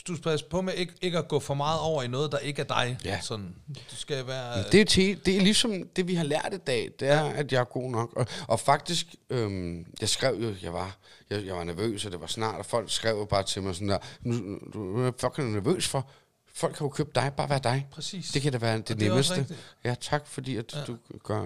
Du 0.08 0.14
skal 0.14 0.22
passe 0.22 0.44
på 0.50 0.60
med 0.60 0.74
ikke, 0.74 0.92
ikke 1.02 1.18
at 1.18 1.28
gå 1.28 1.40
for 1.40 1.54
meget 1.54 1.80
over 1.80 2.02
i 2.02 2.08
noget, 2.08 2.32
der 2.32 2.38
ikke 2.38 2.62
er 2.62 2.66
dig. 2.66 2.98
Ja. 3.04 3.20
Sådan, 3.22 3.54
du 3.90 3.96
skal 3.96 4.26
være... 4.26 4.62
Det 4.72 4.80
er, 4.80 4.84
til, 4.84 5.26
det 5.26 5.36
er 5.36 5.40
ligesom 5.40 5.72
det, 5.96 6.08
vi 6.08 6.14
har 6.14 6.24
lært 6.24 6.48
i 6.52 6.56
dag, 6.56 6.90
det 7.00 7.08
er, 7.08 7.24
at 7.24 7.52
jeg 7.52 7.60
er 7.60 7.64
god 7.64 7.90
nok. 7.90 8.12
Og, 8.16 8.26
og 8.48 8.60
faktisk, 8.60 9.06
øhm, 9.30 9.86
jeg 10.00 10.08
skrev 10.08 10.34
jo, 10.42 10.54
jeg 10.62 10.72
var, 10.72 10.96
jeg, 11.30 11.46
jeg 11.46 11.54
var 11.54 11.64
nervøs, 11.64 12.04
og 12.06 12.12
det 12.12 12.20
var 12.20 12.26
snart, 12.26 12.58
og 12.58 12.66
folk 12.66 12.90
skrev 12.90 13.16
jo 13.16 13.24
bare 13.24 13.42
til 13.42 13.62
mig 13.62 13.74
sådan 13.74 13.88
der, 13.88 13.98
nu, 14.20 14.34
nu 14.74 15.06
er 15.06 15.12
fucking 15.20 15.52
nervøs 15.52 15.88
for, 15.88 16.10
folk 16.56 16.74
kan 16.76 16.84
jo 16.84 16.88
købe 16.88 17.10
dig, 17.14 17.32
bare 17.36 17.50
være 17.50 17.60
dig. 17.64 17.86
Præcis. 17.90 18.30
Det 18.30 18.42
kan 18.42 18.52
da 18.52 18.58
være 18.58 18.76
det, 18.76 18.88
det 18.88 18.98
nemmeste. 18.98 19.46
Ja, 19.84 19.94
tak 20.00 20.26
fordi, 20.26 20.56
at 20.56 20.74
ja. 20.74 20.84
du 20.84 20.96
gør... 21.24 21.40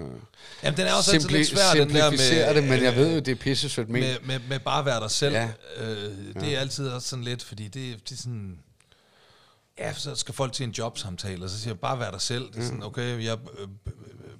Jamen, 0.63 0.77
den 0.77 0.87
er 0.87 0.93
også 0.93 1.13
altid 1.13 1.29
lidt 1.29 1.49
svær, 1.49 1.75
den 1.75 1.91
der 1.91 2.11
med... 2.11 2.55
det, 2.55 2.65
men 2.65 2.83
jeg 2.83 2.93
øh, 2.93 2.97
ved 2.97 3.15
jo, 3.15 3.19
det 3.19 3.29
er 3.29 3.35
pisse 3.35 3.69
sødt 3.69 3.89
med, 3.89 4.17
med, 4.23 4.41
med 4.49 4.59
bare 4.59 4.85
være 4.85 5.01
dig 5.01 5.11
selv. 5.11 5.35
Ja. 5.35 5.51
Ja. 5.79 5.85
Øh, 5.85 6.35
det 6.35 6.57
er 6.57 6.61
altid 6.61 6.89
også 6.89 7.09
sådan 7.09 7.25
lidt, 7.25 7.43
fordi 7.45 7.65
det, 7.65 8.09
det 8.09 8.13
er 8.13 8.17
sådan... 8.17 8.59
Ja, 9.79 9.93
så 9.93 10.15
skal 10.15 10.35
folk 10.35 10.53
til 10.53 10.65
en 10.65 10.71
jobsamtale, 10.71 11.45
og 11.45 11.51
så 11.51 11.59
siger 11.59 11.71
jeg, 11.71 11.81
bare 11.81 11.99
vær 11.99 12.11
dig 12.11 12.21
selv. 12.21 12.53
Det 12.53 12.59
er 12.59 12.65
sådan, 12.65 12.83
okay, 12.83 13.25
jeg 13.25 13.39
øh, 13.59 13.69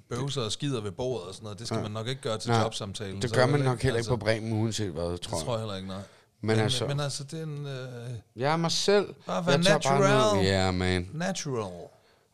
bøvser 0.09 0.41
og 0.41 0.51
skider 0.51 0.81
ved 0.81 0.91
bordet 0.91 1.27
og 1.27 1.33
sådan 1.33 1.43
noget. 1.43 1.59
Det 1.59 1.67
skal 1.67 1.81
man 1.81 1.91
nok 1.91 2.07
ikke 2.07 2.21
gøre 2.21 2.37
til 2.37 2.51
Nej, 2.51 2.61
jobsamtalen. 2.61 3.21
Det 3.21 3.33
gør 3.33 3.45
man 3.45 3.59
det 3.59 3.65
nok 3.65 3.81
heller 3.81 3.97
ikke 3.97 3.97
altså, 3.97 4.09
på 4.09 4.17
Bremen, 4.17 4.53
uanset 4.53 4.91
hvad, 4.91 5.11
Det 5.11 5.21
tror 5.21 5.37
jeg. 5.37 5.45
tror 5.45 5.53
jeg 5.53 5.59
heller 5.59 5.75
ikke, 5.75 5.87
nej. 5.87 6.01
Men 6.41 6.55
men, 6.55 6.59
altså- 6.63 6.87
men 6.87 6.99
altså, 6.99 7.23
det 7.23 7.39
er 7.39 7.43
en 7.43 7.65
øh, 7.65 8.09
Jeg 8.35 8.53
er 8.53 8.57
mig 8.57 8.71
selv. 8.71 9.13
Bare 9.25 9.45
være 9.45 9.55
bare 9.57 9.63
natural. 9.73 10.09
noget- 10.35 10.47
Ja, 10.47 10.71
man. 10.71 11.09
natural. 11.13 11.71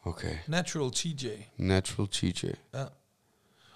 Okay. 0.04 0.36
Natural 0.48 0.92
TJ. 0.92 1.28
Natural 1.58 2.08
TJ. 2.10 2.46
Ja. 2.74 2.84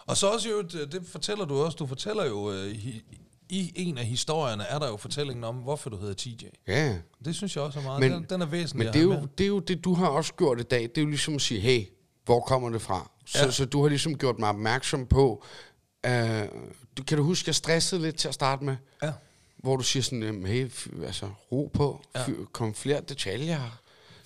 Og 0.05 0.17
så 0.17 0.27
også 0.27 0.49
jo, 0.49 0.61
det, 0.61 0.91
det 0.91 1.07
fortæller 1.07 1.45
du 1.45 1.57
også, 1.63 1.75
du 1.75 1.87
fortæller 1.87 2.25
jo, 2.25 2.51
øh, 2.51 2.67
i, 2.67 3.03
i 3.49 3.73
en 3.75 3.97
af 3.97 4.05
historierne 4.05 4.63
er 4.63 4.79
der 4.79 4.87
jo 4.87 4.97
fortællingen 4.97 5.43
om, 5.43 5.55
hvorfor 5.55 5.89
du 5.89 5.97
hedder 5.97 6.13
TJ. 6.13 6.43
Ja. 6.67 6.97
Det 7.25 7.35
synes 7.35 7.55
jeg 7.55 7.63
også 7.63 7.79
er 7.79 7.83
meget, 7.83 7.99
Men- 7.99 8.11
den, 8.11 8.25
den 8.29 8.41
er 8.41 8.45
væsentlig 8.45 8.85
Men 8.85 8.93
det 8.93 8.99
er, 8.99 9.03
jo, 9.03 9.09
med. 9.19 9.27
det 9.37 9.43
er 9.43 9.47
jo 9.47 9.59
det, 9.59 9.83
du 9.83 9.93
har 9.93 10.07
også 10.07 10.33
gjort 10.33 10.59
i 10.59 10.63
dag. 10.63 10.81
Det 10.81 10.97
er 10.97 11.01
jo 11.01 11.07
ligesom 11.07 11.35
at 11.35 11.41
sige, 11.41 11.59
hey, 11.59 11.85
hvor 12.25 12.39
kommer 12.39 12.69
det 12.69 12.81
fra? 12.81 13.11
Så, 13.25 13.45
Ja. 13.45 13.51
så 13.51 13.65
du 13.65 13.81
har 13.81 13.89
ligesom 13.89 14.17
gjort 14.17 14.39
mig 14.39 14.49
opmærksom 14.49 15.05
på, 15.07 15.43
øh, 16.05 16.41
du, 16.97 17.03
kan 17.03 17.17
du 17.17 17.23
huske, 17.23 17.47
jeg 17.49 17.55
stressede 17.55 18.01
lidt 18.01 18.15
til 18.15 18.27
at 18.27 18.33
starte 18.33 18.63
med? 18.63 18.75
Ja. 19.03 19.11
Hvor 19.63 19.77
du 19.77 19.83
siger 19.83 20.03
sådan, 20.03 20.45
hey, 20.45 20.71
altså, 21.05 21.29
ro 21.51 21.71
på, 21.73 22.01
Ja. 22.15 22.19
ja. 22.27 22.33
kom 22.53 22.73
flere 22.75 23.01
detaljer. 23.09 23.59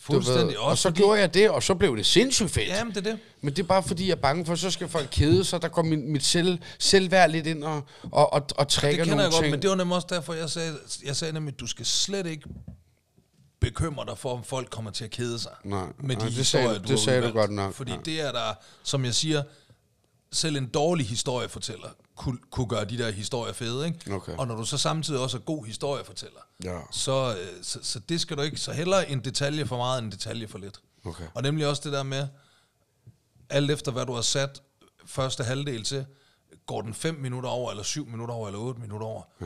Du 0.08 0.14
Fuldstændig. 0.14 0.48
ved, 0.48 0.56
Også 0.56 0.70
og 0.70 0.78
så 0.78 0.90
fordi- 0.90 1.00
gjorde 1.02 1.20
jeg 1.20 1.34
det, 1.34 1.50
og 1.50 1.64
så 1.64 1.76
blev 1.76 1.98
det 1.98 2.06
sindssygt 2.06 2.52
fedt. 2.52 2.68
Jamen, 2.68 2.96
det 2.96 3.08
er 3.08 3.12
det. 3.12 3.20
Men 3.42 3.54
det 3.56 3.64
er 3.64 3.68
bare 3.68 3.84
fordi, 3.84 4.06
jeg 4.08 4.12
er 4.12 4.22
bange 4.22 4.46
for, 4.46 4.56
så 4.56 4.72
skal 4.72 4.88
folk 4.88 5.08
kede 5.12 5.44
sig. 5.44 5.62
Der 5.62 5.68
går 5.68 5.82
min, 5.82 6.12
mit 6.12 6.24
selv, 6.24 6.60
selvværd 6.80 7.30
lidt 7.32 7.48
ind 7.48 7.64
og, 7.64 7.82
og, 8.12 8.34
og, 8.34 8.46
og 8.56 8.66
Det 8.66 8.68
trækker 8.68 9.04
kender 9.04 9.06
nogle 9.16 9.24
jeg 9.24 9.32
godt, 9.32 9.42
ting. 9.44 9.52
men 9.52 9.62
det 9.62 9.70
var 9.70 9.76
nemlig 9.76 9.96
også 9.96 10.08
derfor, 10.10 10.34
jeg 10.34 10.50
sagde, 10.50 10.74
jeg 11.06 11.16
sagde 11.16 11.34
nemlig, 11.34 11.54
at 11.54 11.60
du 11.60 11.68
skal 11.68 11.86
slet 11.86 12.26
ikke 12.26 12.50
bekymre 13.60 14.06
dig 14.06 14.18
for, 14.18 14.34
om 14.34 14.44
folk 14.44 14.70
kommer 14.70 14.92
til 14.92 15.04
at 15.04 15.12
kede 15.12 15.40
sig. 15.40 15.52
Nej, 15.64 15.86
med 16.00 16.16
de 16.16 16.22
nej, 16.22 16.30
det 16.38 16.48
sagde- 16.48 16.80
du 16.80 16.84
det 16.88 17.00
sagde 17.00 17.22
du 17.22 17.28
udvalgt. 17.28 17.36
godt 17.36 17.52
nok, 17.52 17.74
Fordi 17.74 17.92
ja. 17.92 17.98
det 18.06 18.22
er 18.22 18.32
der, 18.32 18.54
som 18.84 19.06
jeg 19.06 19.14
siger, 19.14 19.44
selv 20.32 20.56
en 20.58 20.66
dårlig 20.68 21.08
historiefortæller 21.08 21.88
kunne, 22.16 22.38
kunne 22.52 22.68
gøre 22.68 22.86
de 22.86 22.98
der 22.98 23.12
historier 23.12 23.54
fede, 23.54 23.86
ikke? 23.88 24.14
Okay. 24.16 24.36
Og 24.38 24.48
når 24.48 24.56
du 24.56 24.66
så 24.66 24.78
samtidig 24.78 25.20
også 25.22 25.38
er 25.38 25.42
god 25.42 25.66
historiefortæller, 25.66 26.40
Ja. 26.64 26.80
så, 26.92 27.36
øh, 27.42 27.64
så, 27.64 27.80
så 27.84 28.00
det 28.00 28.22
skal 28.22 28.38
du 28.38 28.42
ikke, 28.42 28.58
så 28.58 28.72
hellere 28.72 29.10
en 29.10 29.20
detalje 29.20 29.66
for 29.66 29.78
meget, 29.78 29.98
end 30.00 30.06
en 30.06 30.12
detalje 30.12 30.48
for 30.48 30.58
lidt. 30.58 30.80
Okay. 31.06 31.24
Og 31.34 31.42
nemlig 31.44 31.68
også 31.68 31.82
det 31.86 31.94
der 31.94 32.04
med, 32.04 32.28
alt 33.50 33.72
efter 33.72 33.92
hvad 33.92 34.06
du 34.06 34.14
har 34.14 34.22
sat 34.22 34.62
første 35.06 35.44
halvdel 35.44 35.84
til, 35.84 36.06
går 36.66 36.82
den 36.82 36.94
5 36.94 37.16
minutter 37.16 37.50
over, 37.50 37.70
eller 37.72 37.84
7 37.84 38.08
minutter 38.08 38.36
over, 38.36 38.48
eller 38.48 38.60
8 38.60 38.82
minutter 38.82 39.08
over. 39.08 39.22
Ja. 39.42 39.46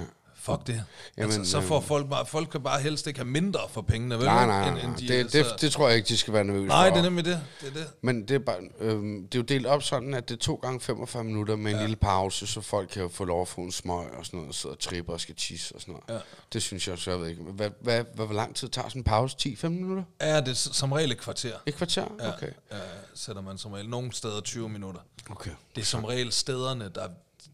Fuck 0.55 0.67
det. 0.67 0.83
Jamen, 1.17 1.31
altså, 1.35 1.51
så 1.51 1.61
får 1.61 1.79
folk 1.81 2.09
bare, 2.09 2.25
folk 2.25 2.49
kan 2.49 2.61
bare 2.63 2.81
helst 2.81 3.07
ikke 3.07 3.19
have 3.19 3.27
mindre 3.29 3.59
for 3.69 3.81
pengene, 3.81 4.15
vel? 4.17 4.25
Nej, 4.25 4.45
nej, 4.45 4.69
nej. 4.69 4.79
End- 4.79 4.87
end 4.87 4.95
de- 4.97 5.07
Det, 5.07 5.13
altså- 5.13 5.37
det, 5.53 5.61
det 5.61 5.71
tror 5.71 5.87
jeg 5.87 5.97
ikke, 5.97 6.07
de 6.07 6.17
skal 6.17 6.33
være 6.33 6.43
nervøse 6.43 6.67
Nej, 6.67 6.87
for. 6.89 6.95
det 6.95 6.99
er 6.99 7.03
nemlig 7.09 7.25
det. 7.25 7.41
det, 7.61 7.67
er 7.69 7.73
det. 7.73 7.87
Men 8.01 8.21
det 8.27 8.31
er, 8.31 8.39
bare, 8.39 8.57
øhm, 8.79 9.27
det 9.27 9.35
er 9.35 9.39
jo 9.39 9.43
delt 9.43 9.65
op 9.65 9.83
sådan, 9.83 10.13
at 10.13 10.29
det 10.29 10.35
er 10.35 10.39
to 10.39 10.55
gange 10.55 10.79
45 10.79 11.23
minutter 11.23 11.55
med 11.55 11.71
en 11.71 11.77
ja. 11.77 11.81
lille 11.83 11.95
pause, 11.95 12.47
så 12.47 12.61
folk 12.61 12.89
kan 12.89 13.01
jo 13.01 13.07
få 13.07 13.25
lov 13.25 13.41
at 13.41 13.47
få 13.47 13.61
en 13.61 13.71
smøg 13.71 14.11
og 14.17 14.25
sådan 14.25 14.37
noget, 14.37 14.49
og 14.49 14.55
sidde 14.55 14.73
og 14.73 14.79
trippe 14.79 15.13
og 15.13 15.19
skal 15.21 15.35
tisse 15.35 15.75
og 15.75 15.81
sådan 15.81 15.91
noget. 16.07 16.19
Ja. 16.21 16.23
Det 16.53 16.61
synes 16.61 16.87
jeg 16.87 16.97
så, 16.97 17.11
jeg 17.11 17.19
ved 17.19 17.27
ikke. 17.27 17.43
Hvad, 17.43 17.69
hvad, 17.81 18.03
hvad, 18.15 18.25
hvor 18.25 18.35
lang 18.35 18.55
tid 18.55 18.67
tager 18.69 18.89
sådan 18.89 18.99
en 18.99 19.03
pause? 19.03 19.35
10-15 19.41 19.67
minutter? 19.67 20.03
Er 20.19 20.41
det 20.41 20.57
s- 20.57 20.69
som 20.73 20.91
regel 20.91 21.11
et 21.11 21.17
kvarter? 21.17 21.53
Et 21.65 21.75
kvarter? 21.75 22.05
Ja, 22.19 22.33
Okay. 22.33 22.51
ja, 22.71 22.77
sætter 23.15 23.41
man 23.41 23.57
som 23.57 23.71
regel. 23.71 23.89
Nogle 23.89 24.13
steder 24.13 24.41
20 24.41 24.69
minutter. 24.69 25.01
okay. 25.29 25.51
Det 25.75 25.81
er 25.81 25.85
som 25.85 26.03
regel 26.05 26.31
stederne, 26.31 26.89
der 26.95 27.07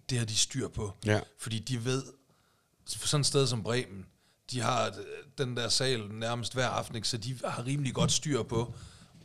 det 0.09 0.17
har 0.17 0.25
de 0.25 0.35
styr 0.37 0.67
på. 0.67 0.91
Ja. 1.05 1.19
Fordi 1.39 1.59
de 1.59 1.85
ved, 1.85 2.03
sådan 2.85 3.21
et 3.21 3.25
sted 3.25 3.47
som 3.47 3.63
Bremen, 3.63 4.05
de 4.51 4.61
har 4.61 4.93
den 5.37 5.57
der 5.57 5.69
sal 5.69 5.99
nærmest 6.11 6.53
hver 6.53 6.67
aften, 6.67 6.95
ikke? 6.95 7.07
så 7.07 7.17
de 7.17 7.39
har 7.45 7.65
rimelig 7.65 7.93
godt 7.93 8.11
styr 8.11 8.43
på, 8.43 8.73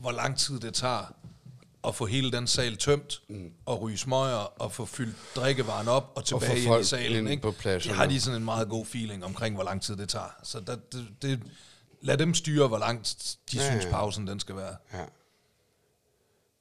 hvor 0.01 0.13
lang 0.13 0.39
tid 0.39 0.61
det 0.61 0.75
tager 0.75 1.15
at 1.85 1.95
få 1.95 2.07
hele 2.07 2.33
den 2.33 2.47
sal 2.47 2.77
tømt, 2.77 3.23
mm. 3.29 3.51
og 3.67 3.83
ryge 3.83 3.99
smøger, 3.99 4.63
og 4.63 4.73
få 4.73 4.85
fyldt 4.85 5.17
drikkevaren 5.37 5.89
op, 5.89 6.13
og 6.17 6.25
tilbage 6.25 6.63
ind 6.63 6.81
i 6.81 6.85
salen. 6.85 7.19
ind 7.19 7.29
Ikke? 7.31 7.43
på 7.43 7.51
pladsen, 7.51 7.91
de 7.93 7.97
har 7.97 8.07
de 8.07 8.21
sådan 8.21 8.37
en 8.37 8.45
meget 8.45 8.69
god 8.69 8.87
feeling 8.87 9.25
omkring, 9.25 9.55
hvor 9.55 9.65
lang 9.65 9.83
tid 9.83 9.97
det 9.97 10.09
tager. 10.09 10.37
Så 10.43 10.61
der, 10.61 10.77
det, 10.93 11.09
det, 11.23 11.43
lad 12.03 12.19
dem 12.19 12.35
styre, 12.35 12.69
hvor 12.69 12.79
langt 12.79 13.37
de 13.53 13.57
Ja, 13.57 13.71
synes, 13.71 13.87
pausen 13.87 14.27
den 14.27 14.41
skal 14.41 14.57
være. 14.57 14.77
Ja. 14.93 15.05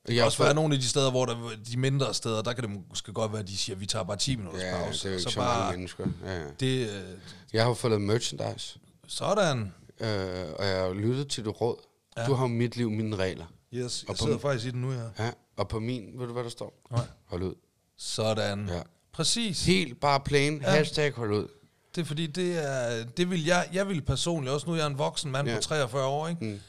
Der 0.07 0.13
kan 0.13 0.23
også 0.23 0.43
være 0.43 0.53
nogle 0.53 0.73
af 0.75 0.81
de 0.81 0.87
steder, 0.87 1.11
hvor 1.11 1.25
der, 1.25 1.35
de 1.71 1.77
mindre 1.77 2.13
steder, 2.13 2.41
der 2.41 2.53
kan 2.53 2.63
det 2.63 2.81
måske 2.89 3.13
godt 3.13 3.31
være, 3.31 3.41
at 3.41 3.47
de 3.47 3.57
siger, 3.57 3.75
at 3.75 3.81
vi 3.81 3.85
tager 3.85 4.03
bare 4.05 4.17
10 4.17 4.35
minutters 4.35 4.63
Ja, 4.63 4.77
pause. 4.85 4.99
det 4.99 5.05
er 5.05 5.09
jo 5.09 5.15
ikke 5.17 5.23
så, 5.23 5.29
så 5.29 5.39
bare 5.39 5.59
mange 5.59 5.71
mennesker. 5.77 6.05
Ja, 6.25 6.35
ja. 6.37 6.43
det, 6.59 6.89
øh, 6.89 7.03
Jeg 7.53 7.61
har 7.63 7.69
jo 7.69 7.73
fået 7.73 7.91
lavet 7.91 8.01
merchandise, 8.01 8.79
sådan. 9.07 9.59
øh, 9.99 10.07
og 10.59 10.65
jeg 10.67 10.77
har 10.79 10.85
jo 10.85 10.93
lyttet 10.93 11.27
til 11.27 11.45
dit 11.45 11.61
råd. 11.61 11.75
Ja. 12.17 12.25
Du 12.25 12.33
har 12.33 12.43
jo 12.43 12.47
mit 12.47 12.75
liv, 12.77 12.89
mine 12.91 13.15
regler. 13.15 13.45
Yes, 13.73 14.03
Og 14.03 14.09
jeg 14.09 14.17
sidder 14.17 14.31
den- 14.31 14.41
faktisk 14.41 14.65
i 14.67 14.71
den 14.71 14.81
nu 14.81 14.91
her. 14.91 15.09
Ja, 15.19 15.31
og 15.57 15.67
på 15.67 15.79
min, 15.79 16.09
ved 16.19 16.27
du 16.27 16.33
hvad 16.33 16.43
der 16.43 16.49
står? 16.49 16.83
Nej. 16.91 17.05
Hold 17.25 17.43
ud. 17.43 17.53
Sådan. 17.97 18.67
Ja. 18.69 18.81
Præcis. 19.13 19.65
Helt 19.65 19.99
bare 19.99 20.19
plain, 20.19 20.61
Ja. 20.61 20.69
hashtag 20.69 21.13
hold 21.13 21.33
ud. 21.33 21.47
Det 21.95 22.01
er 22.01 22.05
fordi, 22.05 22.27
det 22.27 22.63
er, 22.69 23.03
det 23.17 23.29
vil 23.29 23.45
jeg, 23.45 23.69
jeg 23.73 23.87
vil 23.87 24.01
personligt, 24.01 24.53
også 24.53 24.67
nu 24.67 24.73
er 24.73 24.77
jeg 24.77 24.87
en 24.87 24.97
voksen 24.97 25.31
mand 25.31 25.47
Ja. 25.47 25.55
på 25.55 25.61
43 25.61 26.05
år, 26.05 26.27
ikke? 26.27 26.45
Mm. 26.45 26.59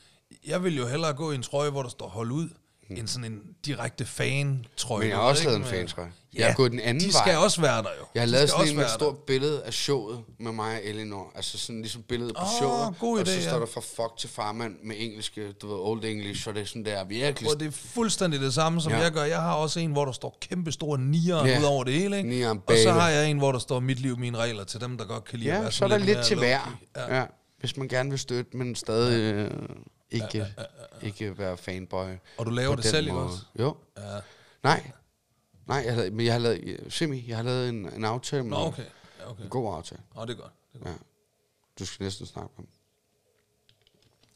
Jeg 0.47 0.65
vil 0.65 0.77
jo 0.77 0.87
hellere 0.87 1.13
gå 1.13 1.33
i 1.33 1.35
en 1.35 1.43
trøje, 1.43 1.71
hvor 1.71 1.83
der 1.83 1.91
står 1.91 2.09
hold 2.09 2.31
ud, 2.33 2.49
end 2.91 3.09
sådan 3.09 3.33
en 3.33 3.41
direkte 3.67 4.05
fan-trøje. 4.05 5.01
Men 5.01 5.09
jeg 5.09 5.17
har 5.17 5.25
også 5.25 5.45
lavet 5.45 5.57
en 5.57 5.65
fantrøje. 5.65 6.13
Jeg 6.35 6.47
har 6.47 6.55
gået 6.55 6.73
den 6.73 6.81
anden 6.81 7.09
de 7.09 7.13
vej. 7.15 7.23
skal 7.25 7.37
også 7.39 7.61
være 7.61 7.83
der 7.83 7.89
jo. 7.99 8.05
Jeg 8.15 8.21
har 8.23 8.27
De 8.27 8.33
lavet 8.33 8.51
sådan 8.51 8.69
en 8.69 8.81
et 8.81 8.91
stort 8.91 9.19
billede 9.19 9.63
af 9.63 9.73
showet 9.75 10.21
med 10.41 10.53
mig 10.53 10.75
og 10.75 10.81
Elinor. 10.85 11.33
Altså 11.35 11.59
sådan 11.59 11.81
ligesom 11.81 12.03
billedet 12.03 12.35
på 12.37 12.43
Åh, 12.43 12.49
showet. 12.61 12.95
god 13.01 13.19
og 13.21 13.27
så 13.27 13.33
idé, 13.33 13.41
står 13.43 13.53
ja. 13.55 13.61
der 13.61 13.67
fra 13.67 13.81
fuck 13.81 14.17
til 14.19 14.29
farmand 14.29 14.77
med 14.85 14.97
engelske, 14.99 15.53
du 15.53 15.69
ved, 15.69 15.77
old 15.79 16.05
english, 16.05 16.49
og 16.49 16.55
det 16.55 16.63
er 16.63 16.67
sådan 16.67 16.85
der 16.85 17.05
virkelig... 17.05 17.51
Og 17.51 17.61
det 17.61 17.67
er 17.69 17.73
fuldstændig 17.73 18.41
det 18.41 18.55
samme, 18.55 18.81
som 18.81 18.93
Ja. 18.93 18.99
ja. 18.99 19.05
jeg 19.05 19.13
gør. 19.13 19.25
Jeg 19.25 19.41
har 19.41 19.55
også 19.55 19.81
en, 19.81 19.93
hvor 19.93 20.05
der 20.05 20.13
står 20.13 20.39
kæmpe 20.41 20.73
store 20.73 20.99
nier 20.99 21.37
Ja. 21.37 21.47
ja. 21.47 21.59
ud 21.61 21.65
over 21.65 21.85
det 21.85 21.93
hele, 21.95 22.17
ikke? 22.17 22.29
Nieren 22.29 22.61
Og 22.67 22.75
så 22.83 22.91
har 22.93 23.09
jeg 23.09 23.31
en, 23.31 23.39
hvor 23.39 23.53
der 23.53 23.59
står 23.59 23.81
mit 23.81 24.01
liv, 24.01 24.19
mine 24.19 24.39
regler 24.39 24.65
til 24.65 24.81
dem, 24.81 24.99
der 24.99 25.05
godt 25.05 25.25
kan 25.25 25.39
lide 25.39 25.51
at 25.51 25.57
Ja, 25.57 25.63
være 25.63 25.73
så 25.73 25.85
er 25.85 25.89
der 25.89 25.99
lidt 25.99 26.17
mere 26.17 26.25
til 26.25 26.37
hver. 26.39 26.79
Ja. 26.97 27.17
ja. 27.19 27.25
Hvis 27.61 27.77
man 27.77 27.89
gerne 27.89 28.11
vil 28.11 28.19
støtte, 28.19 28.57
men 28.57 28.75
stadig 28.75 29.35
øh, 29.35 29.51
ikke, 30.11 30.55
ikke 31.03 31.39
være 31.39 31.57
fanboy. 31.57 32.09
Og 32.39 32.47
du 32.47 32.51
laver 32.51 32.77
det 32.77 32.85
selv, 32.85 33.13
måde. 33.13 33.25
også? 33.25 33.39
Jo. 33.59 33.77
Ja. 33.97 34.21
Nej. 34.63 34.91
Nej, 35.67 35.83
jeg 35.87 35.95
har 35.95 36.11
men 36.11 36.27
jeg 36.27 36.33
har 36.35 36.41
lavet, 36.41 36.81
Simi, 36.89 37.25
jeg 37.29 37.37
har 37.37 37.45
lavet 37.45 37.69
en, 37.69 37.93
en 37.93 38.05
aftale 38.05 38.43
med 38.43 38.51
Nå, 38.51 38.57
okay. 38.67 38.85
Ja, 39.21 39.31
okay. 39.31 39.43
En 39.43 39.49
god 39.49 39.75
aftale. 39.77 40.01
Nå, 40.15 40.25
det 40.25 40.31
er 40.31 40.35
godt. 40.35 40.53
Det 40.73 40.81
er 40.81 40.85
godt. 40.85 40.93
Ja. 40.93 40.99
Du 41.79 41.87
skal 41.87 42.05
næsten 42.05 42.27
snakke 42.27 42.51
om. 42.59 42.67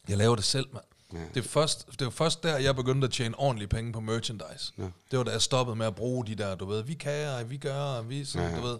Jeg 0.09 0.17
laver 0.17 0.35
det 0.35 0.43
selv, 0.45 0.67
mand. 0.73 0.83
Ja. 1.13 1.19
Ja. 1.19 1.25
Det, 1.33 1.37
er 1.45 1.49
først, 1.49 1.87
det 1.99 2.05
var 2.05 2.11
først 2.11 2.43
der, 2.43 2.57
jeg 2.57 2.75
begyndte 2.75 3.05
at 3.05 3.11
tjene 3.11 3.39
ordentlige 3.39 3.67
penge 3.67 3.93
på 3.93 3.99
merchandise. 3.99 4.73
Ja. 4.77 4.83
Det 5.11 5.17
var 5.19 5.23
da 5.23 5.31
jeg 5.31 5.41
stoppede 5.41 5.75
med 5.75 5.85
at 5.85 5.95
bruge 5.95 6.25
de 6.25 6.35
der, 6.35 6.55
du 6.55 6.65
ved, 6.65 6.83
vi 6.83 6.93
kan, 6.93 7.27
og 7.27 7.49
vi 7.49 7.57
gør, 7.57 8.01
vi 8.01 8.25
sådan, 8.25 8.47
Ja, 8.47 8.49
ja, 8.49 8.55
ja. 8.55 8.61
du 8.61 8.67
ved, 8.67 8.79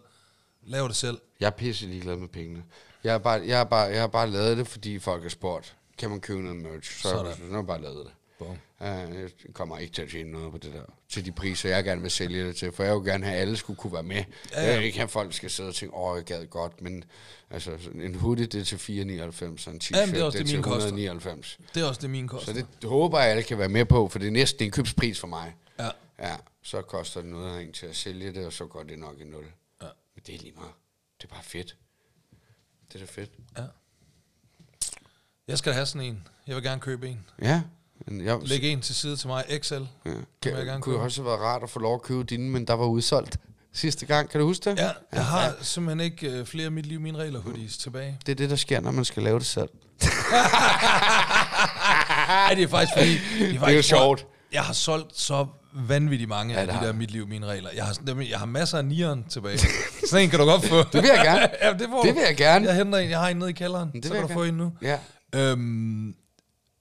laver 0.63 0.87
det 0.87 0.95
selv. 0.95 1.21
Jeg 1.39 1.45
er 1.47 1.51
pisse 1.51 1.85
ligeglad 1.85 2.15
med 2.17 2.27
pengene. 2.27 2.63
Jeg 3.03 3.11
har 3.13 3.19
bare, 3.19 3.41
jeg 3.45 3.57
har 3.57 3.63
bare, 3.63 3.83
jeg 3.83 3.99
har 3.99 4.07
bare 4.07 4.29
lavet 4.29 4.57
det, 4.57 4.67
fordi 4.67 4.99
folk 4.99 5.21
har 5.23 5.29
spurgt, 5.29 5.75
kan 5.97 6.09
man 6.09 6.21
købe 6.21 6.41
noget 6.41 6.57
merch? 6.57 7.01
Så, 7.01 7.09
Sådan. 7.09 7.55
jeg 7.55 7.67
bare 7.67 7.81
lavet 7.81 8.05
det. 8.05 8.13
Bum. 8.39 8.47
Uh, 8.49 8.87
jeg 8.87 9.29
kommer 9.53 9.77
ikke 9.77 9.93
til 9.93 10.01
at 10.01 10.09
tjene 10.09 10.31
noget 10.31 10.51
på 10.51 10.57
det 10.57 10.73
der, 10.73 10.83
til 11.09 11.25
de 11.25 11.31
priser, 11.31 11.69
jeg 11.69 11.83
gerne 11.83 12.01
vil 12.01 12.11
sælge 12.11 12.47
det 12.47 12.55
til, 12.55 12.71
for 12.71 12.83
jeg 12.83 12.95
vil 12.95 13.03
gerne 13.05 13.25
have, 13.25 13.35
at 13.35 13.41
alle 13.41 13.57
skulle 13.57 13.77
kunne 13.77 13.93
være 13.93 14.03
med. 14.03 14.15
Ja, 14.15 14.61
Ja. 14.61 14.67
Jeg 14.69 14.77
vil 14.77 14.85
ikke 14.85 14.97
have, 14.97 15.03
at 15.03 15.09
folk 15.11 15.33
skal 15.33 15.49
sidde 15.49 15.69
og 15.69 15.75
tænke, 15.75 15.95
åh, 15.95 16.17
jeg 16.17 16.23
gad 16.25 16.45
godt, 16.47 16.81
men 16.81 17.03
altså, 17.49 17.77
en 17.95 18.15
hoodie, 18.15 18.45
det 18.45 18.61
er 18.61 18.65
til 18.65 18.75
4,99, 18.75 19.67
og 19.67 19.73
en 19.73 19.81
t-shirt, 19.83 19.97
Ja, 19.97 20.05
det 20.05 20.17
er 20.19 20.23
også 20.23 20.37
det 20.37 20.43
det, 20.45 20.49
til 20.49 20.57
min 20.57 20.63
koster. 20.63 20.85
199. 20.87 21.59
Det 21.73 21.81
er 21.83 21.87
også 21.87 22.01
det, 22.01 22.09
min 22.09 22.27
koster. 22.27 22.53
Så 22.53 22.59
det, 22.59 22.67
det 22.81 22.89
håber 22.89 23.19
jeg, 23.19 23.29
alle 23.29 23.43
kan 23.43 23.57
være 23.57 23.69
med 23.69 23.85
på, 23.85 24.07
for 24.07 24.19
det 24.19 24.27
er 24.27 24.31
næsten 24.31 24.65
en 24.65 24.71
købspris 24.71 25.19
for 25.19 25.27
mig. 25.27 25.55
Ja. 25.79 25.89
Ja, 26.19 26.35
så 26.61 26.81
koster 26.81 27.21
det 27.21 27.29
noget 27.29 27.57
af 27.57 27.61
en 27.61 27.71
til 27.73 27.85
at 27.85 27.95
sælge 27.95 28.33
det, 28.33 28.45
og 28.45 28.53
så 28.53 28.65
går 28.65 28.83
det 28.83 28.99
nok 28.99 29.19
i 29.19 29.23
nul. 29.23 29.43
Ja. 29.81 29.87
Men 30.15 30.23
det 30.27 30.35
er 30.35 30.39
lige 30.39 30.53
meget. 30.55 30.71
Det 31.21 31.29
er 31.29 31.33
bare 31.33 31.43
fedt. 31.43 31.77
Det 32.93 32.95
er 33.01 33.05
da 33.05 33.11
fedt. 33.11 33.31
ja. 33.57 33.63
Jeg 35.47 35.57
skal 35.57 35.73
have 35.73 35.85
sådan 35.85 36.01
en. 36.07 36.27
Jeg 36.47 36.55
vil 36.55 36.63
gerne 36.63 36.81
købe 36.81 37.07
en. 37.07 37.19
Ja. 37.41 37.61
Men 38.07 38.25
jeg, 38.25 38.37
Læg 38.43 38.63
en 38.63 38.81
til 38.81 38.95
side 38.95 39.15
til 39.17 39.27
mig, 39.27 39.43
XL. 39.59 39.73
ja. 39.73 39.79
vil 40.05 40.13
jeg 40.45 40.53
Kan, 40.55 40.65
gerne 40.65 40.81
kunne 40.81 40.95
købe. 40.95 41.03
også 41.03 41.21
have 41.21 41.29
været 41.29 41.39
rart 41.41 41.63
at 41.63 41.69
få 41.69 41.79
lov 41.79 41.95
at 41.95 42.01
købe 42.01 42.23
dine, 42.23 42.49
men 42.49 42.67
der 42.67 42.73
var 42.73 42.85
udsolgt 42.85 43.37
sidste 43.73 44.05
gang. 44.05 44.29
Kan 44.29 44.39
du 44.39 44.45
huske 44.47 44.69
det? 44.69 44.77
Ja, 44.79 44.89
jeg 45.13 45.25
har 45.25 45.53
simpelthen 45.61 45.99
ikke 45.99 46.27
øh, 46.31 46.45
flere 46.45 46.69
Mit 46.69 46.85
Liv, 46.85 46.99
Mine 46.99 47.17
Regler 47.17 47.39
hoodies 47.41 47.77
tilbage. 47.77 48.17
Det 48.25 48.31
er 48.31 48.35
det, 48.35 48.49
der 48.49 48.55
sker, 48.55 48.79
når 48.81 48.91
man 48.91 49.05
skal 49.05 49.23
lave 49.23 49.39
det 49.39 49.47
selv. 49.47 49.69
Nej, 52.27 52.53
det 52.55 52.63
er 52.63 52.67
faktisk 52.67 52.93
fordi... 52.97 53.11
Det 53.39 53.55
er, 53.55 53.59
faktisk, 53.59 53.77
jo 53.77 53.97
sjovt. 53.97 54.25
Jeg 54.51 54.61
har 54.63 54.73
solgt 54.73 55.19
så 55.19 55.45
vanvittigt 55.73 56.29
mange 56.29 56.53
Ja, 56.53 56.59
af 56.61 56.67
det 56.67 56.75
de 56.81 56.85
der. 56.85 56.93
Mit 56.93 57.11
Liv, 57.11 57.27
Mine 57.27 57.45
Regler. 57.45 57.69
Jeg 57.75 57.85
har, 57.85 58.21
jeg 58.29 58.39
har 58.39 58.45
masser 58.45 58.77
af 58.77 58.85
nieren 58.85 59.25
tilbage. 59.29 59.57
Sådan 60.09 60.23
en 60.23 60.29
kan 60.29 60.39
du 60.39 60.45
godt 60.45 60.65
få. 60.65 60.77
Det 60.93 60.93
vil 60.93 61.11
jeg 61.15 61.21
gerne. 61.23 61.39
ja, 61.61 61.73
det, 61.73 61.87
får 61.89 62.01
Det 62.01 62.15
vil 62.15 62.23
jeg 62.27 62.35
gerne. 62.37 62.65
Jeg 62.67 62.75
henter 62.75 62.99
en. 62.99 63.09
Jeg 63.09 63.19
har 63.19 63.29
en 63.29 63.37
nede 63.37 63.49
i 63.49 63.53
kælderen. 63.53 63.91
Det 63.91 64.05
så 64.05 64.13
kan 64.13 64.21
du 64.21 64.27
få 64.27 64.43
en 64.43 64.53
nu. 64.53 64.71
Ja. 64.81 64.97
Øhm, 65.35 66.15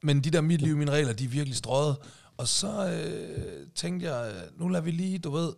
men 0.03 0.21
de 0.25 0.31
der 0.31 0.41
Mit 0.41 0.63
Liv, 0.63 0.77
Mine 0.77 0.91
Regler, 0.91 1.13
de 1.13 1.25
er 1.25 1.29
virkelig 1.29 1.57
strøget. 1.57 1.97
Og 2.37 2.49
så 2.49 2.87
øh, 2.89 3.67
tænkte 3.75 4.13
jeg, 4.15 4.33
nu 4.59 4.69
lader 4.69 4.85
vi 4.85 4.91
lige, 4.91 5.19
du 5.19 5.31
ved, 5.31 5.53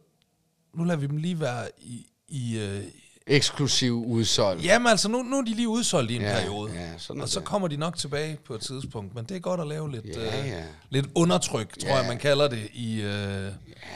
nu 0.74 0.84
lader 0.84 0.98
vi 1.00 1.06
dem 1.06 1.16
lige 1.16 1.40
være 1.40 1.68
i... 1.78 2.06
i 2.28 2.58
øh, 2.58 2.84
Eksklusiv 3.26 4.04
udsolgt. 4.06 4.64
jamen 4.64 4.86
altså, 4.86 5.08
nu, 5.08 5.22
nu 5.22 5.38
er 5.38 5.42
de 5.42 5.54
lige 5.54 5.68
udsolgt 5.68 6.10
i 6.10 6.16
en 6.16 6.22
Ja, 6.22 6.38
periode. 6.40 6.72
ja, 6.72 6.98
sådan 6.98 7.22
og 7.22 7.28
så 7.28 7.40
det. 7.40 7.46
kommer 7.48 7.68
de 7.68 7.76
nok 7.76 7.96
tilbage 7.96 8.38
på 8.46 8.54
et 8.54 8.60
tidspunkt. 8.60 9.14
Men 9.14 9.24
det 9.24 9.36
er 9.36 9.40
godt 9.40 9.60
at 9.60 9.66
lave 9.66 9.90
lidt, 9.90 10.04
Ja, 10.06 10.42
øh, 10.42 10.48
ja. 10.48 10.64
lidt 10.90 11.06
undertryk, 11.14 11.78
tror 11.78 11.88
Ja. 11.88 11.96
jeg, 11.96 12.06
man 12.08 12.18
kalder 12.18 12.48
det 12.48 12.68
i, 12.72 12.94
øh, 12.94 13.02
Ja, 13.02 13.50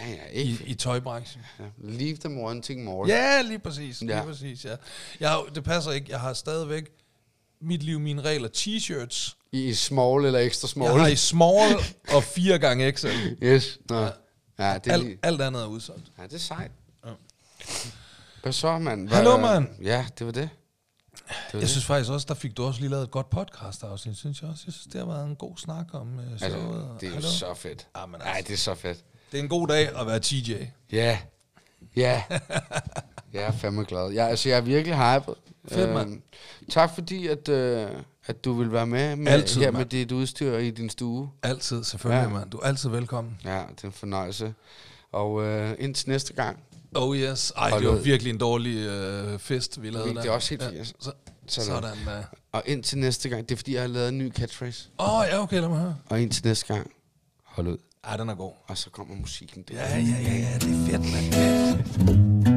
ja, 0.09 0.16
i, 0.32 0.34
ikke. 0.51 0.64
i 0.66 0.74
tøjbranchen. 0.74 1.42
Ja. 1.59 1.64
Leave 1.78 2.16
them 2.16 2.38
wanting 2.38 2.84
more. 2.84 3.09
Ja, 3.09 3.42
lige 3.42 3.59
præcis. 3.59 4.01
Lige 4.01 4.16
Ja. 4.16 4.24
præcis, 4.24 4.64
ja. 4.64 4.74
Jeg, 5.20 5.38
det 5.55 5.64
passer 5.64 5.90
ikke. 5.92 6.07
Jeg 6.11 6.20
har 6.20 6.32
stadigvæk 6.32 6.84
mit 7.61 7.82
liv, 7.82 8.00
mine 8.00 8.22
regler, 8.22 8.48
t-shirts. 8.56 9.34
I 9.52 9.74
small 9.74 10.24
eller 10.24 10.38
ekstra 10.38 10.68
small. 10.68 10.90
Jeg 10.90 11.00
har 11.00 11.09
i 11.09 11.16
small 11.16 11.74
og 12.14 12.24
4 12.24 12.59
gange 12.59 12.92
XL. 12.92 13.06
Yes. 13.42 13.78
Nå. 13.88 14.00
Ja, 14.00 14.11
ja 14.59 14.74
det 14.74 14.86
er 14.86 14.92
Alt, 14.92 15.04
lige... 15.04 15.18
alt 15.22 15.40
andet 15.40 15.62
er 15.62 15.66
udsolgt. 15.66 16.12
Ja, 16.18 16.22
det 16.22 16.32
er 16.34 16.38
sejt. 16.38 16.70
Ja. 17.06 17.11
Hvad 18.42 18.52
så, 18.52 18.78
mand? 18.78 19.09
Hallo, 19.09 19.36
mand. 19.36 19.68
Ja, 19.82 20.06
det 20.18 20.26
var 20.26 20.32
det. 20.32 20.50
det, 21.52 21.61
Jeg 21.61 21.68
synes 21.68 21.84
faktisk 21.84 22.11
også, 22.11 22.26
der 22.28 22.34
fik 22.34 22.56
du 22.56 22.64
også 22.64 22.80
lige 22.80 22.90
lavet 22.90 23.04
et 23.04 23.11
godt 23.11 23.30
podcast 23.30 23.82
afsnit, 23.82 24.16
synes 24.16 24.42
jeg 24.42 24.50
også. 24.50 24.64
Jeg 24.66 24.72
synes, 24.72 24.86
det 24.92 25.00
har 25.00 25.06
været 25.06 25.26
en 25.26 25.36
god 25.36 25.56
snak 25.56 25.86
om 25.92 26.18
uh, 26.18 26.32
altså, 26.32 26.48
showet. 26.48 27.00
det 27.00 27.09
er 27.09 27.14
jo 27.14 27.20
så 27.20 27.54
fedt. 27.54 27.86
Ja, 27.96 28.06
men 28.06 28.20
Nej, 28.20 28.28
altså. 28.36 28.48
det 28.48 28.54
er 28.54 28.59
så 28.59 28.74
fedt. 28.74 28.98
Det 29.32 29.38
er 29.38 29.42
en 29.42 29.48
god 29.48 29.68
dag 29.68 30.00
at 30.00 30.06
være 30.06 30.20
TJ. 30.20 30.52
Ja. 30.92 31.18
Ja. 31.96 32.22
jeg 33.33 33.43
er 33.43 33.53
fandme 33.53 33.85
glad. 33.85 34.11
Jeg, 34.12 34.29
altså, 34.29 34.49
jeg 34.49 34.57
er 34.57 34.61
virkelig 34.62 34.97
hyped. 34.97 35.35
Fedt, 35.68 35.91
mand. 35.95 36.11
Øhm, 36.11 36.22
tak 36.70 36.91
fordi, 36.95 37.26
at, 37.26 37.49
øh, 37.49 37.87
at 38.26 38.45
du 38.45 38.53
vil 38.53 38.72
være 38.72 38.87
med, 38.87 39.16
med 39.16 39.33
Altid, 39.33 39.61
her 39.61 39.70
med 39.70 39.79
mand. 39.81 39.89
dit 39.91 40.12
udstyr 40.12 40.57
i 40.59 40.70
din 40.70 40.91
stue. 40.91 41.31
Altid, 41.43 41.85
selvfølgelig, 41.85 42.22
Ja. 42.22 42.29
ja. 42.29 42.39
mand. 42.39 42.51
Du 42.51 42.57
er 42.59 42.62
altid 42.66 42.89
velkommen. 42.91 43.39
Ja, 43.45 43.62
det 43.76 43.83
er 43.83 43.87
en 43.89 43.93
fornøjelse. 43.93 44.55
Og 45.12 45.43
øh, 45.45 45.74
indtil 45.79 46.09
næste 46.09 46.33
gang. 46.33 46.59
Oh 46.95 47.16
yes. 47.16 47.53
Ej, 47.57 47.70
Hold 47.70 47.83
det 47.83 47.91
var 47.91 47.97
ud. 47.97 48.03
virkelig 48.03 48.31
en 48.31 48.39
dårlig 48.39 48.76
øh, 48.76 49.39
fest, 49.39 49.83
vi 49.83 49.91
lavede 49.91 50.09
Det 50.09 50.16
der. 50.16 50.22
er 50.22 50.31
også 50.31 50.51
helt 50.51 50.62
ja, 50.62 50.85
så, 50.85 50.93
Sådan. 51.01 51.66
Sådan. 51.66 51.85
Åh, 52.09 52.24
Og 52.53 52.62
indtil 52.66 52.99
næste 52.99 53.29
gang, 53.29 53.49
det 53.49 53.55
er 53.55 53.57
fordi, 53.57 53.74
jeg 53.74 53.81
har 53.83 53.89
lavet 53.89 54.09
en 54.09 54.18
ny 54.18 54.33
catchphrase. 54.33 54.89
oh, 54.99 55.24
ja, 55.31 55.43
okay, 55.43 55.61
lad 55.61 55.68
mig 55.68 55.79
høre. 55.79 55.97
Og 56.11 56.20
indtil 56.20 56.47
næste 56.47 56.74
gang, 56.74 56.91
hold 57.45 57.66
ud. 57.68 57.76
Ej, 58.05 58.16
den 58.16 58.29
er 58.29 58.35
god. 58.35 58.53
Og 58.66 58.79
så 58.79 58.91
kommer 58.91 59.14
musikken 59.16 59.62
der. 59.68 59.74
Ja, 59.74 59.97
ja, 59.99 60.05
ja, 60.22 60.35
ja, 60.35 60.55
det 60.59 60.70
er 60.70 60.99
fedt, 60.99 61.12
mand. 61.12 62.45